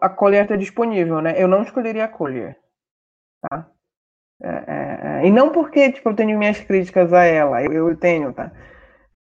A, 0.00 0.08
Collier 0.08 0.42
está 0.42 0.56
disponível, 0.56 1.20
né? 1.20 1.34
Eu 1.36 1.48
não 1.48 1.62
escolheria 1.62 2.04
a 2.04 2.08
Collier, 2.08 2.56
tá? 3.42 3.68
É, 4.42 4.48
é, 4.48 5.00
é, 5.22 5.26
e 5.26 5.30
não 5.30 5.52
porque 5.52 5.92
tipo, 5.92 6.08
eu 6.08 6.14
tenho 6.14 6.38
minhas 6.38 6.60
críticas 6.60 7.12
a 7.12 7.24
ela, 7.24 7.62
eu, 7.62 7.88
eu 7.90 7.96
tenho, 7.96 8.32
tá? 8.32 8.50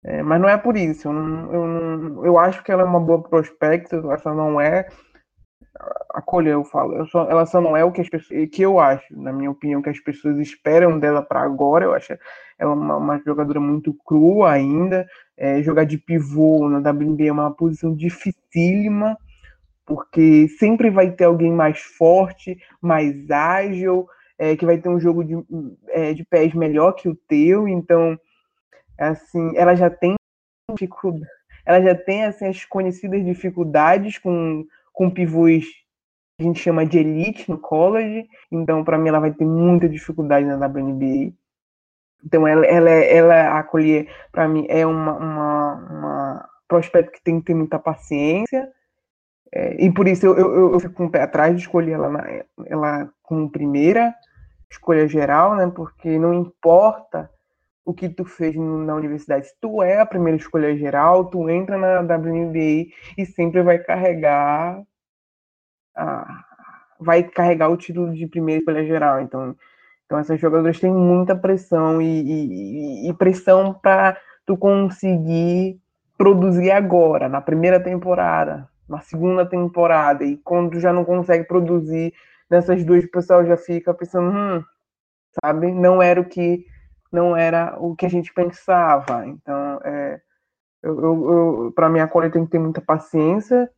É, 0.04 0.22
mas 0.22 0.40
não 0.40 0.48
é 0.48 0.56
por 0.58 0.76
isso. 0.76 1.08
Eu, 1.08 1.14
eu, 1.52 2.24
eu, 2.26 2.38
acho 2.38 2.62
que 2.62 2.70
ela 2.72 2.82
é 2.82 2.84
uma 2.84 3.00
boa 3.00 3.22
prospecto, 3.22 3.96
ela 3.96 4.18
só 4.18 4.34
não 4.34 4.60
é. 4.60 4.88
A 6.12 6.22
Collier, 6.22 6.54
eu 6.54 6.64
falo, 6.64 6.94
eu 6.96 7.06
só, 7.06 7.28
ela 7.28 7.46
só 7.46 7.60
não 7.60 7.76
é 7.76 7.84
o 7.84 7.92
que 7.92 8.00
as 8.00 8.08
pessoas. 8.08 8.48
que 8.50 8.62
eu 8.62 8.78
acho, 8.78 9.04
na 9.18 9.32
minha 9.32 9.50
opinião, 9.50 9.82
que 9.82 9.90
as 9.90 9.98
pessoas 10.00 10.38
esperam 10.38 10.98
dela 10.98 11.22
para 11.22 11.40
agora. 11.42 11.84
Eu 11.84 11.94
acho 11.94 12.16
ela 12.58 12.72
uma, 12.74 12.96
uma 12.96 13.22
jogadora 13.24 13.60
muito 13.60 13.94
crua 14.04 14.52
ainda. 14.52 15.06
É, 15.36 15.62
jogar 15.62 15.84
de 15.84 15.98
pivô 15.98 16.68
na 16.68 16.78
WNBA 16.78 17.26
é 17.26 17.32
uma 17.32 17.54
posição 17.54 17.94
dificílima 17.94 19.16
porque 19.86 20.48
sempre 20.48 20.90
vai 20.90 21.10
ter 21.10 21.24
alguém 21.24 21.52
mais 21.52 21.80
forte, 21.80 22.58
mais 22.80 23.30
ágil, 23.30 24.08
é, 24.38 24.56
que 24.56 24.64
vai 24.64 24.78
ter 24.78 24.88
um 24.88 24.98
jogo 24.98 25.24
de, 25.24 25.34
é, 25.88 26.12
de 26.14 26.24
pés 26.24 26.54
melhor 26.54 26.92
que 26.92 27.08
o 27.08 27.14
teu. 27.14 27.68
Então, 27.68 28.18
assim, 28.98 29.56
ela 29.56 29.74
já 29.74 29.90
tem 29.90 30.14
dificuldade, 30.70 31.30
ela 31.66 31.82
já 31.82 31.94
tem 31.94 32.24
assim, 32.24 32.46
as 32.46 32.64
conhecidas 32.64 33.24
dificuldades 33.24 34.18
com, 34.18 34.66
com 34.92 35.10
pivôs 35.10 35.64
que 36.36 36.42
a 36.42 36.42
gente 36.42 36.60
chama 36.60 36.84
de 36.84 36.98
elite 36.98 37.50
no 37.50 37.58
college. 37.58 38.26
Então, 38.50 38.82
para 38.82 38.98
mim, 38.98 39.08
ela 39.08 39.20
vai 39.20 39.32
ter 39.32 39.44
muita 39.44 39.88
dificuldade 39.88 40.46
na 40.46 40.56
WNBA. 40.56 41.32
Então, 42.24 42.48
ela, 42.48 42.64
ela, 42.66 42.90
ela 42.90 43.58
acolher, 43.58 44.08
para 44.32 44.48
mim, 44.48 44.66
é 44.68 44.84
uma, 44.86 45.12
uma, 45.12 45.74
uma 45.74 46.48
prospecto 46.66 47.12
que 47.12 47.22
tem 47.22 47.38
que 47.38 47.46
ter 47.46 47.54
muita 47.54 47.78
paciência 47.78 48.68
é, 49.52 49.84
e 49.84 49.92
por 49.92 50.08
isso 50.08 50.26
eu, 50.26 50.36
eu, 50.36 50.72
eu, 50.72 50.80
fico 50.80 50.94
com 50.94 51.06
o 51.06 51.10
pé 51.10 51.22
atrás 51.22 51.54
de 51.54 51.62
escolher 51.62 51.92
ela, 51.92 52.08
na, 52.08 52.24
ela 52.66 53.10
como 53.22 53.50
primeira 53.50 54.14
escolha 54.70 55.06
geral, 55.06 55.54
né? 55.56 55.70
Porque 55.74 56.18
não 56.18 56.34
importa 56.34 57.30
o 57.84 57.92
que 57.92 58.08
tu 58.08 58.24
fez 58.24 58.56
na 58.56 58.94
universidade, 58.94 59.48
tu 59.60 59.82
é 59.82 60.00
a 60.00 60.06
primeira 60.06 60.38
escolha 60.38 60.76
geral, 60.76 61.26
tu 61.26 61.50
entra 61.50 61.76
na 61.76 62.00
WNBA 62.00 62.86
e 63.18 63.26
sempre 63.26 63.62
vai 63.62 63.78
carregar 63.78 64.82
a, 65.94 66.44
vai 66.98 67.22
carregar 67.22 67.68
o 67.68 67.76
título 67.76 68.12
de 68.12 68.26
primeira 68.26 68.60
escolha 68.60 68.84
geral. 68.84 69.20
Então, 69.20 69.54
então 70.06 70.18
essas 70.18 70.40
jogadoras 70.40 70.80
têm 70.80 70.92
muita 70.92 71.36
pressão 71.36 72.00
e, 72.00 72.06
e, 72.06 73.10
e 73.10 73.14
pressão 73.14 73.74
para 73.74 74.16
tu 74.46 74.56
conseguir 74.56 75.78
produzir 76.16 76.70
agora, 76.70 77.28
na 77.28 77.40
primeira 77.40 77.80
temporada, 77.80 78.68
na 78.88 79.00
segunda 79.00 79.46
temporada, 79.46 80.24
e 80.24 80.36
quando 80.38 80.78
já 80.78 80.92
não 80.92 81.04
consegue 81.04 81.44
produzir 81.44 82.12
nessas 82.50 82.84
duas, 82.84 83.04
o 83.04 83.10
pessoal 83.10 83.44
já 83.44 83.56
fica 83.56 83.94
pensando, 83.94 84.30
hum, 84.30 84.64
sabe, 85.42 85.72
não 85.72 86.02
era 86.02 86.20
o 86.20 86.24
que 86.24 86.66
não 87.10 87.36
era 87.36 87.76
o 87.78 87.94
que 87.94 88.04
a 88.06 88.08
gente 88.08 88.34
pensava. 88.34 89.24
Então, 89.26 89.80
é, 89.84 90.20
eu, 90.82 91.00
eu, 91.00 91.32
eu 91.32 91.72
para 91.72 91.88
mim 91.88 92.00
a 92.00 92.08
Cole 92.08 92.30
tem 92.30 92.44
que 92.44 92.50
ter 92.50 92.58
muita 92.58 92.80
paciência, 92.80 93.70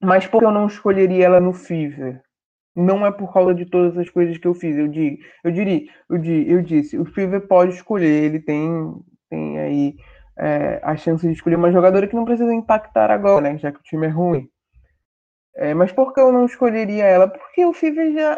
mas 0.00 0.26
porque 0.26 0.46
eu 0.46 0.52
não 0.52 0.66
escolheria 0.66 1.26
ela 1.26 1.40
no 1.40 1.52
Fever? 1.52 2.22
Não 2.74 3.04
é 3.06 3.10
por 3.10 3.32
causa 3.32 3.54
de 3.54 3.64
todas 3.66 3.96
as 3.98 4.08
coisas 4.10 4.38
que 4.38 4.46
eu 4.46 4.54
fiz. 4.54 4.76
Eu 4.76 4.88
digo, 4.88 5.18
eu 5.42 5.50
diria, 5.50 5.88
eu, 6.08 6.22
eu 6.24 6.62
disse, 6.62 6.98
o 6.98 7.04
Fever 7.04 7.46
pode 7.48 7.74
escolher, 7.74 8.24
ele 8.24 8.40
tem, 8.40 8.94
tem 9.28 9.58
aí 9.58 9.96
é, 10.38 10.80
a 10.82 10.96
chance 10.96 11.26
de 11.26 11.32
escolher 11.32 11.56
uma 11.56 11.72
jogadora 11.72 12.06
que 12.06 12.16
não 12.16 12.24
precisa 12.24 12.52
impactar 12.52 13.10
agora, 13.10 13.40
né? 13.42 13.58
Já 13.58 13.72
que 13.72 13.78
o 13.78 13.82
time 13.82 14.06
é 14.06 14.10
ruim. 14.10 14.48
É, 15.54 15.72
mas 15.72 15.90
por 15.92 16.12
que 16.12 16.20
eu 16.20 16.32
não 16.32 16.44
escolheria 16.44 17.04
ela? 17.04 17.28
Porque 17.28 17.64
o 17.64 17.72
Five 17.72 18.12
já. 18.12 18.34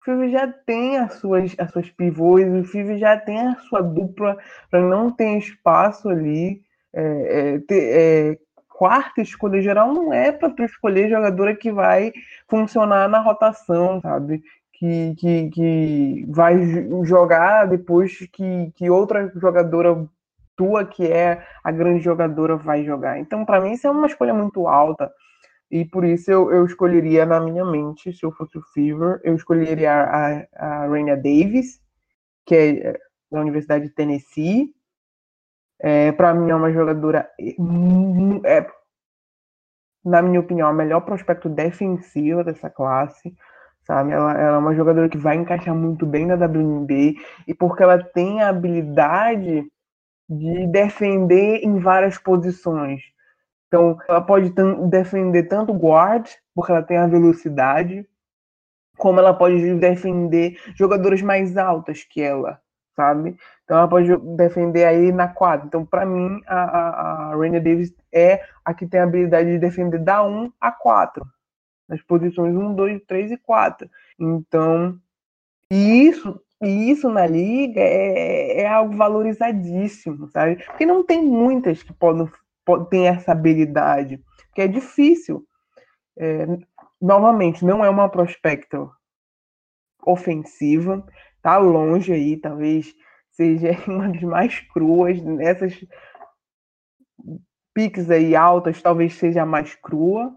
O 0.00 0.04
Five 0.04 0.30
já 0.30 0.48
tem 0.48 0.98
as 0.98 1.14
suas, 1.14 1.54
as 1.58 1.70
suas 1.70 1.90
pivôs, 1.90 2.46
o 2.46 2.64
Five 2.64 2.98
já 2.98 3.18
tem 3.18 3.38
a 3.40 3.56
sua 3.68 3.82
dupla, 3.82 4.38
para 4.70 4.80
não 4.80 5.10
ter 5.10 5.36
espaço 5.36 6.08
ali. 6.08 6.62
É, 6.94 7.54
é 7.54 7.58
ter, 7.60 7.82
é, 7.92 8.38
quarta 8.76 9.20
escolha 9.20 9.60
geral 9.60 9.92
não 9.92 10.12
é 10.12 10.30
para 10.32 10.50
tu 10.50 10.62
escolher 10.62 11.10
jogadora 11.10 11.54
que 11.54 11.72
vai 11.72 12.12
funcionar 12.48 13.08
na 13.08 13.20
rotação, 13.20 14.00
sabe? 14.00 14.42
Que, 14.72 15.14
que, 15.16 15.50
que 15.50 16.26
vai 16.28 16.54
jogar 17.04 17.66
depois 17.66 18.18
que, 18.32 18.70
que 18.76 18.90
outra 18.90 19.32
jogadora 19.34 20.06
tua, 20.56 20.84
que 20.84 21.06
é 21.06 21.46
a 21.62 21.70
grande 21.70 22.02
jogadora, 22.02 22.56
vai 22.56 22.84
jogar. 22.84 23.18
Então, 23.18 23.44
para 23.44 23.60
mim, 23.60 23.72
isso 23.72 23.86
é 23.86 23.90
uma 23.90 24.06
escolha 24.06 24.34
muito 24.34 24.66
alta. 24.66 25.12
E 25.70 25.84
por 25.84 26.04
isso 26.04 26.30
eu, 26.30 26.50
eu 26.52 26.64
escolheria 26.64 27.26
na 27.26 27.40
minha 27.40 27.64
mente, 27.64 28.12
se 28.12 28.24
eu 28.24 28.30
fosse 28.32 28.56
o 28.56 28.62
Fever, 28.72 29.20
eu 29.24 29.34
escolheria 29.34 29.92
a, 29.92 30.46
a 30.54 30.86
Raina 30.86 31.16
Davis, 31.16 31.80
que 32.44 32.54
é, 32.54 32.88
é 32.88 33.00
da 33.30 33.40
Universidade 33.40 33.84
de 33.84 33.90
Tennessee. 33.90 34.72
É, 35.80 36.12
para 36.12 36.32
mim 36.32 36.50
é 36.50 36.54
uma 36.54 36.72
jogadora, 36.72 37.28
é, 38.44 38.66
na 40.04 40.22
minha 40.22 40.40
opinião, 40.40 40.68
a 40.68 40.72
melhor 40.72 41.00
prospecto 41.00 41.48
defensiva 41.48 42.44
dessa 42.44 42.70
classe. 42.70 43.34
Sabe? 43.82 44.12
Ela, 44.12 44.32
ela 44.32 44.56
é 44.56 44.58
uma 44.58 44.74
jogadora 44.74 45.08
que 45.08 45.18
vai 45.18 45.36
encaixar 45.36 45.74
muito 45.74 46.04
bem 46.06 46.26
na 46.26 46.34
WNBA 46.34 47.14
e 47.46 47.54
porque 47.54 47.82
ela 47.82 48.02
tem 48.02 48.42
a 48.42 48.48
habilidade 48.48 49.64
de 50.28 50.66
defender 50.66 51.60
em 51.62 51.78
várias 51.78 52.18
posições. 52.18 53.02
Então, 53.68 53.98
ela 54.08 54.20
pode 54.20 54.52
defender 54.88 55.44
tanto 55.44 55.72
guard, 55.72 56.28
porque 56.54 56.72
ela 56.72 56.82
tem 56.82 56.96
a 56.96 57.06
velocidade, 57.06 58.06
como 58.96 59.20
ela 59.20 59.34
pode 59.34 59.74
defender 59.74 60.58
jogadoras 60.74 61.22
mais 61.22 61.56
altas 61.56 62.02
que 62.04 62.22
ela, 62.22 62.60
sabe? 62.94 63.36
Então 63.64 63.76
ela 63.78 63.88
pode 63.88 64.16
defender 64.36 64.84
aí 64.84 65.12
na 65.12 65.28
quadra. 65.28 65.66
Então, 65.66 65.84
para 65.84 66.06
mim, 66.06 66.40
a, 66.46 66.62
a, 66.62 67.32
a 67.32 67.36
Raina 67.36 67.60
Davis 67.60 67.94
é 68.12 68.42
a 68.64 68.72
que 68.72 68.86
tem 68.86 69.00
a 69.00 69.04
habilidade 69.04 69.50
de 69.50 69.58
defender 69.58 69.98
da 69.98 70.22
1 70.22 70.52
a 70.60 70.72
4. 70.72 71.26
Nas 71.88 72.02
posições 72.02 72.54
1, 72.54 72.74
2, 72.74 73.02
3 73.06 73.32
e 73.32 73.36
4. 73.36 73.88
Então, 74.18 74.98
isso, 75.70 76.40
isso 76.62 77.10
na 77.10 77.26
liga 77.26 77.80
é, 77.80 78.62
é 78.62 78.66
algo 78.66 78.96
valorizadíssimo, 78.96 80.28
sabe? 80.30 80.64
Porque 80.64 80.86
não 80.86 81.04
tem 81.04 81.22
muitas 81.22 81.82
que 81.82 81.92
podem, 81.92 82.30
podem 82.64 83.08
essa 83.08 83.32
habilidade. 83.32 84.22
Porque 84.46 84.62
é 84.62 84.68
difícil. 84.68 85.46
É, 86.18 86.46
novamente, 87.00 87.64
não 87.64 87.84
é 87.84 87.90
uma 87.90 88.08
prospector 88.08 88.90
ofensiva, 90.04 91.04
tá 91.42 91.58
longe 91.58 92.12
aí, 92.12 92.36
talvez 92.36 92.94
seja 93.32 93.70
uma 93.86 94.08
das 94.08 94.22
mais 94.22 94.60
cruas 94.72 95.20
nessas 95.22 95.74
piques 97.74 98.10
aí 98.10 98.34
altas, 98.34 98.80
talvez 98.80 99.14
seja 99.14 99.42
a 99.42 99.46
mais 99.46 99.74
crua. 99.74 100.34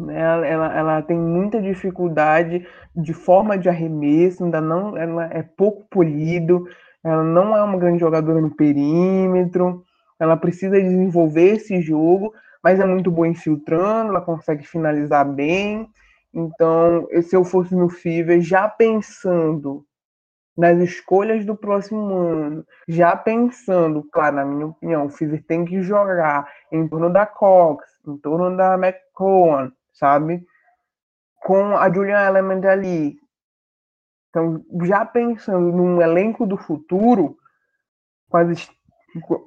Né? 0.00 0.18
Ela, 0.18 0.76
ela 0.76 1.02
tem 1.02 1.18
muita 1.18 1.60
dificuldade 1.60 2.66
de 2.94 3.12
forma 3.12 3.56
de 3.56 3.68
arremesso, 3.68 4.44
ainda 4.44 4.60
não, 4.60 4.96
ela 4.96 5.24
é 5.32 5.42
pouco 5.42 5.86
polido, 5.90 6.66
ela 7.04 7.22
não 7.22 7.56
é 7.56 7.62
uma 7.62 7.78
grande 7.78 8.00
jogadora 8.00 8.40
no 8.40 8.50
perímetro, 8.50 9.84
ela 10.18 10.36
precisa 10.36 10.80
desenvolver 10.80 11.54
esse 11.54 11.80
jogo, 11.80 12.32
mas 12.62 12.78
é 12.78 12.84
muito 12.84 13.10
boa 13.10 13.28
infiltrando, 13.28 14.10
ela 14.10 14.20
consegue 14.20 14.66
finalizar 14.66 15.26
bem. 15.26 15.88
Então, 16.32 17.08
se 17.22 17.34
eu 17.34 17.44
fosse 17.44 17.74
no 17.74 17.88
Fever, 17.88 18.40
já 18.40 18.68
pensando 18.68 19.84
nas 20.56 20.78
escolhas 20.78 21.44
do 21.46 21.56
próximo 21.56 22.14
ano, 22.14 22.66
já 22.86 23.16
pensando, 23.16 24.06
claro, 24.12 24.36
na 24.36 24.44
minha 24.44 24.66
opinião, 24.66 25.06
o 25.06 25.10
Fever 25.10 25.42
tem 25.46 25.64
que 25.64 25.82
jogar 25.82 26.46
em 26.70 26.86
torno 26.86 27.10
da 27.10 27.24
Cox, 27.24 27.86
em 28.06 28.18
torno 28.18 28.54
da 28.54 28.74
McCowan, 28.74 29.72
sabe? 30.00 30.44
Com 31.42 31.76
a 31.76 31.92
Julian 31.92 32.26
Element 32.26 32.64
ali. 32.66 33.20
Então, 34.30 34.64
já 34.84 35.04
pensando 35.04 35.70
num 35.70 36.00
elenco 36.00 36.46
do 36.46 36.56
futuro, 36.56 37.36
com 38.28 38.36
as 38.38 38.70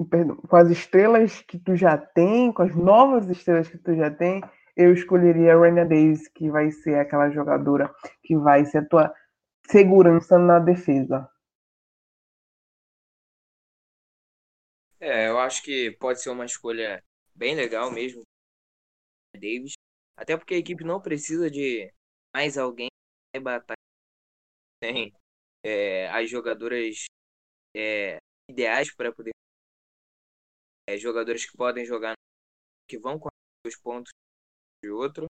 perdão, 0.10 0.36
com 0.36 0.56
as 0.56 0.70
estrelas 0.70 1.42
que 1.42 1.58
tu 1.58 1.76
já 1.76 1.98
tem, 1.98 2.52
com 2.52 2.64
as 2.64 2.76
novas 2.76 3.30
estrelas 3.30 3.68
que 3.70 3.78
tu 3.78 3.96
já 3.96 4.12
tem, 4.12 4.42
eu 4.76 4.94
escolheria 4.94 5.56
a 5.56 5.60
Raina 5.60 5.86
Davis, 5.86 6.28
que 6.28 6.50
vai 6.50 6.72
ser 6.72 6.96
aquela 7.00 7.30
jogadora 7.30 7.94
que 8.24 8.38
vai 8.38 8.66
ser 8.66 8.80
a 8.80 8.86
tua 8.86 9.16
segurança 9.68 10.38
na 10.38 10.60
defesa. 10.60 11.30
É, 15.00 15.28
eu 15.28 15.38
acho 15.40 15.62
que 15.64 15.92
pode 16.00 16.22
ser 16.22 16.30
uma 16.30 16.46
escolha 16.46 17.04
bem 17.36 17.56
legal 17.56 17.92
mesmo, 17.92 18.24
Davis. 19.34 19.74
Até 20.16 20.38
porque 20.38 20.54
a 20.54 20.58
equipe 20.58 20.84
não 20.84 21.02
precisa 21.02 21.50
de 21.50 21.92
mais 22.34 22.58
alguém 22.58 22.90
que 23.34 23.40
batalha. 23.40 23.78
Tem 24.80 25.14
é, 25.64 26.10
as 26.10 26.30
jogadoras 26.30 27.06
é, 27.76 28.18
ideais 28.50 28.94
para 28.94 29.14
poder 29.14 29.32
é, 30.88 30.98
jogadores 30.98 31.50
que 31.50 31.58
podem 31.58 31.86
jogar, 31.86 32.14
que 32.88 32.98
vão 32.98 33.18
com 33.18 33.30
os 33.66 33.76
pontos 33.76 34.12
de 34.84 34.90
outro. 34.90 35.26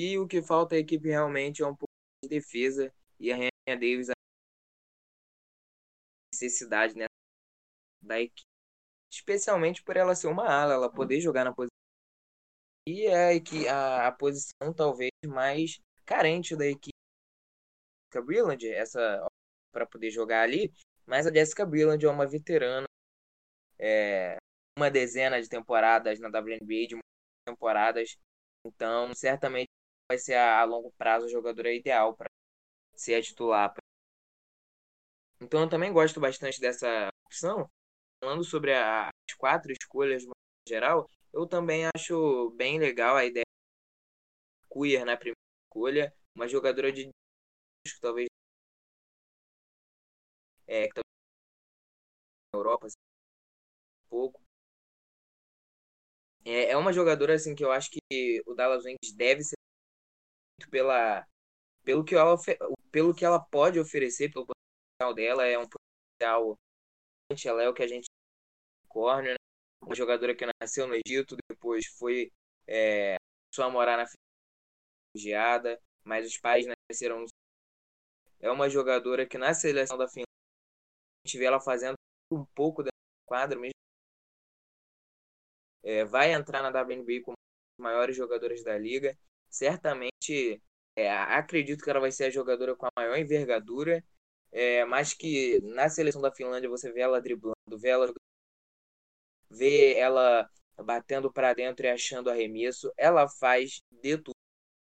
E 0.00 0.18
o 0.18 0.26
que 0.26 0.42
falta 0.42 0.74
à 0.74 0.78
equipe 0.78 1.08
realmente 1.08 1.62
é 1.62 1.66
um 1.66 1.74
pouco 1.74 1.92
de 2.22 2.28
defesa. 2.28 2.92
E 3.18 3.32
a 3.32 3.36
Rainha 3.36 3.50
Davis 3.66 4.10
a 4.10 4.14
necessidade 6.32 6.94
né, 6.94 7.06
da 8.00 8.20
equipe. 8.20 8.46
Especialmente 9.12 9.82
por 9.82 9.96
ela 9.96 10.14
ser 10.14 10.28
uma 10.28 10.46
ala, 10.46 10.74
ela 10.74 10.92
poder 10.92 11.20
jogar 11.20 11.44
na 11.44 11.52
posição. 11.52 11.77
E 12.90 13.06
é 13.06 13.38
que 13.38 13.68
a, 13.68 14.06
a 14.06 14.12
posição 14.12 14.72
talvez 14.74 15.10
mais 15.26 15.78
carente 16.06 16.56
da 16.56 16.66
equipe. 16.66 16.96
Jessica 18.06 18.22
Brilland, 18.24 18.66
essa 18.66 19.28
para 19.70 19.84
poder 19.84 20.10
jogar 20.10 20.40
ali, 20.40 20.72
mas 21.04 21.26
a 21.26 21.30
Jessica 21.30 21.66
Brilland 21.66 22.02
é 22.02 22.08
uma 22.08 22.26
veterana 22.26 22.86
é, 23.78 24.38
uma 24.78 24.90
dezena 24.90 25.38
de 25.38 25.50
temporadas 25.50 26.18
na 26.18 26.28
WNBA, 26.28 26.86
de 26.86 26.94
muitas 26.94 27.44
temporadas. 27.46 28.16
Então, 28.64 29.14
certamente 29.14 29.68
vai 30.10 30.16
ser 30.16 30.36
a, 30.36 30.60
a 30.60 30.64
longo 30.64 30.90
prazo 30.96 31.26
a 31.26 31.28
jogadora 31.28 31.70
ideal 31.70 32.16
para 32.16 32.30
ser 32.96 33.16
a 33.16 33.22
titular. 33.22 33.74
Então, 35.42 35.60
eu 35.60 35.68
também 35.68 35.92
gosto 35.92 36.18
bastante 36.18 36.58
dessa 36.58 37.10
opção. 37.26 37.68
Falando 38.24 38.42
sobre 38.44 38.72
a, 38.72 39.08
as 39.08 39.34
quatro 39.36 39.70
escolhas 39.72 40.24
no 40.24 40.32
geral, 40.68 41.08
eu 41.32 41.46
também 41.46 41.84
acho 41.96 42.50
bem 42.56 42.78
legal 42.78 43.16
a 43.16 43.24
ideia 43.24 43.44
de 43.44 44.68
Queer 44.74 45.04
na 45.04 45.16
primeira 45.16 45.38
escolha, 45.66 46.14
uma 46.34 46.48
jogadora 46.48 46.90
de 46.92 47.10
talvez 48.00 48.28
é, 50.66 50.88
que 50.88 51.00
na 52.52 52.58
Europa 52.58 52.86
assim, 52.86 52.96
um 54.06 54.08
pouco 54.10 54.40
é, 56.44 56.70
é 56.70 56.76
uma 56.76 56.92
jogadora 56.92 57.34
assim 57.34 57.54
que 57.54 57.64
eu 57.64 57.70
acho 57.72 57.90
que 57.90 58.42
o 58.46 58.54
Dallas 58.54 58.84
Wings 58.84 59.12
deve 59.16 59.42
ser 59.44 59.56
pela 60.70 61.26
pelo 61.84 62.04
que 62.04 62.14
ela 62.16 62.36
pelo 62.92 63.14
que 63.14 63.24
ela 63.24 63.40
pode 63.40 63.80
oferecer, 63.80 64.30
pelo 64.32 64.46
potencial 64.46 65.14
dela, 65.14 65.46
é 65.46 65.58
um 65.58 65.68
potencial 65.68 66.58
ela 67.46 67.62
é 67.62 67.68
o 67.68 67.74
que 67.74 67.82
a 67.82 67.88
gente 67.88 68.06
corner, 68.88 69.32
né? 69.32 69.36
Uma 69.80 69.94
jogadora 69.94 70.34
que 70.34 70.44
nasceu 70.60 70.86
no 70.86 70.94
Egito, 70.94 71.36
depois 71.50 71.86
foi 71.86 72.32
é, 72.66 73.16
só 73.54 73.70
morar 73.70 73.96
na 73.96 74.06
refugiada, 75.14 75.80
mas 76.04 76.26
os 76.26 76.36
pais 76.38 76.66
nasceram 76.66 77.24
é 78.40 78.50
uma 78.50 78.68
jogadora 78.68 79.26
que 79.26 79.36
na 79.36 79.52
seleção 79.52 79.98
da 79.98 80.06
Finlândia 80.06 80.26
a 81.24 81.28
gente 81.28 81.38
vê 81.38 81.44
ela 81.44 81.60
fazendo 81.60 81.94
um 82.30 82.44
pouco 82.54 82.82
da 82.82 82.90
quadra, 83.26 83.58
mesmo. 83.58 83.72
É, 85.82 86.04
vai 86.04 86.32
entrar 86.32 86.62
na 86.62 86.68
WNBA 86.70 87.22
como 87.22 87.34
os 87.34 87.82
maiores 87.82 88.16
jogadores 88.16 88.62
da 88.62 88.76
liga. 88.76 89.16
Certamente, 89.48 90.62
é, 90.96 91.10
acredito 91.10 91.82
que 91.82 91.90
ela 91.90 92.00
vai 92.00 92.12
ser 92.12 92.24
a 92.24 92.30
jogadora 92.30 92.76
com 92.76 92.86
a 92.86 92.90
maior 92.96 93.16
envergadura, 93.16 94.04
é, 94.52 94.84
mas 94.84 95.14
que 95.14 95.60
na 95.62 95.88
seleção 95.88 96.20
da 96.20 96.32
Finlândia 96.32 96.68
você 96.68 96.92
vê 96.92 97.00
ela 97.00 97.20
driblando, 97.20 97.78
vê 97.78 97.88
ela, 97.88 98.12
vê 99.50 99.94
ela 99.94 100.48
batendo 100.76 101.32
para 101.32 101.54
dentro 101.54 101.86
e 101.86 101.88
achando 101.88 102.30
arremesso. 102.30 102.92
Ela 102.96 103.28
faz 103.28 103.80
de 103.90 104.18
tudo 104.18 104.34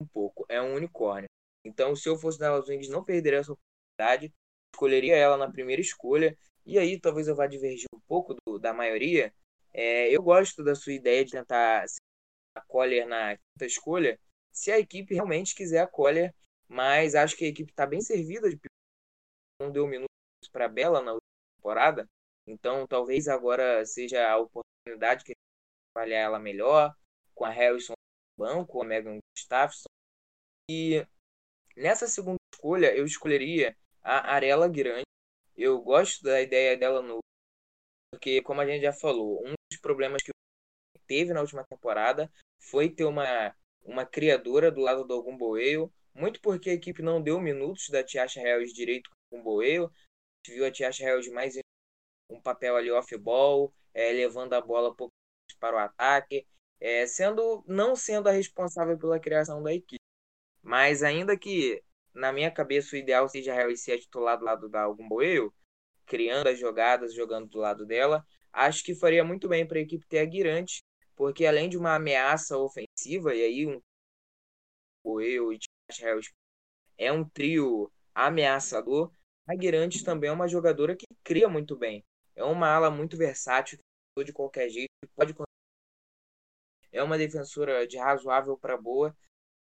um 0.01 0.07
pouco, 0.07 0.45
é 0.49 0.61
um 0.61 0.75
unicórnio. 0.75 1.29
Então, 1.65 1.95
se 1.95 2.09
eu 2.09 2.17
fosse 2.17 2.39
Dallas 2.39 2.69
Wings, 2.69 2.89
não 2.89 3.05
perderia 3.05 3.41
essa 3.41 3.53
oportunidade. 3.53 4.33
Escolheria 4.75 5.17
ela 5.17 5.37
na 5.37 5.51
primeira 5.51 5.81
escolha. 5.81 6.37
E 6.67 6.79
aí, 6.79 7.01
talvez 7.01 7.29
eu 7.29 7.37
vá 7.37 7.47
divergir 7.47 7.87
um 7.95 8.01
pouco 8.01 8.35
do, 8.47 8.59
da 8.59 8.73
maioria, 8.73 9.33
é, 9.73 10.09
eu 10.15 10.23
gosto 10.23 10.63
da 10.63 10.75
sua 10.75 10.93
ideia 10.93 11.25
de 11.25 11.33
tentar 11.33 11.85
a 12.55 12.61
Collier 12.61 13.07
na 13.07 13.37
quinta 13.37 13.67
escolha, 13.67 14.19
se 14.53 14.71
a 14.71 14.79
equipe 14.79 15.15
realmente 15.15 15.55
quiser 15.55 15.81
a 15.81 15.87
Collier, 15.87 16.35
mas 16.69 17.15
acho 17.15 17.37
que 17.37 17.45
a 17.45 17.49
equipe 17.49 17.71
está 17.71 17.87
bem 17.87 18.01
servida 18.01 18.49
de 18.51 18.59
não 19.61 19.71
deu 19.71 19.87
minutos 19.87 20.09
para 20.51 20.69
Bela 20.69 21.01
na 21.01 21.13
última 21.13 21.57
temporada, 21.57 22.09
então 22.47 22.87
talvez 22.87 23.29
agora 23.29 23.85
seja 23.85 24.29
a 24.29 24.39
oportunidade 24.39 25.25
que 25.25 25.33
avaliar 25.95 26.25
ela 26.25 26.39
melhor, 26.39 26.95
com 27.35 27.45
a 27.45 27.51
Harrison 27.51 27.93
no 28.39 28.47
banco, 28.47 28.83
a 28.83 28.85
Megan 28.85 29.19
Gustafsson. 29.37 29.89
E 30.71 31.07
nessa 31.77 32.07
segunda 32.07 32.39
escolha 32.55 32.95
eu 32.95 33.05
escolheria 33.05 33.77
a 34.03 34.35
Arela 34.35 34.69
Grande. 34.69 35.05
Eu 35.57 35.81
gosto 35.81 36.23
da 36.23 36.41
ideia 36.41 36.77
dela 36.77 37.03
no 37.03 37.21
porque 38.13 38.43
como 38.43 38.61
a 38.61 38.67
gente 38.67 38.83
já 38.83 38.93
falou, 38.93 39.43
um 39.47 39.55
dos 39.71 39.81
problemas 39.81 40.23
que 40.23 40.31
teve 41.07 41.33
na 41.33 41.41
última 41.41 41.65
temporada 41.65 42.31
foi 42.61 42.91
ter 42.91 43.05
uma, 43.05 43.55
uma 43.83 44.05
criadora 44.05 44.71
do 44.71 44.81
lado 44.81 45.05
do 45.05 45.15
Ogumboeio, 45.15 45.93
muito 46.15 46.41
porque 46.41 46.71
a 46.71 46.75
equipe 46.75 47.03
não 47.03 47.23
deu 47.23 47.41
minutos 47.41 47.89
da 47.89 48.05
Tiasha 48.05 48.41
Harris 48.41 48.73
direito 48.73 49.11
com 49.11 49.37
o 49.37 49.41
Ogumboeio, 49.41 49.87
a 49.87 49.89
gente 50.51 50.57
viu 50.57 50.67
a 50.67 50.71
Tiasha 50.71 51.05
Harris 51.05 51.29
mais 51.29 51.57
um 52.33 52.41
papel 52.41 52.77
ali 52.77 52.91
off-ball, 52.91 53.73
é, 53.95 54.13
levando 54.13 54.55
a 54.55 54.61
bola 54.61 54.95
para 55.61 55.77
o 55.77 55.79
ataque, 55.79 56.47
é, 56.81 57.07
sendo 57.07 57.65
não 57.67 57.95
sendo 57.95 58.29
a 58.29 58.33
responsável 58.33 58.99
pela 58.99 59.21
criação 59.21 59.63
da 59.63 59.73
equipe. 59.73 60.03
Mas 60.63 61.03
ainda 61.03 61.37
que 61.37 61.83
na 62.15 62.33
minha 62.33 62.51
cabeça 62.51 62.95
o 62.95 62.99
ideal 62.99 63.29
seja 63.29 63.53
a 63.53 63.57
Harris 63.57 63.83
ser 63.83 63.99
titular 63.99 64.39
do 64.39 64.45
lado 64.45 64.69
da 64.69 64.89
Ogumboeio, 64.89 65.53
criando 66.07 66.49
as 66.49 66.59
jogadas, 66.59 67.15
jogando 67.15 67.49
do 67.49 67.59
lado 67.59 67.87
dela, 67.87 68.25
acho 68.53 68.85
que 68.85 68.95
faria 68.95 69.25
muito 69.25 69.49
bem 69.49 69.67
para 69.67 69.79
a 69.79 69.83
equipe 69.83 70.07
ter 70.07 70.19
a 70.19 70.25
Guirante 70.25 70.83
porque 71.23 71.47
além 71.47 71.69
de 71.69 71.77
uma 71.77 71.95
ameaça 71.95 72.59
ofensiva, 72.59 73.35
e 73.35 73.43
aí 73.43 73.67
um 73.67 73.81
eu 75.21 75.53
e 75.53 75.59
Harris 76.01 76.33
é 76.99 77.13
um 77.13 77.29
trio 77.29 77.91
ameaçador, 78.15 79.13
a 79.47 79.55
Guirantes 79.55 80.03
também 80.03 80.31
é 80.31 80.33
uma 80.33 80.49
jogadora 80.49 80.97
que 80.97 81.07
cria 81.23 81.49
muito 81.49 81.77
bem. 81.77 82.05
É 82.35 82.45
uma 82.45 82.69
ala 82.69 82.91
muito 82.91 83.17
versátil, 83.17 83.79
de 84.25 84.33
qualquer 84.33 84.69
jeito, 84.69 84.89
pode 85.15 85.35
é 86.93 87.03
uma 87.03 87.17
defensora 87.19 87.87
de 87.87 87.97
razoável 87.97 88.57
para 88.57 88.77
boa. 88.77 89.17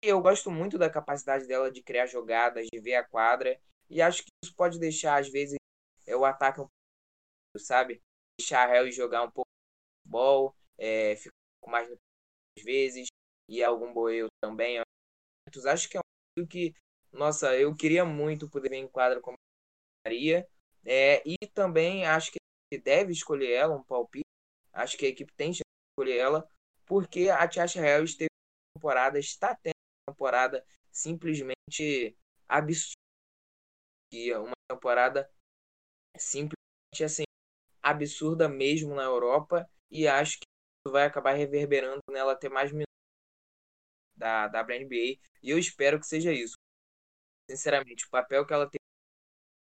E 0.02 0.08
eu 0.08 0.20
gosto 0.20 0.50
muito 0.50 0.78
da 0.78 0.88
capacidade 0.88 1.46
dela 1.46 1.70
de 1.70 1.82
criar 1.82 2.06
jogadas, 2.06 2.66
de 2.72 2.80
ver 2.80 2.94
a 2.94 3.04
quadra. 3.04 3.60
E 3.90 4.00
acho 4.00 4.22
que 4.22 4.30
isso 4.44 4.54
pode 4.54 4.78
deixar, 4.78 5.20
às 5.20 5.28
vezes, 5.28 5.56
o 6.08 6.24
ataque 6.24 6.60
um 6.60 6.64
pouco, 6.64 7.58
sabe? 7.58 8.00
Deixar 8.38 8.64
a 8.64 8.72
Harry 8.72 8.92
jogar 8.92 9.22
um 9.22 9.30
pouco 9.30 9.48
de 9.48 10.02
futebol, 10.02 10.56
é, 10.78 11.16
ficar 11.16 11.34
um 11.34 11.60
pouco 11.60 11.72
mais 11.72 11.90
às 11.90 12.64
vezes, 12.64 13.08
e 13.48 13.62
algum 13.62 13.92
boeu 13.92 14.28
também. 14.42 14.80
Acho 15.66 15.88
que 15.88 15.96
é 15.96 16.00
um 16.38 16.46
que, 16.46 16.74
nossa, 17.12 17.56
eu 17.56 17.74
queria 17.74 18.04
muito 18.04 18.48
poder 18.48 18.68
ver 18.70 18.76
em 18.76 18.88
quadra 18.88 19.20
como. 19.20 19.36
É, 20.84 21.22
e 21.26 21.36
também 21.48 22.06
acho 22.06 22.30
que 22.30 22.38
deve 22.72 23.12
escolher 23.12 23.52
ela, 23.52 23.76
um 23.76 23.82
palpite. 23.82 24.24
Acho 24.72 24.96
que 24.96 25.06
a 25.06 25.08
equipe 25.08 25.32
tem 25.34 25.52
que 25.52 25.60
escolher 25.92 26.18
ela, 26.18 26.48
porque 26.84 27.28
a 27.28 27.46
Tiasha 27.46 27.80
Harris 27.80 28.14
teve 28.14 28.28
uma 28.30 28.80
temporada, 28.80 29.18
está 29.18 29.54
tendo 29.54 29.74
uma 30.08 30.14
temporada 30.14 30.66
simplesmente 30.90 32.16
absurda. 32.48 32.96
Uma 34.40 34.54
temporada 34.70 35.30
simplesmente 36.16 37.04
assim, 37.04 37.24
absurda 37.82 38.48
mesmo 38.48 38.94
na 38.94 39.02
Europa. 39.02 39.68
E 39.90 40.08
acho 40.08 40.38
que 40.38 40.44
isso 40.86 40.92
vai 40.92 41.04
acabar 41.06 41.32
reverberando 41.32 42.00
nela 42.10 42.36
ter 42.36 42.48
mais 42.48 42.72
minutos 42.72 42.86
da, 44.16 44.48
da 44.48 44.62
WNBA. 44.62 45.18
E 45.42 45.50
eu 45.50 45.58
espero 45.58 46.00
que 46.00 46.06
seja 46.06 46.32
isso. 46.32 46.54
Sinceramente, 47.50 48.06
o 48.06 48.10
papel 48.10 48.44
que 48.44 48.52
ela 48.52 48.66
teve 48.66 48.82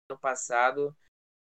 no 0.09 0.17
passado 0.17 0.95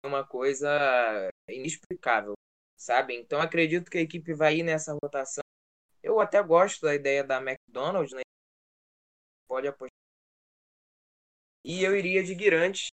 é 0.03 0.07
uma 0.07 0.25
coisa 0.25 1.29
inexplicável, 1.53 2.33
sabe? 2.77 3.15
Então 3.15 3.39
acredito 3.39 3.89
que 3.89 3.97
a 3.97 4.01
equipe 4.01 4.33
vai 4.33 4.57
ir 4.57 4.63
nessa 4.63 4.93
rotação 5.01 5.43
eu 6.03 6.19
até 6.19 6.43
gosto 6.43 6.81
da 6.81 6.93
ideia 6.93 7.23
da 7.23 7.41
McDonald's, 7.41 8.13
né? 8.13 8.21
Pode 9.47 9.67
apostar. 9.67 9.89
E 11.63 11.81
eu 11.81 11.95
iria 11.95 12.21
de 12.21 12.35
Guirantes, 12.35 12.89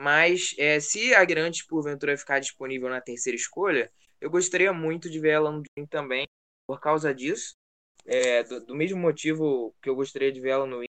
mas 0.00 0.54
é, 0.58 0.80
se 0.80 1.14
a 1.14 1.22
Guirantes 1.24 1.66
porventura 1.66 2.16
ficar 2.16 2.40
disponível 2.40 2.88
na 2.88 3.02
terceira 3.02 3.36
escolha, 3.36 3.92
eu 4.18 4.30
gostaria 4.30 4.72
muito 4.72 5.10
de 5.10 5.20
ver 5.20 5.32
ela 5.32 5.52
no 5.52 5.62
Dream 5.62 5.86
também, 5.86 6.26
por 6.66 6.80
causa 6.80 7.14
disso. 7.14 7.52
É, 8.06 8.42
do, 8.42 8.64
do, 8.64 8.74
mesmo 8.74 8.98
motivo 8.98 9.74
que 9.82 9.88
eu 9.88 9.94
gostaria 9.94 10.32
de 10.32 10.40
ver 10.40 10.50
ela 10.50 10.66
no 10.66 10.82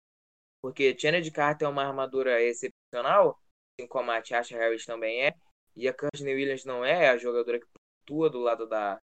porque 0.62 0.94
de 0.94 1.32
Carter 1.32 1.68
é 1.68 1.70
uma 1.70 1.86
armadura 1.86 2.42
excepcional, 2.42 3.38
assim 3.74 3.88
como 3.88 4.12
a 4.12 4.22
Tasha 4.22 4.58
Harris 4.58 4.86
também 4.86 5.26
é, 5.26 5.36
e 5.76 5.88
a 5.88 5.94
Courtney 5.94 6.34
Williams 6.34 6.66
não 6.66 6.84
é, 6.86 7.10
a 7.10 7.18
jogadora 7.18 7.60
que 7.60 7.66
atua 8.04 8.30
do 8.30 8.40
lado 8.40 8.68
da, 8.68 9.00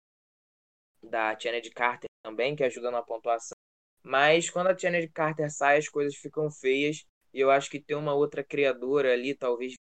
da 1.02 1.34
de 1.34 1.70
Carter 1.70 2.08
também, 2.22 2.54
que 2.54 2.64
ajuda 2.64 2.90
na 2.90 3.02
pontuação. 3.02 3.56
Mas 4.02 4.48
quando 4.48 4.68
a 4.68 4.72
de 4.72 5.08
Carter 5.08 5.50
sai, 5.50 5.78
as 5.78 5.88
coisas 5.88 6.14
ficam 6.16 6.50
feias. 6.50 7.04
E 7.32 7.40
eu 7.40 7.50
acho 7.50 7.70
que 7.70 7.80
ter 7.80 7.94
uma 7.94 8.14
outra 8.14 8.42
criadora 8.42 9.12
ali, 9.12 9.34
talvez 9.34 9.74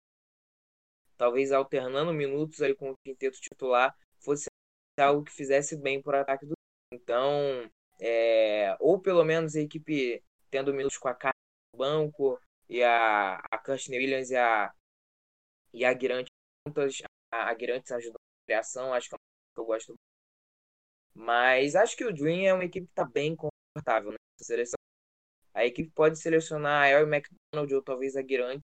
talvez 1.17 1.51
alternando 1.51 2.13
minutos 2.13 2.61
aí 2.61 2.75
com 2.75 2.91
o 2.91 2.95
quinteto 3.03 3.39
titular, 3.39 3.95
fosse 4.19 4.45
algo 4.99 5.23
que 5.23 5.31
fizesse 5.31 5.75
bem 5.75 6.01
para 6.01 6.19
o 6.19 6.21
ataque 6.21 6.45
do 6.45 6.53
Então, 6.93 7.69
é, 7.99 8.75
ou 8.79 8.99
pelo 8.99 9.23
menos 9.23 9.55
a 9.55 9.61
equipe 9.61 10.23
tendo 10.51 10.73
minutos 10.73 10.97
com 10.97 11.07
a 11.07 11.15
Carter 11.15 11.39
no 11.73 11.79
banco 11.79 12.39
e 12.69 12.83
a, 12.83 13.41
a 13.51 13.57
Kirsten 13.57 13.97
Williams 13.97 14.29
e 14.29 14.35
a, 14.35 14.71
e 15.73 15.85
a 15.85 15.93
Guirante 15.93 16.29
a, 17.32 17.49
a 17.49 17.53
Guirante 17.53 17.93
ajudando 17.93 18.15
na 18.15 18.45
criação, 18.45 18.93
acho 18.93 19.09
que 19.09 19.15
é 19.15 19.18
uma 19.18 19.55
que 19.55 19.61
eu 19.61 19.65
gosto 19.65 19.95
mas 21.13 21.76
acho 21.76 21.97
que 21.97 22.05
o 22.05 22.13
Dream 22.13 22.45
é 22.45 22.53
uma 22.53 22.63
equipe 22.65 22.86
que 22.86 22.91
está 22.91 23.03
bem 23.03 23.36
confortável 23.36 24.11
nessa 24.11 24.45
seleção. 24.45 24.78
A 25.53 25.65
equipe 25.65 25.89
pode 25.89 26.20
selecionar 26.20 26.84
a 26.84 26.86
Aaron 26.86 27.11
McDonald 27.11 27.74
ou 27.74 27.82
talvez 27.82 28.15
a 28.15 28.22
Guirante 28.22 28.61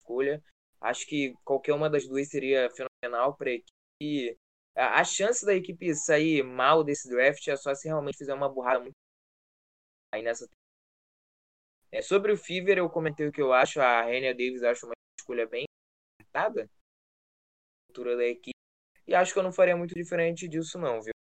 escolha. 0.00 0.42
Acho 0.80 1.06
que 1.06 1.34
qualquer 1.44 1.74
uma 1.74 1.90
das 1.90 2.08
duas 2.08 2.28
seria 2.28 2.70
fenomenal 2.70 3.36
para 3.36 3.50
a 3.50 3.52
equipe. 3.52 4.38
A 4.74 5.04
chance 5.04 5.44
da 5.44 5.54
equipe 5.54 5.94
sair 5.94 6.42
mal 6.42 6.82
desse 6.82 7.10
draft 7.10 7.46
é 7.48 7.56
só 7.56 7.74
se 7.74 7.88
realmente 7.88 8.16
fizer 8.16 8.32
uma 8.32 8.48
burrada 8.48 8.80
muito 8.80 8.94
aí 10.12 10.22
nessa 10.22 10.48
é, 11.92 12.00
sobre 12.02 12.32
o 12.32 12.36
Fever, 12.36 12.78
eu 12.78 12.88
comentei 12.88 13.26
o 13.26 13.32
que 13.32 13.42
eu 13.42 13.52
acho. 13.52 13.80
A 13.80 14.02
Renia 14.02 14.32
Davis 14.32 14.62
acho 14.62 14.86
uma 14.86 14.94
escolha 15.18 15.46
bem 15.46 15.64
acertada. 16.20 16.70
Cultura 17.90 18.16
da 18.16 18.24
equipe. 18.24 18.54
E 19.04 19.14
acho 19.16 19.32
que 19.32 19.38
eu 19.40 19.42
não 19.42 19.52
faria 19.52 19.76
muito 19.76 19.94
diferente 19.94 20.48
disso, 20.48 20.78
não, 20.78 21.02
viu? 21.02 21.12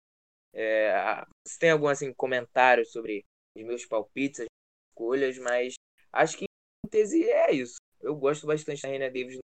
É, 0.52 1.24
você 1.46 1.58
tem 1.58 1.70
algum 1.70 1.88
assim, 1.88 2.12
comentário 2.12 2.84
sobre 2.84 3.24
os 3.56 3.64
meus 3.64 3.86
palpites, 3.86 4.40
as 4.40 4.46
escolhas, 4.90 5.38
mas 5.38 5.74
acho 6.12 6.36
que 6.36 6.44
em 6.44 6.88
tese 6.90 7.24
é 7.24 7.52
isso. 7.52 7.76
Eu 8.02 8.14
gosto 8.16 8.46
bastante 8.46 8.82
da 8.82 8.88
Reina 8.88 9.06
Davis. 9.06 9.38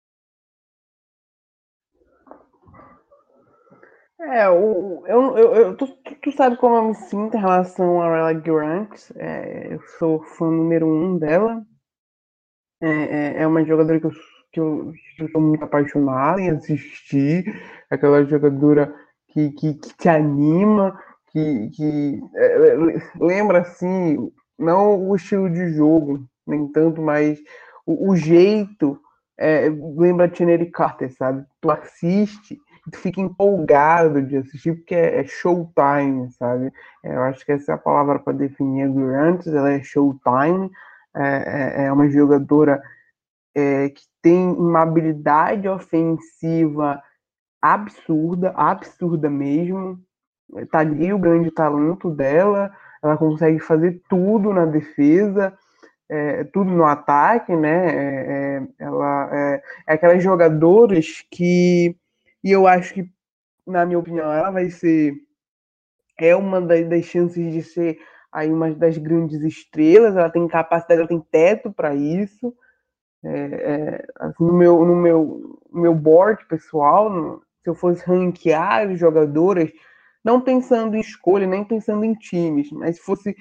É, 4.18 4.46
eu, 4.46 5.04
eu, 5.06 5.36
eu, 5.36 5.76
tu, 5.76 5.86
tu, 6.22 6.32
sabe 6.32 6.56
como 6.56 6.76
eu 6.76 6.84
me 6.88 6.94
sinto 6.94 7.36
em 7.36 7.40
relação 7.40 8.00
a 8.00 8.08
Rella 8.08 8.32
Grant. 8.32 9.10
É, 9.16 9.74
eu 9.74 9.82
sou 9.98 10.22
fã 10.22 10.46
número 10.46 10.86
um 10.86 11.18
dela. 11.18 11.62
É, 12.82 12.88
é, 12.88 13.42
é 13.42 13.46
uma 13.46 13.62
jogadora 13.64 14.00
que 14.00 14.06
eu, 14.06 14.12
que, 14.52 14.60
eu, 14.60 14.92
sou 15.32 15.40
muito 15.40 15.64
apaixonado 15.64 16.40
em 16.40 16.50
assistir. 16.50 17.44
Aquela 17.90 18.24
jogadora 18.24 18.94
que, 19.28 19.50
que, 19.52 19.74
que 19.74 19.96
te 19.96 20.08
anima, 20.08 20.98
que, 21.32 21.70
que 21.70 22.20
é, 22.34 22.68
é, 22.68 23.02
lembra 23.20 23.60
assim, 23.60 24.30
não 24.58 25.08
o 25.08 25.16
estilo 25.16 25.50
de 25.50 25.72
jogo, 25.72 26.24
nem 26.46 26.66
tanto, 26.68 27.00
mas 27.00 27.38
o, 27.86 28.10
o 28.10 28.16
jeito 28.16 29.00
é, 29.38 29.68
lembra 29.96 30.28
Tineri 30.28 30.66
Carter, 30.66 31.12
sabe? 31.12 31.44
Tu 31.60 31.70
assiste 31.70 32.58
tu 32.90 32.98
fica 32.98 33.20
empolgado 33.20 34.22
de 34.22 34.36
assistir 34.36 34.74
porque 34.74 34.94
é, 34.94 35.20
é 35.20 35.24
showtime, 35.24 36.30
sabe? 36.32 36.72
É, 37.02 37.14
eu 37.14 37.22
acho 37.22 37.44
que 37.44 37.52
essa 37.52 37.72
é 37.72 37.74
a 37.74 37.78
palavra 37.78 38.18
para 38.18 38.32
definir 38.32 38.84
a 38.84 38.88
Durant, 38.88 39.46
ela 39.46 39.72
é 39.72 39.82
showtime, 39.82 40.70
é, 41.14 41.82
é, 41.82 41.86
é 41.86 41.92
uma 41.92 42.08
jogadora 42.08 42.82
é, 43.54 43.88
que 43.90 44.02
tem 44.22 44.48
uma 44.48 44.82
habilidade 44.82 45.68
ofensiva 45.68 47.02
absurda, 47.60 48.50
absurda 48.56 49.28
mesmo. 49.28 49.98
Tá 50.70 50.80
ali 50.80 51.12
o 51.12 51.18
grande 51.18 51.50
talento 51.50 52.10
dela. 52.10 52.72
Ela 53.02 53.16
consegue 53.16 53.60
fazer 53.60 54.00
tudo 54.08 54.52
na 54.52 54.66
defesa, 54.66 55.56
é, 56.08 56.44
tudo 56.44 56.70
no 56.70 56.84
ataque, 56.84 57.54
né? 57.54 57.86
É, 57.88 58.56
é, 58.58 58.62
ela 58.78 59.30
é, 59.32 59.62
é 59.88 59.92
aquelas 59.94 60.22
jogadoras 60.22 61.24
que. 61.30 61.96
E 62.42 62.50
eu 62.50 62.66
acho 62.66 62.94
que, 62.94 63.10
na 63.66 63.86
minha 63.86 63.98
opinião, 63.98 64.30
ela 64.32 64.50
vai 64.50 64.70
ser. 64.70 65.14
É 66.18 66.36
uma 66.36 66.60
das, 66.60 66.86
das 66.88 67.04
chances 67.06 67.52
de 67.52 67.62
ser 67.62 67.98
aí 68.32 68.52
uma 68.52 68.70
das 68.72 68.98
grandes 68.98 69.40
estrelas. 69.42 70.16
Ela 70.16 70.30
tem 70.30 70.46
capacidade, 70.48 71.00
ela 71.00 71.08
tem 71.08 71.20
teto 71.30 71.72
para 71.72 71.94
isso. 71.94 72.54
É, 73.22 73.30
é, 73.30 74.06
assim, 74.18 74.44
no 74.44 74.52
meu 74.52 74.84
no 74.84 74.96
meu 74.96 75.60
meu 75.72 75.94
board 75.94 76.42
pessoal 76.46 77.42
se 77.62 77.68
eu 77.68 77.74
fosse 77.74 78.04
ranquear 78.04 78.88
as 78.88 78.98
jogadoras, 78.98 79.70
não 80.24 80.40
pensando 80.40 80.96
em 80.96 81.00
escolha, 81.00 81.46
nem 81.46 81.64
pensando 81.64 82.04
em 82.04 82.14
times, 82.14 82.70
mas 82.72 82.96
se 82.96 83.02
fosse 83.02 83.36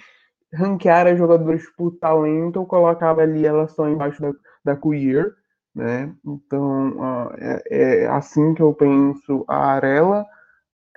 ranquear 0.54 1.08
as 1.08 1.18
jogadoras 1.18 1.64
por 1.78 1.92
talento, 1.98 2.60
eu 2.60 2.66
colocava 2.66 3.22
ali 3.22 3.46
ela 3.46 3.68
só 3.68 3.88
embaixo 3.88 4.22
da, 4.22 4.32
da 4.64 4.76
Queer, 4.76 5.34
né? 5.74 6.14
Então, 6.26 7.34
é, 7.38 7.64
é, 8.04 8.08
assim 8.08 8.54
que 8.54 8.62
eu 8.62 8.74
penso 8.74 9.46
a 9.48 9.74
Arela, 9.74 10.26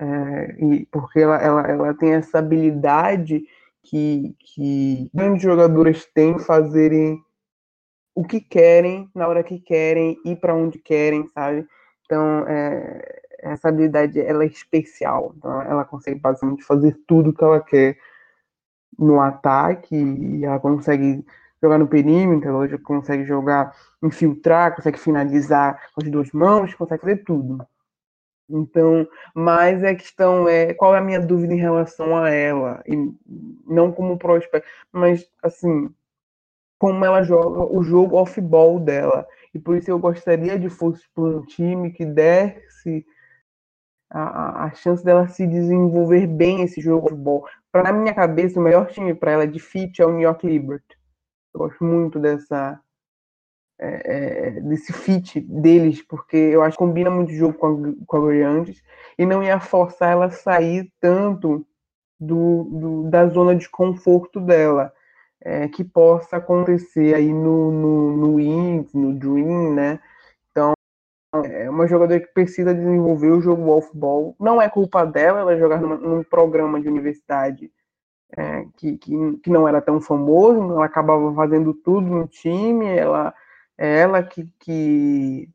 é, 0.01 0.65
e 0.65 0.87
porque 0.87 1.21
ela, 1.21 1.37
ela, 1.37 1.63
ela 1.63 1.95
tem 1.95 2.15
essa 2.15 2.39
habilidade 2.39 3.43
que, 3.83 4.35
que 4.41 5.11
grandes 5.15 5.43
jogadoras 5.43 6.05
têm 6.07 6.39
fazerem 6.39 7.21
o 8.15 8.25
que 8.25 8.41
querem, 8.41 9.09
na 9.15 9.27
hora 9.27 9.43
que 9.43 9.59
querem, 9.59 10.19
ir 10.25 10.37
para 10.37 10.55
onde 10.55 10.79
querem, 10.79 11.27
sabe? 11.29 11.67
Então, 12.05 12.47
é, 12.47 13.23
essa 13.39 13.69
habilidade 13.69 14.21
ela 14.21 14.45
é 14.45 14.47
especial. 14.47 15.35
Então, 15.37 15.63
ela 15.63 15.85
consegue 15.85 16.19
basicamente 16.19 16.63
fazer 16.63 16.99
tudo 17.07 17.33
que 17.33 17.43
ela 17.43 17.61
quer 17.61 17.97
no 18.99 19.21
ataque 19.21 19.97
e 19.97 20.45
ela 20.45 20.61
consegue 20.61 21.25
jogar 21.63 21.79
no 21.79 21.87
perímetro, 21.87 22.49
ela 22.49 22.79
consegue 22.79 23.25
jogar, 23.25 23.75
infiltrar, 24.03 24.75
consegue 24.75 24.99
finalizar 24.99 25.81
com 25.95 26.03
as 26.03 26.11
duas 26.11 26.33
mãos, 26.33 26.75
consegue 26.75 27.03
fazer 27.03 27.25
tudo. 27.25 27.65
Então, 28.49 29.09
mas 29.35 29.83
a 29.83 29.95
questão 29.95 30.49
é 30.49 30.75
qual 30.75 30.95
é 30.95 30.99
a 30.99 31.03
minha 31.03 31.21
dúvida 31.21 31.55
em 31.55 31.59
relação 31.59 32.17
a 32.17 32.29
ela, 32.29 32.83
e 32.87 32.95
não 33.67 33.91
como 33.93 34.19
prospect, 34.19 34.69
mas 34.93 35.27
assim, 35.43 35.89
como 36.83 37.05
ela 37.05 37.23
joga 37.23 37.63
o 37.73 37.81
jogo 37.85 38.17
off-ball 38.17 38.81
dela. 38.81 39.25
E 39.55 39.59
por 39.61 39.77
isso 39.77 39.89
eu 39.89 40.01
gostaria 40.01 40.59
de 40.59 40.69
fosse 40.69 41.09
por 41.15 41.33
um 41.33 41.43
time 41.43 41.93
que 41.93 42.05
desse 42.05 43.07
a, 44.11 44.65
a 44.65 44.75
chance 44.75 45.05
dela 45.05 45.29
se 45.29 45.47
desenvolver 45.47 46.27
bem 46.27 46.63
esse 46.63 46.81
jogo 46.81 47.07
off-ball. 47.07 47.47
Para 47.71 47.93
minha 47.93 48.13
cabeça, 48.13 48.59
o 48.59 48.63
melhor 48.65 48.89
time 48.89 49.15
para 49.15 49.31
ela 49.31 49.47
de 49.47 49.61
fit 49.61 50.03
é 50.03 50.05
o 50.05 50.11
New 50.11 50.23
York 50.23 50.45
Liberty. 50.45 50.99
Eu 51.55 51.61
gosto 51.61 51.85
muito 51.85 52.19
dessa 52.19 52.81
é, 53.79 54.49
é, 54.49 54.51
desse 54.63 54.93
fit 54.93 55.39
deles, 55.41 56.03
porque 56.03 56.37
eu 56.37 56.65
acho 56.65 56.77
que 56.77 56.85
combina 56.85 57.11
muito 57.13 57.31
o 57.31 57.37
jogo 57.37 57.55
com 57.55 57.67
a, 57.69 58.07
com 58.09 58.17
a 58.17 58.21
Brilhantes 58.23 58.83
e 59.17 59.25
não 59.25 59.41
ia 59.41 59.61
forçar 59.61 60.11
ela 60.11 60.25
a 60.25 60.31
sair 60.33 60.93
tanto 60.99 61.65
do, 62.19 62.65
do 62.65 63.03
da 63.09 63.29
zona 63.29 63.55
de 63.55 63.69
conforto 63.69 64.41
dela, 64.41 64.93
é, 65.45 65.69
que 65.69 65.85
possa 65.85 66.37
acontecer 66.37 67.15
aí 67.15 67.33
no, 67.33 67.71
no, 67.73 68.17
no 68.17 68.35
Wings, 68.37 68.93
no 68.95 69.13
Dream, 69.15 69.75
né? 69.75 70.01
Então, 70.51 70.73
é 71.45 71.69
uma 71.69 71.87
jogadora 71.87 72.21
que 72.21 72.33
precisa 72.33 72.75
desenvolver 72.75 73.31
o 73.31 73.41
jogo 73.41 73.71
off-ball. 73.71 74.37
Não 74.39 74.61
é 74.63 74.69
culpa 74.69 75.05
dela 75.05 75.41
ela 75.41 75.59
jogar 75.59 75.81
num 75.81 76.23
programa 76.23 76.81
de 76.81 76.89
universidade 76.89 77.71
é, 78.37 78.65
que, 78.77 78.97
que, 78.97 79.37
que, 79.43 79.51
não 79.51 79.67
era 79.69 79.81
tão 79.81 80.01
famoso, 80.01 80.73
ela 80.73 80.87
acabava 80.87 81.35
fazendo 81.35 81.75
tudo 81.75 82.07
no 82.07 82.27
time, 82.27 82.87
ela 82.87 83.35
é 83.77 84.01
ela 84.01 84.23
que, 84.23 84.49
que, 84.61 85.49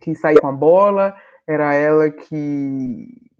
que 0.00 0.14
saía 0.14 0.40
com 0.40 0.48
a 0.48 0.52
bola, 0.52 1.16
era 1.46 1.74
ela 1.74 2.10
que, 2.10 3.30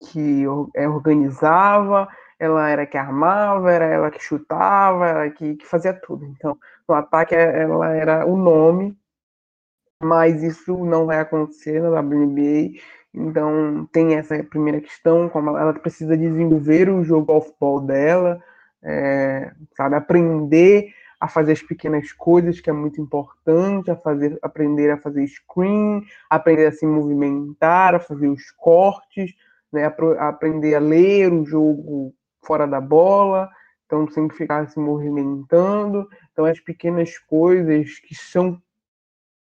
que 0.00 0.44
é, 0.74 0.88
organizava, 0.88 2.08
ela 2.38 2.68
era 2.68 2.86
que 2.86 2.96
armava, 2.96 3.72
era 3.72 3.84
ela 3.86 4.10
que 4.10 4.22
chutava, 4.22 5.06
era 5.06 5.30
que, 5.30 5.56
que 5.56 5.66
fazia 5.66 5.92
tudo. 5.92 6.24
Então, 6.26 6.58
no 6.88 6.94
ataque 6.94 7.34
ela 7.34 7.94
era 7.94 8.26
o 8.26 8.36
nome, 8.36 8.96
mas 10.02 10.42
isso 10.42 10.84
não 10.84 11.06
vai 11.06 11.20
acontecer 11.20 11.82
na 11.82 12.00
WNBA. 12.00 12.78
Então, 13.14 13.88
tem 13.92 14.14
essa 14.16 14.42
primeira 14.42 14.80
questão, 14.80 15.28
como 15.28 15.56
ela 15.56 15.72
precisa 15.72 16.16
desenvolver 16.16 16.88
o 16.90 17.04
jogo 17.04 17.32
off-ball 17.32 17.80
dela, 17.80 18.42
é, 18.82 19.52
sabe, 19.76 19.94
aprender 19.94 20.92
a 21.20 21.28
fazer 21.28 21.52
as 21.52 21.62
pequenas 21.62 22.12
coisas, 22.12 22.60
que 22.60 22.68
é 22.68 22.72
muito 22.72 23.00
importante, 23.00 23.90
a 23.90 23.96
fazer, 23.96 24.38
aprender 24.42 24.90
a 24.90 24.98
fazer 24.98 25.26
screen, 25.26 26.04
aprender 26.28 26.66
a 26.66 26.72
se 26.72 26.84
movimentar, 26.86 27.94
a 27.94 28.00
fazer 28.00 28.28
os 28.28 28.50
cortes, 28.50 29.32
né, 29.72 29.86
a, 29.86 30.28
aprender 30.28 30.74
a 30.74 30.80
ler 30.80 31.32
o 31.32 31.46
jogo 31.46 32.14
fora 32.44 32.66
da 32.66 32.80
bola, 32.80 33.48
então 33.86 34.08
sempre 34.08 34.36
ficar 34.36 34.68
se 34.68 34.78
movimentando. 34.78 36.08
Então, 36.32 36.44
as 36.44 36.60
pequenas 36.60 37.18
coisas 37.18 37.98
que 38.00 38.14
são 38.14 38.60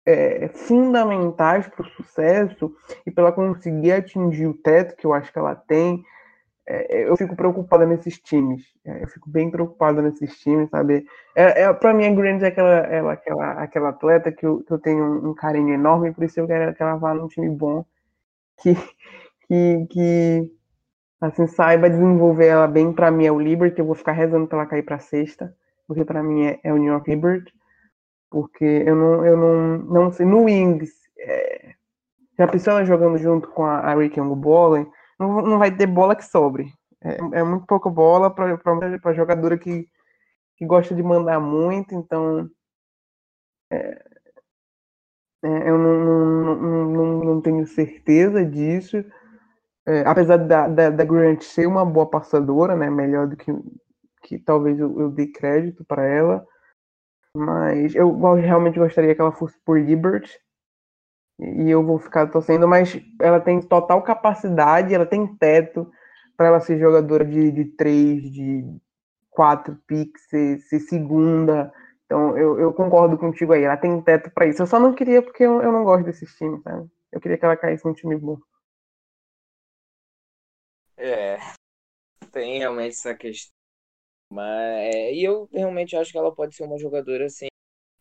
é, 0.05 0.48
fundamentais 0.48 1.68
para 1.68 1.86
o 1.86 1.90
sucesso 1.90 2.74
e 3.07 3.11
para 3.11 3.24
ela 3.24 3.32
conseguir 3.32 3.92
atingir 3.92 4.46
o 4.46 4.55
teto 4.55 4.96
que 4.96 5.07
eu 5.07 5.12
acho 5.14 5.32
que 5.32 5.38
ela 5.38 5.55
tem, 5.55 6.05
é, 6.66 7.09
eu 7.09 7.16
fico 7.16 7.34
preocupada 7.34 7.84
nesses 7.86 8.18
times. 8.18 8.62
É, 8.84 9.03
eu 9.03 9.09
fico 9.09 9.28
bem 9.28 9.50
preocupada 9.50 10.00
nesses 10.00 10.38
times, 10.38 10.70
sabe? 10.70 11.07
É, 11.34 11.62
é, 11.62 11.72
para 11.72 11.92
mim, 11.92 12.07
a 12.07 12.14
Grant 12.14 12.42
é 12.42 12.46
aquela, 12.46 12.70
ela, 12.70 13.12
aquela, 13.12 13.53
aquela 13.53 13.88
atleta 13.88 14.30
que 14.30 14.46
eu, 14.46 14.62
que 14.62 14.72
eu 14.72 14.78
tenho 14.78 15.28
um 15.28 15.34
carinho 15.34 15.74
enorme, 15.74 16.12
por 16.12 16.24
isso 16.24 16.38
eu 16.38 16.46
quero 16.46 16.74
que 16.74 16.82
ela 16.82 16.96
vá 16.96 17.14
num 17.14 17.28
time 17.28 17.48
bom, 17.48 17.84
que, 18.62 18.74
que 19.86 20.53
assim, 21.27 21.47
saiba 21.47 21.89
desenvolver 21.89 22.47
ela 22.47 22.66
bem. 22.66 22.93
Para 22.93 23.11
mim 23.11 23.27
é 23.27 23.33
o 23.33 23.41
Liberty, 23.41 23.79
eu 23.79 23.87
vou 23.87 23.95
ficar 23.95 24.12
rezando 24.12 24.47
para 24.47 24.59
ela 24.59 24.66
cair 24.66 24.83
para 24.83 24.99
sexta, 24.99 25.55
porque 25.87 26.05
para 26.05 26.23
mim 26.23 26.47
é, 26.47 26.61
é, 26.64 26.73
o 26.73 26.77
New 26.77 26.93
York 26.93 27.11
Liberty, 27.11 27.53
porque 28.31 28.64
eu 28.64 28.97
não, 28.97 29.25
eu 29.25 29.37
não, 29.37 29.79
não 29.79 30.12
sei. 30.12 30.27
No 30.27 30.45
Wings, 30.45 30.91
é, 31.18 31.75
já 32.39 32.49
pensou 32.49 32.73
ela 32.73 32.85
jogando 32.85 33.18
junto 33.18 33.49
com 33.49 33.64
a, 33.64 33.79
a 33.79 33.95
Rick 33.95 34.20
Bollen? 34.20 34.87
não, 35.18 35.43
não 35.43 35.59
vai 35.59 35.75
ter 35.75 35.87
bola 35.87 36.16
que 36.16 36.25
sobre. 36.25 36.73
É, 37.01 37.41
é 37.41 37.43
muito 37.43 37.66
pouca 37.66 37.91
bola 37.91 38.31
para 38.31 39.12
jogadora 39.12 39.59
que, 39.59 39.89
que 40.57 40.66
gosta 40.66 40.95
de 40.95 41.03
mandar 41.03 41.41
muito, 41.41 41.95
então 41.95 42.49
é, 43.70 44.05
é, 45.45 45.70
eu 45.70 45.79
não, 45.79 46.01
não, 46.01 46.85
não, 46.87 47.25
não, 47.25 47.41
tenho 47.41 47.66
certeza 47.66 48.45
disso. 48.45 49.05
É, 49.87 50.01
apesar 50.07 50.37
da, 50.37 50.68
da, 50.68 50.91
da, 50.91 51.05
Grant 51.05 51.43
ser 51.43 51.66
uma 51.66 51.85
boa 51.85 52.09
passadora, 52.09 52.76
né, 52.76 52.89
melhor 52.89 53.26
do 53.26 53.37
que, 53.37 53.53
que 54.22 54.39
talvez 54.39 54.78
eu, 54.78 55.01
eu 55.01 55.11
dê 55.11 55.26
crédito 55.26 55.85
para 55.85 56.05
ela, 56.07 56.47
mas 57.37 57.95
eu 57.95 58.16
realmente 58.35 58.78
gostaria 58.78 59.14
que 59.14 59.20
ela 59.20 59.33
fosse 59.33 59.59
por 59.64 59.80
Liberty, 59.80 60.39
e 61.41 61.68
eu 61.70 61.85
vou 61.85 61.99
ficar 61.99 62.28
torcendo, 62.28 62.68
mas 62.68 63.01
ela 63.20 63.41
tem 63.41 63.61
total 63.61 64.03
capacidade, 64.03 64.95
ela 64.95 65.07
tem 65.07 65.26
teto 65.37 65.91
para 66.37 66.47
ela 66.47 66.61
ser 66.61 66.78
jogadora 66.78 67.24
de, 67.24 67.51
de 67.51 67.64
três, 67.64 68.22
de 68.30 68.64
quatro 69.30 69.76
picks, 69.87 70.28
ser, 70.28 70.59
ser 70.61 70.80
segunda. 70.80 71.72
Então 72.05 72.37
eu, 72.37 72.61
eu, 72.61 72.72
concordo 72.72 73.18
contigo 73.18 73.53
aí, 73.53 73.64
ela 73.64 73.76
tem 73.76 74.01
teto 74.03 74.30
para 74.30 74.47
isso. 74.47 74.62
Eu 74.62 74.66
só 74.66 74.78
não 74.78 74.93
queria 74.93 75.22
porque 75.22 75.43
eu, 75.43 75.61
eu 75.62 75.72
não 75.72 75.83
gosto 75.83 76.05
desses 76.05 76.33
times, 76.37 76.62
sabe? 76.62 76.89
Eu 77.11 77.20
queria 77.20 77.37
que 77.37 77.45
ela 77.45 77.57
caísse 77.57 77.85
num 77.85 77.95
time 77.95 78.16
bom. 78.16 78.39
É, 81.05 81.36
tem 82.30 82.59
realmente 82.59 82.92
essa 82.92 83.12
questão. 83.12 83.50
Mas, 84.30 84.94
é, 84.94 85.12
e 85.12 85.24
eu 85.24 85.48
realmente 85.53 85.96
acho 85.96 86.12
que 86.12 86.18
ela 86.18 86.34
pode 86.34 86.55
ser 86.55 86.62
uma 86.62 86.78
jogadora 86.78 87.26
assim, 87.26 87.48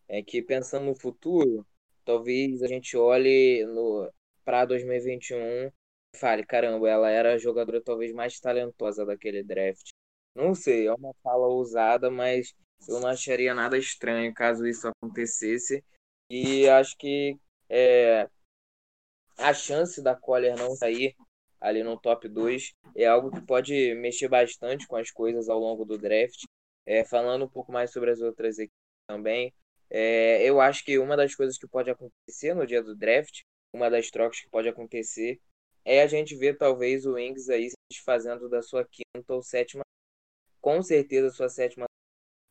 é 0.08 0.22
que 0.22 0.42
pensando 0.44 0.86
no 0.86 0.96
futuro, 0.96 1.66
talvez 2.06 2.62
a 2.62 2.68
gente 2.68 2.96
olhe 2.96 3.66
no 3.66 4.12
para 4.46 4.66
2021 4.66 5.38
e 5.68 5.74
fale, 6.16 6.46
caramba, 6.46 6.88
ela 6.90 7.10
era 7.10 7.34
a 7.34 7.38
jogadora 7.40 7.82
talvez 7.82 8.14
mais 8.14 8.40
talentosa 8.40 9.04
daquele 9.04 9.44
draft. 9.44 9.90
Não 10.36 10.54
sei, 10.54 10.86
é 10.88 10.94
uma 10.94 11.14
fala 11.24 11.48
ousada, 11.48 12.12
mas 12.12 12.54
eu 12.88 13.00
não 13.00 13.10
acharia 13.10 13.56
nada 13.56 13.78
estranho 13.80 14.34
caso 14.34 14.68
isso 14.68 14.88
acontecesse. 14.88 15.84
E 16.30 16.70
acho 16.70 16.96
que 16.98 17.36
é, 17.68 18.30
a 19.38 19.54
chance 19.56 20.04
da 20.04 20.16
Collier 20.16 20.56
não 20.56 20.76
sair 20.76 21.16
ali 21.62 21.84
no 21.84 21.98
top 21.98 22.28
2 22.28 22.74
é 22.96 23.06
algo 23.06 23.32
que 23.32 23.42
pode 23.46 23.94
mexer 23.96 24.28
bastante 24.28 24.88
com 24.88 24.96
as 24.96 25.12
coisas 25.12 25.48
ao 25.48 25.60
longo 25.60 25.86
do 25.86 25.98
draft. 25.98 26.44
É, 26.86 27.06
falando 27.06 27.46
um 27.46 27.50
pouco 27.50 27.72
mais 27.72 27.92
sobre 27.92 28.10
as 28.12 28.20
outras 28.20 28.58
equipes 28.58 28.76
também, 29.08 29.54
é, 29.90 30.44
eu 30.44 30.60
acho 30.60 30.84
que 30.84 30.98
uma 30.98 31.16
das 31.16 31.36
coisas 31.36 31.58
que 31.58 31.68
pode 31.68 31.92
acontecer 31.92 32.56
no 32.56 32.66
dia 32.66 32.82
do 32.82 32.96
draft, 32.96 33.42
uma 33.72 33.90
das 33.90 34.10
trocas 34.10 34.40
que 34.40 34.50
pode 34.50 34.68
acontecer, 34.68 35.40
é 35.86 36.02
a 36.02 36.08
gente 36.08 36.36
ver 36.36 36.58
talvez 36.58 37.06
o 37.06 37.14
Wings 37.14 37.50
aí 37.50 37.70
se 37.70 37.76
desfazendo 37.92 38.50
da 38.50 38.62
sua 38.62 38.86
quinta 38.86 39.34
ou 39.34 39.44
sétima. 39.44 39.84
Com 40.60 40.82
certeza, 40.82 41.30
sua 41.30 41.50
sétima 41.50 41.86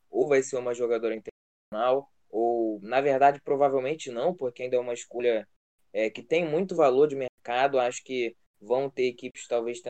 ou 0.09 0.27
vai 0.27 0.43
ser 0.43 0.57
uma 0.57 0.73
jogadora 0.73 1.15
internacional, 1.15 2.11
ou 2.29 2.79
na 2.81 3.01
verdade, 3.01 3.41
provavelmente 3.41 4.11
não, 4.11 4.35
porque 4.35 4.63
ainda 4.63 4.75
é 4.75 4.79
uma 4.79 4.93
escolha 4.93 5.47
é, 5.93 6.09
que 6.09 6.21
tem 6.21 6.47
muito 6.47 6.75
valor 6.75 7.07
de 7.07 7.15
mercado. 7.15 7.79
Acho 7.79 8.03
que 8.03 8.35
vão 8.61 8.89
ter 8.89 9.07
equipes 9.07 9.47
talvez 9.47 9.81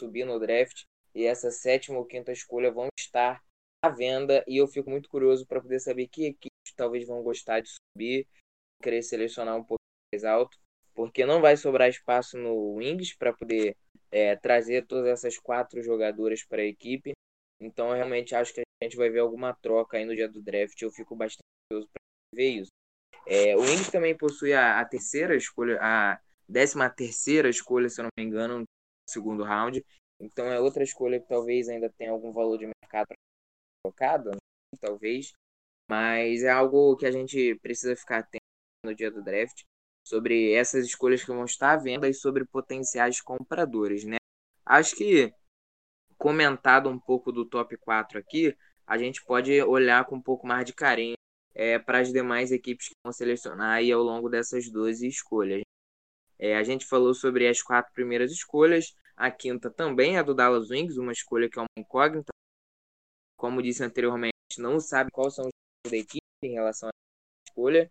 subir 0.00 0.24
no 0.24 0.38
draft 0.38 0.84
e 1.14 1.24
essa 1.24 1.50
sétima 1.50 1.98
ou 1.98 2.04
quinta 2.04 2.30
escolha 2.30 2.70
vão 2.70 2.88
estar 2.98 3.42
à 3.82 3.88
venda 3.88 4.44
e 4.46 4.56
eu 4.56 4.68
fico 4.68 4.90
muito 4.90 5.08
curioso 5.08 5.46
para 5.46 5.60
poder 5.60 5.80
saber 5.80 6.08
que 6.08 6.26
equipe 6.26 6.52
talvez 6.76 7.06
vão 7.06 7.22
gostar 7.22 7.60
de 7.60 7.70
subir, 7.70 8.26
querer 8.82 9.02
selecionar 9.02 9.56
um 9.56 9.64
pouco 9.64 9.82
mais 10.12 10.24
alto, 10.24 10.56
porque 10.94 11.26
não 11.26 11.40
vai 11.40 11.56
sobrar 11.56 11.88
espaço 11.88 12.38
no 12.38 12.74
Wings 12.74 13.16
para 13.16 13.32
poder 13.32 13.76
é, 14.10 14.36
trazer 14.36 14.86
todas 14.86 15.06
essas 15.06 15.38
quatro 15.38 15.82
jogadoras 15.82 16.44
para 16.44 16.62
a 16.62 16.66
equipe. 16.66 17.12
Então, 17.60 17.88
eu 17.90 17.96
realmente 17.96 18.34
acho 18.34 18.54
que 18.54 18.60
a 18.60 18.84
gente 18.84 18.96
vai 18.96 19.10
ver 19.10 19.18
alguma 19.18 19.52
troca 19.54 19.96
aí 19.96 20.04
no 20.04 20.14
dia 20.14 20.28
do 20.28 20.40
draft. 20.40 20.80
Eu 20.80 20.90
fico 20.90 21.16
bastante 21.16 21.42
curioso 21.68 21.88
para 21.92 22.00
ver 22.34 22.48
isso. 22.48 22.70
É, 23.26 23.56
o 23.56 23.60
Wings 23.60 23.90
também 23.90 24.16
possui 24.16 24.52
a, 24.52 24.80
a, 24.80 24.84
terceira 24.84 25.36
escolha, 25.36 25.78
a 25.80 26.18
décima 26.48 26.88
terceira 26.90 27.48
escolha, 27.48 27.88
se 27.88 28.00
eu 28.00 28.04
não 28.04 28.10
me 28.18 28.24
engano, 28.24 28.60
no 28.60 28.64
segundo 29.08 29.44
round. 29.44 29.84
Então, 30.20 30.46
é 30.46 30.58
outra 30.60 30.82
escolha 30.82 31.20
que 31.20 31.28
talvez 31.28 31.68
ainda 31.68 31.90
tenha 31.90 32.10
algum 32.10 32.32
valor 32.32 32.58
de 32.58 32.66
mercado 32.66 33.08
trocada, 33.82 34.36
talvez. 34.80 35.32
Mas 35.88 36.42
é 36.42 36.50
algo 36.50 36.96
que 36.96 37.06
a 37.06 37.10
gente 37.10 37.54
precisa 37.56 37.96
ficar 37.96 38.18
atento 38.18 38.42
no 38.84 38.94
dia 38.94 39.10
do 39.10 39.22
draft 39.22 39.62
sobre 40.06 40.52
essas 40.52 40.86
escolhas 40.86 41.22
que 41.22 41.30
vão 41.30 41.44
estar 41.44 41.72
à 41.72 41.76
venda 41.76 42.08
e 42.08 42.14
sobre 42.14 42.44
potenciais 42.44 43.20
compradores, 43.20 44.04
né? 44.04 44.16
Acho 44.64 44.96
que 44.96 45.32
comentado 46.16 46.88
um 46.88 46.98
pouco 46.98 47.30
do 47.30 47.44
top 47.44 47.76
4 47.76 48.18
aqui, 48.18 48.56
a 48.86 48.98
gente 48.98 49.24
pode 49.24 49.62
olhar 49.62 50.04
com 50.06 50.16
um 50.16 50.22
pouco 50.22 50.46
mais 50.46 50.64
de 50.64 50.72
carinho 50.72 51.14
é, 51.54 51.78
para 51.78 52.00
as 52.00 52.12
demais 52.12 52.50
equipes 52.50 52.88
que 52.88 52.94
vão 53.04 53.12
selecionar 53.12 53.76
aí 53.76 53.92
ao 53.92 54.02
longo 54.02 54.28
dessas 54.28 54.70
12 54.70 55.06
escolhas. 55.06 55.62
É, 56.38 56.56
a 56.56 56.62
gente 56.62 56.86
falou 56.86 57.14
sobre 57.14 57.48
as 57.48 57.62
quatro 57.62 57.92
primeiras 57.92 58.30
escolhas. 58.30 58.94
A 59.16 59.30
quinta 59.30 59.70
também 59.70 60.16
é 60.16 60.20
a 60.20 60.22
do 60.22 60.34
Dallas 60.34 60.70
Wings, 60.70 60.96
uma 60.96 61.12
escolha 61.12 61.48
que 61.50 61.58
é 61.58 61.62
uma 61.62 61.68
incógnita. 61.76 62.32
Como 63.36 63.62
disse 63.62 63.82
anteriormente, 63.82 64.32
não 64.58 64.78
sabe 64.78 65.10
quais 65.10 65.34
são 65.34 65.46
os 65.46 65.90
da 65.90 65.96
equipe 65.96 66.22
em 66.42 66.52
relação 66.52 66.88
à 66.88 66.92
escolha. 67.48 67.90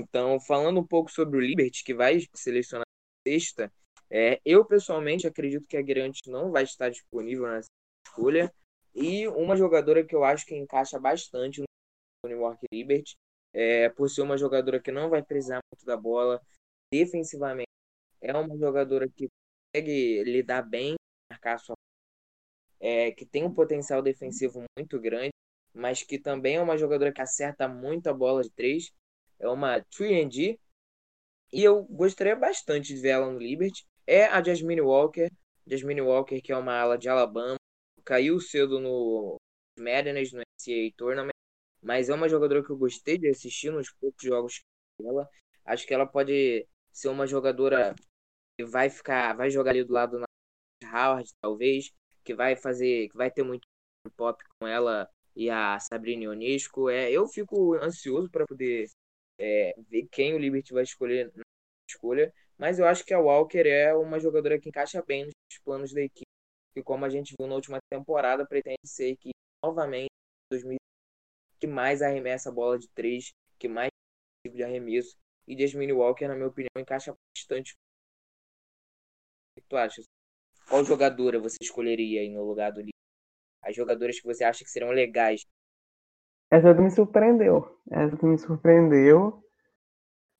Então, 0.00 0.40
falando 0.40 0.80
um 0.80 0.86
pouco 0.86 1.10
sobre 1.10 1.36
o 1.36 1.40
Liberty, 1.40 1.84
que 1.84 1.94
vai 1.94 2.20
selecionar 2.34 2.86
a 2.86 3.30
sexta, 3.30 3.72
é, 4.10 4.40
eu 4.44 4.64
pessoalmente 4.64 5.26
acredito 5.26 5.66
que 5.66 5.76
a 5.76 5.82
Grant 5.82 6.18
não 6.26 6.50
vai 6.50 6.64
estar 6.64 6.88
disponível 6.88 7.46
nessa 7.46 7.68
escolha. 8.06 8.52
E 8.94 9.26
uma 9.28 9.56
jogadora 9.56 10.04
que 10.04 10.14
eu 10.14 10.24
acho 10.24 10.44
que 10.44 10.54
encaixa 10.54 10.98
bastante 10.98 11.60
no 11.60 12.28
New 12.28 12.40
York 12.40 12.66
Liberty, 12.72 13.14
é, 13.54 13.88
por 13.90 14.08
ser 14.08 14.22
uma 14.22 14.36
jogadora 14.36 14.80
que 14.80 14.92
não 14.92 15.08
vai 15.08 15.22
precisar 15.22 15.60
muito 15.72 15.84
da 15.86 15.96
bola 15.96 16.40
defensivamente, 16.92 17.71
é 18.22 18.32
uma 18.32 18.56
jogadora 18.56 19.08
que 19.08 19.28
consegue 19.74 20.22
lidar 20.24 20.62
bem, 20.62 20.94
marcar 21.30 21.58
sua 21.58 21.74
é, 22.80 23.12
que 23.12 23.24
tem 23.24 23.44
um 23.44 23.54
potencial 23.54 24.02
defensivo 24.02 24.64
muito 24.76 25.00
grande, 25.00 25.30
mas 25.72 26.02
que 26.02 26.18
também 26.18 26.56
é 26.56 26.60
uma 26.60 26.76
jogadora 26.76 27.12
que 27.12 27.20
acerta 27.20 27.68
muito 27.68 28.08
a 28.08 28.12
bola 28.12 28.42
de 28.42 28.50
três. 28.50 28.90
É 29.38 29.48
uma 29.48 29.80
3D. 29.80 30.58
E 31.52 31.62
eu 31.62 31.84
gostaria 31.84 32.34
bastante 32.36 32.94
de 32.94 33.00
ver 33.00 33.10
ela 33.10 33.30
no 33.30 33.38
Liberty. 33.38 33.84
É 34.06 34.24
a 34.26 34.42
Jasmine 34.42 34.80
Walker. 34.80 35.30
Jasmine 35.66 36.00
Walker, 36.02 36.40
que 36.40 36.52
é 36.52 36.56
uma 36.56 36.74
ala 36.80 36.98
de 36.98 37.08
Alabama. 37.08 37.56
Caiu 38.04 38.40
cedo 38.40 38.80
no 38.80 39.36
Madness, 39.78 40.32
no 40.32 40.40
NCAA 40.40 40.92
Tournament. 40.96 41.32
Mas 41.80 42.08
é 42.08 42.14
uma 42.14 42.28
jogadora 42.28 42.64
que 42.64 42.70
eu 42.70 42.76
gostei 42.76 43.18
de 43.18 43.28
assistir 43.28 43.70
nos 43.70 43.90
poucos 43.92 44.24
jogos 44.24 44.60
dela. 45.00 45.28
Acho 45.64 45.86
que 45.86 45.94
ela 45.94 46.06
pode 46.06 46.66
ser 46.92 47.08
uma 47.08 47.26
jogadora 47.26 47.94
que 48.62 48.70
vai 48.70 48.88
ficar, 48.88 49.34
vai 49.34 49.50
jogar 49.50 49.72
ali 49.72 49.84
do 49.84 49.92
lado 49.92 50.18
da 50.20 50.26
Howard, 50.88 51.28
talvez, 51.40 51.90
que 52.24 52.34
vai 52.34 52.56
fazer, 52.56 53.08
que 53.08 53.16
vai 53.16 53.30
ter 53.30 53.42
muito 53.42 53.66
pop 54.16 54.42
com 54.58 54.66
ela 54.66 55.08
e 55.34 55.50
a 55.50 55.78
Sabrina 55.80 56.24
Ionesco. 56.24 56.88
É, 56.88 57.10
eu 57.10 57.26
fico 57.26 57.74
ansioso 57.74 58.30
para 58.30 58.46
poder 58.46 58.88
é, 59.38 59.74
ver 59.88 60.06
quem 60.10 60.34
o 60.34 60.38
Liberty 60.38 60.72
vai 60.72 60.84
escolher 60.84 61.32
na 61.34 61.42
escolha, 61.88 62.32
mas 62.56 62.78
eu 62.78 62.86
acho 62.86 63.04
que 63.04 63.14
a 63.14 63.18
Walker 63.18 63.66
é 63.66 63.94
uma 63.94 64.20
jogadora 64.20 64.60
que 64.60 64.68
encaixa 64.68 65.02
bem 65.02 65.24
nos 65.24 65.58
planos 65.64 65.92
da 65.92 66.00
equipe, 66.00 66.26
e 66.76 66.82
como 66.82 67.04
a 67.04 67.08
gente 67.08 67.34
viu 67.38 67.48
na 67.48 67.56
última 67.56 67.78
temporada, 67.90 68.46
pretende 68.46 68.86
ser 68.86 69.16
que 69.16 69.30
novamente 69.64 70.10
2000 70.50 70.76
que 71.60 71.66
mais 71.66 72.02
arremessa 72.02 72.48
a 72.48 72.52
bola 72.52 72.78
de 72.78 72.88
três, 72.88 73.32
que 73.58 73.68
mais 73.68 73.88
tipo 74.44 74.56
de 74.56 74.64
arremesso. 74.64 75.16
E 75.46 75.56
Jasmine 75.56 75.92
Walker, 75.92 76.26
na 76.26 76.34
minha 76.34 76.48
opinião, 76.48 76.70
encaixa 76.76 77.14
bastante. 77.36 77.74
Que 79.54 79.62
tu 79.68 79.76
acha? 79.76 80.02
Qual 80.68 80.84
jogadora 80.84 81.38
você 81.38 81.58
escolheria 81.60 82.20
aí 82.20 82.30
no 82.30 82.44
lugar 82.44 82.72
do 82.72 82.80
Lee? 82.80 82.92
As 83.62 83.76
jogadoras 83.76 84.18
que 84.18 84.26
você 84.26 84.44
acha 84.44 84.64
que 84.64 84.70
serão 84.70 84.90
legais? 84.90 85.44
Essa 86.50 86.74
me 86.74 86.90
surpreendeu. 86.90 87.78
Essa 87.90 88.26
me 88.26 88.38
surpreendeu. 88.38 89.42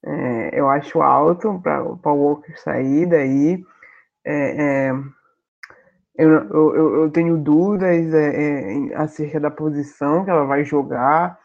É, 0.04 0.58
eu 0.58 0.68
acho 0.68 1.00
alto 1.00 1.60
para 1.62 1.84
o 1.84 2.14
Walker 2.14 2.56
sair 2.56 3.06
daí. 3.06 3.64
É, 4.24 4.88
é, 4.88 4.90
eu, 6.14 6.30
eu, 6.30 6.94
eu, 7.02 7.10
tenho 7.10 7.38
dúvidas 7.38 8.12
é, 8.12 8.90
é, 8.90 8.94
acerca 8.96 9.40
da 9.40 9.50
posição 9.50 10.24
que 10.24 10.30
ela 10.30 10.44
vai 10.44 10.64
jogar. 10.64 11.38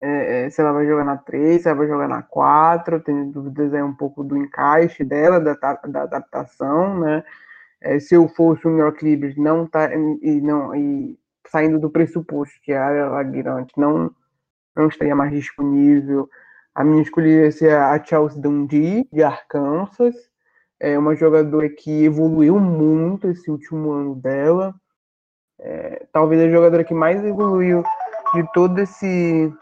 É, 0.00 0.50
se 0.50 0.60
ela 0.60 0.72
vai 0.72 0.86
jogar 0.86 1.04
na 1.04 1.16
3, 1.16 1.62
se 1.62 1.68
ela 1.68 1.78
vai 1.78 1.88
jogar 1.88 2.08
na 2.08 2.22
4. 2.22 2.96
Eu 2.96 3.00
tenho 3.00 3.26
dúvidas 3.32 3.72
aí 3.74 3.82
um 3.82 3.94
pouco 3.94 4.22
do 4.22 4.36
encaixe 4.36 5.04
dela, 5.04 5.40
da, 5.40 5.54
da 5.54 6.02
adaptação, 6.02 7.00
né? 7.00 7.24
se 8.00 8.14
eu 8.14 8.26
fosse 8.28 8.66
o 8.66 8.70
New 8.70 8.80
York 8.80 9.34
não 9.36 9.66
tá, 9.66 9.94
e, 9.94 10.40
não, 10.40 10.74
e 10.74 11.16
saindo 11.46 11.78
do 11.78 11.90
pressuposto 11.90 12.58
que 12.62 12.72
a 12.72 12.84
área 12.84 13.08
Laguirante 13.08 13.72
não, 13.76 14.10
não 14.74 14.88
estaria 14.88 15.14
mais 15.14 15.30
disponível, 15.30 16.28
a 16.74 16.82
minha 16.82 17.02
escolha 17.02 17.28
ia 17.28 17.52
ser 17.52 17.76
a 17.76 18.02
Chelsea 18.02 18.40
Dundee, 18.40 19.08
de 19.12 19.22
Arkansas 19.22 20.16
é 20.78 20.98
uma 20.98 21.14
jogadora 21.14 21.68
que 21.68 22.04
evoluiu 22.04 22.58
muito 22.58 23.28
esse 23.28 23.50
último 23.50 23.92
ano 23.92 24.14
dela. 24.14 24.74
É, 25.58 26.06
talvez 26.12 26.42
a 26.42 26.50
jogadora 26.50 26.84
que 26.84 26.92
mais 26.92 27.24
evoluiu 27.24 27.82
de 28.34 28.52
todo 28.52 28.78
esse. 28.78 29.52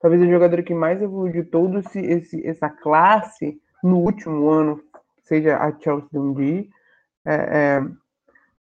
Talvez 0.00 0.22
a 0.22 0.26
jogadora 0.26 0.62
que 0.62 0.74
mais 0.74 1.00
evoluiu 1.00 1.32
de 1.32 1.44
todo 1.44 1.78
esse, 1.78 2.46
essa 2.46 2.68
classe 2.68 3.60
no 3.82 3.98
último 3.98 4.48
ano 4.48 4.80
seja 5.22 5.58
a 5.58 5.70
Chelsea 5.78 6.08
Dundee. 6.12 6.70
É, 7.24 7.34
é, 7.34 7.82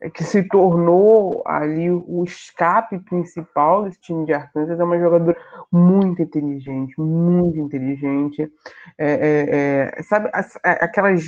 é, 0.01 0.11
que 0.11 0.22
se 0.22 0.45
tornou 0.45 1.43
ali 1.45 1.91
o 1.91 2.22
escape 2.22 3.01
principal 3.01 3.85
desse 3.85 4.01
time 4.01 4.24
de 4.24 4.33
Arkansas, 4.33 4.79
é 4.79 4.85
uma 4.85 4.99
jogadora 4.99 5.37
muito 5.72 6.22
inteligente, 6.22 6.99
muito 7.01 7.59
inteligente. 7.59 8.51
É, 8.97 9.11
é, 9.12 9.99
é 9.99 10.03
sabe, 10.05 10.31
as, 10.33 10.57
aquelas 10.62 11.26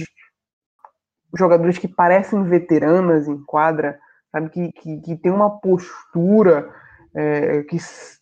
jogadoras 1.37 1.79
que 1.79 1.89
parecem 1.89 2.45
veteranas 2.45 3.27
em 3.27 3.43
quadra, 3.45 3.99
sabe, 4.31 4.51
que, 4.51 4.73
que, 4.73 5.01
que 5.01 5.17
tem 5.17 5.33
uma 5.33 5.59
postura, 5.59 6.73
é, 7.13 7.65
que, 7.65 7.77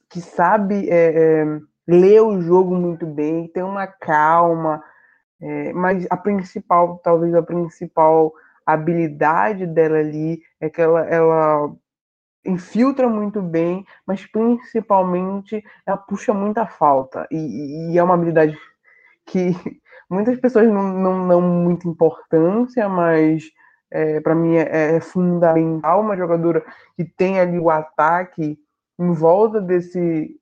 que 0.08 0.20
sabe 0.20 0.88
é, 0.90 1.44
ler 1.86 2.20
o 2.22 2.40
jogo 2.40 2.74
muito 2.74 3.06
bem, 3.06 3.48
tem 3.48 3.62
uma 3.62 3.86
calma, 3.86 4.82
mas 5.74 6.06
a 6.10 6.16
principal, 6.16 6.98
talvez 6.98 7.32
a 7.34 7.42
principal 7.42 8.32
habilidade 8.66 9.66
dela 9.66 9.98
ali 9.98 10.42
é 10.60 10.68
que 10.68 10.82
ela, 10.82 11.00
ela 11.06 11.72
infiltra 12.44 13.08
muito 13.08 13.40
bem, 13.40 13.84
mas 14.06 14.26
principalmente 14.26 15.62
ela 15.86 15.96
puxa 15.96 16.32
muita 16.34 16.66
falta. 16.66 17.26
E, 17.30 17.92
e 17.92 17.98
é 17.98 18.02
uma 18.02 18.14
habilidade 18.14 18.58
que 19.26 19.52
muitas 20.08 20.38
pessoas 20.38 20.68
não, 20.68 20.82
não 20.92 21.28
dão 21.28 21.40
muita 21.40 21.88
importância, 21.88 22.88
mas 22.88 23.44
é, 23.90 24.20
para 24.20 24.34
mim 24.34 24.56
é, 24.56 24.96
é, 24.96 25.00
fundamental 25.00 26.00
uma 26.00 26.16
jogadora 26.16 26.64
que 26.96 27.04
tem 27.04 27.40
ali 27.40 27.58
o 27.58 27.70
ataque 27.70 28.58
em 28.98 29.12
volta 29.12 29.60
desse 29.60 30.38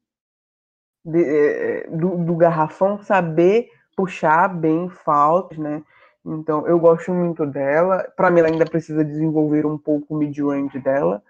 de, 1.05 1.23
é, 1.23 1.89
do, 1.89 2.17
do 2.25 2.35
garrafão 2.35 3.01
saber 3.03 3.71
puxar 3.97 4.49
bem 4.49 4.89
faltas, 4.89 5.57
né? 5.59 5.83
Então, 6.25 6.67
eu 6.67 6.79
gosto 6.79 7.13
muito 7.13 7.47
dela. 7.47 8.03
Para 8.17 8.31
mim, 8.31 8.41
ela 8.41 8.49
ainda 8.49 8.67
precisa 8.67 9.05
desenvolver 9.05 9.65
um 9.65 9.79
pouco 9.79 10.15
o 10.15 10.19
mid-range 10.19 10.79
dela. 10.81 11.23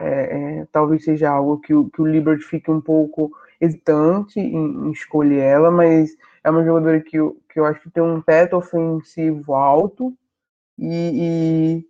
É, 0.00 0.60
é, 0.60 0.66
talvez 0.72 1.04
seja 1.04 1.28
algo 1.30 1.60
que 1.60 1.74
o, 1.74 1.90
que 1.90 2.00
o 2.00 2.06
Liberty 2.06 2.42
fique 2.44 2.70
um 2.70 2.80
pouco 2.80 3.30
hesitante 3.60 4.40
em, 4.40 4.86
em, 4.86 4.90
escolher 4.92 5.40
ela, 5.40 5.70
mas 5.70 6.16
é 6.42 6.50
uma 6.50 6.64
jogadora 6.64 7.00
que 7.00 7.16
eu, 7.16 7.36
que 7.48 7.58
eu 7.58 7.64
acho 7.64 7.80
que 7.80 7.90
tem 7.90 8.02
um 8.02 8.20
teto 8.20 8.56
ofensivo 8.56 9.54
alto 9.54 10.16
e 10.78 11.84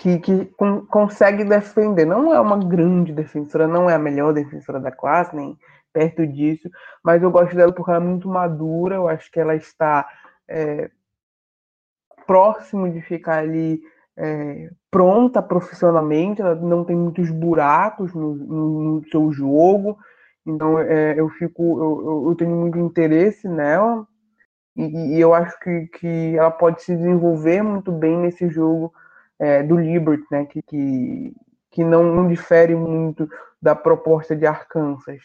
que, 0.00 0.18
que 0.18 0.46
com, 0.56 0.86
consegue 0.86 1.44
defender. 1.44 2.06
Não 2.06 2.34
é 2.34 2.40
uma 2.40 2.56
grande 2.56 3.12
defensora, 3.12 3.68
não 3.68 3.88
é 3.88 3.94
a 3.94 3.98
melhor 3.98 4.32
defensora 4.32 4.80
da 4.80 4.90
classe, 4.90 5.36
nem 5.36 5.58
perto 5.92 6.26
disso, 6.26 6.70
mas 7.04 7.22
eu 7.22 7.30
gosto 7.30 7.54
dela 7.54 7.72
porque 7.72 7.90
ela 7.90 8.02
é 8.02 8.06
muito 8.06 8.28
madura, 8.28 8.94
eu 8.94 9.08
acho 9.08 9.30
que 9.30 9.38
ela 9.38 9.54
está 9.54 10.08
é, 10.48 10.90
próximo 12.26 12.88
de 12.90 13.02
ficar 13.02 13.40
ali 13.40 13.82
é, 14.16 14.70
pronta 14.90 15.42
profissionalmente, 15.42 16.40
ela 16.40 16.54
não 16.54 16.84
tem 16.84 16.96
muitos 16.96 17.28
buracos 17.30 18.14
no, 18.14 18.34
no, 18.34 18.80
no 18.82 19.08
seu 19.10 19.30
jogo, 19.32 19.98
então 20.46 20.78
é, 20.78 21.18
eu 21.18 21.28
fico, 21.28 21.62
eu, 21.62 22.28
eu, 22.30 22.34
tenho 22.36 22.56
muito 22.56 22.78
interesse 22.78 23.48
nela 23.48 24.06
e, 24.76 25.16
e, 25.16 25.20
eu 25.20 25.34
acho 25.34 25.58
que, 25.60 25.88
que 25.88 26.36
ela 26.38 26.50
pode 26.52 26.82
se 26.82 26.96
desenvolver 26.96 27.62
muito 27.62 27.92
bem 27.92 28.16
nesse 28.16 28.48
jogo 28.48 28.92
é, 29.40 29.62
do 29.62 29.76
Liberty, 29.76 30.24
né, 30.30 30.44
que, 30.46 30.62
que, 30.62 31.34
que 31.70 31.82
não, 31.82 32.04
não 32.04 32.28
difere 32.28 32.74
muito 32.76 33.28
da 33.60 33.74
proposta 33.74 34.36
de 34.36 34.46
Arkansas, 34.46 35.20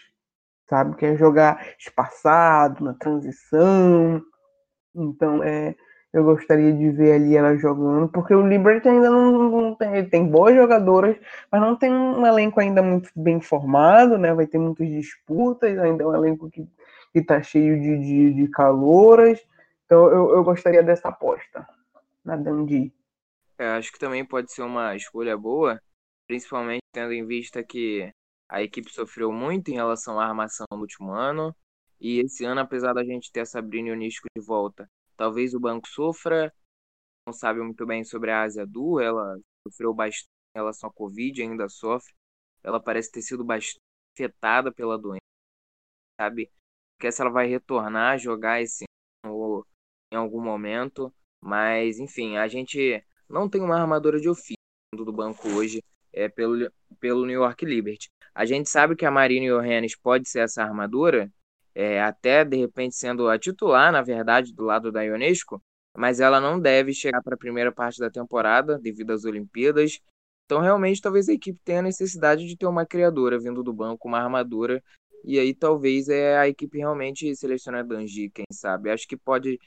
sabe, 0.67 0.95
que 0.95 1.05
é 1.05 1.15
jogar 1.15 1.63
espaçado, 1.77 2.83
na 2.83 2.93
transição, 2.93 4.21
então 4.95 5.43
é 5.43 5.75
eu 6.15 6.23
gostaria 6.23 6.71
de 6.71 6.89
ver 6.91 7.11
ali 7.11 7.35
ela 7.35 7.57
jogando, 7.57 8.07
porque 8.07 8.33
o 8.33 8.47
Liberty 8.47 8.87
ainda 8.87 9.09
não, 9.09 9.51
não 9.51 9.75
tem, 9.75 10.05
tem 10.05 10.25
boas 10.25 10.55
jogadoras, 10.55 11.17
mas 11.51 11.59
não 11.59 11.75
tem 11.75 11.91
um 11.91 12.25
elenco 12.25 12.57
ainda 12.57 12.81
muito 12.81 13.09
bem 13.13 13.41
formado, 13.41 14.17
né? 14.17 14.33
Vai 14.33 14.47
ter 14.47 14.57
muitas 14.57 14.87
disputas, 14.87 15.77
ainda 15.77 16.05
é 16.05 16.07
um 16.07 16.15
elenco 16.15 16.49
que, 16.49 16.65
está 17.13 17.41
cheio 17.41 17.81
de, 17.81 17.99
de, 17.99 18.33
de 18.33 18.47
calouras. 18.47 19.45
Então 19.85 20.07
eu, 20.07 20.35
eu 20.37 20.43
gostaria 20.45 20.81
dessa 20.81 21.09
aposta 21.09 21.67
na 22.23 22.37
Dundee. 22.37 22.93
É, 23.57 23.67
acho 23.67 23.91
que 23.91 23.99
também 23.99 24.25
pode 24.25 24.51
ser 24.51 24.63
uma 24.63 24.95
escolha 24.95 25.37
boa, 25.37 25.81
principalmente 26.27 26.81
tendo 26.93 27.13
em 27.13 27.25
vista 27.25 27.63
que 27.63 28.11
a 28.49 28.61
equipe 28.61 28.91
sofreu 28.91 29.31
muito 29.31 29.69
em 29.69 29.75
relação 29.75 30.19
à 30.19 30.25
armação 30.25 30.65
no 30.71 30.79
último 30.79 31.11
ano. 31.13 31.55
E 31.99 32.19
esse 32.19 32.43
ano, 32.43 32.61
apesar 32.61 32.93
da 32.93 33.03
gente 33.03 33.31
ter 33.31 33.41
a 33.41 33.45
Sabrina 33.45 33.89
Ionisco 33.89 34.27
de 34.35 34.43
volta, 34.43 34.89
talvez 35.15 35.53
o 35.53 35.59
banco 35.59 35.87
sofra. 35.87 36.53
Não 37.25 37.33
sabe 37.33 37.61
muito 37.61 37.85
bem 37.85 38.03
sobre 38.03 38.31
a 38.31 38.43
Ásia 38.43 38.65
Du, 38.67 38.99
ela 38.99 39.39
sofreu 39.67 39.93
bastante 39.93 40.27
em 40.55 40.59
relação 40.59 40.89
à 40.89 40.93
Covid, 40.93 41.41
ainda 41.41 41.67
sofre. 41.69 42.13
Ela 42.63 42.79
parece 42.79 43.11
ter 43.11 43.21
sido 43.21 43.43
bastante 43.43 43.79
afetada 44.13 44.71
pela 44.71 44.97
doença, 44.97 45.21
sabe? 46.19 46.51
Que 46.99 47.11
se 47.11 47.21
ela 47.21 47.31
vai 47.31 47.47
retornar 47.47 48.13
a 48.13 48.17
jogar 48.17 48.61
esse 48.61 48.85
ano 49.23 49.65
em 50.11 50.17
algum 50.17 50.41
momento. 50.41 51.13
Mas, 51.41 51.99
enfim, 51.99 52.37
a 52.37 52.47
gente 52.47 53.03
não 53.29 53.49
tem 53.49 53.61
uma 53.61 53.79
armadura 53.79 54.19
de 54.19 54.29
ofício 54.29 54.55
do 54.93 55.11
banco 55.11 55.47
hoje 55.49 55.83
é, 56.13 56.29
pelo, 56.29 56.71
pelo 56.99 57.25
New 57.25 57.41
York 57.41 57.65
Liberty. 57.65 58.07
A 58.33 58.45
gente 58.45 58.69
sabe 58.69 58.95
que 58.95 59.05
a 59.05 59.11
Marina 59.11 59.47
Johannes 59.47 59.95
pode 59.95 60.29
ser 60.29 60.39
essa 60.39 60.63
armadura, 60.63 61.31
é, 61.73 62.01
até 62.01 62.43
de 62.43 62.57
repente 62.57 62.95
sendo 62.95 63.27
a 63.27 63.37
titular, 63.37 63.91
na 63.91 64.01
verdade, 64.01 64.53
do 64.53 64.63
lado 64.63 64.91
da 64.91 65.01
Ionesco, 65.03 65.61
mas 65.95 66.19
ela 66.19 66.39
não 66.39 66.59
deve 66.59 66.93
chegar 66.93 67.21
para 67.21 67.35
a 67.35 67.37
primeira 67.37 67.71
parte 67.71 67.99
da 67.99 68.09
temporada 68.09 68.77
devido 68.77 69.11
às 69.11 69.23
Olimpíadas. 69.23 69.99
Então, 70.45 70.61
realmente, 70.61 71.01
talvez 71.01 71.27
a 71.27 71.33
equipe 71.33 71.59
tenha 71.63 71.81
necessidade 71.81 72.45
de 72.45 72.57
ter 72.57 72.67
uma 72.67 72.85
criadora 72.85 73.39
vindo 73.39 73.63
do 73.63 73.73
banco, 73.73 74.07
uma 74.07 74.19
armadura, 74.19 74.83
e 75.23 75.39
aí 75.39 75.53
talvez 75.55 76.07
é 76.07 76.37
a 76.37 76.47
equipe 76.47 76.77
realmente 76.77 77.35
selecione 77.35 77.79
a 77.79 77.83
Danji, 77.83 78.29
quem 78.29 78.45
sabe. 78.51 78.91
Acho 78.91 79.07
que 79.07 79.17
pode, 79.17 79.59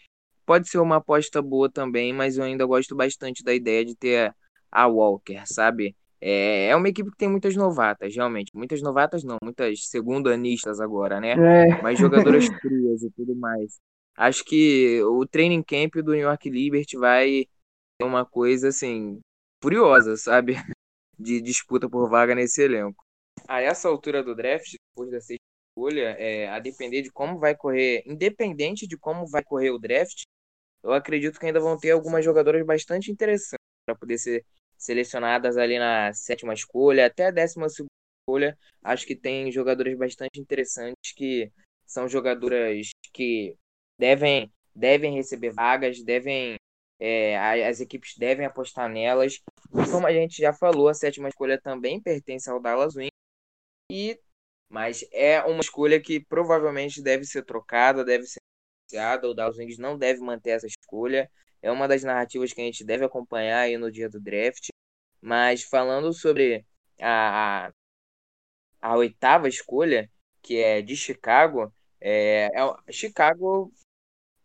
pode 0.49 0.67
ser 0.67 0.79
uma 0.79 0.97
aposta 0.97 1.43
boa 1.43 1.71
também, 1.71 2.11
mas 2.11 2.39
eu 2.39 2.45
ainda 2.45 2.65
gosto 2.65 2.97
bastante 2.97 3.45
da 3.45 3.53
ideia 3.53 3.85
de 3.85 3.95
ter 3.95 4.35
a 4.73 4.87
Walker, 4.87 5.43
sabe? 5.45 5.95
É, 6.19 6.69
é 6.69 6.75
uma 6.75 6.89
equipe 6.89 7.11
que 7.11 7.19
tem 7.19 7.29
muitas 7.29 7.55
novatas, 7.55 8.17
realmente. 8.17 8.51
Muitas 8.55 8.81
novatas 8.81 9.23
não, 9.23 9.37
muitas 9.43 9.87
segundo-anistas 9.89 10.81
agora, 10.81 11.21
né? 11.21 11.33
É. 11.33 11.83
Mas 11.83 11.99
jogadoras 11.99 12.47
frias 12.63 13.03
e 13.03 13.11
tudo 13.11 13.37
mais. 13.37 13.79
Acho 14.17 14.43
que 14.43 15.03
o 15.03 15.27
training 15.27 15.63
camp 15.63 15.97
do 15.97 16.13
New 16.13 16.23
York 16.23 16.49
Liberty 16.49 16.97
vai 16.97 17.47
ser 18.01 18.07
uma 18.09 18.25
coisa, 18.25 18.69
assim, 18.69 19.21
furiosa, 19.63 20.17
sabe? 20.17 20.55
De 21.19 21.43
disputa 21.43 21.91
por 21.91 22.09
vaga 22.09 22.35
nesse 22.35 22.63
elenco. 22.63 23.05
A 23.47 23.61
essa 23.61 23.87
altura 23.87 24.23
do 24.23 24.35
draft, 24.35 24.73
depois 24.73 25.11
da 25.11 25.21
sexta 25.21 25.45
escolha, 25.77 26.17
é, 26.19 26.49
a 26.49 26.59
depender 26.59 27.03
de 27.03 27.11
como 27.11 27.39
vai 27.39 27.55
correr, 27.55 28.03
independente 28.07 28.87
de 28.87 28.97
como 28.97 29.27
vai 29.27 29.43
correr 29.43 29.71
o 29.71 29.79
draft, 29.79 30.23
eu 30.83 30.93
acredito 30.93 31.39
que 31.39 31.47
ainda 31.47 31.61
vão 31.61 31.79
ter 31.79 31.91
algumas 31.91 32.25
jogadoras 32.25 32.65
bastante 32.65 33.11
interessantes 33.11 33.59
para 33.87 33.97
poder 33.97 34.19
ser 34.19 34.45
selecionadas 34.77 35.57
ali 35.57 35.79
na 35.79 36.13
sétima 36.13 36.55
escolha, 36.55 37.07
até 37.07 37.27
a 37.27 37.31
décima 37.31 37.69
segunda 37.69 37.89
escolha. 38.23 38.59
Acho 38.83 39.07
que 39.07 39.17
tem 39.17 39.51
jogadores 39.51 39.97
bastante 39.97 40.41
interessantes 40.41 41.13
que 41.15 41.51
são 41.87 42.09
jogadoras 42.09 42.91
que 43.13 43.57
devem, 43.99 44.53
devem 44.75 45.15
receber 45.15 45.51
vagas, 45.51 46.03
devem 46.03 46.57
é, 47.01 47.39
as 47.67 47.81
equipes 47.81 48.17
devem 48.17 48.45
apostar 48.47 48.89
nelas. 48.89 49.41
Como 49.91 50.07
a 50.07 50.13
gente 50.13 50.39
já 50.41 50.53
falou, 50.53 50.89
a 50.89 50.95
sétima 50.95 51.29
escolha 51.29 51.61
também 51.61 52.01
pertence 52.01 52.51
ao 52.51 52.61
Dallas 52.61 52.97
Wings. 52.97 53.11
E, 53.91 54.19
mas 54.69 55.05
é 55.13 55.43
uma 55.43 55.61
escolha 55.61 56.01
que 56.01 56.21
provavelmente 56.21 57.03
deve 57.03 57.25
ser 57.25 57.45
trocada, 57.45 58.05
deve 58.05 58.25
ser 58.25 58.41
negociada. 58.89 59.29
O 59.29 59.35
Wings 59.59 59.79
não 59.79 59.99
deve 59.99 60.21
manter 60.21 60.51
essa 60.51 60.67
escolha. 60.67 61.31
É 61.63 61.71
uma 61.71 61.89
das 61.89 62.03
narrativas 62.03 62.53
que 62.53 62.61
a 62.61 62.65
gente 62.65 62.85
deve 62.85 63.05
acompanhar 63.05 63.61
aí 63.61 63.77
no 63.77 63.91
dia 63.91 64.09
do 64.09 64.21
draft. 64.21 64.69
Mas 65.21 65.63
falando 65.63 66.13
sobre 66.13 66.65
a, 67.01 67.67
a, 67.67 67.73
a 68.81 68.97
oitava 68.97 69.49
escolha, 69.49 70.11
que 70.43 70.59
é 70.59 70.81
de 70.81 70.97
Chicago, 70.97 71.73
é, 72.01 72.47
é, 72.55 72.93
Chicago 72.93 73.73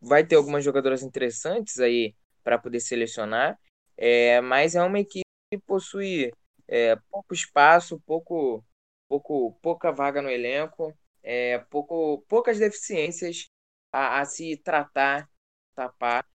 vai 0.02 0.26
ter 0.26 0.36
algumas 0.36 0.64
jogadoras 0.64 1.04
interessantes 1.04 1.80
aí 1.80 2.16
para 2.44 2.58
poder 2.58 2.80
selecionar, 2.82 3.58
é, 3.96 4.42
mas 4.42 4.76
é 4.76 4.84
uma 4.84 5.00
equipe 5.00 5.24
que 5.52 5.60
possui 5.60 6.32
é, 6.68 6.96
pouco 7.10 7.34
espaço, 7.34 8.02
pouco, 8.06 8.66
pouco, 9.08 9.54
pouca 9.62 9.92
vaga 9.92 10.22
no 10.22 10.30
elenco, 10.30 10.94
é, 11.22 11.60
pouco, 11.70 12.26
poucas 12.28 12.60
deficiências 12.60 13.48
a, 13.94 14.20
a 14.22 14.26
se 14.26 14.58
tratar, 14.58 15.30
tapar. 15.76 16.28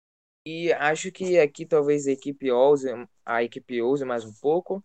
E 0.46 0.72
acho 0.72 1.10
que 1.12 1.38
aqui 1.38 1.66
talvez 1.66 2.06
a 2.06 2.12
equipe 2.12 2.50
ouse, 2.50 2.86
a 3.26 3.42
equipe 3.42 3.82
ouse 3.82 4.04
mais 4.04 4.24
um 4.24 4.32
pouco, 4.40 4.82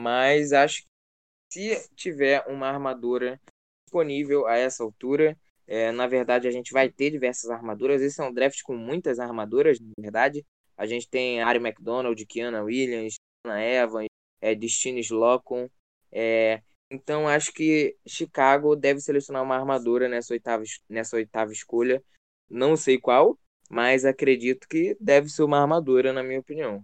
mas 0.00 0.52
acho 0.52 0.82
que 0.82 1.76
se 1.76 1.88
tiver 1.94 2.44
uma 2.48 2.66
armadura 2.66 3.40
disponível 3.86 4.46
a 4.46 4.56
essa 4.56 4.82
altura, 4.82 5.38
é, 5.66 5.92
na 5.92 6.06
verdade 6.06 6.48
a 6.48 6.50
gente 6.50 6.72
vai 6.72 6.90
ter 6.90 7.10
diversas 7.10 7.50
armaduras. 7.50 8.02
Esse 8.02 8.20
é 8.20 8.24
um 8.24 8.32
draft 8.32 8.60
com 8.62 8.76
muitas 8.76 9.20
armaduras, 9.20 9.78
na 9.78 9.92
verdade. 10.00 10.44
A 10.76 10.86
gente 10.86 11.08
tem 11.08 11.40
Ari 11.42 11.58
McDonald, 11.58 12.26
Kiana 12.26 12.64
Williams, 12.64 13.14
Anna 13.46 13.62
Evans, 13.62 14.08
é, 14.40 14.54
Destiny 14.54 15.00
Slocum. 15.00 15.68
É, 16.10 16.60
então 16.90 17.28
acho 17.28 17.52
que 17.52 17.96
Chicago 18.06 18.74
deve 18.74 19.00
selecionar 19.00 19.42
uma 19.42 19.56
armadura 19.56 20.08
nessa 20.08 20.32
oitava, 20.32 20.64
nessa 20.88 21.16
oitava 21.16 21.52
escolha. 21.52 22.02
Não 22.48 22.74
sei 22.76 22.98
qual, 22.98 23.38
mas 23.70 24.04
acredito 24.06 24.66
que 24.68 24.96
deve 25.00 25.28
ser 25.28 25.42
uma 25.42 25.60
armadura, 25.60 26.12
na 26.12 26.22
minha 26.22 26.40
opinião. 26.40 26.82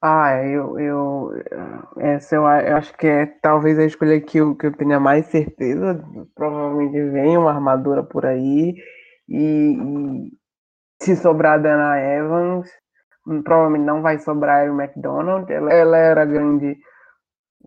Ah, 0.00 0.42
eu, 0.44 0.78
eu 0.78 1.30
essa 1.98 2.36
eu, 2.36 2.42
eu 2.42 2.76
acho 2.76 2.94
que 2.96 3.06
é 3.06 3.26
talvez 3.26 3.78
a 3.78 3.84
escolha 3.84 4.20
que 4.20 4.38
eu, 4.38 4.54
que 4.54 4.66
eu 4.66 4.76
tenha 4.76 5.00
mais 5.00 5.26
certeza. 5.26 6.04
Provavelmente 6.34 7.00
vem 7.10 7.36
uma 7.36 7.50
armadura 7.52 8.02
por 8.02 8.26
aí. 8.26 8.74
E, 9.28 9.72
e 10.28 10.32
se 11.02 11.16
sobrar 11.16 11.60
Dana 11.62 11.98
Evans, 12.00 12.70
provavelmente 13.44 13.84
não 13.84 14.02
vai 14.02 14.18
sobrar 14.20 14.70
o 14.70 14.80
McDonald. 14.80 15.50
Ela, 15.52 15.72
ela 15.74 15.98
era 15.98 16.24
grande 16.24 16.78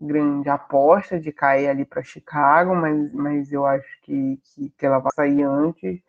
grande 0.02 0.50
aposta 0.50 1.20
de 1.20 1.32
cair 1.32 1.68
ali 1.70 1.86
para 1.86 2.04
Chicago, 2.04 2.76
mas, 2.76 3.14
mas 3.14 3.52
eu 3.52 3.66
acho 3.66 3.88
que, 4.04 4.38
que, 4.56 4.70
que 4.78 4.86
ela 4.86 5.00
vai 5.00 5.12
sair 5.16 5.44
antes 5.44 6.02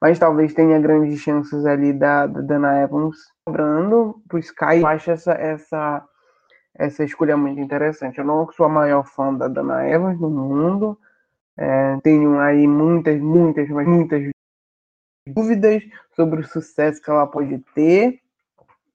mas 0.00 0.18
talvez 0.18 0.54
tenha 0.54 0.78
grandes 0.78 1.20
chances 1.20 1.66
ali 1.66 1.92
da, 1.92 2.26
da 2.26 2.40
Dana 2.40 2.80
Evans 2.80 3.16
sobrando 3.46 4.22
para 4.28 4.36
o 4.36 4.40
Sky. 4.40 4.80
Eu 4.80 4.86
acho 4.86 5.10
essa, 5.10 5.32
essa, 5.32 6.04
essa 6.74 7.04
escolha 7.04 7.36
muito 7.36 7.60
interessante. 7.60 8.18
Eu 8.18 8.24
não 8.24 8.50
sou 8.52 8.66
a 8.66 8.68
maior 8.68 9.04
fã 9.04 9.34
da 9.34 9.48
Dana 9.48 9.88
Evans 9.88 10.20
no 10.20 10.30
mundo, 10.30 10.98
é, 11.56 11.98
tenho 12.04 12.38
aí 12.38 12.68
muitas, 12.68 13.20
muitas, 13.20 13.68
mas 13.68 13.86
muitas 13.86 14.30
dúvidas 15.26 15.82
sobre 16.14 16.40
o 16.40 16.46
sucesso 16.46 17.02
que 17.02 17.10
ela 17.10 17.26
pode 17.26 17.58
ter, 17.74 18.20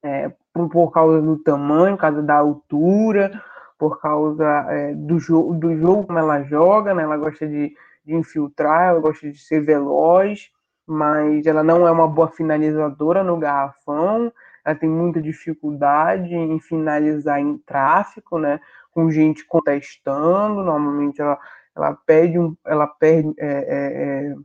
é, 0.02 0.32
por, 0.54 0.70
por, 0.70 0.92
causa 0.92 1.22
do 1.22 1.38
tamanho, 1.38 1.98
por 1.98 2.02
causa 2.02 2.24
da 2.24 2.36
altura, 2.36 3.44
por 3.78 4.00
causa 4.00 4.66
é, 4.70 4.94
do, 4.94 5.20
jo 5.20 5.54
do 5.54 5.76
jogo 5.76 6.08
como 6.08 6.18
ela 6.18 6.42
joga, 6.44 6.94
né? 6.94 7.04
ela 7.04 7.18
gosta 7.18 7.46
de, 7.46 7.76
de 8.06 8.16
infiltrar, 8.16 8.90
ela 8.90 9.00
gosta 9.02 9.30
de 9.30 9.38
ser 9.38 9.60
veloz, 9.60 10.50
mas 10.86 11.46
ela 11.46 11.64
não 11.64 11.88
é 11.88 11.92
uma 11.92 12.08
boa 12.08 12.28
finalizadora 12.28 13.24
no 13.24 13.38
garrafão, 13.38 14.32
ela 14.66 14.76
tem 14.76 14.90
muita 14.90 15.22
dificuldade 15.22 16.34
em 16.34 16.60
finalizar 16.60 17.40
em 17.40 17.58
tráfico, 17.58 18.38
né? 18.38 18.60
Com 18.92 19.12
gente 19.12 19.46
contestando, 19.46 20.64
normalmente 20.64 21.22
ela, 21.22 21.40
ela 21.76 21.94
perde 21.94 22.40
um, 22.40 22.56
ela 22.66 22.88
perde 22.88 23.34
é, 23.38 23.48
é, 23.48 24.36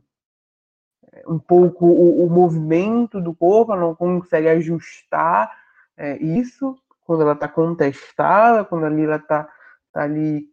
é, 1.13 1.23
um 1.27 1.39
pouco 1.39 1.85
o, 1.85 2.25
o, 2.25 2.29
movimento 2.29 3.21
do 3.21 3.33
corpo, 3.33 3.71
ela 3.71 3.81
não 3.81 3.95
consegue 3.95 4.49
ajustar 4.49 5.51
é, 5.97 6.17
isso 6.17 6.75
quando 7.05 7.21
ela 7.21 7.33
está 7.33 7.47
contestada, 7.47 8.65
quando 8.65 8.85
ali 8.85 9.03
ela 9.03 9.17
está 9.17 9.47
tá 9.93 10.03
ali 10.03 10.47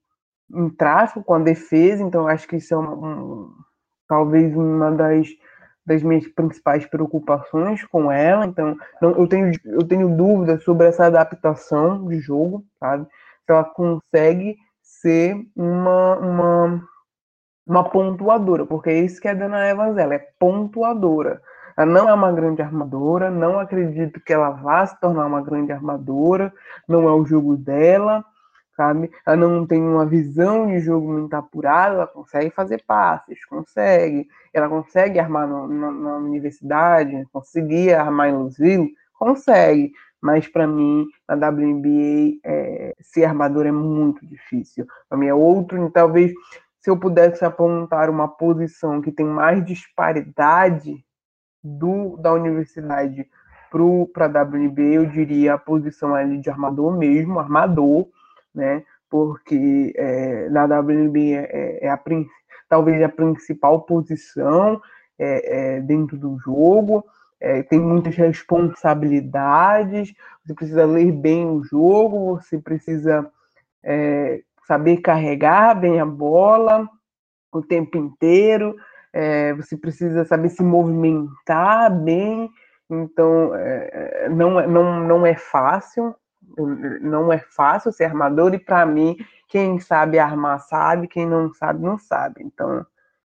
em 0.50 0.70
tráfico 0.70 1.24
com 1.24 1.34
a 1.34 1.38
defesa, 1.38 2.02
então 2.02 2.28
acho 2.28 2.46
que 2.46 2.56
isso 2.56 2.72
é 2.72 2.76
uma, 2.76 2.92
um, 2.92 3.52
talvez 4.08 4.54
uma 4.54 4.90
das 4.92 5.26
das 5.86 6.02
minhas 6.02 6.26
principais 6.26 6.84
preocupações 6.84 7.84
com 7.84 8.10
ela. 8.10 8.44
Então, 8.44 8.76
não, 9.00 9.12
eu, 9.12 9.26
tenho, 9.26 9.52
eu 9.64 9.86
tenho 9.86 10.08
dúvidas 10.08 10.64
sobre 10.64 10.88
essa 10.88 11.06
adaptação 11.06 12.06
de 12.08 12.18
jogo, 12.18 12.64
sabe? 12.80 13.04
Se 13.04 13.52
ela 13.52 13.64
consegue 13.64 14.56
ser 14.82 15.36
uma, 15.54 16.16
uma, 16.16 16.88
uma 17.66 17.84
pontuadora, 17.84 18.66
porque 18.66 18.90
é 18.90 18.98
isso 19.00 19.20
que 19.20 19.28
a 19.28 19.34
Dana 19.34 19.68
Evans 19.68 19.96
ela 19.96 20.14
é 20.14 20.26
pontuadora. 20.38 21.40
Ela 21.76 21.86
não 21.86 22.08
é 22.08 22.12
uma 22.12 22.32
grande 22.32 22.62
armadora, 22.62 23.30
não 23.30 23.58
acredito 23.58 24.20
que 24.20 24.32
ela 24.32 24.50
vá 24.50 24.84
se 24.86 24.98
tornar 24.98 25.26
uma 25.26 25.42
grande 25.42 25.70
armadora, 25.70 26.52
não 26.88 27.08
é 27.08 27.12
o 27.12 27.24
jogo 27.24 27.56
dela 27.56 28.24
sabe? 28.76 29.10
Ela 29.24 29.36
não 29.36 29.66
tem 29.66 29.82
uma 29.82 30.04
visão 30.04 30.66
de 30.66 30.78
jogo 30.80 31.10
muito 31.10 31.34
apurada, 31.34 31.94
ela 31.94 32.06
consegue 32.06 32.50
fazer 32.50 32.84
passes, 32.86 33.44
consegue. 33.46 34.28
Ela 34.52 34.68
consegue 34.68 35.18
armar 35.18 35.48
no, 35.48 35.66
na, 35.66 35.90
na, 35.90 36.16
universidade, 36.16 37.26
conseguia 37.32 38.00
armar 38.00 38.28
em 38.28 38.34
Louisville, 38.34 38.92
consegue. 39.18 39.92
Mas 40.20 40.46
para 40.46 40.66
mim, 40.66 41.06
na 41.28 41.34
WNBA, 41.34 42.38
é, 42.44 42.94
ser 43.00 43.24
armador 43.24 43.66
é 43.66 43.72
muito 43.72 44.26
difícil. 44.26 44.86
Para 45.08 45.18
mim 45.18 45.26
é 45.26 45.34
outro, 45.34 45.90
talvez 45.90 46.32
se 46.80 46.90
eu 46.90 46.98
pudesse 46.98 47.44
apontar 47.44 48.08
uma 48.08 48.28
posição 48.28 49.00
que 49.00 49.10
tem 49.10 49.26
mais 49.26 49.64
disparidade 49.64 51.04
do 51.62 52.16
da 52.16 52.32
universidade 52.32 53.28
para 54.12 54.26
a 54.26 54.44
WNB, 54.44 54.80
eu 54.94 55.06
diria 55.06 55.54
a 55.54 55.58
posição 55.58 56.14
ali 56.14 56.38
de 56.38 56.48
armador 56.48 56.96
mesmo, 56.96 57.38
armador, 57.38 58.08
né? 58.56 58.82
Porque 59.08 59.92
é, 59.94 60.48
na 60.48 60.64
WNB 60.64 61.34
é, 61.34 61.48
é, 61.52 61.86
é 61.86 61.90
a, 61.90 62.00
talvez 62.68 63.00
a 63.02 63.08
principal 63.08 63.82
posição 63.82 64.80
é, 65.18 65.76
é, 65.76 65.80
dentro 65.80 66.16
do 66.16 66.38
jogo, 66.38 67.04
é, 67.38 67.62
tem 67.62 67.78
muitas 67.78 68.16
responsabilidades, 68.16 70.12
você 70.44 70.54
precisa 70.54 70.86
ler 70.86 71.12
bem 71.12 71.46
o 71.46 71.62
jogo, 71.62 72.36
você 72.36 72.58
precisa 72.58 73.30
saber 74.66 74.96
carregar 74.96 75.78
bem 75.78 76.00
a 76.00 76.04
bola 76.04 76.88
o 77.52 77.62
tempo 77.62 77.96
inteiro, 77.96 78.74
você 79.56 79.76
precisa 79.76 80.24
saber 80.24 80.48
se 80.48 80.60
movimentar 80.60 81.96
bem, 82.02 82.50
então 82.90 83.52
não, 84.34 84.66
não, 84.66 85.00
não 85.06 85.24
é 85.26 85.36
fácil, 85.36 86.16
não 86.56 87.32
é 87.32 87.38
fácil 87.38 87.92
ser 87.92 88.04
armador, 88.04 88.54
e 88.54 88.58
para 88.58 88.84
mim, 88.86 89.16
quem 89.48 89.78
sabe 89.78 90.18
armar 90.18 90.60
sabe, 90.60 91.08
quem 91.08 91.26
não 91.26 91.52
sabe, 91.52 91.82
não 91.82 91.98
sabe. 91.98 92.42
Então, 92.42 92.84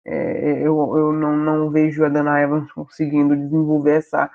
é, 0.05 0.59
eu, 0.59 0.97
eu 0.97 1.11
não, 1.11 1.35
não 1.35 1.69
vejo 1.69 2.05
a 2.05 2.09
Dana 2.09 2.41
Evans 2.41 2.71
conseguindo 2.71 3.35
desenvolver 3.35 3.97
essa, 3.97 4.31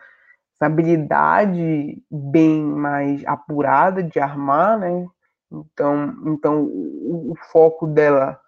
essa 0.54 0.66
habilidade 0.66 2.02
bem 2.10 2.62
mais 2.62 3.24
apurada 3.26 4.02
de 4.02 4.20
armar, 4.20 4.78
né? 4.78 5.06
Então, 5.50 6.14
então 6.26 6.62
o, 6.62 7.32
o 7.32 7.34
foco 7.50 7.86
dela 7.86 8.40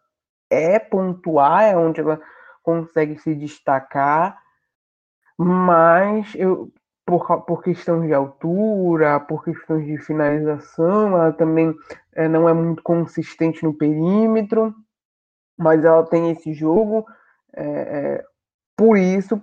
é 0.50 0.78
pontuar, 0.78 1.64
é 1.64 1.76
onde 1.76 2.00
ela 2.00 2.20
consegue 2.62 3.18
se 3.18 3.34
destacar, 3.34 4.38
mas 5.36 6.34
eu, 6.34 6.72
por, 7.06 7.42
por 7.42 7.62
questões 7.62 8.06
de 8.06 8.14
altura, 8.14 9.20
por 9.20 9.44
questões 9.44 9.86
de 9.86 9.98
finalização, 9.98 11.16
ela 11.16 11.32
também 11.32 11.74
é, 12.14 12.28
não 12.28 12.48
é 12.48 12.52
muito 12.52 12.82
consistente 12.82 13.62
no 13.62 13.74
perímetro 13.74 14.74
mas 15.56 15.84
ela 15.84 16.04
tem 16.04 16.30
esse 16.30 16.52
jogo. 16.52 17.06
É, 17.54 17.64
é, 17.64 18.24
por 18.76 18.96
isso, 18.98 19.40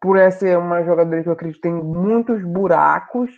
por 0.00 0.16
essa 0.16 0.40
ser 0.40 0.58
uma 0.58 0.82
jogadora 0.82 1.22
que 1.22 1.28
eu 1.28 1.32
acredito 1.32 1.60
tem 1.60 1.72
muitos 1.72 2.42
buracos 2.44 3.30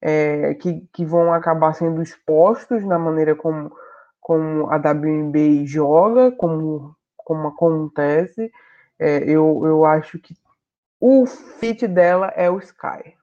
é, 0.00 0.54
que, 0.54 0.88
que 0.92 1.04
vão 1.04 1.32
acabar 1.32 1.74
sendo 1.74 2.00
expostos 2.00 2.84
na 2.84 2.98
maneira 2.98 3.34
como, 3.34 3.72
como 4.20 4.70
a 4.70 4.76
WNBA 4.76 5.66
joga, 5.66 6.30
como, 6.32 6.94
como 7.16 7.48
acontece. 7.48 8.50
É, 8.98 9.18
eu, 9.24 9.62
eu 9.64 9.84
acho 9.84 10.18
que 10.18 10.36
o 11.00 11.26
fit 11.26 11.88
dela 11.88 12.28
é 12.36 12.50
o 12.50 12.58
Sky. 12.58 13.16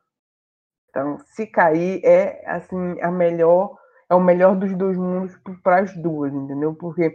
Então, 0.89 1.19
se 1.25 1.45
cair, 1.45 2.01
é 2.03 2.43
assim 2.47 2.99
a 3.01 3.11
melhor 3.11 3.77
é 4.09 4.15
o 4.15 4.21
melhor 4.21 4.55
dos 4.55 4.73
dois 4.73 4.97
mundos 4.97 5.37
para 5.61 5.81
as 5.81 5.93
duas, 5.95 6.33
entendeu? 6.33 6.73
Porque 6.73 7.13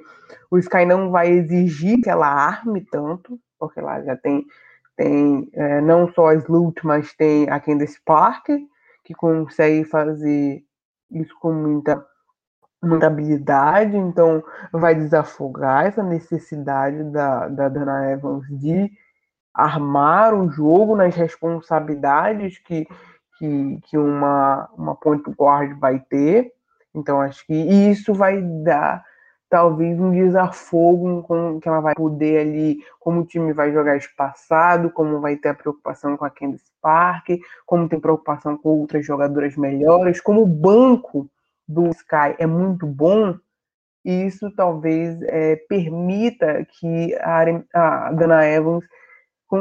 o 0.51 0.59
Sky 0.59 0.85
não 0.85 1.11
vai 1.11 1.29
exigir 1.31 2.01
que 2.03 2.11
ela 2.11 2.27
arme 2.27 2.83
tanto, 2.83 3.41
porque 3.59 3.81
ela 3.81 4.03
já 4.03 4.15
tem, 4.15 4.45
tem 4.95 5.49
é, 5.55 5.81
não 5.81 6.13
só 6.13 6.29
a 6.29 6.35
Slut, 6.35 6.85
mas 6.87 7.15
tem 7.15 7.49
a 7.49 7.59
Candace 7.59 7.99
Parker, 8.05 8.61
que 9.05 9.15
consegue 9.15 9.85
fazer 9.85 10.63
isso 11.11 11.35
com 11.41 11.53
muita, 11.53 12.05
muita 12.83 13.07
habilidade, 13.07 13.97
então 13.97 14.45
vai 14.71 14.95
desafogar 14.95 15.87
essa 15.87 16.03
necessidade 16.03 17.03
da, 17.05 17.49
da 17.49 17.69
Dana 17.71 18.11
Evans 18.11 18.47
de 18.51 18.91
armar 19.55 20.35
o 20.35 20.51
jogo 20.51 20.97
nas 20.97 21.15
responsabilidades 21.15 22.59
que, 22.59 22.87
que, 23.39 23.79
que 23.85 23.99
uma, 23.99 24.69
uma 24.77 24.95
point 24.95 25.23
guard 25.31 25.79
vai 25.79 25.99
ter. 25.99 26.53
Então, 26.95 27.21
acho 27.21 27.47
que 27.47 27.55
isso 27.55 28.15
vai 28.15 28.41
dar 28.41 29.05
talvez 29.53 30.01
um 30.01 30.11
desafogo 30.11 31.23
com 31.25 31.61
que 31.61 31.69
ela 31.69 31.81
vai 31.81 31.95
poder 31.95 32.41
ali, 32.41 32.79
como 32.99 33.21
o 33.21 33.27
time 33.27 33.53
vai 33.53 33.71
jogar 33.71 33.99
espaçado, 33.99 34.91
como 34.91 35.21
vai 35.21 35.37
ter 35.37 35.51
a 35.51 35.55
preocupação 35.55 36.17
com 36.17 36.25
a 36.25 36.31
Candice 36.31 36.73
Park, 36.81 37.29
como 37.67 37.87
tem 37.87 38.01
preocupação 38.01 38.57
com 38.57 38.71
outras 38.71 39.05
jogadoras 39.05 39.55
melhores, 39.55 40.23
como 40.23 40.43
o 40.43 40.47
banco 40.47 41.29
do 41.69 41.91
Sky 41.91 42.35
é 42.39 42.47
muito 42.47 42.87
bom, 42.87 43.37
isso 44.03 44.51
talvez 44.57 45.21
é, 45.25 45.57
permita 45.69 46.65
que 46.65 47.15
a, 47.17 47.45
a 47.75 48.13
Dana 48.13 48.47
Evans 48.47 48.85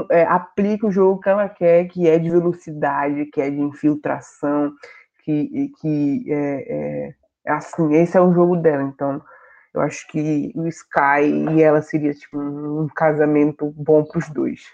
é, 0.09 0.23
aplique 0.23 0.85
o 0.85 0.91
jogo 0.91 1.19
que 1.19 1.30
ela 1.30 1.49
quer, 1.49 1.88
que 1.88 2.07
é 2.07 2.18
de 2.18 2.30
velocidade, 2.30 3.26
que 3.26 3.41
é 3.41 3.49
de 3.49 3.59
infiltração, 3.59 4.73
que, 5.23 5.72
que 5.80 6.26
é, 6.27 7.07
é 7.07 7.15
é 7.45 7.51
assim, 7.51 7.93
esse 7.95 8.18
é 8.18 8.22
o 8.22 8.34
jogo 8.34 8.55
dela. 8.55 8.84
Então, 8.84 9.22
eu 9.73 9.81
acho 9.81 10.07
que 10.07 10.51
o 10.55 10.68
Sky 10.68 11.55
e 11.55 11.61
ela 11.61 11.81
seria 11.81 12.13
tipo 12.13 12.38
um 12.38 12.88
casamento 12.88 13.72
bom 13.72 14.03
para 14.03 14.19
os 14.19 14.30
dois. 14.30 14.65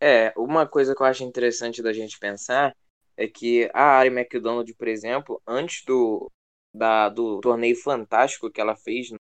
É, 0.00 0.32
uma 0.36 0.66
coisa 0.66 0.94
que 0.94 1.02
eu 1.02 1.06
acho 1.06 1.22
interessante 1.22 1.82
da 1.82 1.92
gente 1.92 2.18
pensar 2.18 2.74
é 3.16 3.28
que 3.28 3.70
a 3.72 3.98
Ari 3.98 4.08
McDonald, 4.08 4.72
por 4.74 4.88
exemplo, 4.88 5.40
antes 5.46 5.84
do, 5.84 6.30
da, 6.74 7.08
do 7.08 7.40
torneio 7.40 7.76
fantástico 7.76 8.50
que 8.50 8.60
ela 8.60 8.74
fez 8.74 9.10
no 9.10 9.18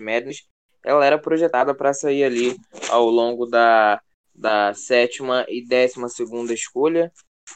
Madness, 0.00 0.48
ela 0.82 1.04
era 1.04 1.18
projetada 1.18 1.74
para 1.74 1.94
sair 1.94 2.24
ali 2.24 2.56
ao 2.90 3.06
longo 3.06 3.46
da, 3.46 4.02
da 4.34 4.74
sétima 4.74 5.46
e 5.48 5.64
décima 5.64 6.08
segunda 6.08 6.52
escolha, 6.52 7.12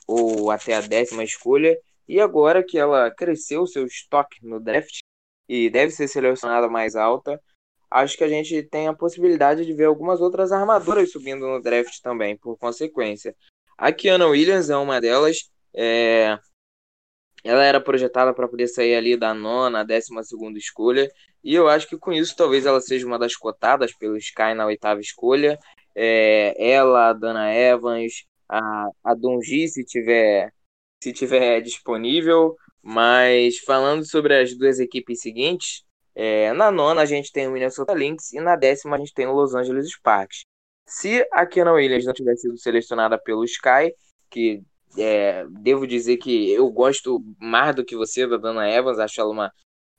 ou 0.06 0.50
até 0.50 0.74
a 0.74 0.80
décima 0.80 1.24
escolha, 1.24 1.78
e 2.06 2.20
agora 2.20 2.64
que 2.64 2.78
ela 2.78 3.10
cresceu 3.10 3.66
seu 3.66 3.84
estoque 3.84 4.38
no 4.42 4.60
draft 4.60 5.00
e 5.48 5.68
deve 5.68 5.92
ser 5.92 6.08
selecionada 6.08 6.68
mais 6.68 6.94
alta, 6.94 7.40
acho 7.90 8.16
que 8.16 8.24
a 8.24 8.28
gente 8.28 8.62
tem 8.62 8.88
a 8.88 8.94
possibilidade 8.94 9.64
de 9.64 9.72
ver 9.72 9.84
algumas 9.84 10.20
outras 10.20 10.52
armadoras 10.52 11.10
subindo 11.10 11.46
no 11.46 11.60
draft 11.60 12.00
também, 12.02 12.36
por 12.36 12.56
consequência. 12.56 13.34
A 13.76 13.92
Kiana 13.92 14.26
Williams 14.26 14.70
é 14.70 14.76
uma 14.76 15.00
delas. 15.00 15.50
É... 15.74 16.38
Ela 17.44 17.64
era 17.64 17.80
projetada 17.80 18.34
para 18.34 18.48
poder 18.48 18.66
sair 18.66 18.96
ali 18.96 19.16
da 19.16 19.32
nona, 19.32 19.84
décima 19.84 20.24
segunda 20.24 20.58
escolha. 20.58 21.08
E 21.42 21.54
eu 21.54 21.68
acho 21.68 21.88
que 21.88 21.96
com 21.96 22.12
isso 22.12 22.34
talvez 22.36 22.66
ela 22.66 22.80
seja 22.80 23.06
uma 23.06 23.18
das 23.18 23.36
cotadas 23.36 23.94
pelo 23.96 24.16
Sky 24.16 24.54
na 24.54 24.66
oitava 24.66 25.00
escolha. 25.00 25.56
É... 25.98 26.54
Ela, 26.58 27.10
a 27.10 27.12
Dana 27.12 27.52
Evans, 27.52 28.24
a, 28.48 28.88
a 29.04 29.14
Donji, 29.14 29.68
se 29.68 29.84
tiver 29.84 30.52
se 31.02 31.12
tiver 31.12 31.60
disponível. 31.60 32.56
Mas 32.82 33.58
falando 33.58 34.08
sobre 34.08 34.34
as 34.40 34.56
duas 34.56 34.78
equipes 34.80 35.20
seguintes, 35.20 35.84
é, 36.14 36.52
na 36.52 36.70
nona 36.70 37.02
a 37.02 37.04
gente 37.06 37.32
tem 37.32 37.46
o 37.46 37.52
Minnesota 37.52 37.92
Lynx 37.92 38.32
e 38.32 38.40
na 38.40 38.56
décima 38.56 38.96
a 38.96 38.98
gente 38.98 39.14
tem 39.14 39.26
o 39.26 39.32
Los 39.32 39.54
Angeles 39.54 39.90
Sparks. 39.92 40.42
Se 40.86 41.26
a 41.32 41.46
Kenan 41.46 41.74
Williams 41.74 42.06
não 42.06 42.14
tivesse 42.14 42.42
sido 42.42 42.58
selecionada 42.58 43.18
pelo 43.18 43.44
Sky, 43.44 43.92
que 44.30 44.62
é, 44.96 45.44
devo 45.50 45.86
dizer 45.86 46.16
que 46.16 46.50
eu 46.50 46.70
gosto 46.70 47.22
mais 47.38 47.74
do 47.74 47.84
que 47.84 47.94
você 47.94 48.26
da 48.26 48.36
Dana 48.36 48.68
Evans, 48.68 48.98
acho 48.98 49.20
ela 49.20 49.30
uma 49.30 49.52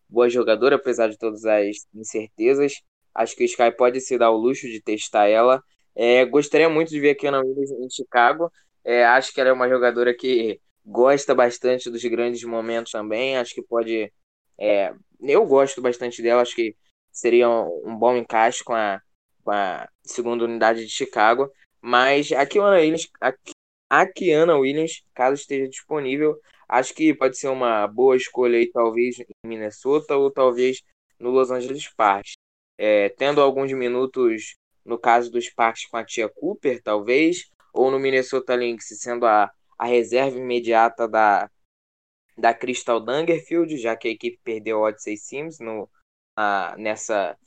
boa 0.10 0.30
jogadora, 0.30 0.76
apesar 0.78 1.10
de 1.10 1.18
todas 1.18 1.46
as 1.46 1.86
incertezas. 1.94 2.74
Acho 3.14 3.36
que 3.36 3.44
o 3.44 3.46
Sky 3.46 3.72
pode 3.78 4.02
se 4.02 4.18
dar 4.18 4.32
o 4.32 4.38
luxo 4.38 4.68
de 4.68 4.82
testar 4.82 5.28
ela. 5.28 5.62
É, 5.96 6.26
gostaria 6.26 6.70
muito 6.70 6.90
de 6.90 7.00
ver 7.00 7.12
a 7.12 7.16
Kenan 7.16 7.42
Williams 7.42 7.72
em 7.72 7.90
Chicago. 7.90 8.52
É, 8.84 9.06
acho 9.06 9.34
que 9.34 9.42
ela 9.42 9.50
é 9.50 9.54
uma 9.54 9.70
jogadora 9.70 10.14
que 10.14 10.60
gosta 10.86 11.36
bastante 11.36 11.90
dos 11.90 12.04
grandes 12.06 12.44
momentos 12.44 12.92
também. 12.92 13.38
Acho 13.38 13.54
que 13.54 13.62
pode. 13.62 14.12
É, 14.58 14.94
eu 15.22 15.46
gosto 15.46 15.82
bastante 15.82 16.22
dela, 16.22 16.42
acho 16.42 16.56
que 16.56 16.76
seria 17.12 17.50
um 17.50 17.96
bom 17.98 18.16
encaixe 18.16 18.64
com 18.64 18.74
a, 18.74 19.02
com 19.44 19.52
a 19.52 19.88
segunda 20.04 20.46
unidade 20.46 20.86
de 20.86 20.92
Chicago. 20.92 21.52
Mas 21.82 22.32
a 22.32 22.46
Kiana 22.46 22.78
Williams, 22.78 23.08
a, 23.22 23.34
a 23.90 24.06
Kiana 24.08 24.58
Williams, 24.58 25.04
caso 25.14 25.42
esteja 25.42 25.68
disponível, 25.70 26.38
acho 26.68 26.94
que 26.94 27.14
pode 27.14 27.38
ser 27.38 27.48
uma 27.50 27.88
boa 27.88 28.16
escolha 28.16 28.58
aí, 28.58 28.70
talvez 28.72 29.20
em 29.20 29.48
Minnesota 29.48 30.16
ou 30.18 30.32
talvez 30.32 30.82
no 31.20 31.30
Los 31.32 31.52
Angeles 31.52 31.84
Sparks. 31.84 32.34
É, 32.78 33.10
tendo 33.10 33.42
alguns 33.42 33.72
minutos, 33.74 34.56
no 34.86 34.98
caso 34.98 35.32
dos 35.32 35.46
Sparks 35.46 35.86
com 35.88 35.98
a 35.98 36.06
tia 36.06 36.30
Cooper, 36.30 36.82
talvez, 36.82 37.50
ou 37.74 37.92
no 37.92 38.00
Minnesota 38.00 38.56
Lynx, 38.56 38.88
sendo 39.00 39.26
a 39.26 39.52
a 39.80 39.86
reserva 39.86 40.38
imediata 40.38 41.08
da, 41.08 41.50
da 42.38 42.54
Crystal 42.54 43.00
Dangerfield, 43.00 43.78
já 43.78 43.96
que 43.96 44.10
a 44.10 44.12
equipe 44.12 44.38
perdeu 44.44 44.80
o 44.80 44.82
Odyssey 44.82 45.16
Sims 45.16 45.58
no, 45.60 45.90
a, 46.36 46.76
nessa 46.78 47.38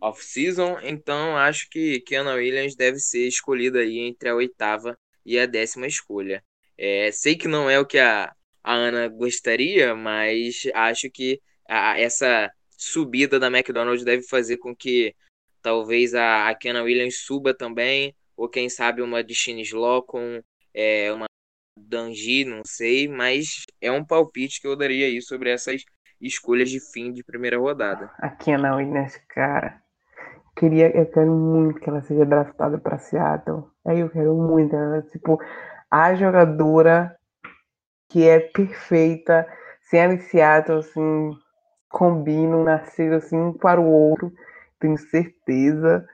off-season. 0.00 0.80
Então, 0.82 1.36
acho 1.36 1.70
que 1.70 2.00
Keanu 2.00 2.30
Williams 2.32 2.74
deve 2.74 2.98
ser 2.98 3.28
escolhido 3.28 3.78
aí 3.78 4.00
entre 4.00 4.28
a 4.28 4.34
oitava 4.34 4.98
e 5.24 5.38
a 5.38 5.46
décima 5.46 5.86
escolha. 5.86 6.42
É, 6.76 7.12
sei 7.12 7.36
que 7.36 7.46
não 7.46 7.70
é 7.70 7.78
o 7.78 7.86
que 7.86 7.98
a, 7.98 8.34
a 8.64 8.74
Ana 8.74 9.06
gostaria, 9.06 9.94
mas 9.94 10.62
acho 10.74 11.08
que 11.10 11.40
a, 11.68 12.00
essa 12.00 12.50
subida 12.76 13.38
da 13.38 13.46
McDonald's 13.46 14.04
deve 14.04 14.24
fazer 14.24 14.56
com 14.56 14.74
que 14.74 15.14
talvez 15.62 16.14
a, 16.14 16.48
a 16.48 16.54
Kenan 16.54 16.82
Williams 16.82 17.20
suba 17.20 17.54
também, 17.54 18.14
ou 18.36 18.48
quem 18.48 18.68
sabe 18.68 19.00
uma 19.02 19.22
de 19.22 19.34
Law 19.74 20.02
com 20.02 20.42
é, 20.74 21.12
uma 21.12 21.26
Danji, 21.76 22.44
não 22.44 22.62
sei, 22.64 23.08
mas 23.08 23.62
é 23.80 23.90
um 23.90 24.04
palpite 24.04 24.60
que 24.60 24.66
eu 24.66 24.76
daria 24.76 25.06
aí 25.06 25.22
sobre 25.22 25.50
essas 25.50 25.84
escolhas 26.20 26.70
de 26.70 26.80
fim 26.92 27.12
de 27.12 27.24
primeira 27.24 27.58
rodada. 27.58 28.10
A 28.18 28.28
Kenan 28.28 28.76
Williams, 28.76 29.16
cara, 29.28 29.80
queria, 30.56 30.96
eu 30.96 31.06
quero 31.06 31.32
muito 31.32 31.80
que 31.80 31.88
ela 31.88 32.02
seja 32.02 32.24
draftada 32.24 32.78
para 32.78 32.98
Seattle. 32.98 33.64
Aí 33.84 34.00
eu 34.00 34.10
quero 34.10 34.34
muito, 34.34 34.74
ela, 34.74 35.02
tipo, 35.02 35.38
a 35.90 36.14
jogadora 36.14 37.16
que 38.08 38.26
é 38.28 38.38
perfeita, 38.40 39.46
se 39.80 39.96
ela 39.96 40.14
e 40.14 40.20
Seattle, 40.20 40.78
assim, 40.78 41.30
combinam, 41.88 42.64
nasceram 42.64 43.16
assim 43.16 43.36
um 43.36 43.52
para 43.52 43.80
o 43.80 43.86
outro, 43.86 44.32
tenho 44.82 44.98
certeza. 44.98 46.06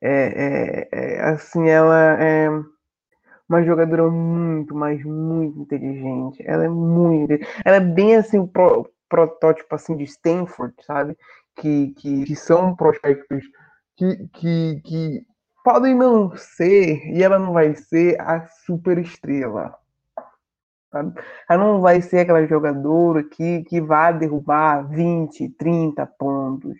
É, 0.00 0.88
é, 0.90 1.16
é, 1.16 1.20
assim, 1.30 1.68
ela 1.68 2.22
é 2.22 2.48
uma 3.48 3.62
jogadora 3.62 4.10
muito, 4.10 4.74
mas 4.74 5.04
muito 5.04 5.60
inteligente. 5.60 6.42
Ela 6.46 6.64
é 6.64 6.68
muito, 6.68 7.32
ela 7.64 7.76
é 7.76 7.80
bem 7.80 8.16
assim 8.16 8.38
o 8.38 8.48
pro, 8.48 8.90
protótipo 9.08 9.74
assim 9.74 9.96
de 9.96 10.04
Stanford, 10.04 10.74
sabe? 10.84 11.16
Que, 11.56 11.92
que, 11.94 12.24
que 12.24 12.36
são 12.36 12.74
prospectos 12.74 13.44
que, 13.96 14.28
que, 14.28 14.80
que 14.84 15.26
podem 15.64 15.94
não 15.94 16.34
ser, 16.36 17.06
e 17.12 17.22
ela 17.22 17.38
não 17.38 17.52
vai 17.52 17.74
ser 17.74 18.20
a 18.20 18.46
super 18.64 18.98
estrela. 18.98 19.74
Sabe? 20.90 21.20
Ela 21.48 21.64
não 21.64 21.80
vai 21.80 22.02
ser 22.02 22.20
aquela 22.20 22.46
jogadora 22.46 23.22
que, 23.22 23.62
que 23.64 23.80
vai 23.80 24.16
derrubar 24.16 24.88
20, 24.88 25.48
30 25.50 26.06
pontos, 26.18 26.76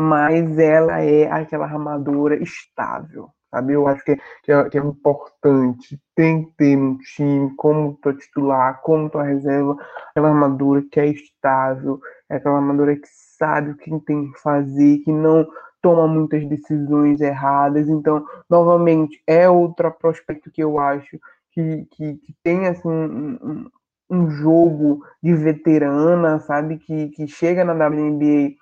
mas 0.00 0.56
ela 0.56 1.02
é 1.02 1.28
aquela 1.28 1.64
armadura 1.64 2.40
estável. 2.40 3.30
Sabe? 3.50 3.72
Eu 3.72 3.88
acho 3.88 4.04
que, 4.04 4.12
é, 4.46 4.68
que 4.70 4.78
é 4.78 4.80
importante. 4.80 6.00
Tem 6.14 6.44
que 6.44 6.52
ter 6.52 6.78
um 6.78 6.96
time 6.98 7.52
como 7.56 7.98
tua 8.00 8.14
titular, 8.14 8.80
como 8.82 9.10
tua 9.10 9.24
reserva, 9.24 9.76
aquela 10.10 10.28
armadura 10.28 10.84
que 10.88 11.00
é 11.00 11.06
estável, 11.08 12.00
é 12.30 12.36
aquela 12.36 12.58
armadura 12.58 12.94
que 12.94 13.08
sabe 13.08 13.70
o 13.70 13.76
que 13.76 13.90
tem 14.00 14.30
que 14.30 14.38
fazer, 14.38 14.98
que 14.98 15.10
não 15.10 15.44
toma 15.82 16.06
muitas 16.06 16.46
decisões 16.46 17.20
erradas. 17.20 17.88
Então, 17.88 18.24
novamente, 18.48 19.20
é 19.26 19.48
outro 19.50 19.90
prospecto 19.90 20.48
que 20.48 20.62
eu 20.62 20.78
acho 20.78 21.18
que, 21.50 21.86
que, 21.90 22.14
que 22.18 22.34
tem 22.44 22.68
assim, 22.68 22.88
um, 22.88 23.68
um, 24.08 24.30
jogo 24.30 25.04
de 25.20 25.34
veterana, 25.34 26.38
sabe? 26.38 26.78
Que, 26.78 27.08
que 27.08 27.26
chega 27.26 27.64
na 27.64 27.72
WNBA 27.72 28.54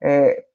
é, 0.00 0.45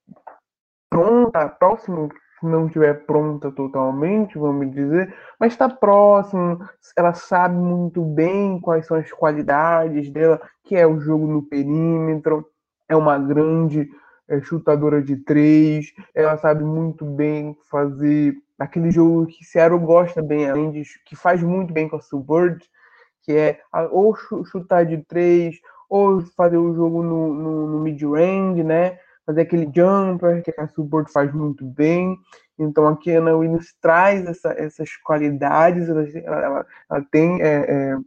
pronta, 0.92 1.48
próximo, 1.48 2.10
se 2.40 2.46
não 2.46 2.68
estiver 2.68 3.06
pronta 3.06 3.50
totalmente, 3.50 4.38
vamos 4.38 4.72
dizer, 4.72 5.16
mas 5.40 5.54
está 5.54 5.70
próximo, 5.70 6.60
ela 6.98 7.14
sabe 7.14 7.56
muito 7.56 8.04
bem 8.04 8.60
quais 8.60 8.86
são 8.86 8.98
as 8.98 9.10
qualidades 9.12 10.10
dela, 10.10 10.42
que 10.66 10.76
é 10.76 10.86
o 10.86 11.00
jogo 11.00 11.26
no 11.26 11.44
perímetro, 11.44 12.46
é 12.90 12.96
uma 12.96 13.18
grande 13.18 13.90
é 14.28 14.42
chutadora 14.42 15.02
de 15.02 15.18
três, 15.18 15.94
ela 16.14 16.38
sabe 16.38 16.64
muito 16.64 17.06
bem 17.06 17.58
fazer 17.70 18.36
aquele 18.58 18.92
jogo 18.92 19.28
que 19.28 19.44
Seattle 19.44 19.80
gosta 19.80 20.22
bem, 20.22 20.50
além 20.50 20.72
de 20.72 20.84
que 21.06 21.16
faz 21.16 21.42
muito 21.42 21.74
bem 21.74 21.90
com 21.90 21.98
a 21.98 22.02
Subbird, 22.02 22.64
que 23.24 23.34
é 23.34 23.60
ou 23.92 24.16
chutar 24.46 24.86
de 24.86 24.98
três, 25.00 25.56
ou 25.90 26.22
fazer 26.22 26.58
o 26.58 26.74
jogo 26.74 27.04
no, 27.04 27.34
no, 27.34 27.68
no 27.68 27.80
mid-range, 27.80 28.64
né? 28.64 29.00
Fazer 29.32 29.42
aquele 29.42 29.70
jumper 29.74 30.44
que 30.44 30.54
a 30.58 30.68
Subbird 30.68 31.12
faz 31.12 31.34
muito 31.34 31.66
bem. 31.66 32.18
Então 32.60 32.86
a 32.88 32.98
Ana 33.18 33.36
Williams 33.36 33.74
traz 33.82 34.26
essa, 34.26 34.50
essas 34.58 34.96
qualidades, 34.98 35.90
ela, 35.90 36.06
ela, 36.26 36.66
ela 36.90 37.06
tem 37.10 37.42
é, 37.42 37.66
é, 37.68 37.98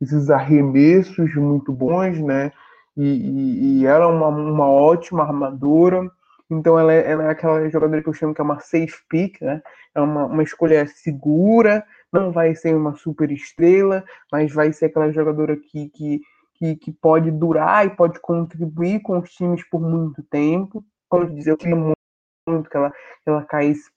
esses 0.00 0.28
arremessos 0.28 1.34
muito 1.34 1.72
bons, 1.72 2.18
né? 2.18 2.52
e, 2.96 3.04
e, 3.04 3.80
e 3.80 3.86
ela 3.86 4.04
é 4.04 4.08
uma, 4.08 4.28
uma 4.28 4.68
ótima 4.68 5.22
armadora. 5.22 6.10
Então 6.50 6.78
ela 6.78 6.92
é, 6.92 7.10
ela 7.10 7.24
é, 7.24 7.30
aquela 7.30 7.68
jogadora 7.70 8.02
que 8.02 8.08
eu 8.08 8.14
chamo 8.14 8.34
que 8.34 8.40
é 8.40 8.44
uma 8.44 8.60
safe 8.60 8.98
pick, 9.08 9.40
né? 9.40 9.62
É 9.94 10.00
uma, 10.00 10.26
uma 10.26 10.42
escolha 10.42 10.86
segura, 10.86 11.84
não 12.12 12.30
vai 12.30 12.54
ser 12.54 12.74
uma 12.74 12.94
super 12.94 13.30
estrela, 13.30 14.04
mas 14.30 14.52
vai 14.52 14.72
ser 14.72 14.86
aquela 14.86 15.10
jogadora 15.10 15.56
que, 15.56 15.88
que, 15.90 16.20
que, 16.62 16.76
que 16.76 16.92
pode 16.92 17.28
durar 17.32 17.84
e 17.84 17.90
pode 17.90 18.20
contribuir 18.20 19.00
com 19.00 19.18
os 19.18 19.32
times 19.32 19.68
por 19.68 19.80
muito 19.80 20.22
tempo. 20.22 20.84
Como 21.08 21.28
disse, 21.28 21.50
eu 21.50 21.56
queria 21.56 21.74
muito 21.74 22.70
que 22.70 22.76
ela, 22.76 22.92
ela 23.26 23.44
caísse 23.44 23.90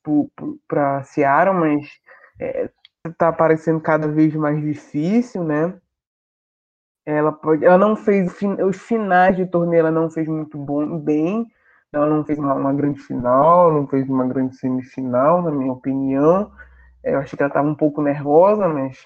para 0.68 1.04
Seattle, 1.04 1.54
mas 1.56 1.88
é, 2.40 2.72
tá 3.20 3.32
parecendo 3.32 3.80
cada 3.80 4.08
vez 4.08 4.34
mais 4.34 4.60
difícil, 4.60 5.44
né? 5.44 5.80
Ela, 7.06 7.32
pode, 7.32 7.64
ela 7.64 7.78
não 7.78 7.96
fez 7.96 8.36
os 8.68 8.78
finais 8.82 9.36
de 9.36 9.46
torneio, 9.46 9.82
ela 9.82 9.92
não 9.92 10.10
fez 10.10 10.28
muito 10.28 10.58
bom, 10.58 10.98
bem. 10.98 11.46
Ela 11.94 12.08
não 12.08 12.26
fez 12.26 12.40
uma, 12.40 12.56
uma 12.56 12.74
grande 12.74 13.00
final, 13.00 13.72
não 13.72 13.88
fez 13.88 14.10
uma 14.10 14.26
grande 14.26 14.56
semifinal, 14.58 15.44
na 15.44 15.52
minha 15.52 15.72
opinião. 15.72 16.52
É, 17.04 17.14
eu 17.14 17.20
achei 17.20 17.38
que 17.38 17.44
ela 17.44 17.50
estava 17.50 17.68
um 17.68 17.76
pouco 17.76 18.02
nervosa, 18.02 18.68
mas 18.68 19.06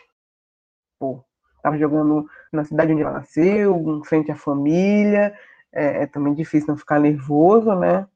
pô, 0.98 1.26
estava 1.60 1.78
jogando 1.78 2.28
na 2.52 2.64
cidade 2.64 2.94
onde 2.94 3.02
ela 3.02 3.14
nasceu, 3.14 4.02
frente 4.06 4.32
à 4.32 4.36
família. 4.36 5.34
É, 5.72 6.04
é 6.04 6.08
também 6.08 6.34
difícil 6.34 6.70
não 6.70 6.78
ficar 6.78 7.00
nervoso, 7.00 7.76
né? 7.76 8.08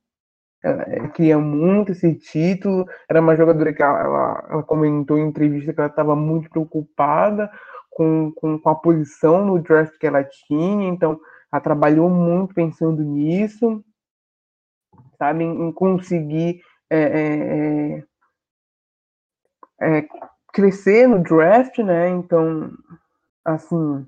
Ela, 0.63 0.83
ela 0.83 1.07
queria 1.09 1.37
muito 1.37 1.91
esse 1.91 2.15
título. 2.15 2.87
Era 3.07 3.21
uma 3.21 3.35
jogadora 3.35 3.73
que 3.73 3.83
ela, 3.83 3.99
ela, 3.99 4.47
ela 4.49 4.63
comentou 4.63 5.17
em 5.17 5.27
entrevista 5.27 5.73
que 5.73 5.79
ela 5.79 5.89
estava 5.89 6.15
muito 6.15 6.49
preocupada 6.49 7.51
com, 7.93 8.31
com, 8.35 8.59
com 8.59 8.69
a 8.69 8.75
posição 8.75 9.45
no 9.45 9.59
draft 9.59 9.97
que 9.97 10.07
ela 10.07 10.23
tinha, 10.23 10.89
então 10.89 11.19
ela 11.51 11.61
trabalhou 11.61 12.09
muito 12.09 12.53
pensando 12.53 13.03
nisso, 13.03 13.83
sabe, 15.17 15.43
em, 15.43 15.67
em 15.67 15.71
conseguir 15.71 16.61
é, 16.89 16.99
é, 16.99 18.03
é, 19.81 19.99
é 19.99 20.07
crescer 20.51 21.07
no 21.07 21.19
draft, 21.19 21.77
né? 21.79 22.09
Então, 22.09 22.71
assim, 23.45 24.07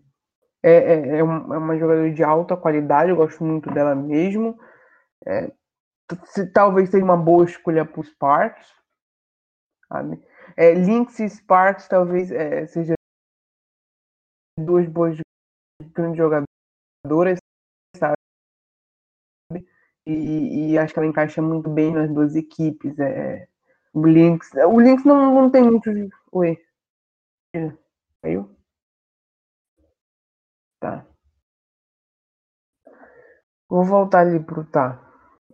é, 0.63 0.71
é, 0.71 0.93
é, 0.93 1.17
é, 1.17 1.23
uma 1.23 1.77
jogadora 1.77 2.11
de 2.11 2.23
alta 2.23 2.57
qualidade, 2.57 3.11
eu 3.11 3.15
gosto 3.15 3.43
muito 3.43 3.71
dela 3.71 3.93
mesmo. 3.93 4.59
É, 5.25 5.51
talvez 6.53 6.89
seja 6.89 7.03
uma 7.03 7.17
boa 7.17 7.45
escolha 7.45 7.85
para 7.85 8.01
os 8.01 8.07
Sparks. 8.09 8.73
Sabe? 9.87 10.19
É, 10.57 10.73
Lynx 10.73 11.19
e 11.19 11.29
Sparks 11.29 11.87
talvez 11.87 12.31
é, 12.31 12.65
seja 12.65 12.95
duas 14.59 14.87
boas 14.87 15.17
grandes 15.93 16.17
jogadoras, 16.17 17.37
sabe? 17.95 18.15
E, 20.07 20.71
e, 20.71 20.77
acho 20.77 20.93
que 20.93 20.99
ela 20.99 21.07
encaixa 21.07 21.41
muito 21.41 21.69
bem 21.69 21.93
nas 21.93 22.11
duas 22.11 22.35
equipes. 22.35 22.97
É, 22.99 23.47
o 23.93 24.05
Lynx, 24.05 24.51
o 24.53 24.79
Lynx 24.79 25.03
não, 25.03 25.33
não 25.33 25.51
tem 25.51 25.63
muito. 25.63 25.89
Oi. 26.31 26.57
Caiu? 28.21 28.54
Tá. 30.79 31.05
Vou 33.69 33.83
voltar 33.83 34.19
ali 34.19 34.39
pro 34.39 34.63
tá. 34.65 35.01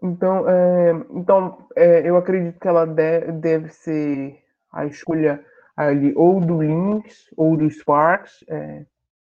Então, 0.04 0.50
é, 0.50 0.92
então 1.12 1.68
é, 1.76 2.10
eu 2.10 2.18
acredito 2.18 2.60
que 2.60 2.68
ela 2.68 2.86
deve, 2.86 3.32
deve 3.34 3.70
ser 3.70 4.44
a 4.72 4.86
escolha 4.86 5.44
ali 5.76 6.14
ou 6.16 6.40
do 6.40 6.62
Lynx 6.62 7.30
ou 7.38 7.56
do 7.56 7.70
Sparks. 7.70 8.44
É, 8.50 8.86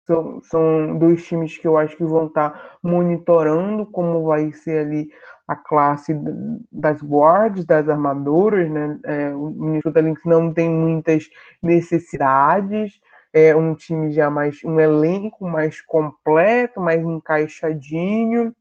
são, 0.07 0.43
são 0.43 0.99
dois 0.99 1.25
times 1.25 1.57
que 1.59 1.67
eu 1.67 1.77
acho 1.77 1.97
que 1.97 2.05
vão 2.05 2.27
estar 2.27 2.79
monitorando 2.83 3.87
como 3.87 4.25
vai 4.25 4.53
ser 4.53 4.87
ali 4.87 5.11
a 5.47 5.57
classe 5.57 6.15
das 6.71 7.03
guards, 7.03 7.65
das 7.65 7.89
armadoras, 7.89 8.71
né? 8.71 8.99
É, 9.05 9.35
o 9.35 9.51
Minnesota 9.51 10.01
Lynx 10.01 10.23
não 10.25 10.53
tem 10.53 10.71
muitas 10.71 11.29
necessidades, 11.63 13.01
é 13.33 13.55
um 13.57 13.75
time 13.75 14.13
já 14.13 14.31
mais, 14.31 14.63
um 14.65 14.79
elenco 14.79 15.47
mais 15.49 15.81
completo, 15.81 16.81
mais 16.81 17.03
encaixadinho, 17.03 18.55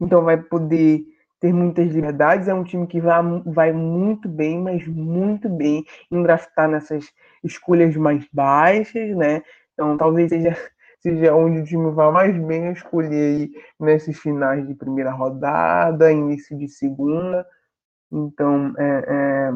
então 0.00 0.22
vai 0.22 0.36
poder 0.36 1.04
ter 1.40 1.52
muitas 1.52 1.88
liberdades, 1.92 2.48
é 2.48 2.54
um 2.54 2.64
time 2.64 2.86
que 2.86 3.00
vai, 3.00 3.22
vai 3.44 3.72
muito 3.72 4.28
bem, 4.28 4.60
mas 4.60 4.86
muito 4.86 5.48
bem 5.48 5.84
em 6.10 6.22
draftar 6.22 6.68
nessas 6.68 7.12
escolhas 7.44 7.94
mais 7.96 8.26
baixas, 8.32 9.14
né? 9.16 9.42
Então, 9.74 9.96
talvez 9.96 10.30
seja, 10.30 10.56
seja 11.00 11.34
onde 11.34 11.60
o 11.60 11.64
time 11.64 11.90
vai 11.92 12.10
mais 12.10 12.36
bem 12.46 12.72
escolher 12.72 13.50
nesses 13.78 14.18
finais 14.18 14.66
de 14.66 14.74
primeira 14.74 15.10
rodada, 15.10 16.12
início 16.12 16.56
de 16.56 16.68
segunda. 16.68 17.46
Então, 18.10 18.74
é, 18.78 19.04
é, 19.08 19.52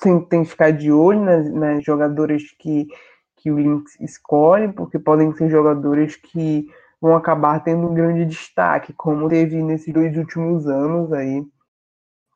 tem 0.00 0.42
que 0.42 0.50
ficar 0.50 0.70
de 0.72 0.90
olho 0.90 1.20
nas, 1.20 1.52
nas 1.52 1.84
jogadoras 1.84 2.42
que, 2.58 2.88
que 3.36 3.50
o 3.50 3.58
Lynx 3.58 3.98
escolhe, 4.00 4.72
porque 4.72 4.98
podem 4.98 5.32
ser 5.34 5.50
jogadores 5.50 6.16
que 6.16 6.66
vão 7.00 7.14
acabar 7.16 7.62
tendo 7.62 7.88
um 7.88 7.94
grande 7.94 8.24
destaque, 8.26 8.92
como 8.92 9.28
teve 9.28 9.62
nesses 9.62 9.92
dois 9.92 10.16
últimos 10.16 10.66
anos 10.66 11.12
aí, 11.12 11.44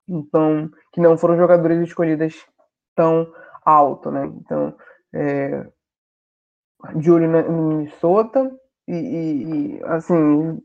Então, 0.09 0.71
que 0.93 1.01
não 1.01 1.19
foram 1.19 1.37
jogadores 1.37 1.81
escolhidas 1.81 2.35
tão 2.95 3.31
alto, 3.65 4.11
né? 4.11 4.27
Então, 4.27 4.75
é, 5.13 5.67
de 6.97 7.11
olho 7.11 7.29
no 7.29 7.69
Minnesota 7.69 8.51
e, 8.87 8.95
e, 8.95 9.77
e, 9.79 9.85
assim, 9.85 10.61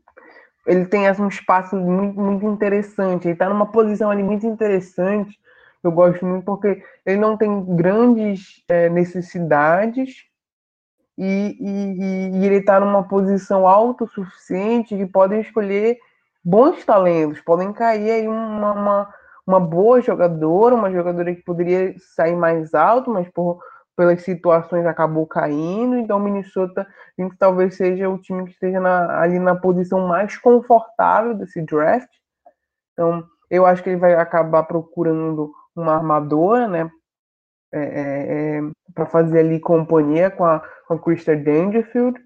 ele 0.66 0.86
tem 0.86 1.08
assim, 1.08 1.22
um 1.22 1.28
espaço 1.28 1.76
muito, 1.76 2.20
muito 2.20 2.46
interessante. 2.46 3.26
Ele 3.26 3.32
está 3.32 3.48
numa 3.48 3.70
posição 3.70 4.10
ali 4.10 4.22
muito 4.22 4.46
interessante. 4.46 5.38
Eu 5.82 5.92
gosto 5.92 6.24
muito 6.26 6.44
porque 6.44 6.82
ele 7.06 7.18
não 7.18 7.36
tem 7.36 7.64
grandes 7.76 8.62
é, 8.68 8.88
necessidades 8.88 10.24
e, 11.16 11.56
e, 11.60 12.38
e 12.38 12.46
ele 12.46 12.56
está 12.56 12.78
numa 12.80 13.06
posição 13.06 13.66
autossuficiente 13.66 14.96
que 14.96 15.06
podem 15.06 15.40
escolher 15.40 15.98
bons 16.44 16.84
talentos, 16.84 17.40
podem 17.40 17.72
cair 17.72 18.10
aí 18.10 18.28
uma, 18.28 18.72
uma, 18.72 19.14
uma 19.46 19.60
boa 19.60 20.00
jogadora, 20.00 20.74
uma 20.74 20.90
jogadora 20.90 21.34
que 21.34 21.42
poderia 21.42 21.94
sair 21.98 22.36
mais 22.36 22.74
alto, 22.74 23.10
mas 23.10 23.28
por, 23.28 23.60
pelas 23.96 24.22
situações 24.22 24.86
acabou 24.86 25.26
caindo. 25.26 25.98
Então, 25.98 26.16
o 26.16 26.20
Minnesota 26.20 26.86
talvez 27.38 27.76
seja 27.76 28.08
o 28.08 28.18
time 28.18 28.44
que 28.44 28.52
esteja 28.52 28.80
na, 28.80 29.20
ali 29.20 29.38
na 29.38 29.54
posição 29.54 30.08
mais 30.08 30.38
confortável 30.38 31.34
desse 31.34 31.60
draft. 31.60 32.08
Então, 32.94 33.22
eu 33.50 33.66
acho 33.66 33.82
que 33.82 33.90
ele 33.90 33.98
vai 33.98 34.14
acabar 34.14 34.62
procurando 34.62 35.52
uma 35.80 35.94
armadora, 35.94 36.68
né? 36.68 36.90
É, 37.72 37.80
é, 37.80 38.58
é 38.58 38.60
para 38.94 39.06
fazer 39.06 39.40
ali 39.40 39.60
companhia 39.60 40.30
com 40.30 40.44
a, 40.44 40.60
com 40.86 40.94
a 40.94 40.98
Krista 40.98 41.36
Dangerfield. 41.36 42.20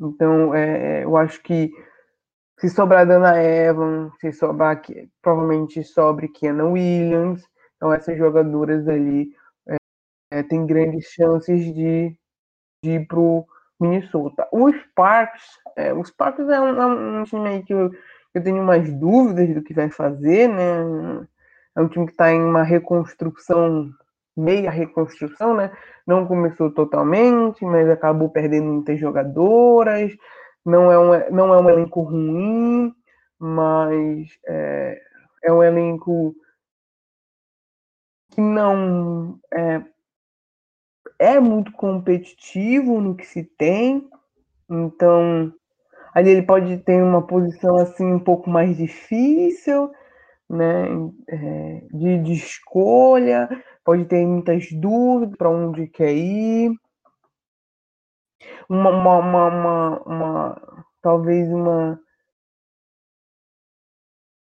Então, 0.00 0.54
é, 0.54 1.00
é, 1.00 1.04
eu 1.04 1.16
acho 1.16 1.40
que 1.42 1.70
se 2.58 2.68
sobrar 2.68 3.06
Dana 3.06 3.40
Evans, 3.42 4.12
se 4.20 4.32
sobrar, 4.32 4.80
provavelmente 5.22 5.82
sobre 5.84 6.28
Kenan 6.28 6.70
Williams, 6.70 7.44
então 7.76 7.92
essas 7.92 8.16
jogadoras 8.16 8.88
ali 8.88 9.30
é, 9.68 9.76
é, 10.32 10.42
tem 10.42 10.66
grandes 10.66 11.06
chances 11.06 11.72
de, 11.74 12.16
de 12.82 12.90
ir 12.90 13.06
pro 13.06 13.46
Minnesota. 13.80 14.48
Os 14.52 14.74
Sparks, 14.74 15.42
é, 15.76 15.92
os 15.92 16.08
Sparks 16.08 16.48
é 16.48 16.60
um, 16.60 16.82
é 16.82 16.86
um 17.20 17.24
time 17.24 17.48
aí 17.48 17.62
que 17.62 17.72
eu, 17.72 17.90
eu 18.34 18.42
tenho 18.42 18.62
umas 18.62 18.90
dúvidas 18.92 19.54
do 19.54 19.62
que 19.62 19.74
vai 19.74 19.90
fazer, 19.90 20.48
né? 20.48 21.26
É 21.76 21.80
um 21.80 21.88
time 21.88 22.06
que 22.06 22.12
está 22.12 22.32
em 22.32 22.42
uma 22.42 22.62
reconstrução, 22.62 23.90
meia 24.36 24.70
reconstrução, 24.70 25.54
né? 25.54 25.72
Não 26.06 26.26
começou 26.26 26.70
totalmente, 26.70 27.64
mas 27.64 27.88
acabou 27.88 28.28
perdendo 28.28 28.66
muitas 28.66 28.98
jogadoras. 28.98 30.12
Não 30.64 30.90
é 30.90 30.98
um, 30.98 31.30
não 31.34 31.54
é 31.54 31.60
um 31.60 31.68
elenco 31.68 32.02
ruim, 32.02 32.94
mas 33.38 34.28
é, 34.46 35.00
é 35.42 35.52
um 35.52 35.62
elenco 35.62 36.34
que 38.30 38.40
não 38.40 39.38
é, 39.52 39.82
é 41.18 41.40
muito 41.40 41.72
competitivo 41.72 43.00
no 43.00 43.14
que 43.14 43.26
se 43.26 43.44
tem, 43.44 44.08
então 44.68 45.52
ali 46.12 46.30
ele 46.30 46.42
pode 46.42 46.78
ter 46.78 47.02
uma 47.02 47.26
posição 47.26 47.76
assim 47.76 48.04
um 48.04 48.18
pouco 48.18 48.50
mais 48.50 48.76
difícil, 48.76 49.92
né, 50.48 50.86
é, 51.28 51.80
de, 51.92 52.22
de 52.22 52.32
escolha, 52.32 53.48
pode 53.84 54.04
ter 54.06 54.26
muitas 54.26 54.70
dúvidas 54.72 55.36
para 55.36 55.50
onde 55.50 55.86
quer 55.88 56.12
ir 56.12 56.72
uma, 58.68 58.90
uma, 58.90 59.18
uma, 59.18 59.48
uma, 59.48 60.02
uma 60.02 60.84
talvez 61.02 61.48
uma, 61.52 62.00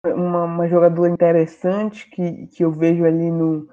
uma, 0.06 0.44
uma 0.44 0.68
jogadora 0.68 1.12
interessante 1.12 2.10
que, 2.10 2.48
que 2.48 2.64
eu 2.64 2.72
vejo 2.72 3.06
ali 3.06 3.32
no, 3.32 3.68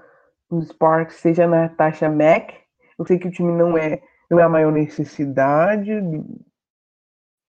no 0.50 0.62
Sparks 0.62 1.16
seja 1.16 1.44
a 1.44 1.48
Natasha 1.48 2.10
Mack. 2.10 2.54
Eu 2.98 3.06
sei 3.06 3.18
que 3.18 3.28
o 3.28 3.30
time 3.30 3.52
não 3.52 3.76
é, 3.76 4.02
não 4.30 4.38
é 4.38 4.42
a 4.42 4.48
maior 4.48 4.72
necessidade, 4.72 5.90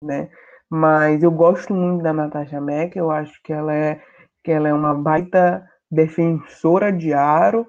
né? 0.02 0.30
Mas 0.68 1.22
eu 1.22 1.30
gosto 1.30 1.74
muito 1.74 2.02
da 2.02 2.12
Natasha 2.12 2.60
Mack, 2.60 2.96
eu 2.96 3.10
acho 3.10 3.42
que 3.42 3.52
ela 3.52 3.74
é, 3.74 4.02
que 4.42 4.50
ela 4.50 4.68
é 4.68 4.74
uma 4.74 4.94
baita 4.94 5.68
defensora 5.90 6.92
de 6.92 7.12
aro 7.12 7.66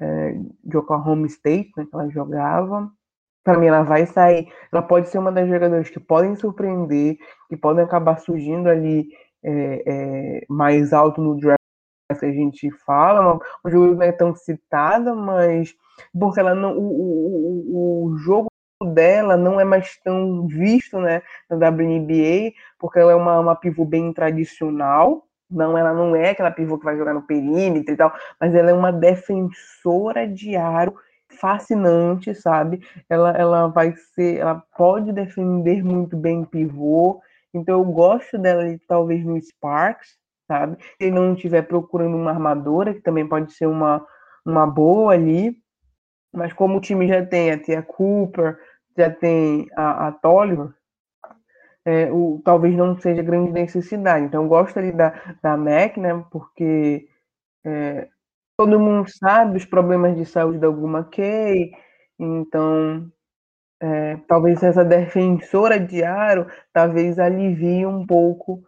é, 0.00 0.34
de 0.64 0.76
Oklahoma 0.76 1.26
State, 1.26 1.70
né, 1.76 1.86
que 1.88 1.94
ela 1.94 2.08
jogava 2.10 2.90
para 3.44 3.58
mim, 3.58 3.66
ela 3.66 3.82
vai 3.82 4.06
sair. 4.06 4.48
Ela 4.72 4.82
pode 4.82 5.08
ser 5.08 5.18
uma 5.18 5.32
das 5.32 5.48
jogadoras 5.48 5.90
que 5.90 6.00
podem 6.00 6.36
surpreender, 6.36 7.16
que 7.48 7.56
podem 7.56 7.84
acabar 7.84 8.18
surgindo 8.18 8.68
ali 8.68 9.08
é, 9.42 9.82
é, 9.86 10.44
mais 10.48 10.92
alto 10.92 11.20
no 11.20 11.36
draft 11.38 11.58
que 12.18 12.26
a 12.26 12.32
gente 12.32 12.70
fala. 12.84 13.38
O 13.64 13.70
jogo 13.70 13.94
não 13.94 14.02
é 14.02 14.12
tão 14.12 14.34
citada, 14.34 15.14
mas 15.14 15.74
porque 16.18 16.40
ela 16.40 16.54
não, 16.54 16.76
o, 16.76 16.84
o, 16.84 18.12
o 18.12 18.16
jogo 18.18 18.48
dela 18.84 19.36
não 19.36 19.60
é 19.60 19.64
mais 19.64 19.96
tão 20.02 20.46
visto 20.46 20.98
né, 21.00 21.22
na 21.48 21.56
WNBA, 21.56 22.52
porque 22.78 22.98
ela 22.98 23.12
é 23.12 23.14
uma, 23.14 23.38
uma 23.40 23.56
pivô 23.56 23.84
bem 23.84 24.12
tradicional. 24.12 25.26
Não, 25.52 25.76
ela 25.76 25.92
não 25.92 26.16
é 26.16 26.30
aquela 26.30 26.50
pivô 26.50 26.78
que 26.78 26.84
vai 26.84 26.96
jogar 26.96 27.14
no 27.14 27.22
perímetro 27.22 27.92
e 27.92 27.96
tal, 27.96 28.12
mas 28.40 28.54
ela 28.54 28.70
é 28.70 28.74
uma 28.74 28.92
defensora 28.92 30.26
de 30.26 30.56
aro 30.56 30.94
fascinante, 31.40 32.34
sabe? 32.34 32.80
Ela, 33.08 33.30
ela 33.32 33.68
vai 33.68 33.94
ser, 34.14 34.38
ela 34.38 34.62
pode 34.76 35.12
defender 35.12 35.82
muito 35.84 36.16
bem 36.16 36.44
pivô, 36.44 37.20
então 37.54 37.78
eu 37.78 37.84
gosto 37.84 38.38
dela 38.38 38.64
talvez 38.88 39.24
no 39.24 39.40
Sparks, 39.40 40.16
sabe? 40.46 40.76
Se 41.00 41.10
não 41.10 41.34
estiver 41.34 41.62
procurando 41.62 42.16
uma 42.16 42.30
armadora, 42.30 42.94
que 42.94 43.00
também 43.00 43.28
pode 43.28 43.52
ser 43.52 43.66
uma, 43.66 44.04
uma 44.44 44.66
boa 44.66 45.12
ali, 45.12 45.56
mas 46.32 46.52
como 46.52 46.78
o 46.78 46.80
time 46.80 47.06
já 47.06 47.24
tem 47.24 47.50
a 47.50 47.58
Tia 47.58 47.82
Cooper, 47.82 48.58
já 48.96 49.10
tem 49.10 49.68
a, 49.76 50.08
a 50.08 50.12
Tolliver, 50.12 50.70
é, 51.84 52.10
o, 52.12 52.40
talvez 52.44 52.74
não 52.76 52.98
seja 52.98 53.22
grande 53.22 53.52
necessidade. 53.52 54.26
Então 54.26 54.44
eu 54.44 54.48
gosto 54.48 54.78
ali 54.78 54.92
da, 54.92 55.10
da 55.42 55.56
Mac, 55.56 55.96
né? 55.96 56.24
Porque 56.30 57.08
é, 57.64 58.08
todo 58.56 58.78
mundo 58.78 59.08
sabe 59.10 59.56
os 59.56 59.64
problemas 59.64 60.16
de 60.16 60.24
saúde 60.24 60.58
da 60.58 60.66
Alguma 60.66 61.04
Kay, 61.04 61.72
então 62.18 63.10
é, 63.80 64.16
talvez 64.28 64.62
essa 64.62 64.84
defensora 64.84 65.78
de 65.80 66.04
Aro 66.04 66.46
talvez 66.72 67.18
alivie 67.18 67.84
um 67.84 68.06
pouco 68.06 68.62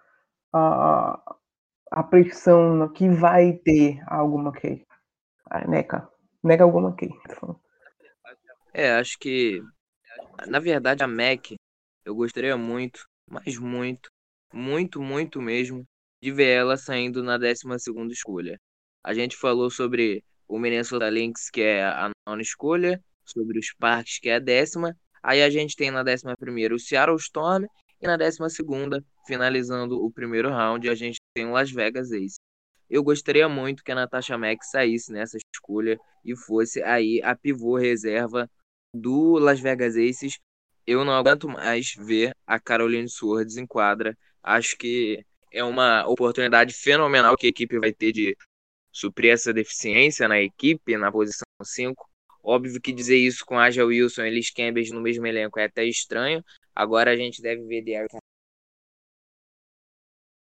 a, 0.53 1.37
a 1.91 2.03
pressão 2.03 2.89
que 2.89 3.09
vai 3.09 3.53
ter 3.53 4.01
a 4.07 4.17
Alguma 4.17 4.53
Kay. 4.53 4.85
A 5.49 5.69
Neca. 5.69 6.09
Neca 6.43 6.65
Alguma 6.65 6.95
Kay. 6.97 7.11
É, 8.73 8.93
acho 8.97 9.17
que 9.21 9.63
na 10.49 10.59
verdade 10.59 11.05
a 11.05 11.07
Mac 11.07 11.53
eu 12.05 12.15
gostaria 12.15 12.57
muito, 12.57 13.07
mas 13.29 13.59
muito, 13.59 14.11
muito, 14.53 15.01
muito 15.01 15.41
mesmo, 15.41 15.85
de 16.23 16.31
ver 16.31 16.49
ela 16.49 16.77
saindo 16.77 17.23
na 17.23 17.39
12 17.39 17.63
segunda 17.79 18.13
escolha. 18.13 18.59
A 19.03 19.13
gente 19.15 19.37
falou 19.37 19.71
sobre 19.71 20.23
o 20.49 20.59
Minnesota 20.59 21.09
Lynx, 21.09 21.51
que 21.51 21.63
é 21.63 21.85
a 21.85 22.11
nona 22.27 22.43
escolha, 22.43 23.03
sobre 23.25 23.59
os 23.59 23.67
Sparks, 23.67 24.19
que 24.19 24.29
é 24.29 24.37
a 24.37 24.39
décima. 24.39 24.97
Aí 25.23 25.43
a 25.43 25.51
gente 25.51 25.77
tem 25.77 25.91
na 25.91 26.03
décima 26.03 26.37
primeira 26.37 26.75
o 26.75 26.79
Seattle 26.79 27.17
Storm 27.17 27.67
e 28.01 28.07
na 28.07 28.17
décima 28.17 28.51
segunda, 28.51 29.03
finalizando 29.27 30.05
o 30.05 30.11
primeiro 30.11 30.51
round, 30.51 30.89
a 30.89 30.95
gente 30.95 31.17
tem 31.35 31.47
o 31.47 31.53
Las 31.53 31.71
Vegas 31.71 32.11
Ace. 32.13 32.37
Eu 32.89 33.03
gostaria 33.03 33.49
muito 33.49 33.83
que 33.83 33.93
a 33.93 33.95
Natasha 33.95 34.37
Mack 34.37 34.63
saísse 34.65 35.11
nessa 35.11 35.39
escolha 35.55 35.99
e 36.25 36.37
fosse 36.37 36.83
aí 36.83 37.23
a 37.23 37.35
pivô 37.35 37.77
reserva 37.77 38.49
do 38.95 39.39
Las 39.39 39.59
Vegas 39.59 39.97
Aces. 39.97 40.39
Eu 40.87 41.05
não 41.05 41.15
aguento 41.15 41.49
mais 41.49 41.95
ver 41.95 42.37
a 42.47 42.61
Caroline 42.61 43.09
Swords 43.09 43.57
em 43.57 43.67
quadra. 43.67 44.17
Acho 44.43 44.77
que 44.77 45.25
é 45.51 45.65
uma 45.65 46.07
oportunidade 46.07 46.75
fenomenal 46.75 47.37
que 47.37 47.47
a 47.47 47.51
equipe 47.51 47.79
vai 47.79 47.93
ter 47.93 48.13
de 48.13 48.37
suprir 48.93 49.33
essa 49.33 49.53
deficiência 49.53 50.29
na 50.29 50.41
equipe, 50.41 50.97
na 50.97 51.11
posição 51.11 51.45
5. 51.63 52.09
Óbvio 52.43 52.81
que 52.81 52.93
dizer 52.93 53.17
isso 53.17 53.45
com 53.47 53.59
Aja 53.59 53.85
Wilson 53.85 54.25
e 54.25 54.31
Liz 54.31 54.51
Cambridge 54.51 54.93
no 54.93 55.01
mesmo 55.01 55.27
elenco 55.27 55.59
é 55.59 55.65
até 55.65 55.85
estranho. 55.85 56.45
Agora 56.75 57.11
a 57.11 57.17
gente 57.17 57.41
deve 57.41 57.65
ver 57.65 57.83
Derek 57.83 58.15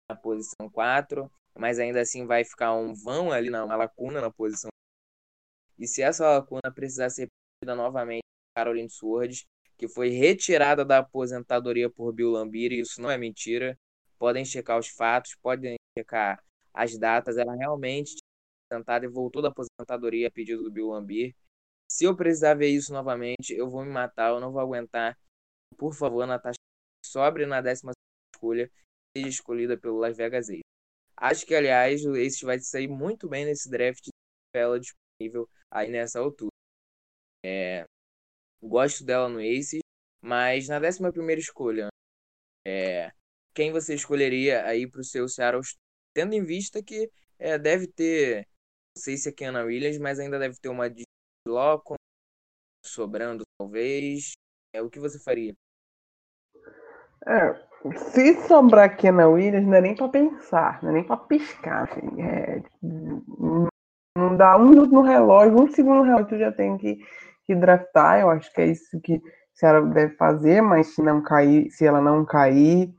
na 0.09 0.17
posição 0.17 0.69
4, 0.71 1.31
mas 1.55 1.79
ainda 1.79 2.01
assim 2.01 2.27
vai 2.27 2.45
ficar 2.45 2.75
um 2.75 2.95
vão 2.95 3.31
ali 3.31 3.51
na 3.51 3.65
uma 3.65 3.77
lacuna 3.77 4.21
na 4.21 4.31
posição. 4.31 4.71
E 5.79 5.87
se 5.87 6.03
essa 6.03 6.39
lacuna 6.39 6.73
precisar 6.75 7.11
ser 7.11 7.29
preenchida 7.29 7.77
novamente, 7.77 8.23
Caroline 8.57 8.91
Swords, 8.91 9.45
que 9.77 9.89
foi 9.89 10.11
retirada 10.11 10.85
da 10.85 10.99
aposentadoria 10.99 11.91
por 11.91 12.13
Bill 12.13 12.31
Lambiri, 12.31 12.81
isso 12.81 13.01
não 13.01 13.11
é 13.11 13.19
mentira. 13.19 13.79
Podem 14.19 14.45
checar 14.45 14.79
os 14.79 14.89
fatos, 14.89 15.37
podem 15.43 15.77
checar 15.99 16.43
as 16.73 16.99
datas. 16.99 17.37
Ela 17.37 17.55
realmente 17.55 18.17
aposentada 18.71 19.05
e 19.05 19.09
voltou 19.09 19.43
da 19.43 19.49
aposentadoria 19.49 20.29
a 20.29 20.31
pedido 20.31 20.63
do 20.63 20.71
Bill 20.71 20.89
Lambir. 20.89 21.35
Se 21.91 22.05
eu 22.05 22.17
precisar 22.17 22.55
ver 22.55 22.69
isso 22.69 22.93
novamente, 22.93 23.53
eu 23.53 23.71
vou 23.71 23.85
me 23.85 23.91
matar, 23.93 24.31
eu 24.31 24.41
não 24.41 24.53
vou 24.53 24.61
aguentar. 24.61 25.17
Por 25.77 25.95
favor, 25.95 26.27
Natasha, 26.27 26.59
sobre 27.05 27.47
na 27.47 27.61
décima 27.61 27.93
escolha, 28.35 28.71
seja 29.17 29.29
escolhida 29.29 29.77
pelo 29.77 29.99
Las 29.99 30.17
Vegas 30.17 30.49
Aces. 30.49 30.63
Acho 31.17 31.47
que, 31.47 31.55
aliás, 31.55 32.05
o 32.05 32.13
Aces 32.13 32.41
vai 32.41 32.59
sair 32.59 32.89
muito 32.89 33.29
bem 33.29 33.45
nesse 33.45 33.71
draft 33.71 34.09
ela 34.55 34.81
disponível 34.81 35.49
aí 35.71 35.91
nessa 35.91 36.19
altura. 36.19 36.51
É, 37.45 37.87
gosto 38.63 39.05
dela 39.05 39.29
no 39.29 39.39
Aces, 39.39 39.81
mas 40.21 40.69
na 40.69 40.79
11 40.79 41.13
primeira 41.13 41.41
escolha, 41.41 41.89
é, 42.67 43.13
quem 43.55 43.73
você 43.73 43.95
escolheria 43.95 44.65
aí 44.67 44.89
para 44.89 45.01
o 45.01 45.05
seu 45.05 45.29
Seattle, 45.29 45.63
tendo 46.15 46.35
em 46.35 46.45
vista 46.45 46.83
que 46.83 47.11
é, 47.39 47.59
deve 47.59 47.87
ter, 47.87 48.47
não 48.97 49.03
sei 49.03 49.17
se 49.17 49.29
é 49.29 49.33
Keanu 49.33 49.67
Williams, 49.67 49.99
mas 49.99 50.19
ainda 50.19 50.39
deve 50.39 50.57
ter 50.61 50.69
uma 50.69 50.91
de 50.91 51.05
Locke 51.47 51.95
sobrando 52.85 53.43
talvez. 53.59 54.33
É 54.75 54.83
o 54.83 54.91
que 54.91 54.99
você 54.99 55.19
faria? 55.19 55.55
É, 57.27 57.67
se 58.13 58.47
sobrar 58.47 58.97
Keanu 58.97 59.33
Williams, 59.33 59.67
não 59.67 59.75
é 59.75 59.81
nem 59.81 59.97
para 59.97 60.09
pensar, 60.09 60.83
não 60.83 60.91
é 60.91 60.93
nem 60.95 61.05
para 61.05 61.17
piscar. 61.17 61.85
Assim, 61.85 62.23
é, 62.23 62.63
não 64.17 64.37
dá 64.37 64.57
um 64.57 64.69
minuto 64.69 64.93
no 64.93 65.03
relógio, 65.03 65.61
um 65.61 65.71
segundo 65.71 65.99
no 65.99 66.03
relógio, 66.05 66.29
tu 66.29 66.39
já 66.39 66.53
tem 66.53 66.77
que, 66.79 66.99
que 67.47 67.55
draftar. 67.55 68.21
Eu 68.21 68.31
acho 68.31 68.53
que 68.53 68.61
é 68.61 68.67
isso 68.67 69.01
que 69.01 69.23
Ceará 69.55 69.81
deve 69.81 70.15
fazer, 70.17 70.61
mas 70.61 70.89
se 70.95 71.03
não 71.03 71.23
cair, 71.23 71.71
se 71.71 71.87
ela 71.87 72.01
não 72.01 72.25
cair, 72.25 72.93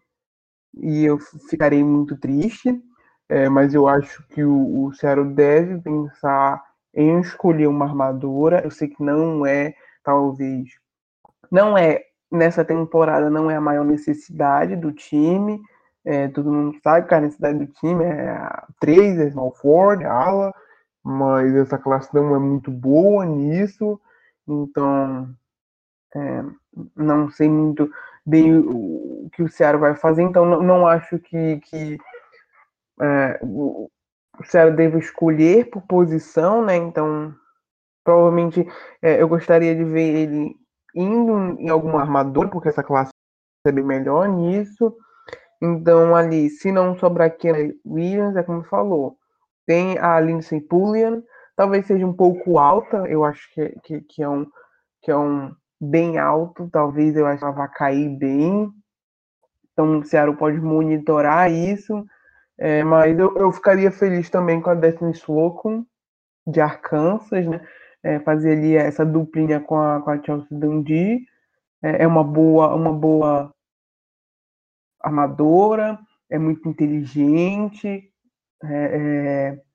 e 0.76 1.06
eu 1.06 1.20
ficarei 1.50 1.84
muito 1.84 2.18
triste. 2.18 2.82
É, 3.30 3.50
mas 3.50 3.74
eu 3.74 3.88
acho 3.88 4.26
que 4.30 4.44
o, 4.44 4.86
o 4.86 4.94
Ceará 4.94 5.24
deve 5.24 5.80
pensar 5.82 6.64
em 6.94 7.20
escolher 7.20 7.68
uma 7.68 7.86
armadura. 7.86 8.62
Eu 8.64 8.72
sei 8.72 8.88
que 8.88 9.04
não 9.04 9.46
é, 9.46 9.74
talvez, 10.04 10.70
não 11.52 11.78
é 11.78 12.04
nessa 12.32 12.64
temporada, 12.64 13.30
não 13.30 13.50
é 13.52 13.56
a 13.56 13.62
maior 13.62 13.86
necessidade 13.86 14.76
do 14.76 14.92
time. 14.92 15.62
É, 16.06 16.28
todo 16.30 16.52
mundo 16.52 16.78
sabe 16.82 17.08
que 17.08 17.14
a 17.14 17.22
necessidade 17.22 17.60
do 17.60 17.68
time 17.68 18.04
é 18.06 18.30
a 18.30 18.66
3, 18.80 19.20
é 19.20 19.30
small 19.32 19.54
forward, 19.56 20.06
ala, 20.06 20.54
mas 21.04 21.54
essa 21.56 21.78
classe 21.78 22.14
não 22.14 22.36
é 22.36 22.40
muito 22.40 22.72
boa 22.72 23.26
nisso. 23.26 24.00
Então, 24.48 25.30
é, 26.16 26.44
não 26.96 27.30
sei 27.30 27.50
muito 27.50 27.92
bem 28.26 28.58
o, 28.58 29.30
que 29.34 29.44
o 29.44 29.50
Ceará 29.50 29.78
vai 29.78 29.96
fazer, 29.96 30.24
então 30.24 30.46
não, 30.46 30.62
não 30.62 30.88
acho 30.88 31.20
que, 31.20 31.60
que 31.60 31.98
é, 33.02 33.40
o, 33.44 33.90
Ceará 34.44 34.70
deva 34.70 34.98
escolher 34.98 35.70
por 35.70 35.82
posição, 35.84 36.64
né? 36.64 36.76
Então, 36.76 37.34
provavelmente 38.04 38.68
é, 39.02 39.22
eu 39.22 39.28
gostaria 39.28 39.76
de 39.76 39.84
ver 39.84 40.16
ele 40.16 40.56
indo 40.96 41.60
em 41.60 41.70
algum 41.70 41.98
armador, 41.98 42.50
porque 42.50 42.70
essa 42.70 42.84
classe 42.84 43.12
é 43.66 43.72
bem 43.72 43.84
melhor 43.84 44.28
nisso. 44.28 44.96
Então, 45.62 46.16
ali, 46.16 46.50
se 46.50 46.72
não 46.72 46.98
sobrar 46.98 47.36
Kenny 47.36 47.80
Williams, 47.86 48.36
é 48.36 48.44
como 48.44 48.64
falou, 48.64 49.18
tem 49.66 49.98
a 49.98 50.20
Lindsay 50.20 50.62
Pullian, 50.62 51.24
talvez 51.58 51.88
seja 51.88 52.06
um 52.06 52.14
pouco 52.14 52.60
alta, 52.60 52.98
eu 53.08 53.26
acho 53.26 53.52
que, 53.54 53.70
que, 53.84 54.02
que, 54.02 54.24
é, 54.24 54.30
um, 54.30 54.46
que 55.02 55.12
é 55.12 55.18
um 55.18 55.54
bem 55.82 56.20
alto, 56.20 56.70
talvez 56.72 57.16
eu 57.18 57.26
acho 57.26 57.40
que 57.40 57.46
ela 57.46 57.54
vai 57.54 57.68
cair 57.70 58.10
bem. 58.16 58.72
Então 59.74 60.00
o 60.00 60.06
Seattle 60.06 60.38
pode 60.38 60.62
monitorar 60.62 61.52
isso. 61.52 62.06
É, 62.60 62.84
mas 62.84 63.18
eu, 63.18 63.36
eu 63.38 63.52
ficaria 63.52 63.92
feliz 63.92 64.30
também 64.30 64.62
com 64.62 64.70
a 64.70 64.76
Destiny 64.76 65.12
Slocum 65.12 65.86
de 66.46 66.62
Arkansas, 66.62 67.46
né? 67.48 67.66
É, 68.04 68.20
fazer 68.20 68.54
ali 68.54 68.76
essa 68.76 69.06
duplinha 69.06 69.60
com 69.60 69.78
a, 69.78 70.02
com 70.02 70.12
a 70.12 70.24
Chelsea 70.24 70.48
Dundee. 70.52 71.26
É, 71.84 72.04
é 72.04 72.08
uma 72.08 72.24
boa, 72.24 72.74
uma 72.76 72.94
boa 72.94 73.54
armadora, 75.02 76.00
é 76.30 76.38
muito 76.38 76.70
inteligente. 76.70 78.12
É, 78.64 79.54
é 79.54 79.67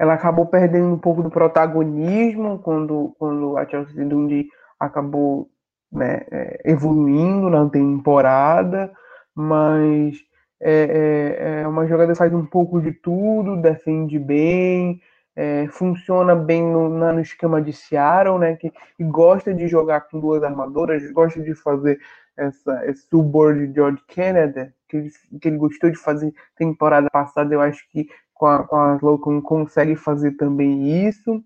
ela 0.00 0.14
acabou 0.14 0.46
perdendo 0.46 0.94
um 0.94 0.98
pouco 0.98 1.22
do 1.22 1.28
protagonismo 1.28 2.58
quando, 2.60 3.14
quando 3.18 3.58
a 3.58 3.68
Chelsea 3.68 4.02
Dundee 4.02 4.48
acabou 4.78 5.50
né, 5.92 6.22
é, 6.30 6.62
evoluindo 6.64 7.50
na 7.50 7.68
temporada, 7.68 8.90
mas 9.34 10.16
é, 10.58 10.72
é, 10.72 11.60
é, 11.60 11.68
uma 11.68 11.86
jogadora 11.86 12.12
que 12.14 12.18
faz 12.18 12.32
um 12.32 12.46
pouco 12.46 12.80
de 12.80 12.92
tudo, 12.92 13.60
defende 13.60 14.18
bem, 14.18 15.02
é, 15.36 15.66
funciona 15.68 16.34
bem 16.34 16.62
no, 16.62 16.88
no, 16.88 17.20
esquema 17.20 17.60
de 17.60 17.74
Seattle, 17.74 18.38
né, 18.38 18.56
que, 18.56 18.70
que, 18.70 19.04
gosta 19.04 19.52
de 19.52 19.68
jogar 19.68 20.08
com 20.08 20.18
duas 20.18 20.42
armadoras, 20.42 21.10
gosta 21.12 21.42
de 21.42 21.54
fazer 21.54 22.00
essa, 22.38 22.86
esse 22.86 23.06
subboard 23.06 23.66
de 23.66 23.74
George 23.74 24.02
Kennedy, 24.08 24.72
que 24.88 24.96
ele, 24.96 25.10
que 25.38 25.48
ele 25.48 25.58
gostou 25.58 25.90
de 25.90 25.98
fazer 25.98 26.32
temporada 26.56 27.10
passada, 27.10 27.52
eu 27.52 27.60
acho 27.60 27.86
que 27.90 28.08
com 28.40 28.46
a, 28.46 28.64
com 28.64 28.96
Slocum 28.96 29.38
consegue 29.42 29.94
fazer 29.94 30.30
também 30.32 31.06
isso. 31.06 31.44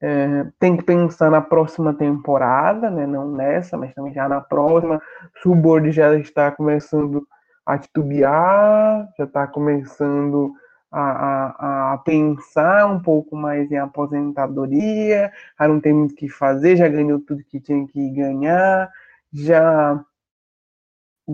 É, 0.00 0.46
tem 0.58 0.76
que 0.76 0.82
pensar 0.82 1.30
na 1.30 1.40
próxima 1.40 1.94
temporada, 1.94 2.90
né? 2.90 3.06
não 3.06 3.30
nessa, 3.30 3.76
mas 3.76 3.94
também 3.94 4.12
já 4.12 4.28
na 4.28 4.40
próxima. 4.40 5.00
O 5.46 5.54
board 5.54 5.92
já 5.92 6.16
está 6.16 6.50
começando 6.50 7.24
a 7.64 7.78
titubear, 7.78 9.08
já 9.16 9.24
está 9.24 9.46
começando 9.46 10.52
a, 10.90 11.02
a, 11.02 11.92
a, 11.92 11.98
pensar 11.98 12.86
um 12.86 13.00
pouco 13.00 13.36
mais 13.36 13.70
em 13.70 13.76
aposentadoria, 13.76 15.30
já 15.58 15.68
não 15.68 15.78
tem 15.78 15.92
muito 15.92 16.12
o 16.12 16.16
que 16.16 16.28
fazer, 16.28 16.76
já 16.76 16.88
ganhou 16.88 17.20
tudo 17.20 17.44
que 17.44 17.60
tinha 17.60 17.86
que 17.86 18.10
ganhar, 18.10 18.90
já 19.32 20.02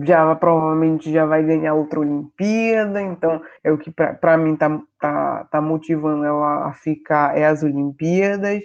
já 0.03 0.35
provavelmente 0.35 1.11
já 1.11 1.25
vai 1.25 1.43
ganhar 1.43 1.73
outra 1.73 1.99
Olimpíada, 1.99 3.01
então 3.01 3.41
é 3.63 3.71
o 3.71 3.77
que 3.77 3.91
para 3.91 4.37
mim 4.37 4.55
tá, 4.55 4.81
tá, 4.99 5.45
tá 5.45 5.61
motivando 5.61 6.25
ela 6.25 6.67
a 6.67 6.73
ficar 6.73 7.37
é 7.37 7.45
as 7.45 7.63
Olimpíadas. 7.63 8.61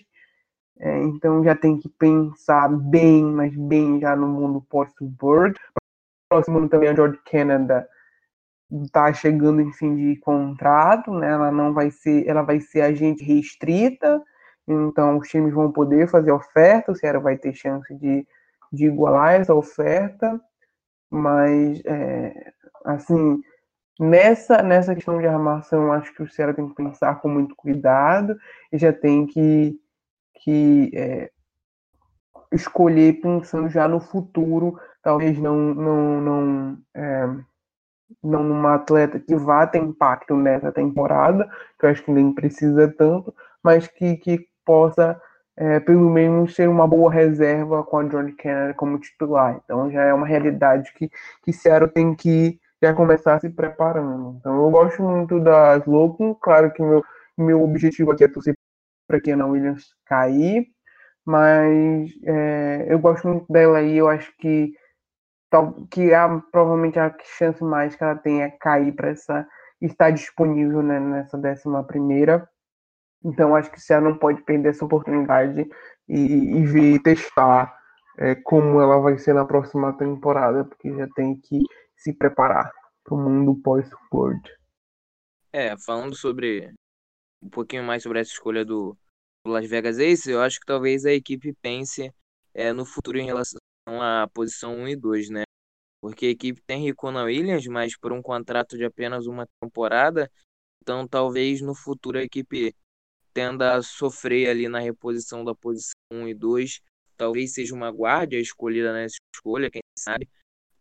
É, 0.79 0.99
então 1.03 1.45
já 1.45 1.55
tem 1.55 1.79
que 1.79 1.89
pensar 1.91 2.69
bem, 2.69 3.23
mas 3.23 3.55
bem 3.55 4.01
já 4.01 4.17
no 4.17 4.27
mundo 4.27 4.65
pós-Bird. 4.69 5.59
Próximo 6.29 6.59
ano 6.59 6.69
também 6.69 6.89
a 6.89 6.95
George 6.95 7.21
Canada 7.31 7.87
está 8.87 9.13
chegando 9.13 9.61
em 9.61 9.73
fim 9.73 9.95
de 9.97 10.17
contrato, 10.21 11.13
né? 11.13 11.31
Ela 11.31 11.51
não 11.53 11.75
vai 11.75 11.91
ser, 11.91 12.27
ela 12.27 12.43
vai 12.43 12.61
ser 12.61 12.83
agente 12.83 13.23
restrita, 13.25 14.23
então 14.67 15.19
os 15.19 15.29
times 15.29 15.53
vão 15.53 15.71
poder 15.73 16.09
fazer 16.09 16.33
oferta, 16.33 16.93
o 16.93 16.97
Ceará 16.97 17.19
vai 17.19 17.37
ter 17.37 17.53
chance 17.53 17.93
de, 17.97 18.27
de 18.73 18.87
igualar 18.87 19.35
essa 19.35 19.55
oferta 19.55 20.41
mas, 21.11 21.83
é, 21.85 22.53
assim, 22.85 23.43
nessa, 23.99 24.63
nessa 24.63 24.95
questão 24.95 25.19
de 25.19 25.27
armação, 25.27 25.93
acho 25.93 26.15
que 26.15 26.23
o 26.23 26.31
Ceará 26.31 26.55
tem 26.55 26.69
que 26.69 26.75
pensar 26.75 27.21
com 27.21 27.29
muito 27.29 27.55
cuidado 27.57 28.39
e 28.73 28.79
já 28.79 28.93
tem 28.93 29.27
que, 29.27 29.77
que 30.43 30.91
é, 30.95 31.31
escolher 32.53 33.21
pensando 33.21 33.69
já 33.69 33.87
no 33.89 34.01
futuro, 34.01 34.79
talvez 35.03 35.39
não, 35.39 35.75
não, 35.75 36.21
não, 36.21 36.79
é, 36.95 37.27
não 38.23 38.43
numa 38.45 38.75
atleta 38.75 39.21
que 39.21 39.35
vá 39.37 39.67
ter 39.67 39.79
impacto 39.79 40.37
nessa 40.37 40.73
temporada, 40.73 41.49
que 41.79 41.87
eu 41.87 41.91
acho 41.91 42.05
que 42.05 42.11
nem 42.11 42.33
precisa 42.33 42.89
tanto, 42.89 43.35
mas 43.63 43.87
que, 43.87 44.17
que 44.17 44.49
possa 44.65 45.21
é, 45.61 45.79
pelo 45.79 46.09
menos 46.09 46.55
ser 46.55 46.71
uma 46.71 46.89
boa 46.89 47.13
reserva 47.13 47.85
com 47.85 47.99
a 47.99 48.05
Johnny 48.05 48.33
Kennedy 48.33 48.73
como 48.75 48.99
titular. 48.99 49.61
Então 49.63 49.91
já 49.91 50.05
é 50.05 50.15
uma 50.15 50.27
realidade 50.27 50.91
que, 50.95 51.11
que 51.43 51.53
Seattle 51.53 51.91
tem 51.91 52.15
que 52.15 52.59
já 52.83 52.95
começar 52.95 53.39
se 53.41 53.51
preparando. 53.51 54.37
Então 54.41 54.57
eu 54.65 54.71
gosto 54.71 55.03
muito 55.03 55.39
da 55.39 55.77
Slocum, 55.77 56.35
claro 56.41 56.73
que 56.73 56.83
meu, 56.83 57.05
meu 57.37 57.63
objetivo 57.63 58.11
aqui 58.11 58.25
é 58.25 58.29
torcer 58.29 58.57
para 59.07 59.21
que 59.21 59.31
a 59.33 59.47
Williams 59.47 59.95
cair, 60.07 60.67
mas 61.27 62.11
é, 62.25 62.87
eu 62.89 62.99
gosto 62.99 63.29
muito 63.29 63.53
dela 63.53 63.79
aí, 63.79 63.99
eu 63.99 64.09
acho 64.09 64.33
que 64.39 64.73
que 65.91 66.15
a, 66.15 66.41
provavelmente 66.53 66.99
a 66.99 67.15
chance 67.39 67.63
mais 67.63 67.97
que 67.97 68.05
ela 68.05 68.17
tem 68.17 68.43
é 68.43 68.51
cair 68.51 68.93
para 68.93 69.11
essa 69.11 69.47
estar 69.81 70.11
disponível 70.11 70.83
né, 70.83 71.01
nessa 71.01 71.37
décima 71.37 71.85
primeira 71.85 72.49
então, 73.25 73.55
acho 73.55 73.71
que 73.71 73.79
o 73.79 73.81
Ceará 73.81 74.03
não 74.03 74.17
pode 74.17 74.43
perder 74.43 74.71
essa 74.71 74.85
oportunidade 74.85 75.69
e, 76.09 76.19
e 76.19 76.67
ver 76.67 77.03
testar 77.03 77.77
é, 78.19 78.35
como 78.35 78.81
ela 78.81 78.99
vai 79.01 79.19
ser 79.19 79.35
na 79.35 79.45
próxima 79.45 79.97
temporada, 79.97 80.65
porque 80.65 80.95
já 80.95 81.07
tem 81.15 81.39
que 81.39 81.61
se 81.97 82.13
preparar 82.15 82.73
para 83.05 83.15
o 83.15 83.19
mundo 83.19 83.61
pós-World. 83.63 84.43
É, 85.53 85.77
falando 85.79 86.15
sobre 86.17 86.73
um 87.43 87.49
pouquinho 87.51 87.83
mais 87.83 88.03
sobre 88.03 88.21
essa 88.21 88.31
escolha 88.31 88.65
do, 88.65 88.97
do 89.45 89.53
Las 89.53 89.69
Vegas 89.69 89.99
Ace, 89.99 90.31
eu 90.31 90.41
acho 90.41 90.59
que 90.61 90.67
talvez 90.67 91.05
a 91.05 91.13
equipe 91.13 91.53
pense 91.61 92.13
é, 92.55 92.73
no 92.73 92.87
futuro 92.87 93.19
em 93.19 93.27
relação 93.27 93.59
à 93.87 94.29
posição 94.33 94.77
1 94.77 94.89
e 94.89 94.97
2, 94.97 95.31
né? 95.31 95.43
Porque 96.01 96.27
a 96.27 96.31
equipe 96.31 96.63
tem 96.63 96.85
Ricona 96.85 97.25
Williams, 97.25 97.67
mas 97.67 97.97
por 97.99 98.13
um 98.13 98.23
contrato 98.23 98.77
de 98.79 98.85
apenas 98.85 99.27
uma 99.27 99.47
temporada, 99.61 100.31
então 100.83 101.07
talvez 101.07 101.61
no 101.61 101.75
futuro 101.75 102.19
a 102.19 102.23
equipe 102.23 102.75
tenda 103.33 103.75
a 103.75 103.83
sofrer 103.83 104.49
ali 104.49 104.69
na 104.69 104.79
reposição 104.79 105.45
da 105.45 105.55
posição 105.55 105.95
1 106.13 106.29
e 106.29 106.35
2. 106.35 106.81
Talvez 107.17 107.53
seja 107.53 107.75
uma 107.75 107.91
guarda 107.91 108.37
escolhida 108.37 108.93
nessa 108.93 109.17
escolha, 109.35 109.71
quem 109.71 109.83
sabe. 109.99 110.29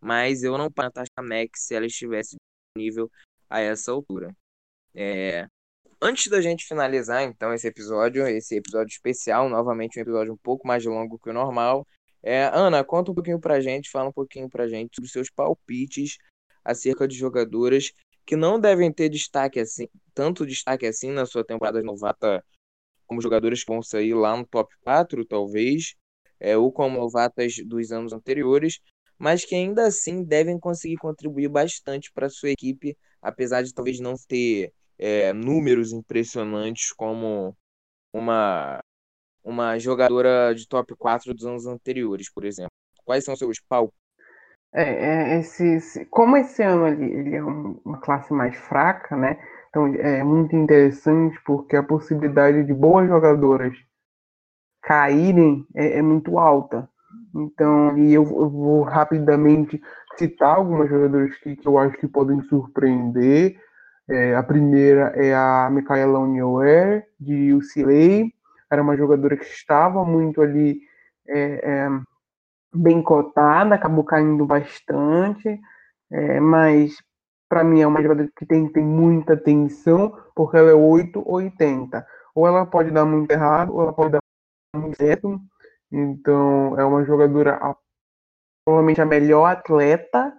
Mas 0.00 0.42
eu 0.42 0.56
não 0.56 0.70
para 0.70 0.84
Natasha 0.84 1.22
Max 1.22 1.66
se 1.66 1.74
ela 1.74 1.86
estivesse 1.86 2.36
disponível 2.36 3.10
a 3.48 3.60
essa 3.60 3.92
altura. 3.92 4.34
É, 4.94 5.46
antes 6.00 6.28
da 6.28 6.40
gente 6.40 6.66
finalizar, 6.66 7.22
então, 7.22 7.52
esse 7.52 7.66
episódio, 7.66 8.26
esse 8.26 8.56
episódio 8.56 8.92
especial, 8.92 9.48
novamente 9.48 9.98
um 9.98 10.02
episódio 10.02 10.32
um 10.32 10.38
pouco 10.38 10.66
mais 10.66 10.84
longo 10.84 11.18
que 11.18 11.30
o 11.30 11.32
normal, 11.32 11.86
é, 12.22 12.44
Ana, 12.52 12.84
conta 12.84 13.10
um 13.10 13.14
pouquinho 13.14 13.40
pra 13.40 13.60
gente, 13.60 13.90
fala 13.90 14.08
um 14.08 14.12
pouquinho 14.12 14.48
pra 14.48 14.68
gente 14.68 14.94
sobre 14.94 15.10
seus 15.10 15.30
palpites 15.30 16.18
acerca 16.64 17.08
de 17.08 17.16
jogadoras 17.16 17.92
que 18.30 18.36
não 18.36 18.60
devem 18.60 18.92
ter 18.92 19.08
destaque 19.08 19.58
assim, 19.58 19.88
tanto 20.14 20.46
destaque 20.46 20.86
assim 20.86 21.10
na 21.10 21.26
sua 21.26 21.44
temporada 21.44 21.82
novata, 21.82 22.44
como 23.04 23.20
jogadoras 23.20 23.64
que 23.64 23.72
vão 23.72 23.82
sair 23.82 24.14
lá 24.14 24.36
no 24.36 24.46
top 24.46 24.72
4, 24.84 25.24
talvez, 25.24 25.96
é, 26.38 26.56
ou 26.56 26.70
como 26.70 26.96
novatas 26.96 27.54
dos 27.66 27.90
anos 27.90 28.12
anteriores, 28.12 28.78
mas 29.18 29.44
que 29.44 29.56
ainda 29.56 29.84
assim 29.84 30.22
devem 30.22 30.60
conseguir 30.60 30.96
contribuir 30.98 31.48
bastante 31.48 32.12
para 32.12 32.28
sua 32.30 32.50
equipe, 32.50 32.96
apesar 33.20 33.62
de 33.62 33.74
talvez 33.74 33.98
não 33.98 34.14
ter 34.28 34.72
é, 34.96 35.32
números 35.32 35.92
impressionantes 35.92 36.92
como 36.92 37.56
uma 38.12 38.80
uma 39.42 39.76
jogadora 39.76 40.54
de 40.54 40.68
top 40.68 40.94
4 40.96 41.34
dos 41.34 41.44
anos 41.44 41.66
anteriores, 41.66 42.30
por 42.32 42.44
exemplo? 42.44 42.70
Quais 43.04 43.24
são 43.24 43.34
seus 43.34 43.58
palpites? 43.68 43.99
É, 44.72 44.82
é, 44.82 45.38
esse, 45.40 45.66
esse, 45.66 46.04
como 46.06 46.36
esse 46.36 46.62
ano 46.62 46.86
ele, 46.86 47.04
ele 47.04 47.36
é 47.36 47.42
uma 47.42 47.98
classe 48.00 48.32
mais 48.32 48.56
fraca, 48.56 49.16
né? 49.16 49.38
Então 49.68 49.86
é 49.86 50.22
muito 50.22 50.54
interessante 50.54 51.38
porque 51.44 51.76
a 51.76 51.82
possibilidade 51.82 52.64
de 52.64 52.72
boas 52.74 53.08
jogadoras 53.08 53.76
caírem 54.82 55.66
é, 55.74 55.98
é 55.98 56.02
muito 56.02 56.38
alta. 56.38 56.88
Então, 57.34 57.96
e 57.98 58.12
eu, 58.12 58.22
eu, 58.22 58.50
vou 58.50 58.82
rapidamente 58.82 59.80
citar 60.16 60.56
algumas 60.56 60.88
jogadoras 60.88 61.36
que, 61.38 61.56
que 61.56 61.66
eu 61.66 61.78
acho 61.78 61.96
que 61.96 62.08
podem 62.08 62.40
surpreender. 62.42 63.56
É, 64.08 64.34
a 64.34 64.42
primeira 64.42 65.12
é 65.14 65.34
a 65.34 65.68
Micaela 65.70 66.18
Unioer, 66.18 67.06
de 67.18 67.54
UCLA 67.54 68.28
era 68.70 68.82
uma 68.82 68.96
jogadora 68.96 69.36
que 69.36 69.44
estava 69.44 70.04
muito 70.04 70.40
ali 70.40 70.80
é, 71.28 71.60
é, 71.62 71.88
bem 72.72 73.02
cotada, 73.02 73.74
acabou 73.74 74.04
caindo 74.04 74.46
bastante, 74.46 75.60
é, 76.10 76.40
mas 76.40 76.96
para 77.48 77.64
mim 77.64 77.80
é 77.80 77.86
uma 77.86 78.00
jogadora 78.00 78.30
que 78.36 78.46
tem, 78.46 78.68
tem 78.68 78.84
muita 78.84 79.34
atenção, 79.34 80.16
porque 80.34 80.56
ela 80.56 80.70
é 80.70 80.74
880. 80.74 82.06
Ou 82.34 82.46
ela 82.46 82.64
pode 82.64 82.92
dar 82.92 83.04
muito 83.04 83.30
errado, 83.32 83.74
ou 83.74 83.82
ela 83.82 83.92
pode 83.92 84.12
dar 84.12 84.20
muito 84.74 84.96
certo. 84.96 85.40
Então, 85.90 86.78
é 86.78 86.84
uma 86.84 87.04
jogadora 87.04 87.58
provavelmente 88.64 89.00
a 89.00 89.06
melhor 89.06 89.46
atleta 89.46 90.32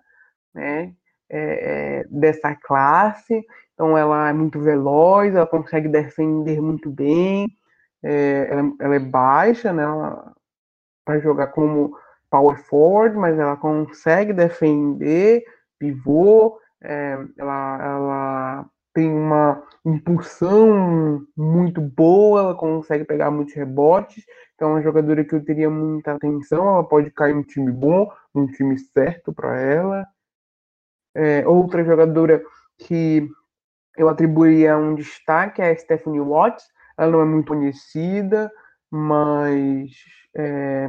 né, 0.54 0.94
é, 1.30 2.00
é, 2.00 2.04
dessa 2.10 2.56
classe. 2.56 3.46
Então, 3.74 3.98
ela 3.98 4.30
é 4.30 4.34
muito 4.34 4.60
veloz, 4.62 5.36
ela 5.36 5.48
consegue 5.48 5.90
defender 5.90 6.62
muito 6.62 6.90
bem, 6.90 7.48
é, 8.04 8.48
ela, 8.50 8.74
ela, 8.80 8.96
é 8.96 9.00
baixa, 9.00 9.74
né? 9.74 9.84
Para 11.06 11.20
jogar 11.20 11.48
como 11.48 11.98
power 12.32 12.58
forward, 12.64 13.16
mas 13.16 13.38
ela 13.38 13.58
consegue 13.58 14.32
defender, 14.34 15.44
pivô, 15.78 16.58
é, 16.82 17.18
ela, 17.38 17.84
ela 17.84 18.66
tem 18.94 19.12
uma 19.12 19.62
impulsão 19.86 21.26
muito 21.36 21.82
boa, 21.82 22.40
ela 22.40 22.56
consegue 22.56 23.04
pegar 23.04 23.30
muitos 23.30 23.54
rebotes, 23.54 24.24
então 24.56 24.70
é 24.70 24.72
uma 24.74 24.82
jogadora 24.82 25.24
que 25.24 25.36
eu 25.36 25.44
teria 25.44 25.70
muita 25.70 26.14
atenção, 26.14 26.68
ela 26.68 26.84
pode 26.84 27.12
cair 27.12 27.36
um 27.36 27.44
time 27.44 27.72
bom, 27.72 28.10
um 28.34 28.48
time 28.48 28.78
certo 28.80 29.34
para 29.34 29.60
ela. 29.60 30.08
É, 31.14 31.46
outra 31.46 31.84
jogadora 31.84 32.42
que 32.78 33.30
eu 33.98 34.08
atribuiria 34.08 34.78
um 34.78 34.96
destaque 34.96 35.62
é 35.62 35.72
a 35.72 35.76
Stephanie 35.76 36.22
Watts, 36.22 36.66
ela 36.98 37.12
não 37.12 37.22
é 37.22 37.26
muito 37.26 37.48
conhecida, 37.48 38.52
mas 38.90 39.92
é, 40.36 40.88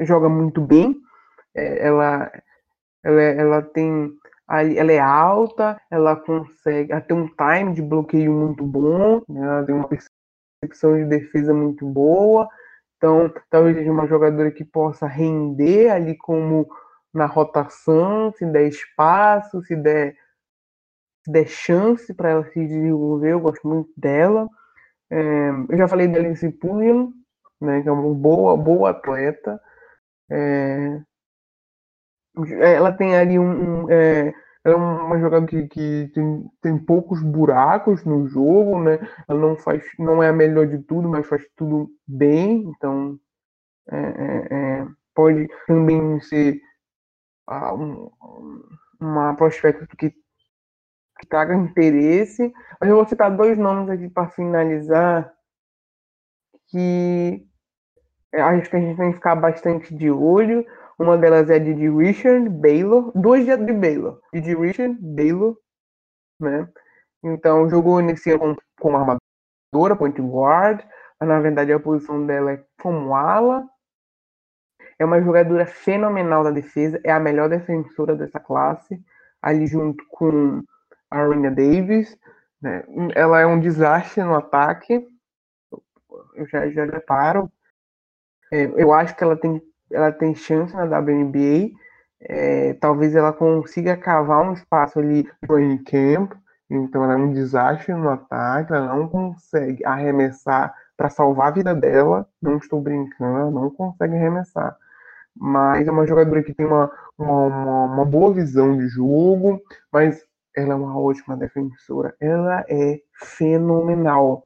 joga 0.00 0.28
muito 0.28 0.60
bem. 0.60 0.96
É, 1.54 1.86
ela, 1.86 2.30
ela, 3.02 3.22
ela 3.22 3.62
tem 3.62 4.12
ela 4.48 4.92
é 4.92 5.00
alta, 5.00 5.80
ela 5.90 6.14
consegue 6.14 6.92
tem 7.02 7.16
um 7.16 7.26
time 7.26 7.74
de 7.74 7.82
bloqueio 7.82 8.32
muito 8.32 8.64
bom, 8.64 9.20
né? 9.28 9.40
ela 9.40 9.64
tem 9.64 9.74
uma 9.74 9.88
percepção 9.88 10.96
de 10.96 11.04
defesa 11.04 11.52
muito 11.52 11.84
boa. 11.84 12.48
Então, 12.96 13.32
talvez 13.50 13.76
seja 13.76 13.90
uma 13.90 14.06
jogadora 14.06 14.50
que 14.50 14.64
possa 14.64 15.06
render 15.06 15.90
ali 15.90 16.16
como 16.16 16.68
na 17.12 17.26
rotação, 17.26 18.32
se 18.32 18.46
der 18.46 18.68
espaço, 18.68 19.62
se 19.62 19.74
der, 19.74 20.14
se 21.24 21.32
der 21.32 21.46
chance 21.46 22.14
para 22.14 22.30
ela 22.30 22.44
se 22.44 22.66
desenvolver, 22.66 23.32
eu 23.32 23.40
gosto 23.40 23.66
muito 23.66 23.90
dela. 23.96 24.48
É, 25.10 25.50
eu 25.68 25.76
já 25.76 25.88
falei 25.88 26.08
da 26.08 26.18
Alice 26.18 26.48
Pulliam, 26.52 27.12
né, 27.60 27.82
que 27.82 27.88
é 27.88 27.92
uma 27.92 28.14
boa, 28.14 28.56
boa 28.56 28.90
atleta. 28.90 29.60
É, 30.30 31.00
ela 32.74 32.92
tem 32.92 33.16
ali 33.16 33.38
um. 33.38 33.84
um 33.84 33.90
é, 33.90 34.32
é 34.64 34.74
uma 34.74 35.18
jogadora 35.20 35.46
que, 35.46 35.68
que 35.68 36.10
tem, 36.12 36.50
tem 36.60 36.78
poucos 36.78 37.22
buracos 37.22 38.04
no 38.04 38.26
jogo, 38.26 38.80
né? 38.82 38.98
Ela 39.28 39.40
não 39.40 39.56
faz, 39.56 39.84
não 39.98 40.22
é 40.22 40.28
a 40.28 40.32
melhor 40.32 40.66
de 40.66 40.78
tudo, 40.78 41.08
mas 41.08 41.26
faz 41.26 41.46
tudo 41.56 41.88
bem. 42.06 42.64
Então, 42.76 43.18
é, 43.90 43.96
é, 43.96 44.80
é 44.82 44.86
pode 45.14 45.48
também 45.66 46.20
ser 46.20 46.60
ah, 47.46 47.74
um, 47.74 48.10
uma 49.00 49.34
prospecto 49.36 49.86
que 49.96 50.12
que 51.18 51.26
traga 51.26 51.54
interesse. 51.54 52.52
Mas 52.80 52.90
eu 52.90 52.96
vou 52.96 53.06
citar 53.06 53.34
dois 53.34 53.56
nomes 53.58 53.88
aqui 53.90 54.08
para 54.08 54.28
finalizar 54.28 55.32
que 56.68 57.46
acho 58.34 58.70
que 58.70 58.76
a 58.76 58.80
gente 58.80 58.96
tem 58.96 59.10
que 59.10 59.16
ficar 59.16 59.36
bastante 59.36 59.94
de 59.94 60.10
olho. 60.10 60.66
Uma 60.98 61.18
delas 61.18 61.50
é 61.50 61.58
de 61.58 61.72
Richard 61.72 62.48
Baylor, 62.48 63.12
duas 63.14 63.44
de 63.44 63.72
Baylor, 63.72 64.20
de 64.32 64.54
Richard 64.54 64.96
Baylor, 65.00 65.58
né? 66.40 66.68
Então 67.22 67.68
jogou 67.68 68.00
nesse 68.00 68.30
ano 68.30 68.56
como 68.80 68.96
armadora, 68.96 69.96
point 69.96 70.20
guard, 70.20 70.82
mas 71.20 71.28
na 71.28 71.40
verdade 71.40 71.72
a 71.72 71.80
posição 71.80 72.24
dela 72.26 72.52
é 72.52 72.64
como 72.80 73.14
ala. 73.14 73.68
É 74.98 75.04
uma 75.04 75.20
jogadora 75.20 75.66
fenomenal 75.66 76.42
da 76.42 76.50
defesa, 76.50 76.98
é 77.04 77.12
a 77.12 77.20
melhor 77.20 77.50
defensora 77.50 78.16
dessa 78.16 78.40
classe, 78.40 78.98
ali 79.42 79.66
junto 79.66 80.02
com 80.08 80.62
a 81.10 81.18
Arena 81.18 81.50
Davis. 81.50 82.16
Né? 82.62 82.82
Ela 83.14 83.40
é 83.40 83.46
um 83.46 83.60
desastre 83.60 84.22
no 84.22 84.34
ataque. 84.34 85.06
Eu 86.34 86.46
já, 86.46 86.68
já 86.70 86.84
reparo. 86.84 87.50
É, 88.52 88.64
eu 88.76 88.92
acho 88.92 89.16
que 89.16 89.24
ela 89.24 89.36
tem, 89.36 89.60
ela 89.90 90.12
tem 90.12 90.34
chance 90.34 90.74
na 90.74 90.84
WNBA. 90.84 91.70
É, 92.20 92.74
talvez 92.74 93.14
ela 93.14 93.32
consiga 93.32 93.96
cavar 93.96 94.42
um 94.42 94.52
espaço 94.52 94.98
ali 94.98 95.28
no 95.42 95.84
camp. 95.84 96.32
Então 96.68 97.04
ela 97.04 97.14
é 97.14 97.16
um 97.16 97.32
desastre 97.32 97.92
no 97.94 98.08
ataque. 98.08 98.72
Ela 98.72 98.94
não 98.94 99.08
consegue 99.08 99.84
arremessar 99.84 100.74
para 100.96 101.10
salvar 101.10 101.48
a 101.48 101.52
vida 101.52 101.74
dela. 101.74 102.26
Não 102.40 102.56
estou 102.58 102.80
brincando, 102.80 103.50
não 103.50 103.70
consegue 103.70 104.16
arremessar. 104.16 104.76
Mas 105.34 105.86
é 105.86 105.90
uma 105.90 106.06
jogadora 106.06 106.42
que 106.42 106.54
tem 106.54 106.66
uma, 106.66 106.90
uma, 107.18 107.84
uma 107.86 108.04
boa 108.04 108.32
visão 108.32 108.76
de 108.76 108.88
jogo, 108.88 109.60
mas 109.92 110.24
ela 110.56 110.72
é 110.72 110.76
uma 110.76 110.98
ótima 110.98 111.36
defensora. 111.36 112.14
Ela 112.18 112.64
é 112.68 113.00
fenomenal. 113.12 114.44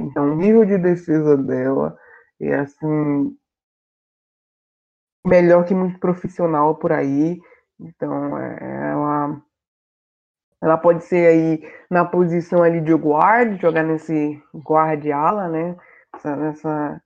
Então, 0.00 0.32
o 0.32 0.36
nível 0.36 0.64
de 0.64 0.78
defesa 0.78 1.36
dela 1.36 1.96
é 2.48 2.60
assim 2.60 3.36
melhor 5.24 5.64
que 5.64 5.74
muito 5.74 5.98
profissional 5.98 6.74
por 6.76 6.92
aí. 6.92 7.40
Então, 7.80 8.38
é, 8.38 8.90
ela 8.92 9.42
ela 10.62 10.78
pode 10.78 11.04
ser 11.04 11.26
aí 11.26 11.72
na 11.90 12.04
posição 12.04 12.62
ali 12.62 12.80
de 12.80 12.94
guard, 12.94 13.60
jogar 13.60 13.82
nesse 13.82 14.40
guard 14.54 15.04
ala, 15.10 15.48
né? 15.48 15.76
Essa, 16.14 16.36
nessa, 16.36 17.02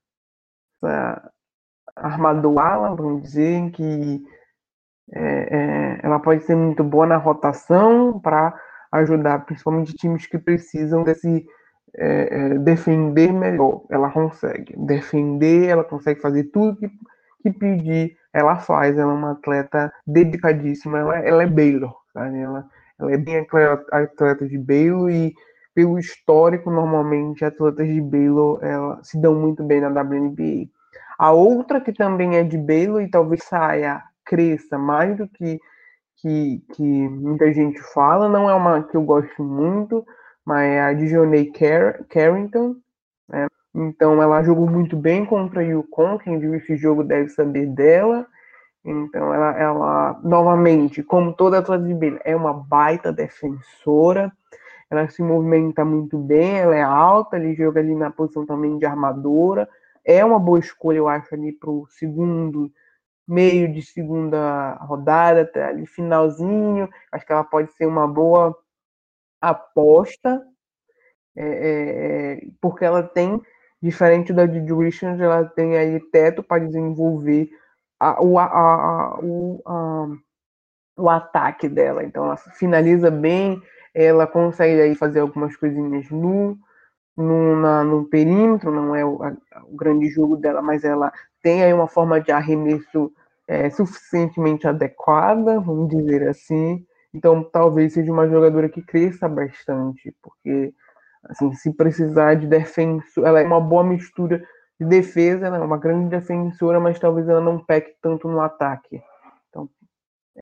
essa 0.77 1.33
armador 1.97 2.59
ala, 2.59 2.95
vamos 2.95 3.23
dizer, 3.23 3.71
que 3.71 4.23
é, 5.11 5.57
é, 5.57 6.01
ela 6.03 6.21
pode 6.21 6.43
ser 6.43 6.55
muito 6.55 6.85
boa 6.85 7.07
na 7.07 7.17
rotação 7.17 8.21
para 8.21 8.55
ajudar, 8.93 9.47
principalmente 9.47 9.95
times 9.95 10.27
que 10.27 10.39
precisam 10.39 11.03
desse 11.03 11.47
é, 11.97 12.29
é, 12.31 12.59
defender 12.59 13.33
melhor. 13.33 13.83
Ela 13.91 14.11
consegue 14.11 14.75
defender, 14.77 15.69
ela 15.69 15.85
consegue 15.85 16.21
fazer 16.21 16.45
tudo 16.45 16.77
que, 16.77 16.91
que 17.43 17.51
pedir, 17.51 18.17
ela 18.33 18.57
faz. 18.57 18.97
Ela 18.97 19.13
é 19.13 19.15
uma 19.15 19.33
atleta 19.33 19.93
dedicadíssima. 20.07 20.99
Ela, 20.99 21.19
ela 21.19 21.43
é 21.43 21.47
Baylor? 21.47 21.95
Ela, 22.15 22.67
ela 22.99 23.13
é 23.13 23.17
bem 23.17 23.39
atleta, 23.39 23.85
atleta 23.93 24.47
de 24.47 24.59
Baylor 24.59 25.11
e 25.11 25.35
pelo 25.75 25.99
histórico, 25.99 26.71
normalmente 26.71 27.45
atletas 27.45 27.87
de 27.87 28.01
Baylor 28.01 28.59
ela, 28.63 28.99
se 29.03 29.21
dão 29.21 29.35
muito 29.35 29.63
bem 29.63 29.81
na 29.81 29.89
WNBA. 29.89 30.71
A 31.19 31.33
outra 31.33 31.81
que 31.81 31.93
também 31.93 32.37
é 32.37 32.43
de 32.43 32.57
Baylor 32.57 33.03
e 33.03 33.11
talvez 33.11 33.45
saia 33.45 34.03
cresça 34.25 34.79
mais 34.79 35.17
do 35.17 35.29
que 35.29 35.61
que, 36.17 36.63
que 36.75 36.83
muita 36.83 37.53
gente 37.53 37.81
fala, 37.93 38.29
não 38.29 38.49
é 38.49 38.55
uma 38.55 38.83
que 38.83 38.97
eu 38.97 39.03
gosto 39.03 39.43
muito, 39.43 40.05
mas 40.47 40.71
é 40.71 40.81
a 40.81 40.93
Dijonay 40.93 41.47
Car 41.47 42.05
Carrington. 42.09 42.77
Né? 43.29 43.49
Então 43.75 44.23
ela 44.23 44.43
jogou 44.45 44.71
muito 44.71 44.97
bem 44.97 45.27
contra 45.27 45.61
a 45.61 45.65
Yukon, 45.65 46.19
quem 46.19 46.39
viu 46.39 46.55
esse 46.55 46.77
jogo 46.77 47.03
deve 47.03 47.29
saber 47.31 47.67
dela. 47.67 48.27
Então 48.85 49.35
ela, 49.35 49.59
ela 49.59 50.21
novamente, 50.23 51.03
como 51.03 51.33
toda 51.33 51.59
atleta 51.59 51.85
de 51.85 51.93
Baylor, 51.93 52.21
é 52.25 52.37
uma 52.37 52.55
baita 52.55 53.13
defensora. 53.13 54.33
Ela 54.89 55.09
se 55.09 55.21
movimenta 55.21 55.85
muito 55.85 56.17
bem, 56.17 56.59
ela 56.59 56.77
é 56.77 56.83
alta, 56.83 57.37
ele 57.37 57.57
joga 57.57 57.81
ali 57.81 57.97
na 57.97 58.09
posição 58.11 58.47
também 58.47 58.79
de 58.79 58.87
armadora. 58.87 59.69
É 60.05 60.25
uma 60.25 60.39
boa 60.39 60.61
escolha, 60.61 60.99
eu 60.99 61.09
acho, 61.09 61.35
ali 61.35 61.51
para 61.53 61.69
o 61.69 61.89
segundo, 61.89 62.71
meio 63.27 63.73
de 63.73 63.83
segunda 63.83 64.75
rodada, 64.77 65.41
até 65.43 65.65
ali 65.65 65.85
finalzinho. 65.87 66.89
Acho 67.11 67.27
que 67.27 67.33
ela 67.33 67.43
pode 67.43 67.73
ser 67.73 67.87
uma 67.87 68.07
boa 68.07 68.57
aposta, 69.41 70.43
é, 71.37 71.45
é, 71.45 72.33
é 72.35 72.41
porque 72.61 72.85
ela 72.85 73.03
tem, 73.03 73.41
diferente 73.83 74.33
da 74.33 74.47
de 74.47 74.61
Richards, 74.73 75.21
ela 75.21 75.45
tem 75.45 75.77
aí 75.77 76.01
teto 76.11 76.43
para 76.43 76.65
desenvolver 76.65 77.49
a, 78.01 78.23
o, 78.23 78.39
a, 78.39 78.45
a, 78.45 79.19
o, 79.21 79.63
a, 79.67 80.07
o 80.97 81.11
ataque 81.11 81.69
dela. 81.69 82.05
Então 82.05 82.25
ela 82.25 82.37
finaliza 82.37 83.11
bem, 83.11 83.61
ela 83.95 84.27
consegue 84.27 84.81
aí 84.81 84.95
fazer 84.95 85.21
algumas 85.21 85.57
coisinhas 85.57 86.11
no, 86.11 86.59
no, 87.17 87.57
na, 87.57 87.83
no 87.83 88.05
perímetro, 88.05 88.71
não 88.71 88.95
é 88.95 89.05
o, 89.05 89.17
o, 89.17 89.77
grande 89.77 90.09
jogo 90.09 90.37
dela, 90.37 90.61
mas 90.61 90.85
ela 90.85 91.13
tem 91.43 91.65
aí 91.65 91.73
uma 91.73 91.89
forma 91.89 92.21
de 92.21 92.31
arremesso 92.31 93.13
é, 93.49 93.71
suficientemente 93.71 94.67
adequada, 94.67 95.61
vamos 95.61 95.89
dizer 95.89 96.29
assim. 96.29 96.85
Então 97.15 97.43
talvez 97.43 97.93
seja 97.95 98.13
uma 98.13 98.29
jogadora 98.29 98.69
que 98.69 98.83
cresça 98.83 99.29
bastante, 99.29 100.15
porque 100.23 100.73
assim, 101.25 101.53
se 101.55 101.73
precisar 101.73 102.35
de 102.35 102.47
defensor, 102.47 103.27
ela 103.27 103.41
é 103.41 103.45
uma 103.45 103.61
boa 103.61 103.85
mistura 103.85 104.45
de 104.79 104.87
defesa, 104.87 105.47
ela 105.47 105.57
é 105.57 105.61
uma 105.61 105.79
grande 105.79 106.11
defensora, 106.11 106.79
mas 106.79 106.99
talvez 106.99 107.29
ela 107.29 107.41
não 107.41 107.65
peque 107.65 107.97
tanto 108.03 108.29
no 108.29 108.41
ataque. 108.41 109.01
Então 109.49 109.69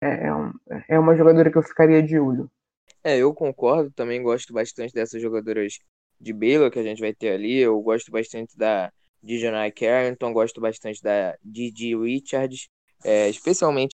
é, 0.03 0.27
é, 0.27 0.35
um, 0.35 0.53
é 0.89 0.99
uma 0.99 1.17
jogadora 1.17 1.51
que 1.51 1.59
eu 1.59 1.63
ficaria 1.63 2.03
de 2.03 2.19
olho. 2.19 2.51
É, 3.03 3.19
eu 3.19 3.33
concordo, 3.35 3.91
também 3.93 4.23
gosto 4.23 4.53
bastante 4.53 4.93
dessas 4.95 5.21
jogadoras 5.21 5.79
de 6.21 6.33
Baylor 6.33 6.71
que 6.71 6.79
a 6.79 6.83
gente 6.83 7.01
vai 7.01 7.15
ter 7.15 7.33
ali. 7.33 7.59
Eu 7.59 7.81
gosto 7.81 8.11
bastante 8.11 8.57
da 8.57 8.91
Dijonai 9.23 9.71
Carrington, 9.71 10.33
gosto 10.33 10.61
bastante 10.61 11.03
da 11.03 11.37
Didi 11.43 11.97
Richards, 11.97 12.69
é, 13.05 13.29
especialmente 13.29 13.95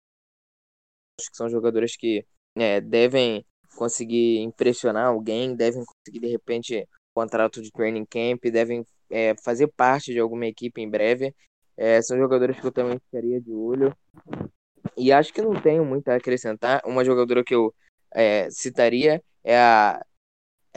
que 1.17 1.35
são 1.35 1.49
jogadoras 1.49 1.95
que 1.95 2.25
é, 2.59 2.81
devem 2.81 3.45
conseguir 3.75 4.39
impressionar 4.39 5.07
alguém, 5.07 5.55
devem 5.55 5.83
conseguir 5.85 6.19
de 6.19 6.31
repente 6.31 6.87
contrato 7.13 7.61
de 7.61 7.71
training 7.71 8.05
camp, 8.05 8.43
devem 8.45 8.85
é, 9.09 9.35
fazer 9.43 9.67
parte 9.67 10.11
de 10.13 10.19
alguma 10.19 10.45
equipe 10.45 10.81
em 10.81 10.89
breve. 10.89 11.33
É, 11.75 12.01
são 12.01 12.17
jogadoras 12.17 12.59
que 12.59 12.65
eu 12.65 12.71
também 12.71 12.99
ficaria 12.99 13.39
de 13.39 13.51
olho. 13.51 13.95
E 14.95 15.11
acho 15.11 15.33
que 15.33 15.41
não 15.41 15.59
tenho 15.61 15.85
muito 15.85 16.09
a 16.09 16.15
acrescentar. 16.15 16.81
Uma 16.85 17.05
jogadora 17.05 17.43
que 17.43 17.53
eu 17.53 17.73
é, 18.11 18.49
citaria 18.49 19.21
é 19.43 19.57
a 19.57 20.03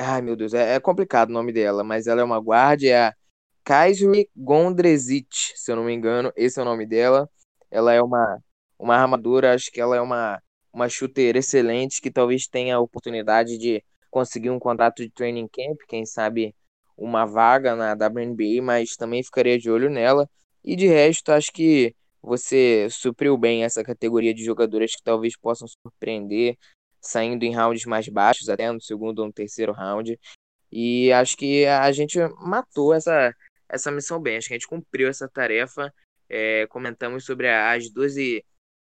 Ai, 0.02 0.22
meu 0.22 0.34
Deus, 0.34 0.54
é, 0.54 0.76
é, 0.76 0.80
complicado 0.80 1.28
o 1.28 1.32
nome 1.32 1.52
dela, 1.52 1.84
mas 1.84 2.06
ela 2.06 2.22
é 2.22 2.24
uma 2.24 2.40
guarda, 2.40 2.86
é 2.86 3.08
a 3.08 3.14
Kaisri 3.62 4.30
Gondrezic, 4.34 5.28
se 5.54 5.70
eu 5.70 5.76
não 5.76 5.84
me 5.84 5.92
engano, 5.92 6.32
esse 6.34 6.58
é 6.58 6.62
o 6.62 6.64
nome 6.64 6.86
dela. 6.86 7.28
Ela 7.70 7.92
é 7.92 8.02
uma, 8.02 8.42
uma 8.78 8.96
armadura, 8.96 9.54
acho 9.54 9.70
que 9.70 9.80
ela 9.80 9.94
é 9.96 10.00
uma, 10.00 10.42
uma 10.72 10.88
shooter 10.88 11.36
excelente, 11.36 12.00
que 12.00 12.10
talvez 12.10 12.46
tenha 12.46 12.76
a 12.76 12.80
oportunidade 12.80 13.58
de 13.58 13.82
conseguir 14.10 14.50
um 14.50 14.58
contrato 14.58 15.02
de 15.02 15.10
training 15.10 15.48
camp, 15.48 15.78
quem 15.88 16.04
sabe 16.04 16.54
uma 16.96 17.24
vaga 17.24 17.74
na 17.74 17.92
WNBA, 17.94 18.62
mas 18.62 18.96
também 18.96 19.22
ficaria 19.22 19.58
de 19.58 19.70
olho 19.70 19.88
nela. 19.88 20.28
E 20.62 20.76
de 20.76 20.86
resto, 20.86 21.32
acho 21.32 21.50
que 21.52 21.94
você 22.22 22.86
supriu 22.90 23.36
bem 23.38 23.64
essa 23.64 23.82
categoria 23.82 24.34
de 24.34 24.44
jogadoras 24.44 24.94
que 24.94 25.02
talvez 25.02 25.36
possam 25.36 25.66
surpreender, 25.66 26.56
saindo 27.00 27.44
em 27.44 27.54
rounds 27.54 27.86
mais 27.86 28.08
baixos, 28.08 28.48
até 28.48 28.70
no 28.70 28.80
segundo 28.80 29.20
ou 29.20 29.26
no 29.26 29.32
terceiro 29.32 29.72
round. 29.72 30.18
E 30.70 31.12
acho 31.12 31.36
que 31.36 31.66
a 31.66 31.90
gente 31.92 32.18
matou 32.40 32.92
essa, 32.94 33.34
essa 33.68 33.90
missão 33.90 34.20
bem, 34.20 34.36
acho 34.36 34.48
que 34.48 34.54
a 34.54 34.58
gente 34.58 34.68
cumpriu 34.68 35.08
essa 35.08 35.28
tarefa. 35.28 35.92
É, 36.28 36.66
comentamos 36.68 37.24
sobre 37.24 37.48
as 37.48 37.90
12, 37.90 38.44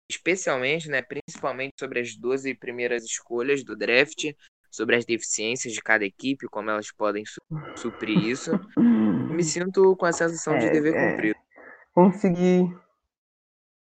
especialmente, 0.08 0.88
né, 0.88 1.02
principalmente 1.02 1.74
sobre 1.78 2.00
as 2.00 2.16
12 2.16 2.54
primeiras 2.54 3.04
escolhas 3.04 3.64
do 3.64 3.76
draft, 3.76 4.32
sobre 4.70 4.96
as 4.96 5.04
deficiências 5.04 5.72
de 5.72 5.80
cada 5.80 6.04
equipe, 6.04 6.48
como 6.48 6.70
elas 6.70 6.90
podem 6.90 7.24
su 7.24 7.40
suprir 7.76 8.18
isso. 8.18 8.50
Me 8.76 9.42
sinto 9.44 9.96
com 9.96 10.06
a 10.06 10.12
sensação 10.12 10.54
é, 10.54 10.58
de 10.58 10.70
dever 10.70 10.94
é, 10.94 11.10
cumprido. 11.10 11.38
Consegui, 11.94 12.76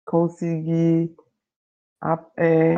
consegui 0.05 1.15
é, 2.37 2.75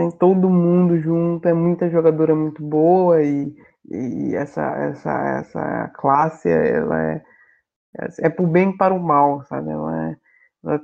em 0.00 0.10
todo 0.12 0.48
mundo 0.48 0.98
junto, 1.00 1.48
é 1.48 1.52
muita 1.52 1.90
jogadora 1.90 2.34
muito 2.36 2.62
boa 2.62 3.20
e, 3.20 3.52
e 3.90 4.34
essa, 4.36 4.62
essa, 4.62 5.40
essa 5.40 5.88
classe 5.96 6.48
ela 6.48 7.02
é, 7.02 7.22
é 8.20 8.28
por 8.28 8.46
bem 8.46 8.70
e 8.70 8.76
para 8.76 8.94
o 8.94 9.02
mal, 9.02 9.42
sabe? 9.46 9.70
Ela, 9.70 10.10
é, 10.10 10.16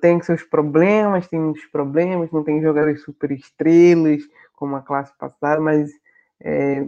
tem 0.00 0.20
seus 0.22 0.42
problemas, 0.42 1.28
tem 1.28 1.40
muitos 1.40 1.64
problemas, 1.66 2.30
não 2.30 2.44
tem 2.44 2.60
jogadores 2.62 3.02
super 3.02 3.30
estrelas 3.32 4.22
como 4.54 4.76
a 4.76 4.82
classe 4.82 5.12
passada, 5.18 5.60
mas 5.60 5.90
é, 6.40 6.86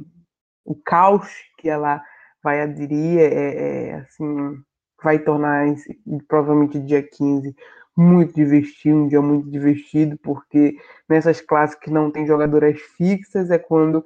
o 0.65 0.75
caos 0.75 1.29
que 1.59 1.69
ela 1.69 2.03
vai 2.43 2.61
aderir 2.61 3.19
é, 3.19 3.89
é 3.89 3.95
assim 3.97 4.59
vai 5.03 5.19
tornar 5.19 5.67
provavelmente 6.27 6.81
dia 6.81 7.03
15 7.03 7.55
muito 7.97 8.35
divertido, 8.35 8.97
um 8.97 9.09
dia 9.09 9.23
muito 9.23 9.49
divertido, 9.49 10.19
porque 10.19 10.77
nessas 11.09 11.41
classes 11.41 11.77
que 11.77 11.91
não 11.91 12.11
tem 12.11 12.27
jogadoras 12.27 12.81
fixas 12.97 13.51
é 13.51 13.59
quando 13.59 14.05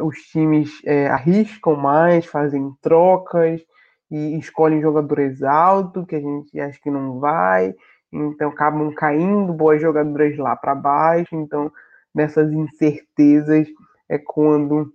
os 0.00 0.18
times 0.24 0.80
é, 0.84 1.06
arriscam 1.06 1.76
mais, 1.76 2.26
fazem 2.26 2.72
trocas 2.80 3.62
e 4.10 4.36
escolhem 4.38 4.82
jogadores 4.82 5.42
altos, 5.42 6.04
que 6.06 6.16
a 6.16 6.20
gente 6.20 6.60
acha 6.60 6.78
que 6.82 6.90
não 6.90 7.18
vai, 7.20 7.74
então 8.12 8.50
acabam 8.50 8.92
caindo 8.94 9.52
boas 9.52 9.80
jogadoras 9.80 10.36
lá 10.36 10.54
para 10.54 10.74
baixo, 10.74 11.34
então 11.34 11.72
nessas 12.14 12.52
incertezas 12.52 13.68
é 14.08 14.18
quando 14.18 14.94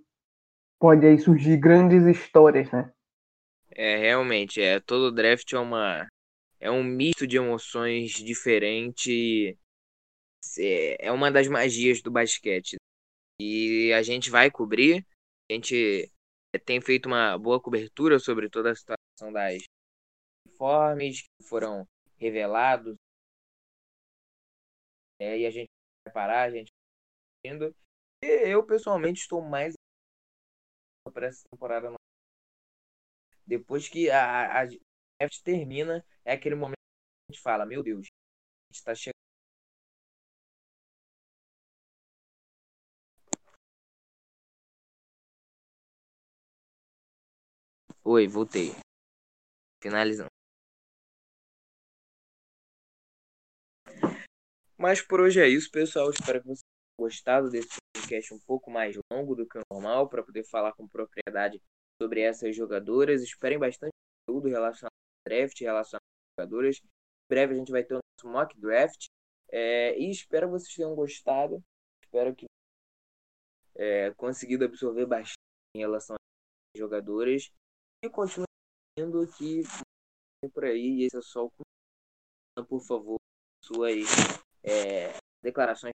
pode 0.78 1.06
aí 1.06 1.18
surgir 1.18 1.56
grandes 1.56 2.04
histórias, 2.04 2.70
né? 2.70 2.92
É, 3.70 3.96
realmente, 3.96 4.60
é, 4.60 4.80
todo 4.80 5.12
draft 5.12 5.52
é 5.52 5.58
uma 5.58 6.06
é 6.60 6.70
um 6.70 6.82
misto 6.82 7.26
de 7.26 7.36
emoções 7.36 8.12
diferente. 8.12 9.56
É 10.58 11.12
uma 11.12 11.30
das 11.30 11.46
magias 11.46 12.02
do 12.02 12.10
basquete. 12.10 12.76
E 13.40 13.92
a 13.92 14.02
gente 14.02 14.30
vai 14.30 14.50
cobrir. 14.50 15.06
A 15.50 15.54
gente 15.54 16.10
tem 16.64 16.80
feito 16.80 17.06
uma 17.06 17.38
boa 17.38 17.60
cobertura 17.60 18.18
sobre 18.18 18.48
toda 18.48 18.72
a 18.72 18.74
situação 18.74 19.32
das 19.32 19.62
informes 20.48 21.22
que 21.22 21.48
foram 21.48 21.86
revelados. 22.16 22.96
É, 25.20 25.38
e 25.38 25.46
a 25.46 25.50
gente 25.50 25.68
vai 26.04 26.12
parar, 26.14 26.42
a 26.42 26.50
gente 26.50 26.70
indo. 27.44 27.74
E 28.22 28.26
eu 28.26 28.64
pessoalmente 28.64 29.20
estou 29.20 29.42
mais 29.42 29.74
para 31.12 31.26
essa 31.26 31.42
temporada. 31.50 31.92
Depois 33.46 33.88
que 33.88 34.10
a, 34.10 34.62
a, 34.62 34.68
termina, 35.42 36.04
é 36.24 36.32
aquele 36.32 36.54
momento 36.54 36.76
que 36.76 37.30
a 37.30 37.32
gente 37.32 37.42
fala, 37.42 37.66
meu 37.66 37.82
Deus, 37.82 38.06
a 38.06 38.72
gente 38.72 38.84
tá 38.84 38.94
chegando. 38.94 39.14
Oi, 48.04 48.26
voltei. 48.26 48.72
Finalizando. 49.82 50.37
Mas 54.78 55.02
por 55.02 55.20
hoje 55.20 55.40
é 55.40 55.48
isso, 55.48 55.68
pessoal. 55.70 56.08
Espero 56.10 56.40
que 56.40 56.46
vocês 56.46 56.62
tenham 56.62 57.08
gostado 57.08 57.50
desse 57.50 57.76
podcast 57.92 58.32
um 58.32 58.38
pouco 58.38 58.70
mais 58.70 58.96
longo 59.12 59.34
do 59.34 59.46
que 59.46 59.58
o 59.58 59.62
normal, 59.72 60.08
para 60.08 60.22
poder 60.22 60.44
falar 60.44 60.72
com 60.72 60.86
propriedade 60.86 61.60
sobre 62.00 62.20
essas 62.20 62.54
jogadoras. 62.54 63.22
Esperem 63.22 63.58
bastante 63.58 63.92
conteúdo 64.24 64.48
relacionado 64.48 64.92
draft 65.26 65.60
relacionado 65.60 66.02
a 66.02 66.40
jogadores. 66.40 66.78
Em 66.78 67.28
breve 67.28 67.54
a 67.54 67.56
gente 67.56 67.72
vai 67.72 67.82
ter 67.82 67.94
o 67.94 67.98
nosso 67.98 68.32
mock 68.32 68.56
draft. 68.58 69.06
É, 69.50 69.98
e 69.98 70.10
espero 70.10 70.46
que 70.46 70.52
vocês 70.52 70.74
tenham 70.74 70.94
gostado. 70.94 71.60
Espero 72.04 72.34
que 72.34 72.46
é, 73.74 74.12
conseguido 74.14 74.64
absorver 74.64 75.06
bastante 75.06 75.38
em 75.74 75.80
relação 75.80 76.14
a 76.14 76.78
jogadores. 76.78 77.50
E 78.04 78.08
continue 78.08 78.46
vendo 78.96 79.26
que 79.36 79.62
por 80.54 80.64
aí. 80.64 81.02
Esse 81.02 81.18
é 81.18 81.22
só 81.22 81.46
o 81.46 81.52
por 82.68 82.80
favor, 82.80 83.18
suas 83.64 84.04
é, 84.64 85.12
declarações 85.42 85.92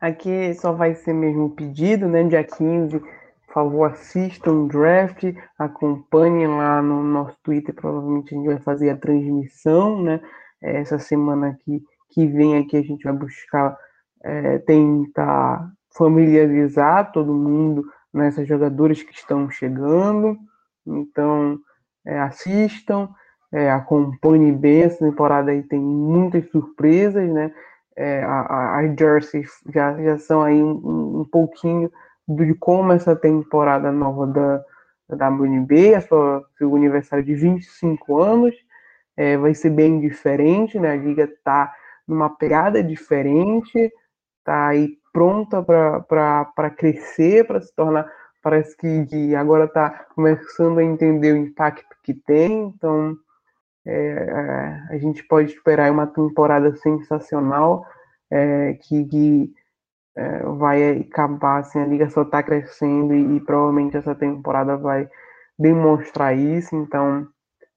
Aqui 0.00 0.52
só 0.54 0.72
vai 0.72 0.94
ser 0.94 1.14
mesmo 1.14 1.50
pedido, 1.50 2.06
né? 2.06 2.22
Dia 2.24 2.44
15, 2.44 2.98
por 3.00 3.54
favor, 3.54 3.90
assistam 3.90 4.52
o 4.52 4.68
draft, 4.68 5.24
acompanhem 5.58 6.46
lá 6.46 6.82
no 6.82 7.02
nosso 7.02 7.36
Twitter, 7.42 7.74
provavelmente 7.74 8.34
a 8.34 8.36
gente 8.36 8.46
vai 8.46 8.58
fazer 8.58 8.90
a 8.90 8.96
transmissão, 8.96 10.02
né? 10.02 10.20
Essa 10.60 10.98
semana 10.98 11.48
aqui 11.48 11.82
que 12.10 12.26
vem 12.26 12.58
aqui 12.58 12.76
a 12.76 12.82
gente 12.82 13.04
vai 13.04 13.14
buscar 13.14 13.76
é, 14.22 14.58
tentar 14.58 15.72
familiarizar 15.96 17.10
todo 17.12 17.32
mundo 17.32 17.84
nessas 18.12 18.40
né, 18.40 18.46
jogadores 18.46 19.02
que 19.02 19.14
estão 19.14 19.48
chegando. 19.50 20.36
Então, 20.86 21.58
é, 22.04 22.18
assistam, 22.20 23.08
é, 23.52 23.70
acompanhem 23.70 24.52
bem 24.52 24.82
essa 24.82 25.04
temporada 25.04 25.50
aí, 25.50 25.62
tem 25.62 25.80
muitas 25.80 26.48
surpresas, 26.50 27.28
né? 27.30 27.52
É, 27.98 28.22
as 28.24 28.94
jerseys 28.98 29.50
já, 29.72 29.96
já 30.02 30.18
são 30.18 30.42
aí 30.42 30.62
um, 30.62 31.20
um 31.20 31.24
pouquinho 31.24 31.90
de 32.28 32.52
como 32.54 32.92
essa 32.92 33.16
temporada 33.16 33.90
nova 33.90 34.26
da, 34.26 34.64
da 35.08 35.28
WNB, 35.30 35.94
a 35.94 36.00
sua, 36.02 36.44
seu 36.58 36.74
aniversário 36.76 37.24
de 37.24 37.34
25 37.34 38.20
anos, 38.20 38.54
é, 39.16 39.36
vai 39.38 39.54
ser 39.54 39.70
bem 39.70 40.00
diferente, 40.00 40.78
né? 40.78 40.92
A 40.92 40.96
liga 40.96 41.24
está 41.24 41.72
numa 42.06 42.28
pegada 42.28 42.82
diferente, 42.82 43.90
tá 44.44 44.68
aí 44.68 44.98
pronta 45.12 45.62
para 45.62 46.70
crescer, 46.76 47.46
para 47.46 47.60
se 47.60 47.74
tornar. 47.74 48.10
Parece 48.42 48.76
que, 48.76 49.06
que 49.06 49.34
agora 49.34 49.64
está 49.64 50.06
começando 50.14 50.78
a 50.78 50.84
entender 50.84 51.32
o 51.32 51.36
impacto 51.36 51.96
que 52.02 52.12
tem, 52.12 52.66
então 52.76 53.16
é, 53.86 54.82
a 54.90 54.98
gente 54.98 55.22
pode 55.24 55.52
esperar 55.52 55.90
uma 55.92 56.06
temporada 56.06 56.74
sensacional 56.76 57.86
é, 58.30 58.74
que, 58.74 59.04
que 59.04 59.54
é, 60.16 60.42
vai 60.42 61.00
acabar, 61.00 61.58
assim, 61.60 61.78
a 61.78 61.86
liga 61.86 62.10
só 62.10 62.22
está 62.22 62.42
crescendo 62.42 63.14
e, 63.14 63.36
e, 63.36 63.40
provavelmente 63.40 63.96
essa 63.96 64.14
temporada 64.14 64.76
vai 64.76 65.08
demonstrar 65.58 66.36
isso, 66.36 66.74
então 66.74 67.28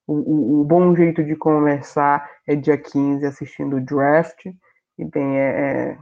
o, 0.06 0.60
o, 0.60 0.64
bom 0.64 0.94
jeito 0.96 1.22
de 1.22 1.36
começar 1.36 2.28
é 2.46 2.56
dia 2.56 2.76
15 2.76 3.24
assistindo 3.24 3.76
o 3.76 3.80
draft. 3.80 4.44
E 4.98 5.04
bem, 5.04 5.38
é, 5.38 5.96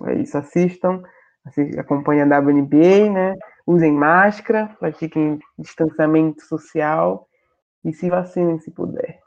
é, 0.00 0.10
é 0.10 0.14
isso. 0.14 0.36
Assistam, 0.36 1.02
assistam, 1.44 1.80
acompanhem 1.80 2.22
a 2.22 2.38
WNBA, 2.38 3.10
né? 3.10 3.36
Usem 3.64 3.92
máscara, 3.92 4.74
pratiquem 4.80 5.38
distanciamento 5.56 6.42
social 6.42 7.28
e 7.84 7.92
se 7.92 8.10
vacinem 8.10 8.58
se 8.58 8.72
puder. 8.72 9.17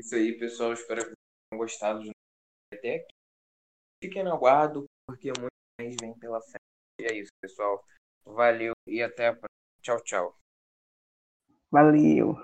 Isso 0.00 0.14
aí, 0.14 0.32
pessoal. 0.38 0.72
Espero 0.72 1.02
que 1.02 1.12
tenham 1.12 1.58
gostado 1.58 2.02
de 2.02 2.10
até 2.72 2.96
aqui. 2.96 3.14
Fiquem 4.02 4.24
no 4.24 4.32
aguardo, 4.32 4.86
porque 5.06 5.28
muito 5.38 5.52
mais 5.78 5.94
vem 6.00 6.18
pela 6.18 6.40
frente. 6.40 6.64
E 7.00 7.04
é 7.04 7.14
isso, 7.18 7.30
pessoal. 7.38 7.84
Valeu 8.24 8.72
e 8.86 9.02
até 9.02 9.26
a 9.26 9.32
próxima. 9.32 9.48
Tchau, 9.82 10.02
tchau. 10.02 10.38
Valeu. 11.70 12.34